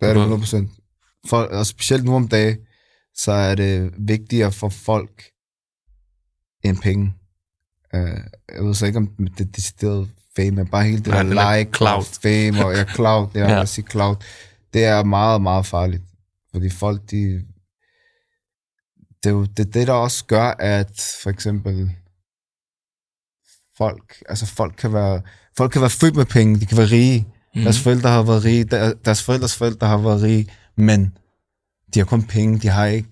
Det 0.05 0.11
er 0.11 0.14
det 0.14 0.22
Hvor- 0.28 0.36
100 0.36 0.40
procent. 0.40 0.70
Og 1.59 1.66
specielt 1.66 2.05
nu 2.05 2.14
om 2.14 2.28
dagen, 2.28 2.59
så 3.16 3.32
er 3.32 3.55
det 3.55 3.92
vigtigere 3.98 4.52
for 4.52 4.68
folk 4.68 5.24
end 6.64 6.78
penge. 6.78 7.14
Uh, 7.94 8.00
jeg 8.55 8.64
ved 8.64 8.74
så 8.74 8.86
ikke, 8.86 8.96
om 8.98 9.07
det 9.16 9.40
er 9.46 9.50
decideret 9.52 10.11
fame, 10.36 10.50
men 10.50 10.66
bare 10.66 10.84
hele 10.84 10.98
det 10.98 11.07
Nej, 11.07 11.22
der 11.22 11.40
er 11.42 11.59
like, 11.59 11.70
clout. 11.76 11.98
og 11.98 12.05
fame, 12.22 12.64
og 12.66 12.74
ja, 12.74 12.84
cloud, 12.94 13.28
ja, 13.34 13.40
Ja. 13.40 13.59
jeg 13.59 13.68
cloud, 13.68 14.16
det 14.74 14.84
er 14.84 15.05
meget, 15.05 15.42
meget 15.42 15.66
farligt. 15.66 16.02
Fordi 16.52 16.70
folk, 16.70 17.11
de... 17.11 17.44
Det 19.22 19.30
er 19.30 19.34
jo 19.34 19.44
det, 19.44 19.74
det, 19.74 19.86
der 19.86 19.92
også 19.92 20.24
gør, 20.24 20.50
at 20.59 21.18
for 21.22 21.30
eksempel 21.30 21.90
folk, 23.76 24.22
altså 24.28 24.46
folk 24.46 24.74
kan 24.78 24.92
være, 24.92 25.22
folk 25.57 25.72
kan 25.72 25.80
være 25.80 25.90
født 25.90 26.16
med 26.16 26.24
penge, 26.24 26.61
de 26.61 26.66
kan 26.66 26.78
være 26.78 26.86
rige, 26.86 27.26
Mm. 27.55 27.62
deres 27.62 27.80
forældre 27.80 28.11
har 28.11 28.22
været 28.22 28.44
rige, 28.44 28.64
der, 28.64 28.92
deres 29.05 29.22
forældres 29.22 29.55
forældre 29.57 29.86
har 29.86 29.96
været 29.96 30.22
rige, 30.22 30.46
men 30.76 31.16
de 31.94 31.98
har 32.00 32.05
kun 32.07 32.22
penge, 32.22 32.59
de 32.59 32.68
har 32.68 32.86
ikke 32.86 33.09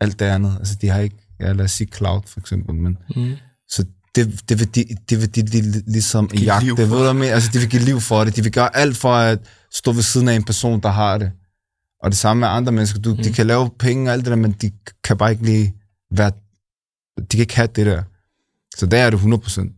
alt 0.00 0.18
det 0.18 0.24
andet. 0.24 0.56
Altså, 0.58 0.74
de 0.80 0.88
har 0.88 1.00
ikke, 1.00 1.16
ja, 1.40 1.52
lad 1.52 1.64
os 1.64 1.70
sige 1.72 1.88
cloud 1.96 2.22
for 2.26 2.40
eksempel, 2.40 2.74
men 2.74 2.98
Mm. 3.16 3.34
så 3.68 3.84
det, 4.14 4.48
det 4.48 4.58
vil 4.58 4.74
de, 4.74 4.84
det 5.10 5.20
vil 5.20 5.34
de, 5.34 5.42
de 5.42 5.82
ligesom 5.92 6.28
Give 6.28 6.54
jagte. 6.54 6.90
ved 6.90 7.06
du 7.08 7.12
med, 7.12 7.28
altså 7.28 7.50
de 7.52 7.58
vil 7.58 7.68
give 7.68 7.82
liv 7.82 8.00
for 8.00 8.24
det. 8.24 8.36
De 8.36 8.42
vil 8.42 8.52
gøre 8.52 8.76
alt 8.76 8.96
for 8.96 9.12
at 9.12 9.38
stå 9.72 9.92
ved 9.92 10.02
siden 10.02 10.28
af 10.28 10.34
en 10.34 10.44
person, 10.44 10.80
der 10.80 10.88
har 10.88 11.18
det. 11.18 11.32
Og 12.02 12.10
det 12.10 12.18
samme 12.18 12.40
med 12.40 12.48
andre 12.48 12.72
mennesker. 12.72 13.00
Du, 13.00 13.10
mm. 13.10 13.16
De 13.16 13.28
Mm. 13.28 13.34
kan 13.34 13.46
lave 13.46 13.70
penge 13.78 14.10
og 14.10 14.12
alt 14.12 14.24
det 14.24 14.30
der, 14.30 14.36
men 14.36 14.52
de 14.52 14.70
kan 15.04 15.16
bare 15.16 15.30
ikke 15.30 15.44
lige 15.44 15.74
være, 16.16 16.30
de 17.18 17.24
kan 17.30 17.40
ikke 17.40 17.56
have 17.56 17.68
det 17.76 17.86
der. 17.86 18.02
Så 18.76 18.86
der 18.86 18.98
er 18.98 19.10
det 19.10 19.16
100 19.16 19.42
procent. 19.42 19.72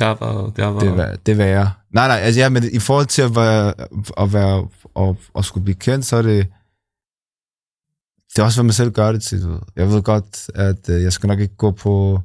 Der 0.00 0.06
var, 0.06 0.52
der 0.56 0.66
var, 0.66 0.80
Det, 0.80 0.88
er, 0.98 1.16
det 1.26 1.38
vil 1.38 1.46
jeg. 1.46 1.70
Nej, 1.94 2.08
nej, 2.08 2.16
altså 2.16 2.40
ja, 2.40 2.48
men 2.48 2.64
i 2.72 2.78
forhold 2.78 3.06
til 3.06 3.22
at 3.22 3.36
være, 3.36 3.74
at 4.18 4.32
være 4.32 4.68
og, 4.94 5.16
og 5.34 5.44
skulle 5.44 5.64
blive 5.64 5.74
kendt, 5.76 6.04
så 6.06 6.16
er 6.16 6.22
det, 6.22 6.46
det 8.32 8.38
er 8.38 8.42
også, 8.42 8.56
hvad 8.58 8.64
man 8.64 8.72
selv 8.72 8.90
gør 8.90 9.12
det 9.12 9.22
til. 9.22 9.42
du. 9.42 9.58
Jeg 9.76 9.88
ved 9.88 10.02
godt, 10.02 10.50
at 10.54 10.88
øh, 10.90 11.02
jeg 11.02 11.12
skal 11.12 11.26
nok 11.26 11.40
ikke 11.40 11.56
gå 11.56 11.70
på, 11.70 12.20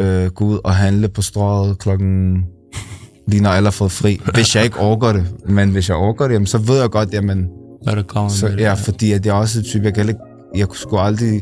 øh, 0.00 0.26
gå 0.26 0.44
ud 0.44 0.58
og 0.64 0.74
handle 0.74 1.08
på 1.08 1.22
strået 1.22 1.78
klokken, 1.78 2.44
lige 3.30 3.42
når 3.42 3.50
alle 3.50 3.66
har 3.66 3.70
fået 3.70 3.92
fri. 3.92 4.20
Hvis 4.34 4.56
jeg 4.56 4.64
ikke 4.64 4.78
overgår 4.80 5.12
det. 5.12 5.26
Men 5.48 5.70
hvis 5.70 5.88
jeg 5.88 5.96
overgår 5.96 6.24
det, 6.24 6.34
jamen, 6.34 6.46
så 6.46 6.58
ved 6.58 6.80
jeg 6.80 6.90
godt, 6.90 7.12
jamen, 7.12 7.48
hvad 7.82 7.96
der 7.96 8.02
kommer 8.02 8.30
så, 8.30 8.48
ja, 8.48 8.74
fordi 8.74 9.12
at 9.12 9.26
jeg 9.26 9.32
er 9.32 9.36
også 9.40 9.58
et 9.58 9.64
type, 9.64 9.84
jeg 9.84 9.94
kan 9.94 10.08
ikke, 10.08 10.20
jeg 10.56 10.66
sgu 10.72 10.98
aldrig 10.98 11.40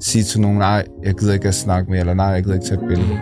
sige 0.00 0.24
til 0.24 0.40
nogen, 0.40 0.58
nej, 0.58 0.86
jeg 1.04 1.14
gider 1.14 1.32
ikke 1.34 1.48
at 1.48 1.54
snakke 1.54 1.90
med, 1.90 2.00
eller 2.00 2.14
nej, 2.14 2.26
jeg 2.26 2.42
gider 2.42 2.54
ikke 2.54 2.66
tage 2.66 2.82
et 2.82 2.88
billede. 2.88 3.20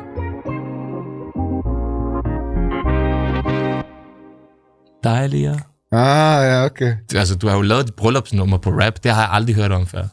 Dejligere 5.07 5.61
Ah, 5.93 6.45
ja, 6.47 6.65
okay. 6.65 6.95
Altså, 7.15 7.35
du 7.35 7.49
har 7.49 7.57
jo 7.57 7.63
lavet 7.63 7.89
et 7.89 7.95
bryllupsnummer 7.95 8.59
på 8.59 8.71
rap. 8.71 9.05
Det 9.05 9.11
har 9.13 9.23
jeg 9.23 9.31
aldrig 9.33 9.55
hørt 9.55 9.73
om 9.73 9.87
før. 9.87 10.05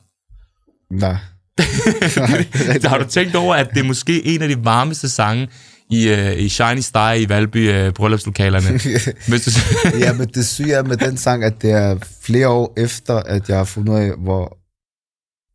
Nej. 0.92 1.18
Så 2.82 2.88
har 2.90 2.98
du 2.98 3.08
tænkt 3.10 3.36
over, 3.36 3.56
at 3.56 3.70
det 3.74 3.80
er 3.80 3.84
måske 3.84 4.26
en 4.26 4.42
af 4.42 4.50
de 4.50 4.66
varmeste 4.66 5.10
sange 5.10 5.48
i, 5.90 6.12
uh, 6.12 6.40
i 6.40 6.50
Shiny 6.50 6.80
Star 6.80 7.14
i 7.14 7.30
Valby 7.30 7.88
uh, 7.88 7.94
bryllupslokalerne? 7.94 8.70
Hvis 9.30 9.46
du... 9.46 9.52
ja, 10.06 10.14
men 10.14 10.28
det 10.28 10.46
syge 10.46 10.74
er 10.74 10.84
med 10.84 10.98
den 10.98 11.18
sang, 11.18 11.44
at 11.44 11.62
det 11.62 11.72
er 11.72 11.98
flere 12.22 12.48
år 12.48 12.74
efter, 12.78 13.16
at 13.16 13.50
jeg 13.50 13.58
har 13.58 13.64
fundet 13.64 13.94
ud 13.94 13.98
af, 13.98 14.12
hvor, 14.18 14.58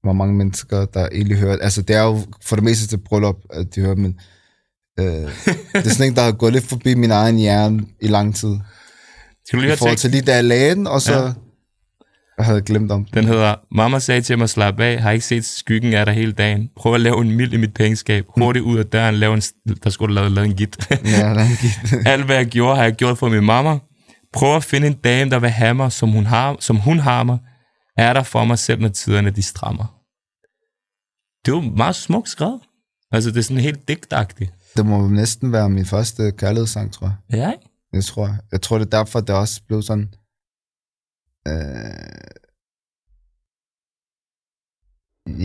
hvor 0.03 0.12
mange 0.12 0.34
mennesker, 0.34 0.84
der 0.84 1.09
egentlig 1.12 1.36
hører. 1.36 1.57
Altså, 1.61 1.82
det 1.82 1.97
er 1.97 2.03
jo 2.03 2.20
for 2.45 2.57
det 2.57 2.64
meste 2.64 2.86
til 2.86 2.99
bryllup, 2.99 3.36
at 3.51 3.74
de 3.74 3.80
hører, 3.80 3.95
men 3.95 4.20
øh, 5.01 5.05
det 5.05 5.86
er 5.86 5.89
sådan 5.89 6.07
en, 6.07 6.16
der 6.16 6.22
har 6.22 6.32
gået 6.32 6.53
lidt 6.53 6.66
forbi 6.66 6.95
min 6.95 7.11
egen 7.11 7.36
hjerne 7.36 7.86
i 8.01 8.07
lang 8.07 8.36
tid. 8.36 8.57
Skal 9.49 9.59
du 9.59 9.62
lige 9.62 9.74
I 9.74 9.76
forhold 9.76 9.96
til 9.96 10.11
lige 10.11 10.42
lagde 10.42 10.74
den, 10.74 10.86
og 10.86 11.01
så 11.03 11.12
Ja. 11.12 11.32
jeg 12.38 12.46
havde 12.46 12.62
glemt 12.62 12.92
om 12.92 13.05
den. 13.05 13.14
Den 13.14 13.24
hedder, 13.24 13.55
Mamma 13.72 13.99
sagde 13.99 14.20
til 14.22 14.38
mig, 14.38 14.49
slap 14.49 14.80
af, 14.80 15.01
har 15.01 15.11
ikke 15.11 15.24
set 15.24 15.44
skyggen 15.44 15.94
af 15.94 16.07
dig 16.07 16.14
hele 16.14 16.32
dagen. 16.32 16.68
Prøv 16.76 16.94
at 16.94 17.01
lave 17.01 17.20
en 17.20 17.36
mild 17.36 17.53
i 17.53 17.57
mit 17.57 17.74
pengeskab. 17.74 18.24
Hurtigt 18.36 18.62
ud 18.64 18.78
af 18.78 18.86
døren, 18.86 19.14
lav 19.14 19.34
en, 19.34 19.42
der 19.84 19.90
skulle 19.90 20.14
lave, 20.14 20.30
lave 20.30 20.44
en 20.46 20.55
git. 20.55 20.86
Ja, 21.05 21.34
den 21.34 21.49
gik. 21.61 21.70
Alt 22.07 22.24
hvad 22.24 22.36
jeg 22.36 22.46
gjorde, 22.46 22.76
har 22.76 22.82
jeg 22.82 22.92
gjort 22.92 23.18
for 23.18 23.28
min 23.28 23.44
mamma. 23.44 23.78
Prøv 24.32 24.57
at 24.57 24.64
finde 24.64 24.86
en 24.86 24.92
dame, 24.94 25.30
der 25.30 25.38
vil 25.38 25.51
have 25.51 25.74
mig, 25.74 25.92
som 25.92 26.09
hun 26.11 26.26
har, 26.26 26.57
som 26.61 26.76
hun 26.76 26.99
har 26.99 27.22
mig. 27.22 27.38
Er 27.96 28.12
der 28.12 28.22
for 28.22 28.44
mig 28.44 28.59
selv, 28.59 28.80
når 28.80 28.88
tiderne 28.88 29.30
de 29.30 29.42
strammer. 29.42 29.94
Det 31.44 31.53
er 31.53 31.57
jo 31.57 31.76
meget 31.76 31.96
smukt 31.96 32.28
skrevet. 32.28 32.61
Altså, 33.12 33.30
det 33.30 33.36
er 33.38 33.42
sådan 33.42 33.62
helt 33.62 33.88
digtagtigt. 33.88 34.53
Det 34.76 34.86
må 34.86 35.09
næsten 35.09 35.53
være 35.53 35.70
min 35.70 35.84
første 35.86 36.32
kærlighedssang, 36.38 36.92
tror 36.92 37.07
jeg. 37.07 37.38
Ja, 37.38 37.51
ikke? 37.51 37.68
Det 37.93 38.05
tror 38.05 38.26
jeg. 38.26 38.39
Jeg 38.53 38.62
tror, 38.62 38.78
det 38.78 38.86
er 38.86 38.99
derfor, 38.99 39.20
det 39.20 39.34
også 39.34 39.62
blev 39.66 39.82
sådan... 39.82 40.14
Øh, 41.49 42.28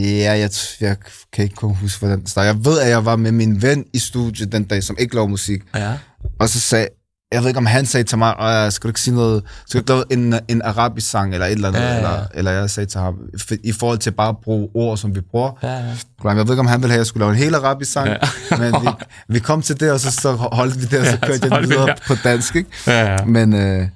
ja, 0.02 0.32
jeg, 0.44 0.50
jeg 0.82 0.98
kan 1.34 1.44
ikke 1.44 1.56
kun 1.56 1.76
huske, 1.76 2.00
hvordan 2.00 2.20
det 2.22 2.30
startede. 2.30 2.56
Jeg 2.56 2.66
ved, 2.66 2.80
at 2.80 2.90
jeg 2.90 3.06
var 3.06 3.16
med 3.16 3.32
min 3.32 3.62
ven 3.62 3.86
i 3.94 4.00
studiet 4.00 4.52
den 4.52 4.64
dag, 4.64 4.84
som 4.84 4.96
ikke 5.00 5.16
lavede 5.16 5.30
musik. 5.30 5.62
Ja. 5.76 6.00
Og 6.40 6.50
så 6.50 6.60
sagde, 6.60 6.88
jeg 7.34 7.42
ved 7.42 7.48
ikke, 7.48 7.58
om 7.58 7.66
han 7.66 7.86
sagde 7.86 8.04
til 8.04 8.18
mig, 8.18 8.36
"Åh, 8.40 8.72
skal 8.72 8.84
du 8.84 8.90
ikke 8.90 9.02
sige 9.02 9.16
noget, 9.16 9.44
skal 9.68 9.82
du 9.82 9.82
ikke 9.82 10.16
lave 10.18 10.34
en, 10.36 10.40
en 10.48 10.62
arabisk 10.62 11.10
sang, 11.10 11.34
eller 11.34 11.46
et 11.48 11.52
eller 11.52 11.68
andet, 11.68 11.82
Ja, 11.82 11.88
ja. 11.92 11.98
Eller, 11.98 12.26
eller 12.34 12.52
jeg 12.52 12.70
sagde 12.70 12.90
til 12.90 13.00
ham, 13.00 13.16
i 13.64 13.72
forhold 13.72 13.98
til 13.98 14.12
bare 14.12 14.30
at 14.30 14.38
bruge 14.44 14.70
ord, 14.74 14.98
som 14.98 15.16
vi 15.16 15.22
bruger. 15.22 15.52
Ja, 15.64 15.74
ja. 15.74 16.30
Jeg 16.30 16.36
ved 16.36 16.54
ikke, 16.54 16.60
om 16.60 16.66
han 16.68 16.82
ville 16.82 16.92
have, 16.92 16.98
at 16.98 17.00
jeg 17.00 17.06
skulle 17.06 17.22
lave 17.26 17.32
en 17.32 17.38
helt 17.38 17.56
arabisk 17.56 17.92
sang, 17.92 18.08
Ja. 18.10 18.18
men 18.60 18.74
vi, 18.82 18.88
vi 19.28 19.40
kom 19.40 19.62
til 19.62 19.80
det, 19.80 19.92
og 19.92 20.00
så, 20.00 20.12
så 20.12 20.32
holdt 20.32 20.82
vi 20.82 20.86
det, 20.86 21.00
og 21.00 21.06
så 21.06 21.12
Ja, 21.22 21.28
kørte 21.28 21.40
så 21.40 21.48
jeg 21.56 21.62
vi 21.64 21.68
videre 21.68 21.86
det. 21.88 22.00
på 22.08 22.14
dansk, 22.24 22.56
ikke? 22.56 22.70
ja, 22.88 23.12
ja. 23.14 23.26
Men 23.26 23.54
øh, 23.54 23.88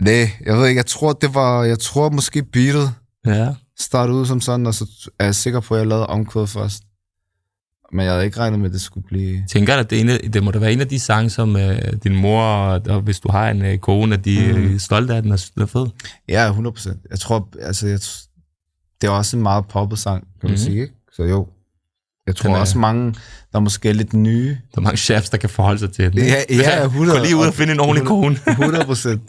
nej, 0.00 0.30
jeg 0.46 0.56
ved 0.56 0.66
ikke, 0.66 0.78
jeg 0.78 0.86
tror, 0.86 1.12
det 1.12 1.34
var, 1.34 1.64
jeg 1.64 1.78
tror 1.78 2.10
måske 2.10 2.42
beatet 2.42 2.92
ja. 3.26 3.48
startede 3.80 4.16
ud 4.18 4.26
som 4.26 4.40
sådan, 4.40 4.66
og 4.66 4.74
så 4.74 4.86
er 5.18 5.24
jeg 5.24 5.34
sikker 5.34 5.60
på, 5.60 5.74
at 5.74 5.78
jeg 5.80 5.86
lavede 5.86 6.06
omkvædet 6.06 6.48
først. 6.48 6.82
Men 7.92 8.04
jeg 8.04 8.12
havde 8.12 8.24
ikke 8.24 8.38
regnet 8.40 8.58
med, 8.60 8.66
at 8.66 8.72
det 8.72 8.80
skulle 8.80 9.06
blive... 9.06 9.44
tænker, 9.50 9.74
at 9.74 9.90
det, 9.90 10.00
en 10.00 10.08
af, 10.08 10.18
det 10.32 10.42
må 10.42 10.50
da 10.50 10.58
være 10.58 10.72
en 10.72 10.80
af 10.80 10.88
de 10.88 10.98
sange, 10.98 11.30
som 11.30 11.56
øh, 11.56 11.78
din 12.04 12.16
mor, 12.16 12.42
og, 12.42 12.80
og 12.88 13.00
hvis 13.00 13.20
du 13.20 13.28
har 13.32 13.50
en 13.50 13.64
øh, 13.64 13.78
kone, 13.78 14.14
at 14.14 14.24
de 14.24 14.52
mm. 14.56 14.74
er 14.74 14.78
stolte 14.78 15.14
af 15.14 15.22
den 15.22 15.32
og 15.32 15.38
den 15.54 15.62
er 15.62 15.66
fed. 15.66 15.86
Ja, 16.28 16.46
100 16.48 16.72
procent. 16.74 16.98
Jeg 17.10 17.18
tror, 17.18 17.48
altså, 17.62 17.86
jeg, 17.88 17.98
det 19.00 19.06
er 19.06 19.10
også 19.10 19.36
en 19.36 19.42
meget 19.42 19.64
poppet 19.68 19.98
sang, 19.98 20.20
kan 20.20 20.30
man 20.42 20.50
Mhm. 20.50 20.56
sige, 20.58 20.80
ikke? 20.80 20.94
Så 21.12 21.22
jo, 21.22 21.46
jeg 22.26 22.36
tror 22.36 22.54
er- 22.54 22.58
også 22.60 22.78
mange, 22.78 23.14
der 23.52 23.60
måske 23.60 23.88
er 23.88 23.92
lidt 23.92 24.12
nye. 24.14 24.48
Der 24.48 24.56
er 24.76 24.80
mange 24.80 24.96
chefs, 24.96 25.30
der 25.30 25.36
kan 25.38 25.50
forholde 25.50 25.78
sig 25.78 25.92
til 25.92 26.12
den. 26.12 26.18
Ja, 26.18 26.34
ja, 26.50 26.84
100. 26.84 27.18
Gå 27.18 27.24
lige 27.24 27.36
ud 27.36 27.46
og 27.46 27.54
finde 27.54 27.72
en 27.72 27.80
ordentlig 27.80 28.06
kone. 28.06 28.38
100 28.58 28.84
procent. 28.84 29.22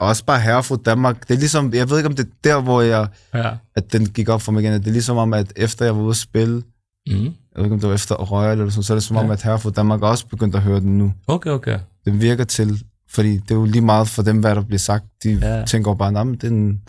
også 0.00 0.24
bare 0.24 0.40
herre 0.40 0.62
fra 0.62 0.76
Danmark. 0.86 1.28
Det 1.28 1.34
er 1.34 1.38
ligesom, 1.38 1.74
jeg 1.74 1.90
ved 1.90 1.96
ikke, 1.98 2.08
om 2.08 2.14
det 2.16 2.26
er 2.26 2.30
der, 2.44 2.60
hvor 2.60 2.80
jeg, 2.82 3.06
ja. 3.34 3.50
at 3.76 3.92
den 3.92 4.06
gik 4.08 4.28
op 4.28 4.42
for 4.42 4.52
mig 4.52 4.62
igen. 4.62 4.72
Det 4.72 4.86
er 4.86 4.92
ligesom 4.92 5.16
om, 5.16 5.32
at 5.34 5.52
efter 5.56 5.84
jeg 5.84 5.96
var 5.96 6.02
ude 6.02 6.10
at 6.10 6.16
spille, 6.16 6.62
Mm. 7.06 7.14
jeg 7.24 7.30
ved 7.56 7.64
ikke, 7.64 7.74
om 7.74 7.80
det 7.80 7.88
var 7.88 7.94
efter 7.94 8.14
Royal 8.14 8.52
eller 8.58 8.70
sådan, 8.70 8.82
så 8.82 8.92
er 8.92 8.96
det 8.96 9.02
som 9.04 9.16
om, 9.16 9.26
Ja. 9.26 9.32
at 9.32 9.42
herre 9.42 9.58
fra 9.58 9.70
Danmark 9.70 10.02
også 10.02 10.26
begyndt 10.26 10.54
at 10.54 10.62
høre 10.62 10.80
den 10.80 10.98
nu. 10.98 11.12
Okay, 11.26 11.50
okay. 11.50 11.78
Den 12.04 12.20
virker 12.20 12.44
til, 12.44 12.82
fordi 13.10 13.32
det 13.36 13.50
er 13.50 13.54
jo 13.54 13.64
lige 13.64 13.82
meget 13.82 14.08
for 14.08 14.22
dem, 14.22 14.38
hvad 14.40 14.54
der 14.54 14.62
bliver 14.62 14.78
sagt. 14.78 15.04
De 15.22 15.38
Ja. 15.42 15.64
tænker 15.64 15.90
jo 15.90 15.94
bare, 15.94 16.24
men 16.24 16.34
det 16.34 16.44
er 16.44 16.48
en 16.48 16.80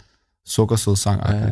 sukkersød 0.47 0.95
sang. 0.95 1.21
Ja. 1.29 1.49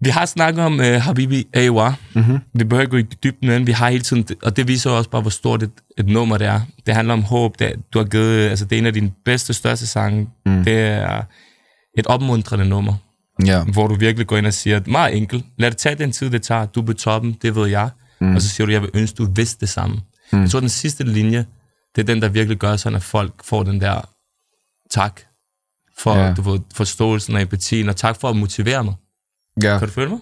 Vi 0.00 0.08
har 0.10 0.26
snakket 0.26 0.64
om 0.64 0.74
uh, 0.74 0.80
Habibi 0.86 1.46
Awa. 1.54 1.94
Mm-hmm. 2.14 2.38
Vi 2.54 2.64
behøver 2.64 2.80
ikke 2.80 2.90
gå 2.90 2.96
i 2.96 3.02
dybden 3.02 3.48
med. 3.48 3.60
Vi 3.60 3.72
har 3.72 3.90
hele 3.90 4.02
tiden, 4.02 4.26
og 4.42 4.56
det 4.56 4.68
viser 4.68 4.90
også 4.90 5.10
bare, 5.10 5.20
hvor 5.22 5.30
stort 5.30 5.62
et, 5.62 5.70
et 5.98 6.06
nummer 6.06 6.38
det 6.38 6.46
er. 6.46 6.60
Det 6.86 6.94
handler 6.94 7.14
om 7.14 7.22
håb. 7.22 7.58
Det, 7.58 7.72
du 7.94 7.98
har 7.98 8.06
givet, 8.06 8.48
altså 8.48 8.64
det 8.64 8.76
er 8.76 8.80
en 8.80 8.86
af 8.86 8.92
dine 8.92 9.10
bedste, 9.24 9.54
største 9.54 9.86
sange. 9.86 10.28
Mm. 10.46 10.64
Det 10.64 10.78
er 10.78 11.22
et 11.98 12.06
opmuntrende 12.06 12.64
nummer, 12.64 12.94
Ja. 13.46 13.64
hvor 13.64 13.86
du 13.86 13.94
virkelig 13.94 14.26
går 14.26 14.36
ind 14.36 14.46
og 14.46 14.52
siger, 14.52 14.80
meget 14.86 15.16
enkelt, 15.16 15.44
lad 15.58 15.70
det 15.70 15.78
tage 15.78 15.94
den 15.94 16.12
tid, 16.12 16.30
det 16.30 16.42
tager. 16.42 16.66
Du 16.66 16.80
er 16.80 16.84
på 16.86 16.92
toppen, 16.92 17.36
det 17.42 17.54
ved 17.56 17.66
jeg. 17.66 17.90
Mm. 18.20 18.34
Og 18.34 18.42
så 18.42 18.48
siger 18.48 18.66
du, 18.66 18.72
jeg 18.72 18.82
vil 18.82 18.90
ønske, 18.94 19.16
du 19.16 19.30
vidste 19.34 19.60
det 19.60 19.68
samme. 19.68 20.00
Mm. 20.32 20.40
Jeg 20.42 20.50
tror, 20.50 20.60
den 20.60 20.68
sidste 20.68 21.04
linje, 21.04 21.46
det 21.96 22.02
er 22.02 22.06
den, 22.06 22.22
der 22.22 22.28
virkelig 22.28 22.58
gør 22.58 22.76
sådan, 22.76 22.96
at 22.96 23.02
folk 23.02 23.44
får 23.44 23.62
den 23.62 23.80
der 23.80 24.00
tak 24.90 25.20
for 25.98 26.16
Ja. 26.16 26.34
du 26.34 26.42
ved, 26.42 26.60
forståelsen 26.74 27.34
og 27.34 27.42
empatien, 27.42 27.88
og 27.88 27.96
tak 27.96 28.20
for 28.20 28.30
at 28.30 28.36
motivere 28.36 28.84
mig. 28.84 28.94
ja. 29.62 29.78
Kan 29.78 29.88
du 29.88 29.94
følge 29.94 30.08
mig? 30.08 30.18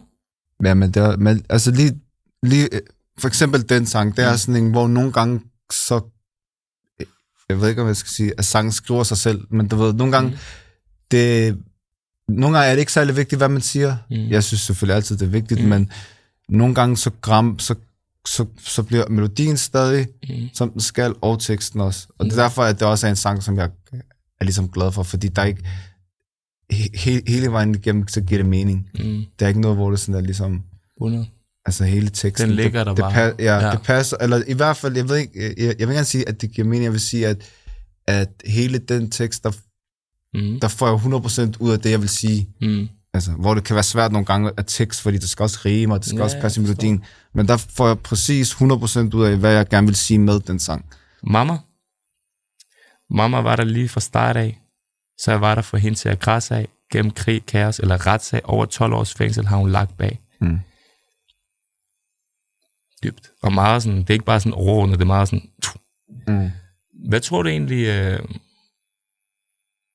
Ja, 0.65 0.75
men, 0.75 0.91
det 0.91 1.03
er, 1.03 1.17
men 1.17 1.45
altså 1.49 1.71
lige, 1.71 2.01
lige, 2.43 2.69
øh, 2.75 2.81
for 3.19 3.29
eksempel 3.29 3.69
den 3.69 3.87
sang, 3.87 4.17
det 4.17 4.25
er 4.25 4.37
sådan 4.37 4.65
en, 4.65 4.71
hvor 4.71 4.87
nogle 4.89 5.13
gange 5.13 5.41
så, 5.73 6.01
øh, 7.01 7.07
jeg 7.49 7.61
ved 7.61 7.69
ikke, 7.69 7.83
om 7.83 7.89
jeg 7.89 7.97
skal 7.97 8.11
sige, 8.11 8.33
at 8.39 8.45
sangen 8.45 8.73
skriver 8.73 9.03
sig 9.03 9.19
selv, 9.19 9.41
men 9.51 9.69
du 9.69 9.77
ved, 9.77 9.93
nogle 9.95 10.13
gange, 10.13 10.31
mm. 10.31 10.37
det, 11.11 11.59
nogle 12.29 12.57
gange 12.59 12.71
er 12.71 12.75
det 12.75 12.81
ikke 12.81 12.93
særlig 12.93 13.17
vigtigt, 13.17 13.39
hvad 13.39 13.49
man 13.49 13.63
siger. 13.63 13.97
Mm. 14.11 14.17
Mm. 14.17 14.23
Jeg 14.31 14.45
synes 14.45 14.61
selvfølgelig 14.61 14.97
altid, 14.97 15.17
det 15.17 15.27
er 15.27 15.31
vigtigt, 15.31 15.61
Mm. 15.61 15.65
mm. 15.67 15.71
men 15.71 15.91
nogle 16.49 16.75
gange 16.75 16.97
så, 16.97 17.11
gram, 17.23 17.59
så, 17.59 17.75
så, 18.27 18.47
så 18.59 18.83
bliver 18.83 19.09
melodien 19.09 19.57
stadig, 19.57 20.07
Mm. 20.29 20.49
som 20.55 20.71
den 20.71 20.81
skal, 20.81 21.15
og 21.21 21.41
teksten 21.41 21.81
også. 21.81 22.07
Og 22.19 22.25
det 22.27 22.33
er 22.33 22.37
derfor, 22.43 22.63
at 22.63 22.81
det 22.81 22.89
også 22.89 23.07
er 23.07 23.11
en 23.11 23.17
sang, 23.17 23.43
som 23.43 23.57
jeg 23.57 23.71
er 24.41 24.45
ligesom 24.45 24.69
glad 24.69 24.93
for, 24.93 25.03
fordi 25.03 25.29
der 25.29 25.43
er 25.43 25.47
ikke, 25.47 25.65
he, 26.71 26.89
he, 26.95 27.23
hele 27.29 27.53
vejen 27.53 27.75
igennem, 27.75 28.09
så 28.09 28.21
giver 28.21 28.39
det 28.43 28.51
mening. 28.51 28.89
Mm. 28.99 29.25
Der 29.39 29.47
er 29.47 29.49
ikke 29.49 29.61
noget, 29.61 29.77
hvor 29.77 29.91
det 29.91 30.01
sådan 30.01 30.15
er 30.15 30.21
ligesom, 30.21 30.63
100. 31.01 31.27
Altså 31.67 31.85
hele 31.85 32.09
teksten. 32.09 32.49
Den 32.49 32.57
ligger 32.57 32.85
der 32.85 32.95
det, 32.95 33.03
bare. 33.03 33.27
Det, 33.31 33.35
ja, 33.39 33.67
Ja. 33.67 33.71
det 33.73 33.83
passer. 33.83 34.17
Eller 34.21 34.43
i 34.47 34.53
hvert 34.53 34.77
fald, 34.77 34.97
jeg 34.97 35.09
ved 35.09 35.17
ikke, 35.17 35.41
jeg, 35.41 35.57
jeg 35.59 35.67
vil 35.67 35.71
ikke 35.81 35.93
gerne 35.93 36.05
sige, 36.05 36.29
at 36.29 36.41
det 36.41 36.51
giver 36.51 36.67
mening. 36.67 36.85
Jeg 36.85 36.93
vil 36.93 37.01
sige, 37.01 37.27
at, 37.27 37.43
at 38.07 38.29
hele 38.47 38.79
den 38.79 39.11
tekst, 39.11 39.45
der, 39.45 39.51
Mm. 40.35 40.61
der 40.61 40.69
får 40.69 40.87
jeg 40.89 40.97
100% 41.55 41.57
ud 41.61 41.71
af 41.73 41.81
det, 41.81 41.91
jeg 41.91 42.01
vil 42.01 42.09
sige. 42.09 42.49
Mm. 42.61 42.89
Altså, 43.17 43.33
hvor 43.33 43.55
det 43.55 43.65
kan 43.65 43.75
være 43.75 43.83
svært 43.83 44.13
nogle 44.13 44.27
gange 44.27 44.51
at 44.57 44.65
tekst, 44.67 45.03
fordi 45.03 45.19
det 45.19 45.29
skal 45.29 45.43
også 45.43 45.59
rime, 45.65 45.95
og 45.95 46.01
det 46.01 46.07
skal 46.07 46.19
Ja, 46.19 46.25
også 46.25 46.41
passe 46.41 46.61
i 46.61 46.63
melodien. 46.63 47.05
Men 47.33 47.49
der 47.49 47.57
får 47.57 47.87
jeg 47.87 47.99
præcis 47.99 48.53
100% 48.53 48.61
ud 49.15 49.25
af, 49.25 49.37
hvad 49.37 49.53
jeg 49.53 49.69
gerne 49.69 49.87
vil 49.87 49.97
sige 49.97 50.19
med 50.19 50.41
den 50.41 50.59
sang. 50.59 50.85
Mamma. 51.23 51.59
Mamma 53.11 53.41
var 53.41 53.57
der 53.57 53.65
lige 53.65 53.89
fra 53.89 54.01
start 54.01 54.37
af, 54.37 54.61
så 55.19 55.31
jeg 55.31 55.41
var 55.41 55.55
der 55.55 55.63
for 55.63 55.77
hende 55.77 55.99
til 55.99 56.09
at 56.09 56.21
græsse 56.21 56.55
af. 56.55 56.69
Gennem 56.93 57.11
krig, 57.13 57.47
kaos 57.47 57.79
eller 57.79 58.07
retssag 58.07 58.41
over 58.45 58.65
12 58.65 58.93
års 58.93 59.15
fængsel 59.15 59.47
har 59.47 59.57
hun 59.57 59.71
lagt 59.71 59.97
bag. 59.99 60.21
Mm. 60.41 60.59
Dybt. 63.03 63.31
Og 63.43 63.53
meget 63.53 63.83
sådan, 63.83 63.99
det 63.99 64.11
er 64.11 64.15
ikke 64.15 64.25
bare 64.25 64.41
sådan 64.41 64.53
overordnet, 64.53 64.99
det 64.99 65.05
er 65.05 65.07
meget 65.07 65.29
sådan... 65.29 65.51
Mm. 66.29 66.51
Hvad 67.09 67.21
tror 67.21 67.43
du 67.43 67.49
egentlig, 67.49 67.87
øh, 67.87 68.21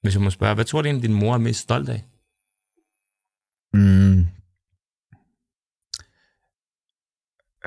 hvis 0.01 0.13
jeg 0.13 0.22
må 0.22 0.30
spørge, 0.30 0.55
hvad 0.55 0.65
tror 0.65 0.82
du 0.82 0.86
egentlig, 0.86 1.09
din 1.09 1.17
mor 1.17 1.34
er 1.34 1.38
mest 1.38 1.59
stolt 1.59 1.89
af? 1.89 2.03
Mm. 3.74 4.19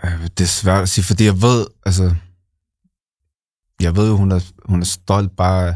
Øh, 0.04 0.22
det 0.38 0.40
er 0.40 0.44
svært 0.44 0.82
at 0.82 0.88
sige, 0.88 1.04
fordi 1.04 1.24
jeg 1.24 1.42
ved, 1.42 1.66
altså, 1.86 2.14
jeg 3.80 3.96
ved 3.96 4.08
jo, 4.08 4.16
hun 4.16 4.32
er, 4.32 4.40
hun 4.64 4.80
er 4.80 4.84
stolt 4.84 5.36
bare 5.36 5.74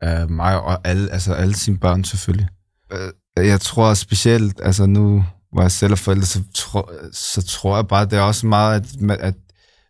af- 0.00 0.28
mig 0.28 0.60
og 0.60 0.80
alle, 0.88 1.10
altså 1.10 1.34
alle 1.34 1.54
sine 1.54 1.78
børn 1.78 2.04
selvfølgelig. 2.04 2.48
Øh, 2.92 3.12
jeg 3.46 3.60
tror 3.60 3.94
specielt, 3.94 4.60
altså 4.62 4.86
nu, 4.86 5.24
hvor 5.52 5.62
jeg 5.62 5.70
selv 5.72 5.92
er 5.92 5.96
forældre, 5.96 6.26
så, 6.26 6.42
tror, 6.54 6.92
så 7.12 7.42
tror 7.42 7.76
jeg 7.76 7.88
bare, 7.88 8.04
det 8.04 8.12
er 8.18 8.22
også 8.22 8.46
meget, 8.46 8.80
at, 9.10 9.20
at 9.20 9.34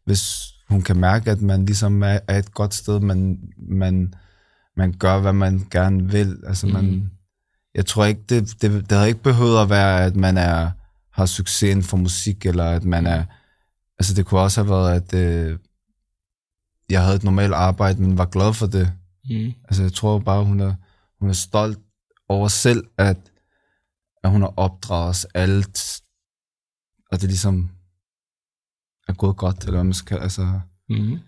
hvis 0.05 0.35
hun 0.69 0.83
kan 0.83 0.97
mærke, 0.97 1.31
at 1.31 1.41
man 1.43 1.65
ligesom 1.67 2.03
er, 2.03 2.19
er 2.29 2.39
et 2.39 2.55
godt 2.55 2.75
sted, 2.75 3.01
man, 3.01 3.39
man, 3.59 4.15
man 4.77 4.93
gør, 4.93 5.21
hvad 5.21 5.33
man 5.33 5.67
gerne 5.71 6.11
vil. 6.11 6.39
Altså 6.47 6.67
man, 6.67 6.85
Mm 6.91 7.11
jeg 7.77 7.87
tror 7.87 8.05
ikke, 8.05 8.23
det, 8.29 8.63
det, 8.63 8.91
det 8.91 8.93
havde 8.93 9.09
ikke 9.09 9.23
behøvet 9.23 9.63
at 9.63 9.71
være, 9.71 10.05
at 10.05 10.17
man 10.17 10.37
er, 10.37 10.71
har 11.11 11.27
succes 11.27 11.63
inden 11.63 11.85
for 11.85 11.97
musik, 11.97 12.47
eller 12.47 12.65
at 12.65 12.85
man 12.85 13.07
er, 13.07 13.25
altså 13.99 14.15
det 14.15 14.27
kunne 14.27 14.41
også 14.41 14.63
have 14.63 14.71
været, 14.71 14.95
at 14.95 15.15
øh, 15.15 15.59
jeg 16.91 17.03
havde 17.03 17.17
et 17.17 17.25
normalt 17.25 17.53
arbejde, 17.53 18.03
men 18.03 18.19
var 18.19 18.25
glad 18.25 18.55
for 18.55 18.67
det. 18.67 18.93
Mm. 19.31 19.53
Altså 19.65 19.83
jeg 19.83 19.93
tror 19.93 20.19
bare, 20.19 20.45
hun 20.45 20.61
er, 20.61 20.75
hun 21.21 21.29
er 21.29 21.35
stolt 21.35 21.79
over 22.29 22.49
selv, 22.49 22.85
at, 22.99 23.19
at 24.25 24.31
hun 24.31 24.41
har 24.41 24.55
opdraget 24.57 25.09
os 25.09 25.25
alt, 25.35 26.03
og 27.13 27.21
det 27.21 27.29
ligesom 27.29 27.71
er 29.09 29.13
gået 29.13 29.37
godt, 29.37 29.59
eller 29.59 29.73
hvad 29.73 29.85
man 29.85 29.95
skal, 29.95 30.19
altså, 30.19 30.61
Mm. 30.89 31.19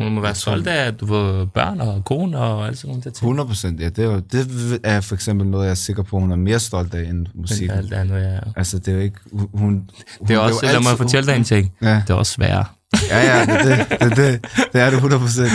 Hun 0.00 0.14
må 0.14 0.20
være 0.20 0.34
stolt 0.34 0.66
af, 0.66 0.86
at 0.86 1.00
du 1.00 1.06
får 1.06 1.44
børn 1.44 1.80
og 1.80 2.04
kone 2.04 2.38
og 2.38 2.66
alt 2.66 2.78
sådan 2.78 3.00
ting. 3.02 3.14
100 3.14 3.46
procent, 3.46 3.80
ja. 3.80 3.88
Det 3.88 3.98
er, 3.98 4.08
jo, 4.12 4.18
det 4.18 4.80
er 4.84 5.00
for 5.00 5.14
eksempel 5.14 5.46
noget, 5.46 5.64
jeg 5.64 5.70
er 5.70 5.74
sikker 5.74 6.02
på, 6.02 6.18
hun 6.18 6.32
er 6.32 6.36
mere 6.36 6.58
stolt 6.60 6.94
af 6.94 7.10
end 7.10 7.26
musikken. 7.34 7.70
alt 7.76 7.92
andet, 7.92 8.22
ja. 8.22 8.38
Altså, 8.56 8.78
det 8.78 8.88
er 8.88 8.92
jo 8.92 9.00
ikke... 9.00 9.16
Hun, 9.32 9.48
hun, 9.54 9.90
Det 10.28 10.34
er 10.34 10.38
også, 10.38 10.60
vil 10.60 10.68
jo 10.68 10.72
lad 10.72 10.80
mig 10.82 10.90
altid- 10.90 10.96
fortælle 11.04 11.26
dig 11.32 11.36
en 11.36 11.44
ting. 11.44 11.72
Ja. 11.82 11.94
Det 12.06 12.10
er 12.10 12.14
også 12.14 12.32
sværere. 12.32 12.64
Ja, 13.10 13.18
ja, 13.38 13.44
det, 13.46 13.72
er 13.72 13.86
det, 13.88 14.00
det, 14.00 14.16
det, 14.16 14.46
det 14.72 14.80
er 14.80 14.86
det 14.86 14.94
100 14.96 15.20
procent. 15.22 15.52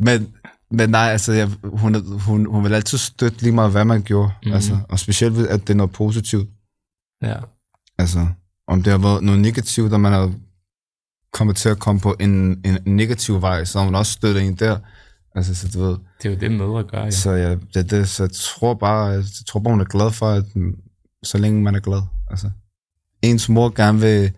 Men, 0.00 0.28
men 0.70 0.90
nej, 0.90 1.00
altså, 1.10 1.32
jeg, 1.32 1.48
hun, 1.64 1.94
er- 1.94 2.18
hun, 2.18 2.46
hun 2.46 2.64
vil 2.64 2.74
altid 2.74 2.98
støtte 2.98 3.42
lige 3.42 3.52
meget, 3.52 3.70
hvad 3.70 3.84
man 3.84 4.02
gjorde. 4.02 4.30
Mm. 4.46 4.52
Altså, 4.52 4.78
og 4.88 4.98
specielt, 4.98 5.38
at 5.46 5.60
det 5.60 5.70
er 5.70 5.74
noget 5.76 5.92
positivt. 5.92 6.48
Ja. 7.22 7.36
Altså, 7.98 8.26
om 8.68 8.82
det 8.82 8.90
har 8.90 8.98
været 8.98 9.22
noget 9.22 9.40
negativt, 9.40 9.92
og 9.92 10.00
man 10.00 10.12
har 10.12 10.32
kommet 11.32 11.56
til 11.56 11.68
at 11.68 11.78
komme 11.78 12.00
på 12.00 12.16
en, 12.20 12.30
en 12.64 12.78
negativ 12.86 13.42
vej, 13.42 13.64
så 13.64 13.80
hun 13.84 13.94
også 13.94 14.12
støttet 14.12 14.42
en 14.42 14.54
der. 14.54 14.78
Altså, 15.34 15.54
så 15.54 15.68
du 15.74 15.80
ved, 15.80 15.96
Det 16.22 16.28
er 16.28 16.30
jo 16.30 16.36
det, 16.40 16.52
mødre 16.52 16.84
gør, 16.84 17.04
ja. 17.04 17.10
så, 17.10 17.30
jeg, 17.30 17.58
det, 17.74 17.90
det, 17.90 18.08
så 18.08 18.22
jeg 18.22 18.32
tror 18.32 18.74
bare, 18.74 19.06
jeg 19.06 19.24
tror 19.46 19.60
bare, 19.60 19.72
hun 19.72 19.80
er 19.80 19.84
glad 19.84 20.10
for, 20.10 20.26
at 20.26 20.44
så 21.22 21.38
længe 21.38 21.62
man 21.62 21.74
er 21.74 21.80
glad. 21.80 22.02
Altså, 22.30 22.50
ens 23.22 23.48
mor 23.48 23.74
gerne 23.76 24.00
vil, 24.00 24.32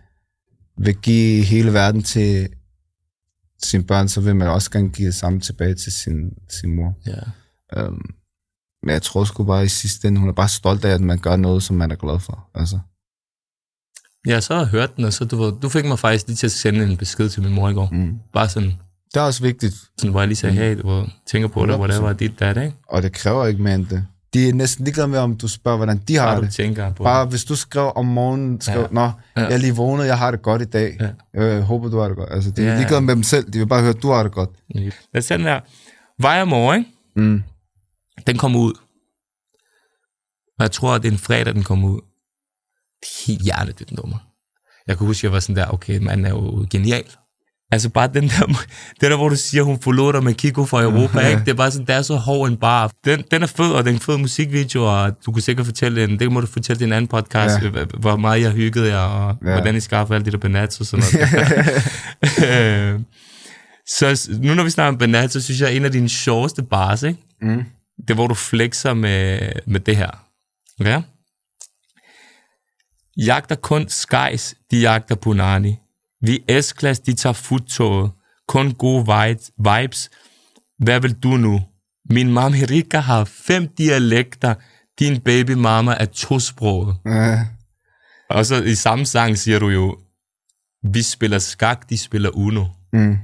vil 0.77 0.95
give 0.95 1.43
hele 1.43 1.73
verden 1.73 2.03
til 2.03 2.49
sine 3.63 3.83
børn, 3.83 4.07
så 4.07 4.21
vil 4.21 4.35
man 4.35 4.47
også 4.47 4.71
gerne 4.71 4.89
give 4.89 5.07
det 5.07 5.15
samme 5.15 5.39
tilbage 5.39 5.75
til 5.75 5.91
sin, 5.91 6.33
sin 6.49 6.75
mor. 6.75 6.93
ja. 7.05 7.19
Um, 7.87 8.15
men 8.83 8.93
jeg 8.93 9.01
tror 9.01 9.23
sgu 9.23 9.43
bare 9.43 9.65
i 9.65 9.67
sidste 9.67 10.07
ende, 10.07 10.19
hun 10.19 10.29
er 10.29 10.33
bare 10.33 10.49
stolt 10.49 10.85
af, 10.85 10.93
at 10.93 11.01
man 11.01 11.19
gør 11.19 11.35
noget, 11.35 11.63
som 11.63 11.75
man 11.75 11.91
er 11.91 11.95
glad 11.95 12.19
for. 12.19 12.49
Altså. 12.55 12.79
Ja, 14.27 14.39
så 14.41 14.53
har 14.53 14.61
jeg 14.61 14.69
hørt 14.69 14.95
den, 14.97 15.05
og 15.05 15.13
så 15.13 15.25
du, 15.25 15.57
du 15.61 15.69
fik 15.69 15.85
mig 15.85 15.99
faktisk 15.99 16.27
lige 16.27 16.35
til 16.37 16.47
at 16.47 16.51
sende 16.51 16.83
en 16.83 16.97
besked 16.97 17.29
til 17.29 17.43
min 17.43 17.53
mor 17.53 17.69
i 17.69 17.73
går. 17.73 17.89
Mm. 17.91 18.19
Bare 18.33 18.49
sådan, 18.49 18.73
Det 19.13 19.19
er 19.19 19.23
også 19.23 19.41
vigtigt, 19.41 19.73
sådan 19.97 20.11
hvor 20.11 20.19
jeg 20.21 20.27
lige 20.27 20.35
sagde, 20.37 20.55
hey, 20.55 20.77
du 20.81 21.05
tænker 21.31 21.47
på 21.47 21.65
det, 21.65 21.73
100%. 21.73 21.77
whatever, 21.79 22.13
dit, 22.13 22.39
dat, 22.39 22.57
ikke? 22.57 22.73
og 22.89 23.01
det 23.03 23.11
kræver 23.13 23.45
ikke 23.45 23.61
mere 23.61 23.75
end 23.75 23.85
det. 23.85 24.05
De 24.33 24.49
er 24.49 24.53
næsten 24.53 24.85
ligeglade 24.85 25.07
med, 25.07 25.19
om 25.19 25.37
du 25.37 25.47
spørger, 25.47 25.77
hvordan 25.77 25.97
de 25.97 26.15
har 26.15 26.25
Bare 26.33 26.41
det. 26.41 26.53
tænker 26.53 26.93
på 26.93 27.03
Bare 27.03 27.25
hvis 27.25 27.45
du 27.45 27.55
skriver 27.55 27.89
om 27.89 28.05
morgenen, 28.05 28.61
skriver, 28.61 28.79
Ja. 28.81 28.87
nå, 28.91 29.01
Ja. 29.01 29.11
jeg 29.35 29.51
er 29.53 29.57
lige 29.57 29.75
vågnet, 29.75 30.05
jeg 30.05 30.17
har 30.17 30.31
det 30.31 30.41
godt 30.41 30.61
i 30.61 30.65
dag. 30.65 30.97
Ja. 31.33 31.43
Jeg 31.43 31.61
håber, 31.63 31.89
du 31.89 31.99
har 31.99 32.07
det 32.07 32.17
godt. 32.17 32.29
Altså, 32.31 32.51
de 32.51 32.61
er 32.65 32.71
Ja. 32.71 32.75
ligeglade 32.77 33.01
med 33.01 33.15
dem 33.15 33.23
selv, 33.23 33.51
de 33.51 33.57
vil 33.59 33.67
bare 33.67 33.81
høre, 33.81 33.89
at 33.89 34.01
du 34.03 34.11
har 34.11 34.23
det 34.23 34.31
godt. 34.31 34.49
Lad 34.75 34.91
os 35.17 35.25
den 35.25 35.45
der. 35.45 35.59
Vej 36.21 36.43
mor, 36.45 36.73
ikke? 36.73 36.89
Mm. 37.15 37.43
Den 38.27 38.37
kom 38.37 38.55
ud. 38.55 38.73
Og 40.59 40.63
jeg 40.63 40.71
tror, 40.71 40.95
at 40.95 41.01
det 41.03 41.07
er 41.07 41.11
en 41.11 41.17
fredag, 41.17 41.53
den 41.55 41.63
kom 41.63 41.83
ud. 41.83 41.99
Det 43.03 43.27
helt 43.27 43.41
hjertet, 43.41 43.91
nummer. 43.91 44.17
Jeg 44.87 44.97
kan 44.97 45.07
huske, 45.07 45.25
jeg 45.25 45.31
var 45.33 45.39
sådan 45.39 45.55
der, 45.55 45.67
okay, 45.67 45.97
manden 45.97 46.25
er 46.25 46.29
jo 46.29 46.67
genial. 46.71 47.03
Altså 47.71 47.89
bare 47.89 48.09
den 48.13 48.23
der, 48.23 48.45
den 49.01 49.11
der, 49.11 49.15
hvor 49.15 49.29
du 49.29 49.35
siger, 49.35 49.63
hun 49.63 49.79
forlod 49.81 50.13
dig 50.13 50.23
med 50.23 50.33
Kiko 50.33 50.65
fra 50.65 50.81
Europa, 50.83 51.19
Ja. 51.19 51.27
ikke? 51.27 51.39
Det 51.39 51.47
er 51.47 51.53
bare 51.53 51.71
sådan, 51.71 51.87
det 51.87 51.95
er 51.95 52.01
så 52.01 52.15
hård 52.15 52.49
en 52.49 52.57
bar. 52.57 52.91
Den, 53.05 53.23
den 53.31 53.43
er 53.43 53.47
fed, 53.47 53.71
og 53.71 53.85
den 53.85 53.95
er 53.95 53.99
fed 53.99 54.17
musikvideo, 54.17 54.83
og 55.01 55.11
du 55.25 55.31
kunne 55.31 55.41
sikkert 55.41 55.65
fortælle 55.65 56.07
den, 56.07 56.19
det 56.19 56.31
må 56.31 56.41
du 56.41 56.47
fortælle 56.47 56.85
en 56.85 56.93
anden 56.93 57.07
podcast, 57.07 57.61
Ja. 57.63 57.79
ja. 57.79 57.85
hvor 57.99 58.15
meget 58.17 58.41
jeg 58.41 58.51
hyggede 58.51 58.87
jer, 58.87 58.97
og 58.99 59.37
ja. 59.43 59.47
Ja. 59.49 59.53
hvordan 59.55 59.75
I 59.75 59.79
skaffede 59.79 60.15
alle 60.15 60.25
de 60.25 60.31
der 60.31 60.37
banats 60.37 60.79
og 60.79 60.85
sådan 60.85 61.05
noget. 61.13 61.83
Øh, 62.93 62.99
så 63.87 64.29
nu 64.41 64.53
når 64.53 64.63
vi 64.63 64.69
snakker 64.69 64.87
om 64.93 64.97
banat, 64.97 65.31
så 65.31 65.41
synes 65.41 65.61
jeg, 65.61 65.69
at 65.69 65.75
en 65.75 65.85
af 65.85 65.91
dine 65.91 66.09
sjoveste 66.09 66.63
bars, 66.63 67.03
ikke? 67.03 67.19
Mm. 67.41 67.63
det 68.01 68.09
er, 68.09 68.13
hvor 68.13 68.27
du 68.27 68.33
flexer 68.33 68.93
med, 68.93 69.39
med 69.67 69.79
det 69.79 69.97
her. 69.97 70.09
Okay? 70.79 71.01
Jagter 73.17 73.55
kun 73.55 73.89
skies, 73.89 74.55
de 74.71 74.79
jagter 74.79 75.15
punani. 75.15 75.79
Vi 76.21 76.61
S-klasse, 76.61 77.03
de 77.05 77.13
tager 77.13 77.33
futtoget. 77.33 78.11
Kun 78.47 78.73
gode 78.73 79.05
vi- 79.05 79.51
vibes. 79.69 80.09
Hvad 80.79 80.99
vil 81.01 81.13
du 81.13 81.29
nu? 81.29 81.61
Min 82.09 82.31
mama 82.33 82.57
Rika 82.69 82.97
har 82.99 83.23
fem 83.23 83.67
dialekter. 83.67 84.55
Din 84.99 85.21
baby 85.21 85.51
mama 85.51 85.91
er 85.99 86.05
tosproget. 86.05 86.97
Ja. 87.05 87.47
Og 88.29 88.45
så 88.45 88.63
i 88.63 88.75
samme 88.75 89.05
sang 89.05 89.37
siger 89.37 89.59
du 89.59 89.69
jo, 89.69 89.97
vi 90.93 91.01
spiller 91.01 91.39
skak, 91.39 91.89
de 91.89 91.97
spiller 91.97 92.29
Uno. 92.29 92.65
Mm. 92.93 93.17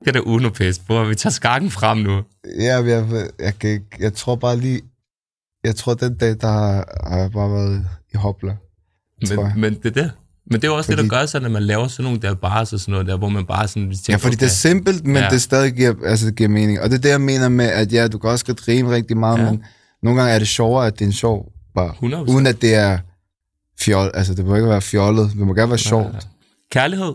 Det 0.00 0.08
er 0.08 0.12
der 0.12 0.20
Uno-pæst, 0.20 0.86
hvor 0.86 1.04
vi 1.04 1.14
tager 1.14 1.30
skakken 1.32 1.70
frem 1.70 1.98
nu. 1.98 2.22
Ja, 2.60 2.82
jeg, 2.82 3.30
jeg, 3.38 3.64
ikke, 3.64 3.84
jeg 3.98 4.14
tror 4.14 4.36
bare 4.36 4.56
lige, 4.56 4.80
jeg 5.64 5.76
tror 5.76 5.94
den 5.94 6.16
dag, 6.16 6.28
der 6.40 6.46
har, 6.48 7.02
har 7.10 7.18
jeg 7.18 7.30
bare 7.32 7.50
været 7.50 7.86
i 8.14 8.16
hopla. 8.16 8.56
Tror 9.24 9.42
jeg. 9.44 9.52
Men, 9.54 9.60
men 9.60 9.74
det 9.74 9.96
er 9.96 10.02
det. 10.02 10.12
Men 10.50 10.60
det 10.60 10.68
er 10.68 10.72
også 10.72 10.90
fordi... 10.90 11.02
det, 11.02 11.10
der 11.10 11.18
gør 11.18 11.26
sig, 11.26 11.40
når 11.40 11.48
man 11.48 11.62
laver 11.62 11.88
sådan 11.88 12.04
nogle 12.04 12.18
der 12.20 12.34
bars 12.34 12.72
og 12.72 12.80
sådan 12.80 12.92
noget 12.92 13.06
der, 13.06 13.16
hvor 13.16 13.28
man 13.28 13.46
bare 13.46 13.68
sådan... 13.68 13.82
Tænker, 13.82 14.02
Ja, 14.08 14.16
fordi 14.16 14.36
det 14.36 14.42
er 14.42 14.48
simpelt, 14.48 15.04
men 15.06 15.16
Ja. 15.16 15.22
ja. 15.22 15.28
det 15.30 15.42
stadig 15.42 15.72
giver, 15.72 15.94
altså, 16.04 16.26
det 16.26 16.36
giver 16.36 16.48
mening. 16.48 16.80
Og 16.80 16.90
det 16.90 16.96
er 16.96 17.00
det, 17.00 17.08
jeg 17.08 17.20
mener 17.20 17.48
med, 17.48 17.64
at 17.66 17.92
ja, 17.92 18.08
du 18.08 18.18
kan 18.18 18.30
også 18.30 18.44
godt 18.46 18.60
grine 18.60 18.90
rigtig 18.90 19.16
meget, 19.16 19.38
Ja. 19.38 19.44
ja. 19.44 19.50
men 19.50 19.62
nogle 20.02 20.20
gange 20.20 20.34
er 20.34 20.38
det 20.38 20.48
sjovere, 20.48 20.86
at 20.86 20.92
det 20.98 21.00
er 21.00 21.06
en 21.06 21.12
sjov 21.12 21.52
bare. 21.74 21.90
100%. 21.90 22.30
Uden 22.32 22.46
at 22.46 22.62
det 22.62 22.74
er 22.74 22.98
fjol, 23.80 24.10
altså 24.14 24.34
det 24.34 24.44
må 24.44 24.56
ikke 24.56 24.68
være 24.68 24.80
fjollet, 24.82 25.30
det 25.30 25.46
må 25.46 25.54
gerne 25.54 25.70
være 25.70 25.78
sjovt. 25.78 26.28
Kærlighed, 26.72 27.14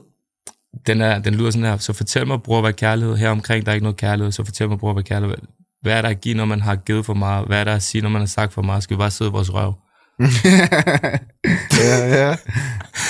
den, 0.88 1.02
er, 1.02 1.20
den 1.20 1.36
lyder 1.36 1.52
sådan 1.52 1.66
her. 1.66 1.78
Så 1.78 1.94
fortæl 1.94 2.28
mig, 2.28 2.42
bror, 2.42 2.62
hvad 2.62 2.74
kærlighed 2.74 3.16
her 3.16 3.30
omkring, 3.30 3.66
der 3.66 3.72
er 3.72 3.74
ikke 3.74 3.84
noget 3.84 3.98
kærlighed. 3.98 4.32
Så 4.32 4.44
fortæl 4.44 4.70
mig, 4.70 4.78
bror, 4.80 4.94
hvad 4.94 5.04
kærlighed 5.04 5.38
Hvad 5.82 5.94
er 5.94 6.02
der 6.02 6.10
at 6.10 6.22
give, 6.22 6.36
når 6.36 6.46
man 6.46 6.62
har 6.62 6.76
givet 6.76 7.06
for 7.06 7.14
meget? 7.14 7.48
Hvad 7.48 7.60
er 7.60 7.64
der 7.64 7.76
at 7.76 7.84
sige, 7.84 8.02
når 8.02 8.10
man 8.10 8.22
har 8.22 8.28
sagt 8.28 8.54
for 8.54 8.62
meget? 8.62 8.84
Skal 8.84 8.96
vi 8.96 8.98
bare 8.98 9.12
sidde 9.12 9.30
i 9.30 9.32
vores 9.32 9.54
røv? 9.54 9.74
Ja, 11.80 12.08
ja. 12.08 12.36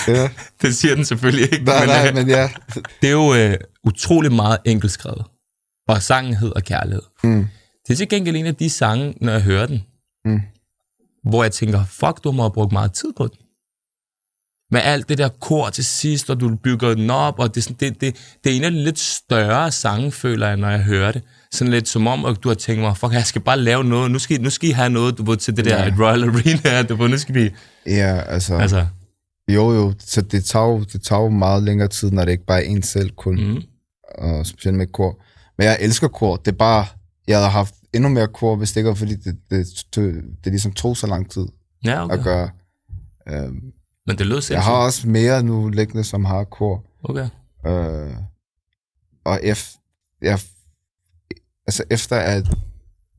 ja. 0.08 0.30
Det 0.62 0.76
siger 0.76 0.96
den 0.96 1.06
selvfølgelig 1.06 1.44
ikke. 1.54 1.66
Nej, 1.66 1.80
men, 1.80 1.88
nej, 1.90 2.08
øh, 2.10 2.16
men 2.16 2.30
ja. 2.30 2.50
Det 3.02 3.08
er 3.08 3.12
jo 3.12 3.34
øh, 3.36 3.58
utrolig 3.84 4.32
meget 4.32 4.58
enkelt 4.66 4.92
skrevet. 4.92 5.26
Og 5.88 6.02
sangen 6.02 6.34
hedder 6.36 6.60
Kærlighed. 6.60 7.02
Mm. 7.24 7.48
Det 7.88 7.94
er 7.94 7.98
til 7.98 8.10
gengæld 8.10 8.36
en 8.36 8.46
af 8.46 8.56
de 8.56 8.70
sange, 8.70 9.14
når 9.22 9.32
jeg 9.32 9.42
hører 9.42 9.66
den, 9.66 9.84
Mm. 10.26 10.42
hvor 11.30 11.44
jeg 11.44 11.52
tænker, 11.52 11.84
fuck, 11.86 12.24
du 12.24 12.32
må 12.32 12.44
have 12.44 12.52
brugt 12.52 12.72
meget 12.72 12.94
tid 12.94 13.14
på 13.18 13.28
den. 13.28 13.38
Med 14.72 14.82
alt 14.84 15.10
det 15.10 15.18
der 15.18 15.30
kor 15.30 15.70
til 15.70 15.86
sidst, 15.86 16.30
og 16.30 16.40
du 16.40 16.56
bygger 16.56 16.94
den 16.94 17.10
op, 17.10 17.40
og 17.40 17.56
det, 17.56 17.68
er 17.68 17.74
det, 17.80 18.02
det, 18.02 18.16
det 18.44 18.52
er 18.52 18.56
en 18.56 18.64
af 18.64 18.72
de 18.72 18.84
lidt 18.84 19.00
større 19.00 19.72
sange, 19.72 20.12
føler 20.12 20.48
jeg, 20.48 20.58
når 20.58 20.70
jeg 20.70 20.84
hører 20.84 21.12
det. 21.12 21.24
Sådan 21.52 21.72
lidt 21.72 21.88
som 21.88 22.08
om, 22.08 22.26
at 22.26 22.38
du 22.44 22.48
har 22.48 22.56
tænkt 22.56 22.82
mig, 22.82 22.98
fuck, 22.98 23.14
jeg 23.14 23.26
skal 23.26 23.42
bare 23.42 23.60
lave 23.60 23.84
noget. 23.84 24.12
Nu 24.12 24.20
skal, 24.20 24.42
nu 24.42 24.50
skal 24.50 24.70
I 24.70 24.72
have 24.72 24.90
noget, 24.90 25.18
du 25.18 25.24
ved, 25.24 25.38
til 25.38 25.58
det 25.58 25.66
der 25.66 25.84
Ja. 25.84 25.94
Royal 26.00 26.24
Arena, 26.24 26.84
du 26.84 26.96
ved, 26.96 27.10
nu 27.10 27.18
skal 27.18 27.36
vi... 27.36 27.52
Ja, 27.86 28.22
altså, 28.22 28.56
altså. 28.56 28.86
Jo 29.50 29.72
jo, 29.72 29.94
så 30.00 30.22
det 30.22 30.46
tager 30.46 30.66
jo, 30.66 30.84
det 30.84 31.02
tager 31.04 31.22
jo 31.22 31.30
meget 31.30 31.64
længere 31.64 31.88
tid, 31.88 32.12
når 32.12 32.26
det 32.26 32.32
ikke 32.32 32.46
bare 32.46 32.66
er 32.66 32.70
en 32.70 32.84
selv 32.84 33.10
kun, 33.10 33.36
mm, 33.36 33.62
og 34.18 34.46
specielt 34.46 34.78
med 34.78 34.88
kor. 34.88 35.22
Men 35.58 35.68
jeg 35.68 35.78
elsker 35.82 36.08
kor, 36.08 36.36
det 36.36 36.48
er 36.48 36.58
bare, 36.58 36.86
jeg 37.28 37.38
havde 37.38 37.50
haft 37.50 37.76
endnu 37.94 38.10
mere 38.10 38.28
kor, 38.28 38.56
hvis 38.56 38.72
det 38.72 38.78
ikke 38.78 38.88
var, 38.88 38.94
fordi 38.94 39.16
det, 39.16 39.38
det, 39.50 39.68
det, 39.96 40.24
det 40.44 40.52
ligesom 40.52 40.72
tog 40.72 40.98
så 40.98 41.08
lang 41.08 41.32
tid 41.32 41.46
ja, 41.86 42.04
okay. 42.04 42.18
at 42.18 42.24
gøre. 42.24 42.50
Um, 43.32 43.62
Men 44.08 44.18
det 44.18 44.26
lød 44.28 44.36
jeg 44.36 44.44
sindssygt. 44.44 44.64
har 44.66 44.74
også 44.74 45.10
mere 45.10 45.44
nu 45.44 45.70
liggende, 45.70 46.04
som 46.04 46.26
har 46.26 46.44
kor. 46.44 46.84
Okay. 47.04 47.28
Uh, 47.68 48.16
og 49.26 49.40
efter, 49.44 49.80
jeg, 50.22 50.40
altså 51.68 51.84
efter 51.90 52.16
at 52.16 52.48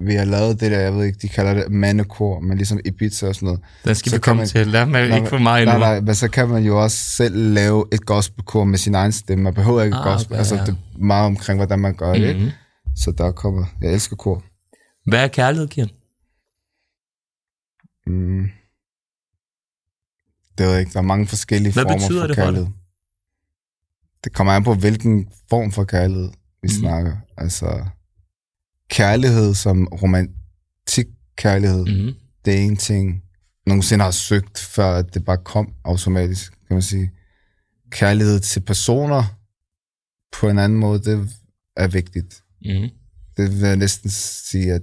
vi 0.01 0.15
har 0.15 0.25
lavet 0.25 0.61
det 0.61 0.71
der, 0.71 0.79
jeg 0.81 0.95
ved 0.95 1.05
ikke, 1.05 1.19
de 1.23 1.29
kalder 1.29 1.55
det 1.55 1.73
mandekor, 1.73 2.41
men 2.41 2.57
ligesom 2.57 2.81
Ibiza 2.85 3.27
og 3.29 3.35
sådan 3.35 3.47
noget. 3.47 3.61
Den 3.85 3.95
skal 3.95 4.11
Så 4.11 4.17
vi 4.17 4.21
komme 4.21 4.41
man- 4.41 4.49
til. 4.49 4.67
Lad 4.67 4.87
mig 4.87 5.09
Nej, 5.09 5.17
ikke 5.17 5.29
for 5.29 5.39
mig 5.39 5.63
endnu. 5.63 5.79
Nej, 5.79 5.91
nej, 5.91 6.01
men 6.01 6.15
så 6.15 6.29
kan 6.31 6.49
man 6.49 6.63
jo 6.65 6.83
også 6.83 6.97
selv 6.97 7.37
lave 7.53 7.85
et 7.93 8.07
gospelkor 8.07 8.65
med 8.65 8.79
sin 8.79 8.95
egen 8.95 9.13
stemme. 9.13 9.45
Man 9.45 9.55
behøver 9.55 9.83
ikke 9.83 9.97
Ah, 9.97 10.05
gospel. 10.05 10.33
okay, 10.33 10.39
altså, 10.39 10.55
ja. 10.57 10.65
det 10.65 10.69
er 10.95 10.99
meget 10.99 11.27
omkring, 11.27 11.59
hvordan 11.59 11.79
man 11.79 11.95
gør 11.95 12.13
det. 12.13 12.21
Mm-hmm. 12.37 12.45
ikke? 12.47 12.57
Så 12.97 13.13
der 13.19 13.33
kommer... 13.33 13.65
Jeg 13.83 13.93
elsker 13.93 14.17
kor. 14.17 14.45
Hvad 15.11 15.25
er 15.25 15.29
kærlighed, 15.29 15.69
Kian? 15.69 15.89
Mm. 18.07 18.45
Det 20.59 20.67
ved 20.67 20.73
jeg 20.73 20.81
ikke. 20.81 20.93
Der 20.93 20.99
er 20.99 21.03
mange 21.03 21.27
forskellige 21.27 21.73
Hvad 21.73 21.83
former 21.83 21.99
for 21.99 22.27
det 22.27 22.37
for 22.37 22.43
kærlighed. 22.43 22.67
Det 24.25 24.33
kommer 24.33 24.53
an 24.53 24.65
på, 24.65 24.75
hvilken 24.75 25.29
form 25.51 25.73
for 25.73 25.85
kærlighed 25.85 26.31
vi 26.63 26.69
mm. 26.69 26.69
snakker. 26.69 27.17
Altså, 27.37 27.87
kærlighed 28.91 29.55
som 29.55 29.87
romantik 29.87 31.07
kærlighed, 31.37 31.85
mm. 31.85 32.15
Det 32.45 32.55
er 32.55 32.59
en 32.59 32.77
ting, 32.77 33.23
nogensinde 33.67 34.05
har 34.05 34.11
søgt, 34.11 34.59
før 34.59 34.95
at 34.95 35.15
det 35.15 35.25
bare 35.25 35.39
kom 35.45 35.75
automatisk, 35.85 36.53
kan 36.67 36.75
man 36.75 36.83
sige. 36.83 37.11
Kærlighed 37.91 38.41
til 38.41 38.61
personer 38.61 39.25
på 40.33 40.49
en 40.49 40.59
anden 40.59 40.79
måde, 40.79 40.99
det 40.99 41.31
er 41.77 41.89
vigtigt. 41.89 42.43
Mm-hmm. 42.65 42.91
Det 43.37 43.51
vil 43.51 43.69
jeg 43.69 43.77
næsten 43.77 44.11
sige, 44.51 44.73
at 44.73 44.83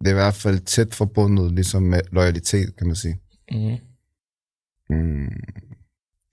det 0.00 0.06
er 0.06 0.10
i 0.10 0.14
hvert 0.14 0.34
fald 0.34 0.60
tæt 0.60 0.94
forbundet 0.94 1.52
ligesom 1.52 1.82
med 1.82 2.00
loyalitet, 2.12 2.76
kan 2.76 2.86
man 2.86 2.96
sige. 2.96 3.20
Mm-hmm. 3.52 3.76
Mm, 4.90 5.28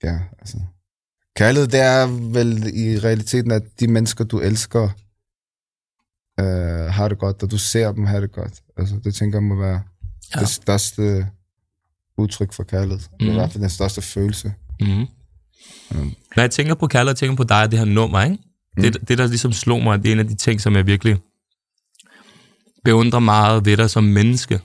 ja, 0.02 0.18
altså. 0.38 0.58
Kærlighed, 1.36 1.68
det 1.68 1.80
er 1.80 2.06
vel 2.32 2.76
i 2.76 2.98
realiteten, 2.98 3.50
at 3.50 3.62
de 3.80 3.88
mennesker, 3.88 4.24
du 4.24 4.38
elsker, 4.40 4.82
øh, 6.40 6.92
har 6.92 7.08
det 7.08 7.18
godt, 7.18 7.42
og 7.42 7.50
du 7.50 7.58
ser 7.58 7.92
dem 7.92 8.06
have 8.06 8.20
det 8.22 8.32
godt. 8.32 8.62
Altså, 8.76 9.00
det 9.04 9.14
tænker 9.14 9.38
jeg 9.38 9.42
må 9.42 9.54
være 9.56 9.82
Ja. 10.34 10.40
det 10.40 10.48
største 10.48 11.26
udtryk 12.18 12.52
for 12.52 12.62
kærlighed. 12.64 12.98
Mm. 12.98 13.18
Det 13.18 13.20
er 13.20 13.24
i 13.24 13.28
Mhm. 13.28 13.34
hvert 13.38 13.52
fald 13.52 13.60
den 13.62 13.70
største 13.70 14.02
følelse. 14.02 14.54
Mm-hmm. 14.80 15.06
Mm. 15.90 16.12
Når 16.36 16.42
jeg 16.42 16.50
tænker 16.50 16.74
på 16.74 16.86
kærlighed, 16.86 17.10
jeg 17.10 17.16
tænker 17.16 17.36
på 17.36 17.44
dig 17.44 17.62
og 17.62 17.70
det 17.70 17.78
her 17.78 17.86
nummer, 17.86 18.22
ikke? 18.22 18.38
Mm. 18.76 18.82
Det, 18.82 19.08
det, 19.08 19.18
der 19.18 19.26
ligesom 19.26 19.52
slog 19.52 19.82
mig, 19.82 20.02
det 20.02 20.08
er 20.08 20.12
en 20.12 20.18
af 20.18 20.28
de 20.28 20.34
ting, 20.34 20.60
som 20.60 20.76
jeg 20.76 20.86
virkelig 20.86 21.16
beundrer 22.84 23.20
meget 23.20 23.64
ved 23.66 23.76
dig 23.76 23.90
som 23.90 24.04
menneske. 24.04 24.60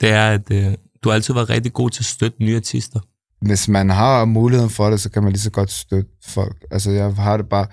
Det 0.00 0.08
er, 0.08 0.30
at 0.30 0.50
øh, 0.52 0.74
du 1.04 1.08
har 1.08 1.14
altid 1.14 1.34
været 1.34 1.50
rigtig 1.50 1.72
god 1.72 1.90
til 1.90 2.02
at 2.02 2.06
støtte 2.06 2.42
nye 2.42 2.56
artister. 2.56 3.00
Hvis 3.40 3.68
man 3.68 3.90
har 3.90 4.24
muligheden 4.24 4.70
for 4.70 4.90
det, 4.90 5.00
så 5.00 5.10
kan 5.10 5.22
man 5.22 5.32
lige 5.32 5.40
så 5.40 5.50
godt 5.50 5.70
støtte 5.70 6.10
folk. 6.24 6.64
Altså, 6.70 6.90
jeg 6.90 7.14
har 7.14 7.36
det 7.36 7.48
bare... 7.48 7.66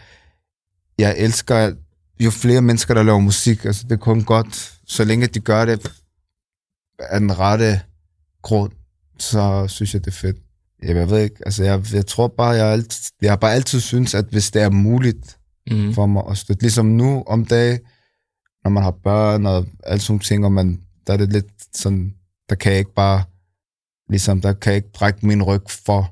Jeg 0.99 1.15
elsker, 1.17 1.73
jo 2.19 2.31
flere 2.31 2.61
mennesker, 2.61 2.93
der 2.93 3.03
laver 3.03 3.19
musik, 3.19 3.65
altså, 3.65 3.83
det 3.83 3.91
er 3.91 3.97
kun 3.97 4.23
godt, 4.23 4.73
så 4.87 5.03
længe 5.03 5.27
de 5.27 5.39
gør 5.39 5.65
det 5.65 5.91
af 6.99 7.19
den 7.19 7.39
rette 7.39 7.81
grund, 8.41 8.71
så 9.19 9.65
synes 9.67 9.93
jeg, 9.93 10.05
det 10.05 10.11
er 10.11 10.15
fedt. 10.15 10.37
Jamen, 10.83 10.97
jeg 10.97 11.09
ved 11.09 11.19
ikke, 11.19 11.35
altså 11.45 11.63
jeg, 11.63 11.93
jeg 11.93 12.05
tror 12.05 12.27
bare, 12.27 12.49
jeg, 12.49 12.65
alt, 12.67 13.11
jeg 13.21 13.31
har 13.31 13.35
bare 13.35 13.53
altid 13.53 13.79
synes, 13.79 14.15
at 14.15 14.25
hvis 14.31 14.51
det 14.51 14.61
er 14.61 14.69
muligt 14.69 15.37
Mm. 15.71 15.93
for 15.93 16.05
mig 16.05 16.23
at 16.29 16.37
støtte, 16.37 16.61
ligesom 16.61 16.85
nu 16.85 17.23
om 17.27 17.45
dagen, 17.45 17.79
når 18.63 18.69
man 18.69 18.83
har 18.83 18.91
børn 19.03 19.45
og 19.45 19.65
alle 19.83 20.01
sådan 20.01 20.11
nogle 20.13 20.23
ting, 20.23 20.45
og 20.45 20.51
man, 20.51 20.81
der 21.07 21.13
er 21.13 21.17
det 21.17 21.33
lidt 21.33 21.77
sådan, 21.77 22.13
der 22.49 22.55
kan 22.55 22.71
jeg 22.71 22.79
ikke 22.79 22.93
bare, 22.93 23.23
ligesom, 24.09 24.41
der 24.41 24.53
kan 24.53 24.69
jeg 24.71 24.77
ikke 24.77 24.91
brække 24.93 25.25
min 25.27 25.43
ryg 25.43 25.61
for, 25.85 26.11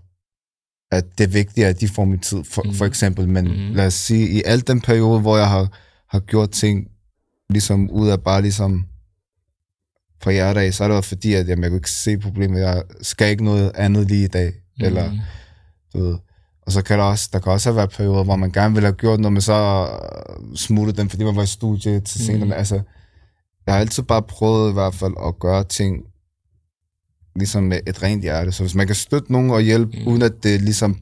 at 0.95 1.05
det 1.17 1.23
er 1.23 1.27
vigtigt, 1.27 1.67
at 1.67 1.79
de 1.81 1.87
får 1.87 2.05
min 2.05 2.19
tid, 2.19 2.43
for, 2.43 2.63
Mhm. 2.63 2.73
for 2.73 2.85
eksempel. 2.85 3.29
Men 3.29 3.45
Mhm. 3.45 3.75
lad 3.75 3.85
os 3.85 3.93
sige, 3.93 4.29
i 4.29 4.41
al 4.45 4.67
den 4.67 4.81
periode, 4.81 5.19
hvor 5.21 5.37
jeg 5.37 5.49
har, 5.49 5.77
har 6.09 6.19
gjort 6.19 6.49
ting, 6.51 6.87
ligesom 7.49 7.89
ud 7.89 8.09
af 8.09 8.21
bare 8.23 8.41
ligesom 8.41 8.85
hjertet 10.25 10.61
af, 10.61 10.73
så 10.73 10.83
er 10.83 10.87
det 10.87 10.95
jo 10.95 11.01
fordi, 11.01 11.33
at 11.33 11.47
jamen, 11.47 11.63
jeg 11.63 11.69
kunne 11.71 11.77
ikke 11.77 11.91
se 11.91 12.17
problemet. 12.17 12.59
Jeg 12.61 12.83
skal 13.01 13.29
ikke 13.29 13.43
noget 13.43 13.71
andet 13.75 14.07
lige 14.07 14.23
i 14.23 14.27
dag. 14.27 14.53
Mm. 14.79 14.85
Eller, 14.85 15.11
Mm. 15.11 15.17
du 15.93 16.03
ved. 16.03 16.17
Og 16.61 16.71
så 16.71 16.81
kan 16.81 16.99
der 16.99 17.05
også, 17.05 17.29
der 17.33 17.39
kan 17.39 17.51
også 17.51 17.69
have 17.69 17.75
været 17.75 17.89
perioder, 17.89 18.23
hvor 18.23 18.35
man 18.35 18.51
gerne 18.51 18.73
ville 18.73 18.87
have 18.87 18.95
gjort 18.95 19.19
noget, 19.19 19.33
men 19.33 19.41
så 19.41 19.87
øh, 20.39 20.55
smuttede 20.55 20.97
den, 20.97 21.09
fordi 21.09 21.23
man 21.23 21.35
var 21.35 21.43
i 21.43 21.47
studie 21.47 21.99
til 21.99 22.25
senere. 22.25 22.45
Mm. 22.45 22.51
Altså, 22.51 22.75
jeg 23.65 23.73
har 23.73 23.79
altid 23.81 24.03
bare 24.03 24.21
prøvet 24.21 24.69
i 24.69 24.73
hvert 24.73 24.93
fald 24.95 25.13
at 25.25 25.39
gøre 25.39 25.63
ting 25.63 26.03
ligesom 27.35 27.63
med 27.63 27.79
et 27.87 28.03
rent 28.03 28.21
hjerte. 28.21 28.51
Så 28.51 28.63
hvis 28.63 28.75
man 28.75 28.87
kan 28.87 28.95
støtte 28.95 29.31
nogen 29.31 29.51
og 29.51 29.61
hjælpe, 29.61 29.97
mm. 29.97 30.07
uden 30.07 30.21
at 30.21 30.43
det 30.43 30.61
ligesom, 30.61 30.97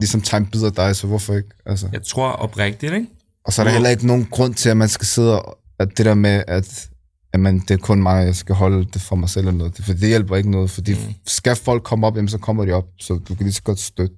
ligesom 0.00 0.44
af 0.64 0.72
dig, 0.72 0.96
så 0.96 1.06
hvorfor 1.06 1.34
ikke? 1.34 1.48
Altså. 1.66 1.88
Jeg 1.92 2.02
tror 2.02 2.28
oprigtigt, 2.28 2.92
ikke? 2.92 3.06
Og 3.44 3.52
så 3.52 3.62
er 3.62 3.64
der 3.64 3.72
heller 3.72 3.90
ikke 3.90 4.06
nogen 4.06 4.26
grund 4.30 4.54
til, 4.54 4.68
at 4.68 4.76
man 4.76 4.88
skal 4.88 5.06
sidde 5.06 5.42
og 5.42 5.58
at 5.78 5.98
det 5.98 6.06
der 6.06 6.14
med, 6.14 6.42
at 6.48 6.88
jamen, 7.34 7.60
det 7.60 7.70
er 7.70 7.78
kun 7.78 8.02
mig, 8.02 8.26
jeg 8.26 8.36
skal 8.36 8.54
holde 8.54 8.84
det 8.84 9.02
for 9.02 9.16
mig 9.16 9.28
selv 9.28 9.46
eller 9.46 9.58
noget. 9.58 9.80
For 9.80 9.92
det 9.92 10.08
hjælper 10.08 10.36
ikke 10.36 10.50
noget, 10.50 10.70
fordi 10.70 10.92
mm. 10.92 11.14
skal 11.26 11.56
folk 11.56 11.82
komme 11.82 12.06
op, 12.06 12.16
jamen, 12.16 12.28
så 12.28 12.38
kommer 12.38 12.64
de 12.64 12.72
op, 12.72 12.86
så 12.98 13.14
du 13.14 13.34
kan 13.34 13.44
lige 13.44 13.52
så 13.52 13.62
godt 13.62 13.78
støtte. 13.78 14.16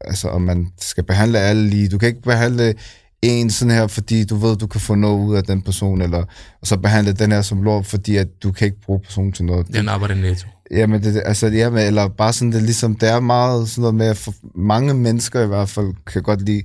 Altså, 0.00 0.28
og 0.28 0.42
man 0.42 0.68
skal 0.80 1.04
behandle 1.04 1.38
alle 1.38 1.68
lige. 1.68 1.88
Du 1.88 1.98
kan 1.98 2.08
ikke 2.08 2.22
behandle 2.22 2.74
en 3.22 3.50
sådan 3.50 3.74
her, 3.74 3.86
fordi 3.86 4.24
du 4.24 4.36
ved, 4.36 4.56
du 4.56 4.66
kan 4.66 4.80
få 4.80 4.94
noget 4.94 5.26
ud 5.26 5.36
af 5.36 5.44
den 5.44 5.62
person, 5.62 6.02
eller 6.02 6.24
og 6.60 6.66
så 6.66 6.76
behandle 6.76 7.12
den 7.12 7.32
her 7.32 7.42
som 7.42 7.62
lort, 7.62 7.86
fordi 7.86 8.16
at 8.16 8.28
du 8.42 8.52
kan 8.52 8.66
ikke 8.66 8.80
bruge 8.80 9.00
personen 9.00 9.32
til 9.32 9.44
noget. 9.44 9.66
Den 9.68 9.88
arbejder 9.88 10.14
netto. 10.14 10.48
Jamen, 10.70 11.02
det, 11.02 11.22
altså, 11.24 11.46
jamen, 11.46 11.86
eller 11.86 12.08
bare 12.08 12.32
sådan, 12.32 12.52
det 12.52 12.62
ligesom, 12.62 12.94
det 12.94 13.08
er 13.08 13.20
meget 13.20 13.68
sådan 13.68 13.82
noget 13.82 13.94
med, 13.94 14.06
at 14.06 14.16
for 14.16 14.34
mange 14.54 14.94
mennesker 14.94 15.44
i 15.44 15.46
hvert 15.46 15.68
fald 15.68 15.94
kan 16.06 16.22
godt 16.22 16.42
lide 16.42 16.62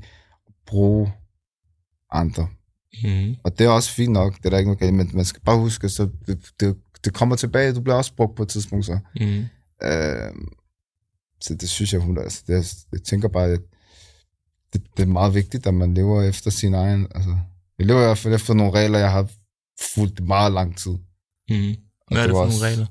at 0.47 0.53
bruge 0.67 1.11
andre. 2.11 2.47
Mm. 3.03 3.35
Og 3.43 3.59
det 3.59 3.65
er 3.65 3.69
også 3.69 3.91
fint 3.91 4.13
nok, 4.13 4.37
det 4.37 4.45
er 4.45 4.49
der 4.49 4.57
ikke 4.57 4.69
noget 4.69 4.79
galt, 4.79 4.93
men 4.93 5.09
man 5.13 5.25
skal 5.25 5.41
bare 5.41 5.57
huske, 5.57 5.89
så 5.89 6.09
det, 6.27 6.39
det, 6.59 6.75
det 7.05 7.13
kommer 7.13 7.35
tilbage, 7.35 7.73
du 7.73 7.81
bliver 7.81 7.95
også 7.95 8.15
brugt 8.15 8.35
på 8.35 8.43
et 8.43 8.49
tidspunkt, 8.49 8.85
så. 8.85 8.99
Mm. 9.19 9.45
Øh, 9.83 10.31
så 11.41 11.55
det 11.55 11.69
synes 11.69 11.93
jeg, 11.93 12.01
hun 12.01 12.17
altså, 12.17 12.43
det, 12.47 12.75
jeg 12.91 13.01
tænker 13.03 13.27
bare, 13.27 13.45
at 13.45 13.59
det, 14.73 14.81
det, 14.97 15.03
er 15.03 15.07
meget 15.07 15.33
vigtigt, 15.33 15.67
at 15.67 15.73
man 15.73 15.93
lever 15.93 16.21
efter 16.21 16.51
sin 16.51 16.73
egen, 16.73 17.07
altså, 17.15 17.37
jeg 17.79 17.87
lever 17.87 18.01
i 18.01 18.05
hvert 18.05 18.17
fald 18.17 18.33
efter 18.33 18.53
nogle 18.53 18.73
regler, 18.73 18.99
jeg 18.99 19.11
har 19.11 19.29
fulgt 19.95 20.27
meget 20.27 20.53
lang 20.53 20.77
tid. 20.77 20.91
Mm. 21.49 21.75
Hvad 22.07 22.17
er 22.17 22.27
det 22.27 22.31
for 22.31 22.43
også- 22.43 22.57
nogle 22.57 22.71
regler? 22.71 22.85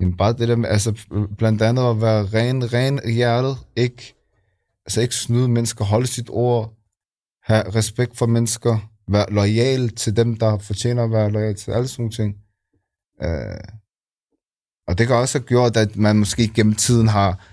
Jamen 0.00 0.16
bare 0.16 0.32
det 0.32 0.48
der 0.48 0.56
med, 0.56 0.68
altså 0.68 0.92
blandt 1.38 1.62
andet 1.62 1.90
at 1.90 2.00
være 2.00 2.24
ren, 2.24 2.72
ren 2.72 3.00
i 3.04 3.12
hjertet, 3.12 3.58
ikke, 3.76 4.14
altså 4.86 5.00
ikke 5.00 5.14
snyde 5.14 5.48
mennesker, 5.48 5.84
holde 5.84 6.06
sit 6.06 6.30
ord, 6.30 6.74
have 7.44 7.74
respekt 7.74 8.18
for 8.18 8.26
mennesker, 8.26 8.90
være 9.08 9.26
lojal 9.30 9.88
til 9.88 10.16
dem, 10.16 10.36
der 10.36 10.58
fortjener 10.58 11.04
at 11.04 11.10
være 11.10 11.30
lojal 11.30 11.54
til 11.54 11.70
alle 11.70 11.88
sådan 11.88 12.02
nogle 12.02 12.12
ting. 12.12 12.36
Øh, 13.22 13.60
og 14.88 14.98
det 14.98 15.06
kan 15.06 15.16
også 15.16 15.38
have 15.38 15.46
gjort, 15.46 15.76
at 15.76 15.96
man 15.96 16.16
måske 16.16 16.48
gennem 16.48 16.74
tiden 16.74 17.08
har 17.08 17.48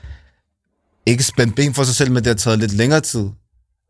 ikke 1.06 1.24
spændt 1.24 1.56
ben 1.56 1.74
for 1.74 1.84
sig 1.84 1.96
selv, 1.96 2.12
men 2.12 2.18
det 2.18 2.28
har 2.28 2.34
taget 2.34 2.60
lidt 2.60 2.74
længere 2.74 3.02
tid 3.02 3.30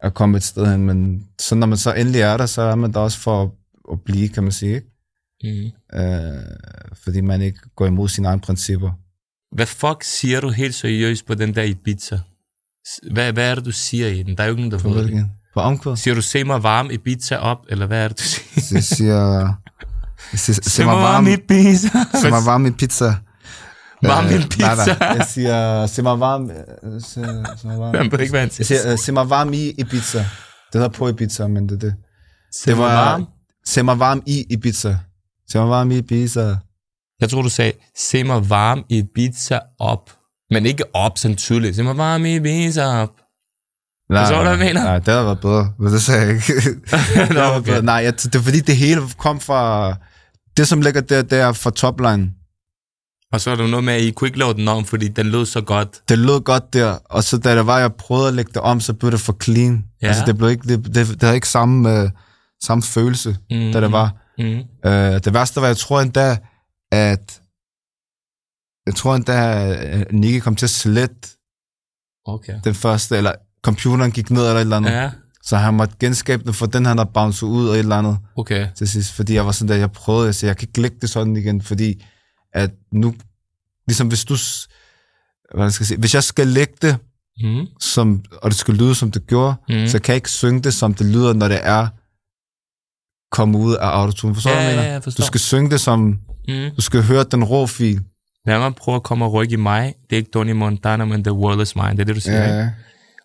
at 0.04 0.14
komme 0.14 0.38
et 0.38 0.43
sted 0.43 0.66
hen. 0.72 0.86
Men 0.86 1.28
så 1.39 1.56
når 1.56 1.68
man 1.68 1.78
så 1.78 1.93
endelig 1.93 2.22
er 2.22 2.38
der, 2.38 2.45
så 2.45 2.62
er 2.62 2.76
man 2.76 2.93
der 2.93 3.00
også 3.00 3.20
for 3.20 3.43
at, 3.43 3.50
at 3.91 4.02
blive, 4.06 4.30
kan 4.30 4.43
man 4.43 4.52
sige. 4.52 4.76
Ikke? 4.76 5.72
Mm. 5.93 6.00
Øh, 6.00 6.43
fordi 7.04 7.22
man 7.22 7.41
ikke 7.41 7.60
går 7.76 7.86
imod 7.88 8.10
sine 8.10 8.28
egne 8.28 8.41
principper. 8.41 8.91
Hvad 9.56 9.66
fuck 9.66 10.04
siger 10.04 10.41
du 10.41 10.50
helt 10.50 10.76
seriøst 10.76 11.26
på 11.26 11.34
den 11.34 11.56
der 11.56 11.64
Ibiza? 11.64 12.20
S- 12.88 13.00
Hvad, 13.12 13.34
hvad 13.34 13.52
er 13.52 13.56
det, 13.56 13.66
du 13.66 13.72
siger 13.72 14.08
i 14.08 14.24
den? 14.24 14.38
Der 14.38 14.43
er 14.43 14.47
jo 14.47 14.52
ikke 14.54 14.70
nogen, 14.70 14.84
der 14.84 14.89
ved 14.89 15.04
det. 15.08 15.30
På 15.54 15.60
omkvæd? 15.60 15.95
Siger 15.95 16.16
du, 16.16 16.22
se 16.22 16.43
mig 16.43 16.64
varm 16.64 16.91
Ibiza 16.91 17.36
op, 17.36 17.58
eller 17.70 17.86
hvad 17.86 18.04
er 18.04 18.08
det, 18.08 18.18
du 18.20 18.24
siger? 18.24 18.66
Jeg 18.78 18.84
siger... 18.84 19.54
Jeg 20.32 20.39
siger, 20.39 20.60
Se 20.64 20.86
mig 20.86 20.95
varm 20.95 21.28
Ibiza. 21.28 21.88
Se 22.22 22.30
mig 22.30 22.45
varm 22.45 22.66
i 22.66 22.72
pizza. 22.72 23.14
Varm 24.04 24.26
Øh, 24.26 24.32
nej, 24.32 24.41
pizza. 24.50 24.95
nej. 25.00 25.08
Jeg 25.18 25.26
siger, 25.30 25.86
se 25.88 26.02
mig 26.02 26.20
varm... 26.20 26.50
øh, 26.52 27.02
Se, 27.02 27.10
se 27.62 27.68
mig 27.68 27.80
varm. 27.80 27.95
Jeg 27.95 28.12
ved 28.12 28.20
ikke, 28.20 28.32
hvad 28.32 28.39
han 28.39 28.50
Jeg 28.58 28.66
siger. 28.66 28.80
siger, 28.80 28.91
øh, 28.91 28.97
se 28.97 29.12
mig 29.12 29.30
varm 29.30 29.54
i 29.54 29.70
Ibiza. 29.78 30.18
Det 30.18 30.26
hedder 30.74 30.89
på 30.89 31.10
Ibiza, 31.10 31.47
men 31.47 31.70
det 31.70 31.76
er 31.76 31.80
det. 31.80 31.95
Se 32.56 32.70
Det 32.70 32.78
var... 32.78 32.93
varm. 32.93 33.26
Se 33.66 33.84
mig 33.84 34.00
varm 34.00 34.24
i 34.26 34.45
Ibiza. 34.50 34.95
Se 35.52 35.58
mig 35.58 35.70
varm 35.70 35.91
i 35.91 35.97
Ibiza. 35.97 36.56
Jeg 37.22 37.30
tror, 37.30 37.41
du 37.41 37.50
sagde, 37.50 37.72
se 37.97 38.24
mig 38.24 38.50
varm 38.50 38.84
i 38.89 38.97
Ibiza 38.97 39.60
op. 39.80 40.10
Men 40.52 40.66
ikke 40.66 40.84
op 40.95 41.18
sådan 41.18 41.38
tydeligt. 41.38 41.76
Se 41.76 41.84
mig 41.84 41.97
varm 41.97 42.26
i 42.26 42.36
Ibiza 42.36 42.86
op. 42.86 43.10
Nej, 44.10 44.30
du, 44.32 44.36
hvad 44.41 44.50
jeg 44.50 44.60
mener? 44.60 44.84
Nej, 44.84 45.00
det 45.00 45.08
havde 45.08 45.26
været 45.26 45.39
bedre, 45.41 45.74
men 45.80 45.93
det 45.93 46.02
sagde 46.02 46.22
jeg 46.22 46.30
ikke. 46.36 46.54
det 47.28 47.30
Nå, 47.34 47.41
okay. 47.43 47.62
bedre. 47.72 47.82
Nej, 47.82 47.95
jeg, 47.95 48.14
det 48.24 48.36
er 48.36 48.39
fordi, 48.39 48.60
det 48.60 48.76
hele 48.78 49.02
kom 49.18 49.39
fra... 49.39 49.95
Det, 50.58 50.68
som 50.68 50.82
ligger 50.82 51.02
der, 51.02 51.22
det 51.22 51.39
er 51.39 51.52
fra 51.52 51.70
topline. 51.70 52.30
Og 53.34 53.42
så 53.42 53.52
er 53.52 53.56
der 53.56 53.68
noget 53.68 53.84
med, 53.84 53.94
at 53.94 54.02
I 54.02 54.12
kunne 54.12 54.28
ikke 54.28 54.40
lave 54.40 54.54
den 54.54 54.68
om, 54.68 54.86
fordi 54.86 55.08
den 55.08 55.26
lød 55.28 55.46
så 55.46 55.62
godt. 55.62 56.02
det 56.10 56.18
lød 56.18 56.42
godt 56.42 56.74
der, 56.74 56.98
og 57.06 57.24
så 57.24 57.38
da 57.38 57.56
det 57.56 57.66
var, 57.68 57.80
jeg 57.80 57.94
prøvede 57.94 58.28
at 58.28 58.34
lægge 58.34 58.52
det 58.54 58.62
om, 58.62 58.80
så 58.80 58.94
blev 58.94 59.12
det 59.12 59.20
for 59.20 59.38
clean. 59.44 59.86
Ja. 60.02 60.08
Altså, 60.08 60.24
det, 60.26 60.38
blev 60.38 60.50
ikke, 60.50 60.68
det, 60.68 60.86
det, 60.86 61.08
det 61.08 61.22
havde 61.24 61.36
ikke 61.36 61.50
samme, 61.50 62.04
uh, 62.04 62.10
samme 62.64 62.82
følelse, 62.84 63.38
Mm. 63.52 63.72
da 63.74 63.82
det 63.82 63.92
var. 63.92 64.16
Mm. 64.38 64.60
Uh, 64.86 64.92
det 65.26 65.34
værste 65.34 65.62
var, 65.62 65.68
jeg 65.68 65.78
tror 65.78 66.02
endda, 66.02 66.38
at 66.92 67.42
jeg 68.86 68.96
tror 68.96 69.16
endda, 69.16 69.34
at 69.74 70.12
Nicky 70.14 70.40
kom 70.44 70.56
til 70.56 70.66
at 70.66 70.70
slette 70.70 71.30
Okay. 72.26 72.60
den 72.64 72.74
første, 72.76 73.18
eller 73.18 73.34
computeren 73.64 74.12
gik 74.12 74.30
ned 74.30 74.41
eller 74.41 74.56
et 74.56 74.62
eller 74.62 74.78
andet. 74.78 74.91
Ja, 74.91 75.12
Så 75.44 75.58
han 75.58 75.74
måtte 75.74 75.95
genskabe 75.99 76.44
den, 76.44 76.53
for 76.53 76.66
den 76.66 76.86
han 76.86 76.98
har 76.98 77.06
bounced 77.14 77.48
ud 77.48 77.68
og 77.68 77.74
et 77.74 77.80
eller 77.80 77.95
andet 77.98 78.18
okay. 78.36 78.68
til 78.78 78.88
sidst. 78.90 79.14
Fordi 79.14 79.34
jeg 79.34 79.45
var 79.45 79.52
sådan 79.52 79.68
der, 79.70 79.76
jeg 79.76 79.91
prøvede, 79.91 80.26
jeg 80.26 80.36
sagde, 80.36 80.49
jeg 80.49 80.58
kan 80.58 80.68
ikke 80.68 80.82
lægge 80.82 80.98
det 81.02 81.10
sådan 81.10 81.36
igen, 81.36 81.62
fordi 81.62 82.06
at 82.53 82.72
nu, 82.94 83.16
ligesom 83.90 84.07
hvis 84.07 84.26
du, 84.26 84.36
hvad 85.57 85.70
skal 85.72 85.84
jeg 85.84 85.88
sige, 85.88 85.98
hvis 85.99 86.14
jeg 86.14 86.24
skal 86.24 86.48
lægge 86.48 86.74
det, 86.82 86.98
Mm. 87.44 87.66
som, 87.80 88.24
og 88.41 88.49
det 88.52 88.57
skulle 88.60 88.80
lyde, 88.84 88.95
som 88.95 89.11
det 89.11 89.28
gjorde, 89.28 89.56
Mm. 89.70 89.76
mm. 89.76 89.88
så 89.88 89.99
kan 90.02 90.11
jeg 90.14 90.16
ikke 90.16 90.32
synge 90.32 90.61
det, 90.61 90.74
som 90.74 90.94
det 90.94 91.06
lyder, 91.07 91.34
når 91.34 91.48
det 91.48 91.60
er 91.64 91.88
kommet 93.36 93.60
ud 93.60 93.76
af 93.76 93.88
autotune. 93.88 94.34
Forstår 94.34 94.52
du, 94.52 94.56
Ja, 94.57 94.61
jeg 94.64 94.72
ja, 94.72 94.76
mener? 94.82 94.91
jeg 94.94 95.03
forstår. 95.03 95.22
Du 95.22 95.26
skal 95.28 95.40
synge 95.40 95.70
det 95.72 95.80
som, 95.82 95.99
Mm. 96.48 96.70
du 96.76 96.82
skal 96.82 97.03
høre 97.03 97.24
den 97.32 97.44
rå 97.44 97.68
fil. 97.68 98.02
Lad 98.45 98.60
mig 98.60 98.76
prøve 98.76 98.95
at 98.95 99.03
komme 99.03 99.26
og 99.26 99.34
rykke 99.34 99.53
i 99.53 99.56
mig. 99.56 99.94
Det 100.10 100.16
er 100.16 100.18
ikke 100.18 100.32
Tony 100.32 100.52
Montana, 100.52 101.06
men 101.06 101.24
The 101.24 101.34
World 101.34 101.61
is 101.61 101.76
Mine. 101.76 101.91
Det 101.91 101.99
er 101.99 102.03
det, 102.03 102.16
du 102.16 102.22
siger, 102.22 102.44
ikke? 102.45 102.56
Ja. 102.57 102.70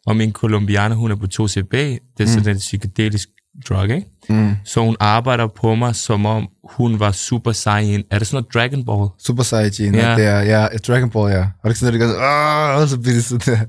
Og 0.07 0.17
min 0.17 0.33
kolumbianer, 0.33 0.97
hun 0.97 1.11
er 1.11 1.17
på 1.17 1.27
2CB. 1.27 1.77
Det 2.19 2.25
er 2.25 2.27
sådan 2.27 2.49
en 2.49 2.59
psykedelisk 2.59 3.29
drug, 3.69 3.85
ikke? 3.91 4.07
Mm. 4.29 4.57
Så 4.65 4.81
hun 4.81 4.97
arbejder 5.01 5.47
på 5.47 5.75
mig, 5.75 5.95
som 5.97 6.27
om 6.27 6.49
hun 6.71 7.01
var 7.01 7.13
super 7.13 7.53
saiyan. 7.53 8.05
Er 8.11 8.19
det 8.19 8.27
sådan 8.27 8.37
noget 8.37 8.55
Dragon 8.55 8.85
Ball? 8.85 9.09
Super 9.19 9.43
Saiyan, 9.43 9.95
Ja. 9.95 10.17
det 10.17 10.25
er, 10.25 10.41
ja, 10.41 10.69
Dragon 10.89 11.11
Ball, 11.11 11.33
ja. 11.33 11.41
Og 11.63 11.65
det 11.65 11.71
er 11.71 11.75
sådan, 11.75 11.95
at 11.95 12.01
det 12.01 12.17
gør, 12.17 12.83
åh, 12.83 12.89
så 12.89 12.99
bliver 12.99 13.15
det 13.15 13.25
sådan 13.25 13.55
der. 13.55 13.65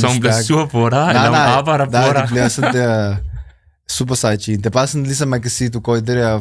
Så 0.00 0.06
hun 0.06 0.20
bliver 0.20 0.42
sur 0.42 0.66
på 0.66 0.88
dig, 0.90 1.08
eller 1.08 1.26
hun 1.28 1.34
arbejder 1.38 1.84
på 1.84 1.90
nej, 1.90 2.12
dig? 2.12 2.22
det 2.22 2.30
bliver 2.30 2.48
sådan 2.48 2.74
der 2.74 3.16
Super 3.90 4.14
Saiyan. 4.14 4.58
Det 4.58 4.66
er 4.66 4.70
bare 4.70 4.86
sådan, 4.86 5.04
ligesom 5.06 5.28
man 5.28 5.42
kan 5.42 5.50
sige, 5.50 5.70
du 5.70 5.80
går 5.80 5.96
i 5.96 6.00
det 6.00 6.06
der, 6.08 6.40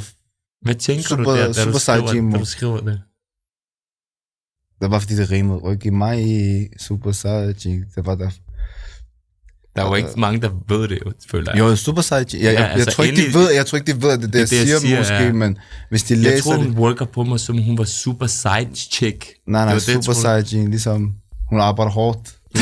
Hvad 0.65 0.76
tænker 0.76 1.03
Super- 1.03 1.23
du 1.23 1.38
der, 1.38 1.45
da 1.47 1.53
Super 1.53 1.72
du, 1.72 1.80
skriver, 1.80 2.31
da 2.31 2.38
du 2.38 2.45
skriver 2.45 2.77
det? 2.77 3.01
det 4.81 4.89
bare 4.89 5.01
fordi, 5.01 5.15
det 5.15 5.31
rimede. 5.31 5.57
Ryk 5.57 5.85
i 5.85 5.89
mig 5.89 6.19
Super 6.80 7.11
Saiyan. 7.11 7.85
Det 7.95 8.06
var 8.06 8.15
der. 8.15 8.30
Der 9.80 9.85
er 9.85 9.89
jo 9.89 9.95
ikke 9.95 10.19
mange, 10.19 10.41
der 10.41 10.49
ved 10.68 10.88
det, 10.88 10.99
føler 11.31 11.51
jeg. 11.51 11.60
Jo, 11.60 11.76
Super 11.76 12.01
Saiyan. 12.01 12.27
Jeg, 12.34 12.41
jeg, 12.41 12.53
Ja, 12.53 12.61
jeg, 12.61 12.72
altså, 12.72 12.91
tror 12.91 13.03
ikke, 13.03 13.27
de 13.27 13.34
ved, 13.34 13.51
jeg 13.51 13.65
tror 13.65 13.77
ikke, 13.77 13.93
de 13.93 14.01
ved, 14.01 14.11
at 14.11 14.19
det 14.19 14.34
det, 14.34 14.39
jeg 14.39 14.49
det, 14.49 14.57
jeg 14.57 14.65
siger, 14.65 14.80
siger, 14.80 14.97
måske, 14.97 15.14
ja. 15.14 15.34
men 15.34 15.57
hvis 15.89 16.03
de 16.03 16.14
jeg 16.14 16.23
læser 16.23 16.43
tror, 16.43 16.53
det... 16.53 16.64
hun 16.64 16.77
worker 16.77 17.06
på 17.06 17.23
mig, 17.23 17.39
som 17.39 17.57
hun 17.57 17.77
var 17.77 17.84
super 17.84 18.27
side 18.27 18.69
chick. 18.76 19.34
Nej, 19.47 19.65
nej, 19.65 19.73
det 19.73 19.85
det, 19.85 19.93
Super 19.93 20.01
tror 20.01 20.14
du? 20.14 20.19
Saiyan, 20.45 20.69
ligesom, 20.69 21.14
hun 21.49 21.60
arbejder 21.60 21.91
hårdt. 21.91 22.35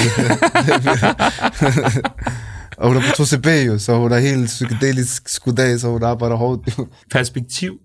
Og 2.77 2.87
hun 2.87 2.97
er 2.97 3.01
på 3.01 3.23
2CB 3.23 3.49
jo, 3.49 3.79
så 3.79 3.97
hun 3.97 4.11
er 4.11 4.19
helt 4.19 4.45
psykedelisk 4.45 5.29
skudt 5.29 5.59
af, 5.59 5.79
så 5.79 5.89
hun 5.89 6.03
arbejder 6.03 6.35
hårdt. 6.35 6.79
Perspektiv, 7.11 7.79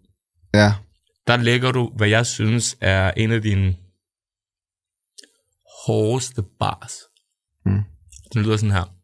ja. 0.55 0.73
der 1.27 1.37
lægger 1.37 1.73
du, 1.73 1.91
hvad 1.97 2.09
jeg 2.09 2.27
synes 2.27 2.77
er 2.81 3.11
en 3.17 3.33
af 3.33 3.43
dine 3.43 3.75
hårdeste 5.87 6.43
bars. 6.59 6.93
Mm. 7.67 7.81
Den 8.35 8.43
lyder 8.43 8.57
sådan 8.57 8.71
her. 8.71 8.95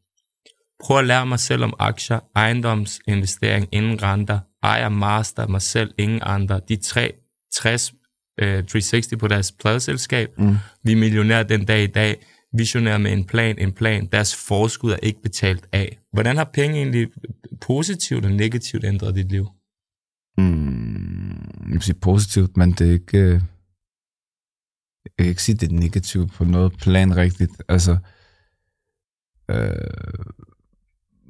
Prøv 0.80 0.98
at 0.98 1.06
lære 1.06 1.26
mig 1.26 1.38
selv 1.40 1.64
om 1.64 1.74
aktier, 1.78 2.20
ejendomsinvestering, 2.34 3.68
ingen 3.72 4.02
renter, 4.02 4.40
ejer 4.62 4.88
master, 4.88 5.46
mig 5.46 5.62
selv, 5.62 5.94
ingen 5.98 6.20
andre. 6.22 6.60
De 6.68 6.76
tre 6.76 7.12
60 7.54 7.92
øh, 8.40 8.64
360 8.64 9.08
på 9.18 9.28
deres 9.28 9.52
pladeselskab. 9.52 10.38
Mm. 10.38 10.54
Vi 10.84 10.92
er 10.92 10.96
millionærer 10.96 11.42
den 11.42 11.64
dag 11.64 11.82
i 11.82 11.86
dag. 11.86 12.26
Visionærer 12.52 12.98
med 12.98 13.12
en 13.12 13.24
plan, 13.24 13.58
en 13.58 13.72
plan. 13.72 14.06
Deres 14.06 14.36
forskud 14.48 14.90
er 14.92 14.96
ikke 15.02 15.22
betalt 15.22 15.68
af. 15.72 15.98
Hvordan 16.12 16.36
har 16.36 16.44
penge 16.54 16.76
egentlig 16.76 17.08
positivt 17.60 18.24
og 18.24 18.32
negativt 18.32 18.84
ændret 18.84 19.14
dit 19.14 19.28
liv? 19.28 19.46
Mm, 20.38 21.28
jeg 21.66 21.72
vil 21.72 21.82
sige 21.82 22.00
positivt, 22.00 22.56
men 22.56 22.72
det 22.72 22.88
er 22.88 22.92
ikke... 22.92 23.18
øh, 23.18 23.40
Jeg 25.04 25.12
kan 25.18 25.26
ikke 25.26 25.42
sige, 25.42 25.56
det 25.56 25.72
er 25.72 25.74
negativt 25.80 26.32
på 26.32 26.44
noget 26.44 26.72
plan 26.78 27.16
rigtigt. 27.16 27.62
Altså, 27.68 27.98
øh, 29.50 29.70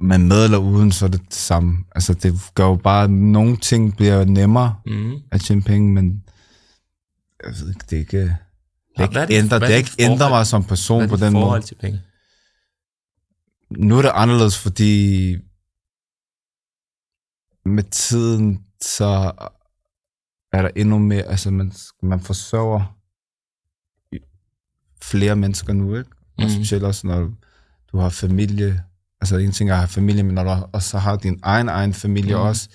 men 0.01 0.27
med 0.27 0.43
eller 0.43 0.57
uden, 0.57 0.91
så 0.91 1.05
er 1.05 1.09
det 1.09 1.21
det 1.21 1.33
samme. 1.33 1.77
Altså, 1.95 2.13
det 2.13 2.33
gør 2.55 2.65
jo 2.65 2.75
bare, 2.75 3.03
at 3.03 3.09
nogle 3.09 3.57
ting 3.57 3.95
bliver 3.97 4.25
nemmere 4.25 4.75
Mm. 4.85 5.13
at 5.31 5.41
tjene 5.41 5.61
penge, 5.61 5.93
men 5.93 6.23
jeg 7.43 7.53
ved 7.59 7.69
ikke, 7.69 7.85
det 7.89 7.93
er 7.95 7.99
ikke... 7.99 8.17
Det 8.97 9.03
ikke 9.03 9.43
det 9.49 9.51
er 9.53 9.55
er 9.65 9.67
dit 9.67 9.77
ikke 9.77 9.89
forhold- 10.19 10.31
mig 10.31 10.47
som 10.47 10.63
person 10.63 11.09
på 11.09 11.15
den 11.15 11.33
måde. 11.33 11.61
til 11.61 11.75
penge? 11.75 12.01
Nu 13.71 13.97
er 13.97 14.01
det 14.01 14.11
anderledes, 14.13 14.57
fordi 14.59 15.33
med 17.65 17.83
tiden, 17.91 18.65
så 18.81 19.31
er 20.53 20.61
der 20.61 20.69
endnu 20.75 20.97
mere, 20.99 21.21
altså 21.23 21.51
man, 21.51 21.71
man 22.03 22.19
forsørger 22.19 22.95
flere 25.01 25.35
mennesker 25.35 25.73
nu, 25.73 25.95
ikke? 25.97 26.09
Og 26.37 26.43
Mhm. 26.43 26.49
specielt 26.49 26.83
også, 26.83 27.07
når 27.07 27.31
du 27.91 27.97
har 27.97 28.09
familie, 28.09 28.83
altså 29.21 29.37
en 29.37 29.51
ting 29.51 29.69
er 29.69 29.73
at 29.73 29.79
have 29.79 29.87
familie, 29.87 30.23
men 30.23 30.35
når 30.35 30.43
du 30.43 30.65
også 30.71 30.97
har 30.97 31.15
din 31.15 31.39
egen 31.43 31.69
egen 31.69 31.93
familie 31.93 32.35
Mhm. 32.35 32.43
også, 32.43 32.69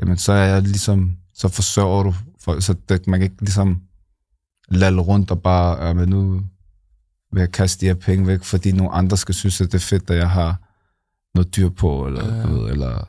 jamen 0.00 0.16
så 0.16 0.32
er 0.32 0.44
jeg 0.44 0.62
ligesom, 0.62 1.16
så 1.34 1.48
forsørger 1.48 2.02
du, 2.02 2.14
for, 2.40 2.60
så 2.60 2.74
det, 2.88 3.06
man 3.06 3.20
kan 3.20 3.24
ikke 3.30 3.40
ligesom 3.44 3.80
lalle 4.68 5.00
rundt 5.00 5.30
og 5.30 5.42
bare, 5.42 5.86
ja, 5.86 5.92
men 5.92 6.08
nu 6.08 6.40
vil 7.32 7.40
jeg 7.40 7.52
kaste 7.52 7.80
de 7.80 7.86
her 7.86 7.94
penge 7.94 8.26
væk, 8.26 8.42
fordi 8.44 8.72
nogle 8.72 8.92
andre 8.92 9.16
skal 9.16 9.34
synes, 9.34 9.60
at 9.60 9.66
det 9.72 9.74
er 9.78 9.82
fedt, 9.82 10.10
at 10.10 10.16
jeg 10.16 10.30
har 10.30 10.56
noget 11.34 11.56
dyr 11.56 11.68
på, 11.68 12.06
eller, 12.06 12.34
ja. 12.36 12.46
ved, 12.46 12.70
eller 12.70 13.08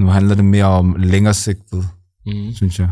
nu 0.00 0.06
handler 0.06 0.34
det 0.34 0.44
mere 0.44 0.64
om 0.64 0.96
længere 0.98 1.34
sigtet, 1.34 1.88
Mm. 2.26 2.52
synes 2.54 2.78
jeg. 2.78 2.90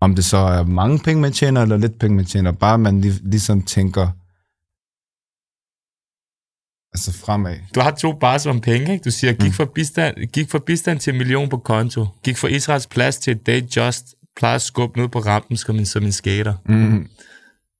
Om 0.00 0.14
det 0.14 0.24
så 0.24 0.36
er 0.36 0.64
mange 0.64 0.98
penge, 0.98 1.20
man 1.22 1.32
tjener, 1.32 1.62
eller 1.62 1.76
lidt 1.76 1.98
penge, 1.98 2.16
man 2.16 2.24
tjener, 2.24 2.52
bare 2.52 2.78
man 2.78 3.00
lig, 3.00 3.12
ligesom 3.22 3.62
tænker, 3.62 4.08
altså 6.92 7.12
fremad. 7.12 7.56
Du 7.74 7.80
har 7.80 7.90
to 7.90 8.12
bars 8.12 8.46
om 8.46 8.60
penge, 8.60 8.92
ikke? 8.92 9.02
Du 9.04 9.10
siger, 9.10 9.32
gik 9.32 9.52
fra 9.54 9.64
bistand, 9.74 10.16
gik 10.16 10.50
fra 10.50 10.58
bistand 10.66 11.00
til 11.00 11.10
en 11.12 11.18
million 11.18 11.48
på 11.48 11.56
konto. 11.56 12.06
Gik 12.24 12.36
fra 12.38 12.48
Israels 12.48 12.86
plads 12.86 13.16
til 13.16 13.30
et 13.30 13.46
day 13.46 13.60
just. 13.76 14.04
Plejer 14.36 14.54
at 14.54 14.62
skubbe 14.62 15.00
ned 15.00 15.08
på 15.08 15.18
rampen 15.18 15.56
som 15.56 15.76
en, 15.78 15.86
som 15.86 16.04
en 16.04 16.12
skater. 16.12 16.54
Mm. 16.66 17.08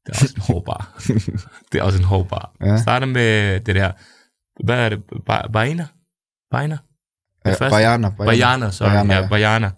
Det 0.06 0.12
er 0.16 0.22
også 0.22 0.34
en 0.36 0.42
hård 0.42 0.64
bar. 0.64 1.02
det 1.72 1.78
er 1.78 1.82
også 1.82 1.98
en 1.98 2.04
hård 2.04 2.28
bar. 2.28 2.52
Ja. 2.64 2.76
Starter 2.82 3.06
med 3.06 3.60
det 3.60 3.74
der, 3.74 3.92
hvad 4.64 4.78
er 4.84 4.88
det? 4.88 4.98
Ba-? 5.30 5.52
Baina? 5.52 5.86
Ja, 7.44 7.50
første? 7.50 7.70
Bajana, 7.70 8.08
Bajana, 8.10 8.70
sorry. 8.70 8.88
Bajana, 8.88 9.14
ja, 9.14 9.20
ja. 9.20 9.28
Bajana. 9.28 9.70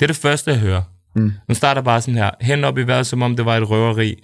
Det 0.00 0.02
er 0.02 0.06
det 0.06 0.16
første, 0.16 0.50
jeg 0.50 0.60
hører. 0.60 0.82
Mm. 1.16 1.32
Nu 1.48 1.54
starter 1.54 1.82
bare 1.82 2.00
sådan 2.00 2.14
her. 2.14 2.30
Hen 2.40 2.64
op 2.64 2.78
i 2.78 2.82
vejret, 2.82 3.06
som 3.06 3.22
om 3.22 3.36
det 3.36 3.44
var 3.44 3.56
et 3.56 3.70
røveri. 3.70 4.14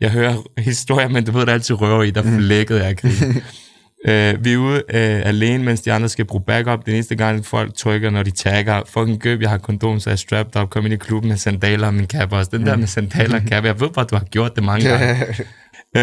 Jeg 0.00 0.10
hører 0.10 0.42
historier, 0.58 1.08
men 1.08 1.24
du 1.24 1.32
ved, 1.32 1.40
det 1.40 1.48
er 1.48 1.52
altid 1.52 1.74
røveri, 1.80 2.10
der 2.10 2.22
Mm. 2.22 2.36
flækkede 2.38 2.84
jeg 2.84 2.96
krig. 2.96 3.12
Uh, 4.08 4.44
vi 4.44 4.52
er 4.52 4.56
ude 4.56 4.74
uh, 4.74 5.28
alene, 5.28 5.64
mens 5.64 5.80
de 5.80 5.92
andre 5.92 6.08
skal 6.08 6.24
bruge 6.24 6.44
backup. 6.44 6.86
Den 6.86 6.94
eneste 6.94 7.14
gang, 7.16 7.46
folk 7.46 7.74
trykker, 7.76 8.10
når 8.10 8.22
de 8.22 8.30
tagger. 8.30 8.82
Fucking 8.86 9.20
gøb, 9.20 9.40
jeg 9.42 9.50
har 9.50 9.58
kondom, 9.58 10.00
så 10.00 10.10
jeg 10.10 10.12
er 10.12 10.16
strapped 10.16 10.62
up. 10.62 10.70
Kom 10.70 10.84
ind 10.84 10.94
i 10.94 10.96
klubben 10.96 11.28
med 11.28 11.36
sandaler 11.36 11.86
og 11.86 11.94
min 11.94 12.06
cap 12.06 12.32
også. 12.32 12.50
Den 12.52 12.66
der 12.66 12.76
med 12.76 12.86
sandaler 12.86 13.40
og 13.40 13.46
cap, 13.46 13.64
jeg 13.64 13.80
ved 13.80 13.90
bare, 13.90 14.04
du 14.04 14.16
har 14.16 14.24
gjort 14.24 14.56
det 14.56 14.64
mange 14.64 14.88
gange. 14.88 15.24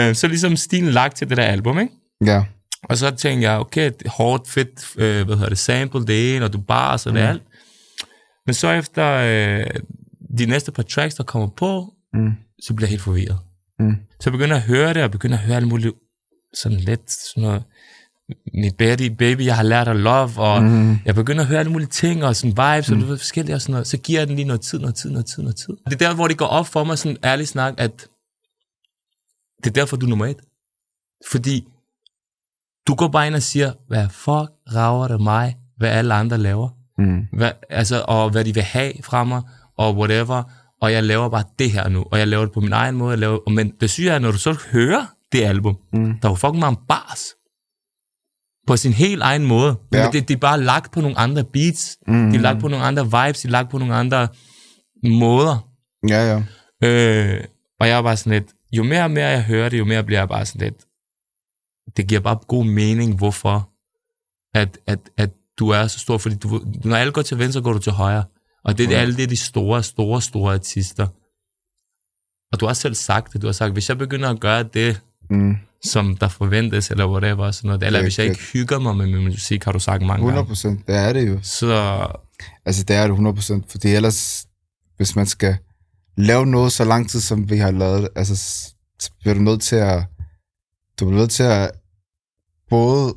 Uh, 0.09 0.15
så 0.15 0.27
ligesom 0.27 0.55
stilen 0.55 0.89
lagt 0.91 1.17
til 1.17 1.29
det 1.29 1.37
der 1.37 1.43
album, 1.43 1.79
ikke? 1.79 1.93
ja. 2.25 2.43
Og 2.89 2.97
så 2.97 3.11
tænkte 3.15 3.49
jeg, 3.51 3.59
okay, 3.59 3.85
det 3.85 4.05
er 4.05 4.09
hårdt, 4.09 4.49
fedt, 4.49 4.69
øh, 4.97 5.25
hvad 5.25 5.35
hedder 5.35 5.49
det, 5.49 5.57
sample 5.57 6.05
det 6.05 6.35
ene, 6.35 6.45
og 6.45 6.53
du 6.53 6.57
bare, 6.57 6.97
så 6.97 7.09
det 7.11 7.21
er 7.21 7.29
alt. 7.29 7.41
Men 8.45 8.53
så 8.53 8.71
efter 8.71 9.11
øh, 9.13 9.65
de 10.37 10.45
næste 10.45 10.71
par 10.71 10.83
tracks, 10.83 11.15
der 11.15 11.23
kommer 11.23 11.47
på, 11.47 11.93
Mm. 12.13 12.31
så 12.63 12.73
bliver 12.73 12.87
jeg 12.87 12.89
helt 12.89 13.01
forvirret. 13.01 13.37
Mm. 13.79 13.95
Så 14.19 14.29
jeg 14.29 14.31
begynder 14.31 14.55
at 14.55 14.61
høre 14.61 14.93
det, 14.93 15.03
og 15.03 15.11
begynder 15.11 15.37
at 15.37 15.43
høre 15.43 15.55
alt 15.55 15.67
muligt, 15.67 15.93
sådan 16.61 16.77
lidt, 16.77 17.11
sådan 17.11 17.43
noget, 17.43 17.63
mit 18.53 18.77
baby, 18.77 19.01
baby, 19.17 19.45
jeg 19.45 19.55
har 19.55 19.63
lært 19.63 19.87
at 19.87 19.95
love, 19.95 20.31
og 20.37 20.63
Mm. 20.63 20.97
jeg 21.05 21.15
begynder 21.15 21.41
at 21.41 21.47
høre 21.47 21.59
alle 21.59 21.71
mulige 21.71 21.87
ting, 21.87 22.23
og 22.23 22.35
sådan 22.35 22.51
vibes, 22.51 22.89
og 22.91 22.95
du 23.01 23.05
ved, 23.05 23.17
forskellige 23.17 23.55
og 23.55 23.61
sådan 23.61 23.71
noget. 23.73 23.87
Så 23.87 23.97
giver 23.97 24.19
jeg 24.19 24.27
den 24.27 24.35
lige 24.35 24.45
noget 24.47 24.61
tid, 24.61 24.79
noget 24.79 24.95
tid, 24.95 25.09
noget 25.09 25.25
tid, 25.25 25.43
noget 25.43 25.55
tid. 25.55 25.73
Det 25.85 25.93
er 25.93 25.97
der, 26.07 26.15
hvor 26.15 26.27
det 26.27 26.37
går 26.37 26.45
op 26.45 26.67
for 26.67 26.83
mig, 26.83 26.97
sådan 26.97 27.17
ærligt 27.23 27.49
snak, 27.49 27.73
at 27.77 28.07
det 29.63 29.69
er 29.69 29.73
derfor, 29.73 29.97
du 29.97 30.05
er 30.05 30.09
nummer 30.09 30.25
et. 30.25 30.37
Fordi 31.31 31.67
du 32.87 32.95
går 32.95 33.07
bare 33.07 33.27
ind 33.27 33.35
og 33.35 33.41
siger, 33.43 33.73
hvad 33.87 34.09
fuck 34.09 34.51
rager 34.75 35.07
det 35.07 35.21
mig, 35.21 35.55
hvad 35.77 35.89
alle 35.89 36.13
andre 36.13 36.37
laver. 36.37 36.69
Mm. 36.97 37.21
Hvad, 37.37 37.51
altså, 37.69 38.05
og 38.07 38.29
hvad 38.29 38.45
de 38.45 38.53
vil 38.53 38.63
have 38.63 38.93
fra 39.03 39.23
mig, 39.23 39.41
og 39.77 39.97
whatever. 39.97 40.43
Og 40.81 40.91
jeg 40.91 41.03
laver 41.03 41.29
bare 41.29 41.43
det 41.59 41.71
her 41.71 41.89
nu, 41.89 42.05
og 42.11 42.19
jeg 42.19 42.27
laver 42.27 42.45
det 42.45 42.53
på 42.53 42.59
min 42.59 42.73
egen 42.73 42.95
måde. 42.95 43.09
Jeg 43.11 43.19
laver, 43.19 43.49
men 43.49 43.71
det 43.81 43.89
syge 43.89 44.11
er, 44.11 44.19
når 44.19 44.31
du 44.31 44.37
så 44.37 44.57
hører 44.71 45.05
det 45.31 45.43
album, 45.43 45.77
Mm. 45.93 46.05
der 46.21 46.27
er 46.27 46.31
jo 46.31 46.35
fucking 46.35 46.59
mange 46.59 46.79
bars. 46.87 47.25
På 48.67 48.77
sin 48.77 48.93
helt 48.93 49.21
egen 49.21 49.45
måde. 49.45 49.75
Ja. 49.93 50.03
Men 50.03 50.13
det, 50.13 50.27
det 50.27 50.33
er 50.33 50.39
bare 50.39 50.61
lagt 50.61 50.91
på 50.91 51.01
nogle 51.01 51.17
andre 51.17 51.43
beats. 51.43 51.97
Mm. 52.07 52.31
De 52.31 52.37
er 52.37 52.41
lagt 52.41 52.59
på 52.59 52.67
nogle 52.67 52.85
andre 52.85 53.03
vibes. 53.03 53.41
De 53.41 53.47
er 53.47 53.51
lagt 53.51 53.69
på 53.69 53.77
nogle 53.77 53.95
andre 53.95 54.27
måder. 55.03 55.69
Ja, 56.09 56.33
ja. 56.33 56.43
Øh, 56.83 57.43
og 57.79 57.87
jeg 57.87 57.97
er 57.97 58.01
bare 58.01 58.17
sådan 58.17 58.33
lidt, 58.33 58.53
jo 58.71 58.83
mere 58.83 59.03
og 59.03 59.11
mere 59.11 59.27
jeg 59.27 59.43
hører 59.43 59.69
det, 59.69 59.79
jo 59.79 59.85
mere 59.85 60.03
bliver 60.03 60.19
jeg 60.19 60.29
bare 60.29 60.45
sådan 60.45 60.61
lidt, 60.61 60.85
det 61.97 62.07
giver 62.07 62.21
bare 62.21 62.39
god 62.47 62.65
mening, 62.65 63.17
hvorfor 63.17 63.69
at, 64.53 64.77
at, 64.87 64.99
at 65.17 65.29
du 65.59 65.69
er 65.69 65.87
så 65.87 65.99
stor, 65.99 66.17
fordi 66.17 66.35
du, 66.35 66.61
når 66.83 66.95
alle 66.95 67.13
går 67.13 67.21
til 67.21 67.39
venstre, 67.39 67.61
går 67.61 67.73
du 67.73 67.79
til 67.79 67.91
højre. 67.91 68.23
Og 68.63 68.77
det 68.77 68.91
er 68.91 68.99
alle 68.99 69.15
det 69.15 69.23
er 69.23 69.27
de 69.27 69.37
store, 69.37 69.83
store, 69.83 70.21
store 70.21 70.53
artister. 70.53 71.07
Og 72.53 72.59
du 72.59 72.65
har 72.65 72.73
selv 72.73 72.95
sagt 72.95 73.33
det, 73.33 73.41
du 73.41 73.47
har 73.47 73.51
sagt, 73.51 73.73
hvis 73.73 73.89
jeg 73.89 73.97
begynder 73.97 74.29
at 74.29 74.39
gøre 74.39 74.63
det, 74.63 75.01
Mm. 75.29 75.55
som 75.83 76.17
der 76.17 76.27
forventes, 76.27 76.91
eller 76.91 77.07
whatever, 77.11 77.51
sådan 77.51 77.67
noget, 77.67 77.83
eller 77.83 77.99
Ja, 77.99 78.03
hvis 78.05 78.19
jeg 78.19 78.27
ikke 78.27 78.41
hygger 78.53 78.79
mig 78.79 78.97
med 78.97 79.07
min 79.07 79.23
musik, 79.23 79.63
har 79.63 79.71
du 79.71 79.79
sagt 79.79 80.01
mange 80.01 80.13
100 80.13 80.35
gange. 80.35 80.47
procent, 80.47 80.87
det 80.87 80.95
er 80.95 81.13
det 81.13 81.29
jo. 81.29 81.39
Så 81.41 82.07
Altså, 82.65 82.83
det 82.83 82.95
er 82.95 83.01
det 83.01 83.09
100 83.09 83.35
procent, 83.35 83.71
fordi 83.71 83.87
ellers, 83.87 84.45
hvis 84.97 85.15
man 85.15 85.25
skal 85.25 85.57
lave 86.17 86.45
noget 86.45 86.71
så 86.71 86.83
lang 86.85 87.09
tid, 87.09 87.19
som 87.21 87.49
vi 87.49 87.57
har 87.57 87.71
lavet 87.71 88.09
altså, 88.15 88.35
så 88.99 89.11
bliver 89.19 89.33
du 89.33 89.41
nødt 89.41 89.61
til 89.61 89.75
at, 89.75 90.03
du 90.99 91.05
bliver 91.05 91.19
nødt 91.19 91.31
til 91.31 91.43
at 91.43 91.71
både 92.69 93.15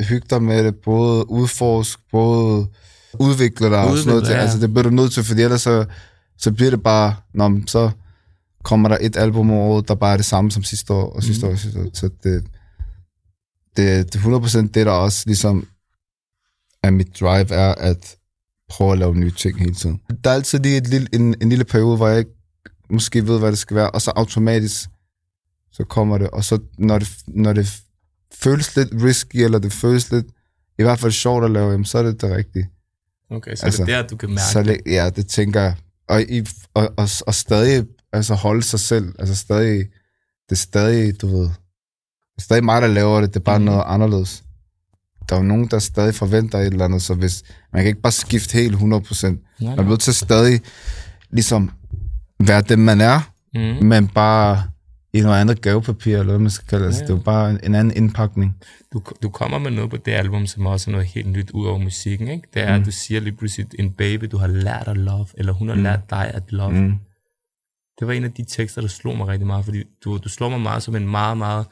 hygge 0.00 0.26
dig 0.30 0.42
med 0.42 0.64
det, 0.64 0.74
både 0.76 1.30
udforske, 1.30 2.02
både 2.10 2.68
udvikle 3.14 3.66
dig 3.70 3.78
og 3.84 3.96
sådan 3.96 4.08
noget. 4.08 4.22
Udvikle, 4.22 4.36
ja. 4.36 4.42
Altså, 4.42 4.58
det 4.58 4.70
bliver 4.70 4.82
du 4.82 4.90
nødt 4.90 5.12
til, 5.12 5.24
fordi 5.24 5.42
ellers 5.42 5.62
så, 5.62 5.84
så 6.38 6.52
bliver 6.52 6.70
det 6.70 6.82
bare, 6.82 7.16
man, 7.34 7.66
så 7.66 7.90
kommer 8.64 8.88
der 8.88 8.98
et 9.00 9.16
album 9.16 9.50
om 9.50 9.56
året, 9.56 9.88
der 9.88 9.94
bare 9.94 10.12
er 10.12 10.16
det 10.16 10.26
samme 10.26 10.50
som 10.50 10.62
sidste 10.62 10.92
år, 10.92 11.10
og 11.12 11.22
sidste 11.22 11.46
Mhm. 11.46 11.48
år, 11.48 11.52
og 11.52 11.58
sidste 11.58 11.80
år. 11.80 11.90
Så 11.92 12.08
det, 12.22 12.44
det, 13.76 14.12
det 14.12 14.14
er 14.14 14.20
100% 14.20 14.58
det, 14.74 14.86
der 14.86 14.92
også 14.92 15.22
ligesom 15.26 15.68
er 16.82 16.90
mit 16.90 17.20
drive, 17.20 17.50
er 17.54 17.74
at 17.74 18.16
prøve 18.68 18.92
at 18.92 18.98
lave 18.98 19.14
nye 19.16 19.30
ting 19.30 19.58
hele 19.58 19.74
tiden. 19.74 20.00
Der 20.24 20.30
er 20.30 20.34
altid 20.34 20.58
lige 20.58 20.76
et 20.76 20.86
lille, 20.88 21.08
en, 21.12 21.34
en 21.42 21.48
lille 21.48 21.64
periode, 21.64 21.96
hvor 21.96 22.08
jeg 22.08 22.18
ikke 22.18 22.30
måske 22.90 23.26
ved, 23.26 23.38
hvad 23.38 23.50
det 23.50 23.58
skal 23.58 23.76
være, 23.76 23.90
og 23.90 24.02
så 24.02 24.12
automatisk, 24.16 24.88
så 25.72 25.84
kommer 25.84 26.18
det, 26.18 26.30
og 26.30 26.44
så 26.44 26.58
når 26.78 26.98
det, 26.98 27.08
når 27.26 27.52
det 27.52 27.80
føles 28.34 28.76
lidt 28.76 28.88
risky, 29.02 29.36
eller 29.36 29.58
det 29.58 29.72
føles 29.72 30.10
lidt, 30.12 30.26
i 30.78 30.82
hvert 30.82 30.98
fald 30.98 31.12
sjovt 31.12 31.44
at 31.44 31.50
lave, 31.50 31.70
jamen, 31.70 31.84
så 31.84 31.98
er 31.98 32.02
det 32.02 32.20
det 32.20 32.30
rigtige. 32.36 32.68
okay, 33.30 33.54
så 33.56 33.66
Altså, 33.66 33.84
det 33.84 33.94
er 33.94 34.00
der, 34.02 34.08
du 34.08 34.16
kan 34.16 34.28
mærke 34.28 34.42
Så 34.52 34.62
det, 34.62 34.80
ja, 34.86 35.10
det 35.10 35.26
tænker 35.26 35.60
jeg. 35.60 35.76
Og, 36.08 36.22
i, 36.22 36.46
og, 36.74 36.92
og, 36.96 37.08
og 37.26 37.34
stadig 37.34 37.86
altså 38.12 38.34
holde 38.34 38.62
sig 38.62 38.80
selv. 38.80 39.14
Altså 39.18 39.34
stadig, 39.36 39.78
det 40.48 40.52
er 40.52 40.54
stadig, 40.56 41.20
du 41.20 41.26
ved, 41.26 41.42
det 41.44 42.38
er 42.38 42.42
stadig 42.42 42.64
mig, 42.64 42.82
der 42.82 42.88
laver 42.88 43.20
det. 43.20 43.34
Det 43.34 43.40
er 43.40 43.44
bare 43.44 43.58
mm. 43.58 43.64
noget 43.64 43.82
anderledes. 43.86 44.44
Der 45.28 45.36
er 45.36 45.40
jo 45.40 45.46
nogen, 45.46 45.68
der 45.70 45.78
stadig 45.78 46.14
forventer 46.14 46.58
et 46.58 46.66
eller 46.66 46.84
andet, 46.84 47.02
så 47.02 47.14
hvis, 47.14 47.42
man 47.72 47.82
kan 47.82 47.88
ikke 47.88 48.00
bare 48.00 48.12
skifte 48.12 48.52
helt 48.58 48.74
100%. 48.74 48.80
Nej, 48.80 49.36
Man 49.60 49.78
er 49.78 49.82
nødt 49.82 50.00
til 50.00 50.14
stadig 50.14 50.60
ligesom 51.30 51.70
være 52.46 52.62
dem, 52.62 52.78
man 52.78 53.00
er, 53.00 53.20
Mm. 53.54 53.86
men 53.86 54.08
bare 54.08 54.62
i 55.12 55.20
noget 55.20 55.40
andet 55.40 55.60
gavepapir, 55.62 56.12
eller 56.18 56.32
hvad 56.32 56.38
man 56.38 56.50
skal 56.50 56.66
kalde 56.68 56.82
det. 56.84 56.88
Altså, 56.88 57.00
Ja. 57.02 57.06
det 57.06 57.12
er 57.12 57.16
jo 57.16 57.22
bare 57.22 57.50
en, 57.50 57.60
en 57.62 57.74
anden 57.74 57.96
indpakning. 57.96 58.56
Du, 58.92 59.02
du 59.22 59.28
kommer 59.28 59.58
med 59.58 59.70
noget 59.70 59.90
på 59.90 59.96
det 59.96 60.12
album, 60.12 60.46
som 60.46 60.66
også 60.66 60.90
er 60.90 60.92
noget 60.92 61.06
helt 61.06 61.28
nyt 61.28 61.50
ud 61.50 61.66
over 61.66 61.78
musikken, 61.78 62.28
ikke? 62.28 62.48
Det 62.54 62.62
er, 62.62 62.74
mm. 62.76 62.80
at 62.80 62.86
du 62.86 62.90
siger 62.90 63.20
lige 63.20 63.36
pludselig, 63.36 63.66
en 63.78 63.90
baby, 63.90 64.24
du 64.24 64.36
har 64.38 64.46
lært 64.46 64.84
at 64.88 64.96
love, 64.96 65.26
eller 65.38 65.52
hun 65.52 65.68
har 65.68 65.74
mm. 65.76 65.82
lært 65.82 66.10
dig 66.10 66.30
at 66.34 66.42
love. 66.48 66.72
Mm. 66.72 66.94
Det 67.98 68.06
var 68.06 68.12
en 68.12 68.24
af 68.24 68.32
de 68.32 68.44
tekster, 68.44 68.80
der 68.80 68.88
slog 68.88 69.16
mig 69.16 69.26
rigtig 69.28 69.46
meget, 69.46 69.64
fordi 69.64 69.82
du, 70.04 70.18
du 70.18 70.28
slår 70.28 70.48
mig 70.48 70.60
meget 70.60 70.82
som 70.82 70.96
en 70.96 71.08
meget, 71.08 71.36
meget, 71.38 71.66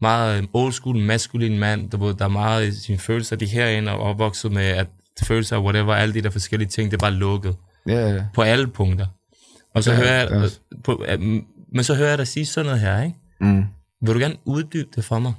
meget 0.00 0.42
øh, 0.42 0.48
old 0.52 0.72
school, 0.72 0.98
maskulin 0.98 1.58
mand, 1.58 1.90
der, 1.90 2.12
der 2.12 2.24
er 2.24 2.28
meget 2.28 2.66
i 2.68 2.80
sine 2.80 2.98
følelser. 2.98 3.36
De 3.36 3.44
er 3.44 3.48
herinde 3.48 3.92
og 3.92 3.98
opvokset 3.98 4.52
med, 4.52 4.62
at 4.64 4.86
følelser, 5.22 5.58
whatever, 5.58 5.94
alle 5.94 6.14
de 6.14 6.20
der 6.22 6.30
forskellige 6.30 6.68
ting, 6.68 6.90
det 6.90 6.96
er 6.96 7.00
bare 7.00 7.12
lukket. 7.14 7.56
Ja, 7.88 8.14
ja. 8.14 8.24
På 8.34 8.42
alle 8.42 8.66
punkter. 8.66 9.06
Og 9.74 9.84
så 9.84 9.90
Ja, 9.92 9.96
hører 9.96 10.12
jeg, 10.20 10.30
ja. 10.30 10.78
på, 10.84 11.04
øh, 11.08 11.20
men 11.74 11.84
så 11.84 11.94
hører 11.94 12.08
jeg 12.08 12.18
dig 12.18 12.26
sige 12.28 12.46
sådan 12.46 12.66
noget 12.66 12.80
her, 12.80 13.02
ikke? 13.02 13.16
Mm. 13.40 13.64
Vil 14.02 14.14
du 14.14 14.18
gerne 14.18 14.36
uddybe 14.44 14.88
det 14.96 15.04
for 15.04 15.18
mig? 15.18 15.32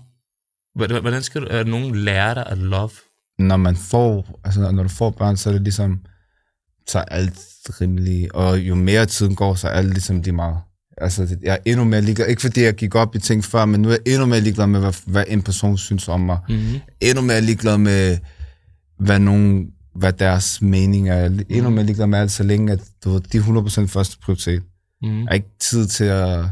Hvordan 0.76 1.02
hvordan 1.02 1.24
skal 1.24 1.42
du, 1.42 1.48
at 1.48 1.68
nogen 1.68 1.96
lære 1.96 2.36
dig 2.36 2.46
at 2.48 2.58
love? 2.58 2.90
Når 3.40 3.58
man 3.58 3.76
får, 3.76 4.40
altså 4.44 4.72
når 4.72 4.84
du 4.84 4.90
får 4.90 5.10
børn, 5.10 5.38
så 5.38 5.50
er 5.50 5.54
det 5.54 5.62
ligesom, 5.62 6.02
så 6.90 7.00
er 7.00 7.04
alt 7.04 7.40
rimelig, 7.82 8.36
og 8.36 8.60
jo 8.60 8.76
mere 8.76 9.06
tiden 9.06 9.36
går, 9.36 9.56
så 9.56 9.68
er 9.68 9.72
alt 9.72 9.90
ligesom 9.90 10.22
lige 10.22 10.34
meget. 10.34 10.58
Altså, 11.02 11.38
jeg 11.44 11.54
er 11.54 11.58
endnu 11.72 11.84
mere 11.86 12.02
ligeglad, 12.02 12.28
ikke 12.28 12.42
fordi 12.42 12.62
jeg 12.62 12.74
gik 12.76 12.96
op 12.96 13.16
i 13.16 13.20
ting 13.20 13.44
før, 13.46 13.66
men 13.66 13.82
nu 13.82 13.90
er 13.90 13.92
jeg 13.94 14.14
endnu 14.14 14.26
mere 14.26 14.42
ligeglad 14.42 14.68
med, 14.68 14.80
hvad, 14.80 14.94
hvad 15.06 15.24
en 15.28 15.42
person 15.42 15.78
synes 15.78 16.08
om 16.08 16.20
mig. 16.20 16.40
Mm-hmm. 16.50 16.80
Endnu 17.02 17.22
mere 17.22 17.42
ligeglad 17.42 17.78
med, 17.78 18.18
hvad 19.00 19.20
nogen, 19.20 19.68
hvad 19.96 20.14
deres 20.14 20.62
mening 20.62 21.10
er. 21.10 21.26
Endnu 21.50 21.70
mere 21.70 21.86
ligeglad 21.86 22.08
med 22.08 22.20
alt, 22.20 22.32
så 22.32 22.44
længe, 22.44 22.74
at 22.74 22.80
du 23.04 23.10
ved, 23.10 23.22
de 23.22 23.38
er 23.38 23.42
100% 23.84 23.86
første 23.88 24.18
prioritet. 24.24 24.64
Mm-hmm. 25.02 25.20
Jeg 25.20 25.28
har 25.28 25.36
ikke 25.36 25.50
tid 25.60 25.88
til 25.88 26.04
at 26.04 26.46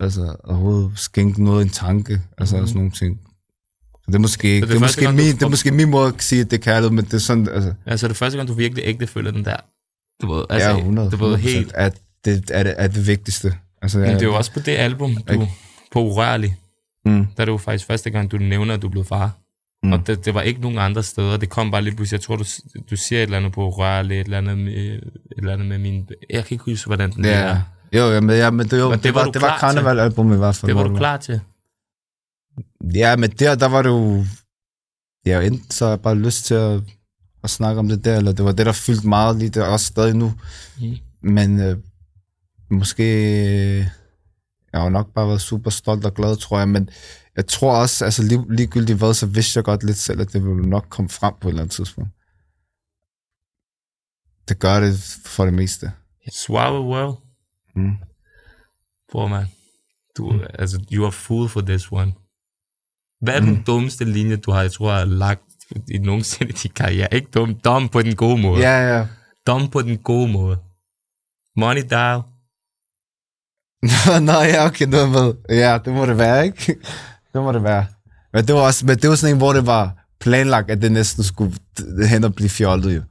altså, 0.00 0.36
overhovedet 0.44 0.90
skænke 0.96 1.44
noget 1.44 1.62
en 1.62 1.68
tanke, 1.70 2.20
altså 2.38 2.56
Mhm. 2.56 2.62
mm. 2.62 2.66
sådan 2.66 2.78
nogle 2.78 2.90
ting. 2.90 3.20
Det 4.12 4.18
er 4.18 4.22
måske, 4.22 4.48
det 4.48 4.62
det 4.62 4.70
er 4.70 4.74
er 4.74 4.78
første 4.80 4.82
måske, 4.82 5.00
gang, 5.00 5.18
du 5.18 5.22
min, 5.22 5.32
det 5.32 5.40
får- 5.40 5.46
er 5.46 5.50
måske 5.50 5.70
min 5.70 5.90
måde 5.90 6.08
at 6.08 6.22
sige, 6.22 6.40
at 6.40 6.50
det 6.50 6.58
er 6.58 6.62
kærlighed, 6.62 6.90
men 6.90 7.04
det 7.04 7.14
er 7.14 7.18
sådan, 7.18 7.48
altså, 7.48 7.74
Altså, 7.86 8.08
det 8.08 8.12
er 8.14 8.16
første 8.16 8.36
gang, 8.38 8.48
du 8.48 8.54
virkelig 8.54 8.84
ægte 8.86 9.06
føler 9.06 9.30
den 9.30 9.44
der. 9.44 9.56
Du 10.22 10.32
ved, 10.34 10.44
altså, 10.50 10.68
ja, 10.70 10.76
100, 10.78 11.10
du 11.10 11.16
ved 11.16 11.34
100% 11.34 11.36
helt. 11.36 11.72
at 11.74 11.98
det 12.24 12.44
er 12.50 12.62
det, 12.62 12.74
er 12.76 12.86
det 12.86 13.06
vigtigste. 13.06 13.54
Altså, 13.82 13.98
Men 13.98 14.08
det 14.08 14.22
er 14.22 14.26
jo 14.26 14.34
også 14.34 14.52
på 14.52 14.60
det 14.60 14.72
album, 14.76 15.16
du 15.28 15.32
Ikke? 15.32 15.48
på 15.92 16.00
Urørlig, 16.02 16.56
mm, 17.06 17.12
der 17.36 17.40
er 17.40 17.44
det 17.44 17.52
jo 17.52 17.56
faktisk 17.56 17.86
første 17.86 18.10
gang, 18.10 18.30
du 18.32 18.36
nævner, 18.38 18.74
at 18.74 18.82
du 18.82 18.88
blev 18.88 19.04
far. 19.04 19.30
Mm. 19.84 19.92
Og 19.92 20.06
det, 20.06 20.24
det, 20.24 20.34
var 20.34 20.40
ikke 20.42 20.60
nogen 20.60 20.78
andre 20.78 21.02
steder. 21.02 21.36
Det 21.36 21.48
kom 21.48 21.70
bare 21.70 21.82
lige 21.82 21.96
pludselig. 21.96 22.18
Jeg 22.18 22.24
tror, 22.24 22.36
du, 22.36 22.44
du 22.90 22.96
siger 22.96 23.18
et 23.18 23.22
eller 23.22 23.36
andet 23.36 23.52
på 23.52 23.66
Urørlig, 23.66 24.20
et 24.20 24.24
eller 24.24 24.38
andet 24.38 24.58
med, 24.58 24.72
et 24.72 25.00
eller 25.38 25.52
andet 25.52 25.68
med 25.68 25.78
min... 25.78 26.08
Jeg 26.30 26.44
kan 26.44 26.54
ikke 26.54 26.64
huske, 26.64 26.86
hvordan 26.86 27.10
den 27.12 27.24
ja, 27.24 27.30
er. 27.30 27.60
jo, 27.92 28.10
ja, 28.12 28.20
men, 28.20 28.36
ja, 28.36 28.50
men 28.50 28.66
det, 28.68 28.78
jo, 28.78 28.88
Men 28.88 28.92
det, 28.92 28.98
det 28.98 29.04
det 29.04 29.14
var 29.14 29.20
var, 29.20 29.26
du 29.26 29.32
det 29.32 29.42
var 29.42 29.58
karnevalalbum 29.58 30.32
i 30.32 30.36
hvert 30.36 30.56
fald. 30.56 30.68
Det 30.68 30.76
var 30.76 30.88
du 30.88 30.96
klar 30.96 31.16
til. 31.16 31.40
Ja, 32.94 33.16
men 33.16 33.30
der, 33.30 33.54
der 33.54 33.68
var 33.68 33.82
det 33.82 33.88
jo... 33.88 34.24
Ja, 35.26 35.40
enten 35.40 35.70
så 35.70 35.88
jeg 35.88 36.00
bare 36.00 36.14
lyst 36.14 36.44
til 36.44 36.54
at, 36.54 36.82
at 37.44 37.50
snakke 37.50 37.78
om 37.78 37.88
det 37.88 38.04
der, 38.04 38.16
eller 38.16 38.32
det 38.32 38.44
var 38.44 38.52
det, 38.52 38.66
der 38.66 38.72
fyldte 38.72 39.08
meget 39.08 39.36
lige 39.36 39.50
der, 39.50 39.64
også 39.64 39.86
stadig 39.86 40.14
nu. 40.16 40.32
Mm. 40.80 40.96
Men 41.22 41.60
øh, 41.60 41.78
måske... 42.70 43.04
Jeg 44.72 44.80
har 44.80 44.88
nok 44.88 45.14
bare 45.14 45.28
været 45.28 45.40
super 45.40 45.70
stolt 45.70 46.04
og 46.04 46.14
glad, 46.14 46.36
tror 46.36 46.58
jeg, 46.58 46.68
men 46.68 46.88
jeg 47.36 47.46
tror 47.46 47.76
også, 47.76 48.04
altså 48.04 48.22
lig, 48.22 48.40
ligegyldigt 48.50 48.98
hvad, 48.98 49.14
så 49.14 49.26
vidste 49.26 49.58
jeg 49.58 49.64
godt 49.64 49.84
lidt 49.84 49.96
selv, 49.96 50.20
at 50.20 50.32
det 50.32 50.44
ville 50.44 50.70
nok 50.70 50.86
komme 50.88 51.08
frem 51.08 51.34
på 51.40 51.48
et 51.48 51.52
eller 51.52 51.62
andet 51.62 51.74
tidspunkt. 51.74 52.10
Det 54.48 54.58
gør 54.58 54.80
det 54.80 55.18
for 55.24 55.44
det 55.44 55.54
meste. 55.54 55.92
Swallow 56.32 56.84
World. 56.84 57.16
Mm. 57.76 57.96
Bror, 59.10 59.28
man. 59.28 59.46
Du, 60.16 60.32
mm. 60.32 60.40
altså, 60.58 60.84
you 60.92 61.04
are 61.04 61.12
fool 61.12 61.48
for 61.48 61.60
this 61.60 61.92
one. 61.92 62.12
Hvad 63.22 63.34
er 63.34 63.40
mm. 63.40 63.46
den 63.46 63.62
dummeste 63.66 64.04
linje, 64.04 64.36
du 64.36 64.50
har, 64.50 64.62
jeg 64.62 64.72
tror, 64.72 64.92
har 64.92 65.04
lagt 65.04 65.42
i 65.90 65.98
nogensinde 65.98 66.50
i 66.50 66.54
din 66.54 66.70
karriere? 66.76 67.14
Ikke 67.14 67.28
dum, 67.34 67.54
dum 67.54 67.88
på 67.88 68.02
den 68.02 68.14
gode 68.16 68.42
måde. 68.42 68.60
Ja, 68.60 68.96
ja. 68.96 69.06
Dum 69.46 69.70
på 69.70 69.82
den 69.82 69.98
gode 69.98 70.32
måde. 70.32 70.56
Money 71.56 71.82
dial. 71.90 72.20
Nå, 73.82 74.18
Nå, 74.32 74.32
ja, 74.32 74.66
okay, 74.66 74.86
var 74.86 75.06
med. 75.06 75.56
Ja, 75.58 75.78
det 75.84 75.92
må 75.92 76.06
det 76.06 76.18
være, 76.18 76.44
ikke? 76.44 76.76
Det 77.32 77.42
må 77.42 77.52
det 77.52 77.62
være. 77.62 77.86
Men 78.32 78.46
det 78.46 78.54
var 78.54 78.60
også, 78.60 78.86
men 78.86 78.96
det 78.98 79.10
var 79.10 79.16
sådan 79.16 79.34
en, 79.34 79.38
hvor 79.38 79.52
det 79.52 79.66
var 79.66 80.06
planlagt, 80.20 80.70
at 80.70 80.82
det 80.82 80.92
næsten 80.92 81.24
skulle 81.24 81.54
hen 82.08 82.24
og 82.24 82.34
blive 82.34 82.48
fjollet, 82.50 82.96
jo. 82.96 83.02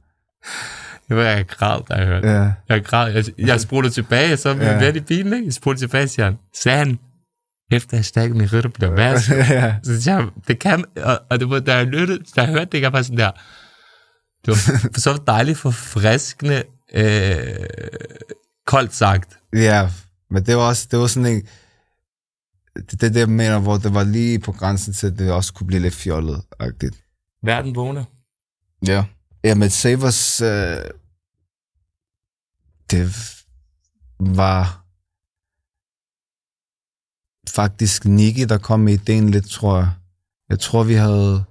Det 1.08 1.16
var 1.16 1.22
jeg 1.22 1.46
græd, 1.46 1.80
da 1.88 1.94
jeg 1.94 2.06
hørte. 2.06 2.28
Ja. 2.28 2.52
Jeg 2.68 2.84
græd. 2.84 3.12
Jeg, 3.12 3.24
jeg 3.38 3.60
spurgte 3.60 3.90
tilbage, 3.90 4.36
så 4.36 4.54
vi 4.54 4.64
Ja. 4.64 4.84
ja. 4.84 4.92
i 4.92 5.00
bilen, 5.00 5.32
ikke? 5.32 5.44
Jeg 5.44 5.52
spurgte 5.52 5.82
tilbage, 5.82 6.08
siger 6.08 6.24
han, 6.24 6.38
sagde 6.62 6.78
han, 6.78 6.98
min 8.34 8.52
rytter 8.52 8.70
blev 8.70 8.96
værst. 8.96 9.30
ja. 9.30 9.74
Så 9.82 10.02
siger 10.02 10.18
jeg, 10.18 10.28
det 10.48 10.58
kan, 10.58 10.84
og, 10.96 11.20
og 11.30 11.40
det 11.40 11.50
var, 11.50 11.58
da 11.58 11.84
da 11.84 12.20
jeg 12.36 12.46
hørte 12.46 12.70
det, 12.72 12.80
jeg 12.80 12.92
var 12.92 13.02
sådan 13.02 13.18
der, 13.18 13.30
det 14.46 14.48
var 14.48 14.88
for 14.92 15.00
så 15.00 15.22
dejligt 15.26 15.58
forfriskende, 15.58 16.62
øh, 16.94 17.66
koldt 18.66 18.94
sagt. 18.94 19.38
ja, 19.52 19.90
men 20.30 20.46
det 20.46 20.56
var 20.56 20.62
også, 20.62 20.88
det 20.90 20.98
var 20.98 21.06
sådan 21.06 21.26
en, 21.26 21.42
det, 22.76 23.00
det, 23.00 23.14
det 23.14 23.20
jeg 23.20 23.28
mener, 23.28 23.58
hvor 23.58 23.76
det 23.76 23.94
var 23.94 24.04
lige 24.04 24.38
på 24.38 24.52
grænsen 24.52 24.92
til, 24.92 25.06
at 25.06 25.18
det 25.18 25.32
også 25.32 25.52
kunne 25.52 25.66
blive 25.66 25.82
lidt 25.82 25.94
fjollet 25.94 26.42
-agtigt. 26.62 27.38
Verden 27.42 27.74
vågner. 27.74 28.04
Ja. 28.86 29.04
Ja, 29.44 29.54
men 29.54 29.70
Savers, 29.70 30.40
øh, 30.40 30.76
det 32.90 33.16
var 34.20 34.81
faktisk 37.48 38.04
Nicky, 38.04 38.44
der 38.48 38.58
kom 38.58 38.80
med 38.80 38.92
ideen 38.92 39.30
lidt, 39.30 39.50
tror 39.50 39.78
jeg. 39.78 39.90
Jeg 40.48 40.60
tror, 40.60 40.82
vi 40.82 40.94
havde, 40.94 41.44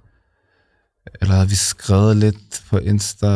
eller 1.20 1.34
havde 1.34 1.48
vi 1.48 1.54
skrevet 1.54 2.16
lidt 2.16 2.64
på 2.70 2.78
Insta, 2.78 3.26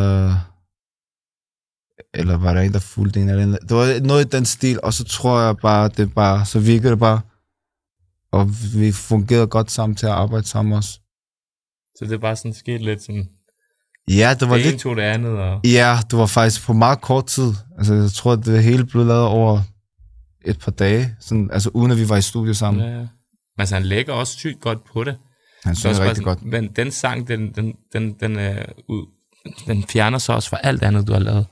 eller 2.14 2.36
var 2.36 2.54
der 2.54 2.60
en, 2.60 2.72
der 2.72 2.78
fulgte 2.78 3.20
en 3.20 3.28
eller 3.28 3.42
anden. 3.42 3.58
Det 3.68 3.76
var 3.76 4.00
noget 4.00 4.24
i 4.24 4.28
den 4.28 4.44
stil, 4.44 4.80
og 4.82 4.92
så 4.92 5.04
tror 5.04 5.40
jeg 5.40 5.56
bare, 5.56 5.88
det 5.88 6.14
bare, 6.14 6.46
så 6.46 6.60
virkede 6.60 6.90
det 6.90 6.98
bare. 6.98 7.20
Og 8.32 8.48
vi 8.74 8.92
fungerede 8.92 9.46
godt 9.46 9.70
sammen 9.70 9.96
til 9.96 10.06
at 10.06 10.12
arbejde 10.12 10.46
sammen 10.46 10.72
også. 10.72 11.00
Så 11.96 12.04
det 12.04 12.12
er 12.12 12.18
bare 12.18 12.36
sådan 12.36 12.54
sket 12.54 12.80
lidt 12.82 13.02
sådan, 13.02 13.28
Ja, 14.08 14.36
det 14.40 14.48
var 14.48 14.54
det 14.54 14.64
lidt 14.64 14.74
ene 14.74 14.82
tog 14.82 14.96
det 14.96 15.02
andet, 15.02 15.32
og 15.38 15.60
Ja, 15.64 15.98
det 16.10 16.18
var 16.18 16.26
faktisk 16.26 16.66
på 16.66 16.72
meget 16.72 17.00
kort 17.00 17.26
tid. 17.26 17.52
Altså, 17.78 17.94
jeg 17.94 18.10
tror, 18.10 18.32
at 18.32 18.44
det 18.44 18.62
hele 18.62 18.86
blev 18.86 19.06
lavet 19.06 19.24
over 19.24 19.60
et 20.46 20.58
par 20.58 20.72
dage, 20.72 21.16
sådan, 21.20 21.50
altså 21.52 21.70
uden 21.74 21.90
at 21.90 21.98
vi 21.98 22.08
var 22.08 22.16
i 22.16 22.22
studio 22.22 22.54
sammen. 22.54 22.84
Ja. 22.84 22.98
ja, 22.98 23.06
altså, 23.58 23.74
han 23.74 23.84
lægger 23.84 24.12
også 24.12 24.38
sygt 24.38 24.60
godt 24.60 24.78
på 24.92 25.04
det. 25.04 25.16
Han 25.64 25.74
det 25.74 25.96
bare 25.96 26.08
rigtig 26.08 26.24
godt. 26.24 26.42
Men 26.42 26.68
den 26.76 26.90
sang, 26.90 27.28
den, 27.28 27.52
den, 27.54 27.74
den, 27.92 28.12
den, 28.20 28.38
øh, 28.38 28.64
ud, 28.88 29.06
den 29.66 29.84
fjerner 29.84 30.18
sig 30.18 30.34
også 30.34 30.48
fra 30.48 30.58
alt 30.62 30.82
andet, 30.82 31.06
du 31.06 31.12
har 31.12 31.20
lavet. 31.20 31.46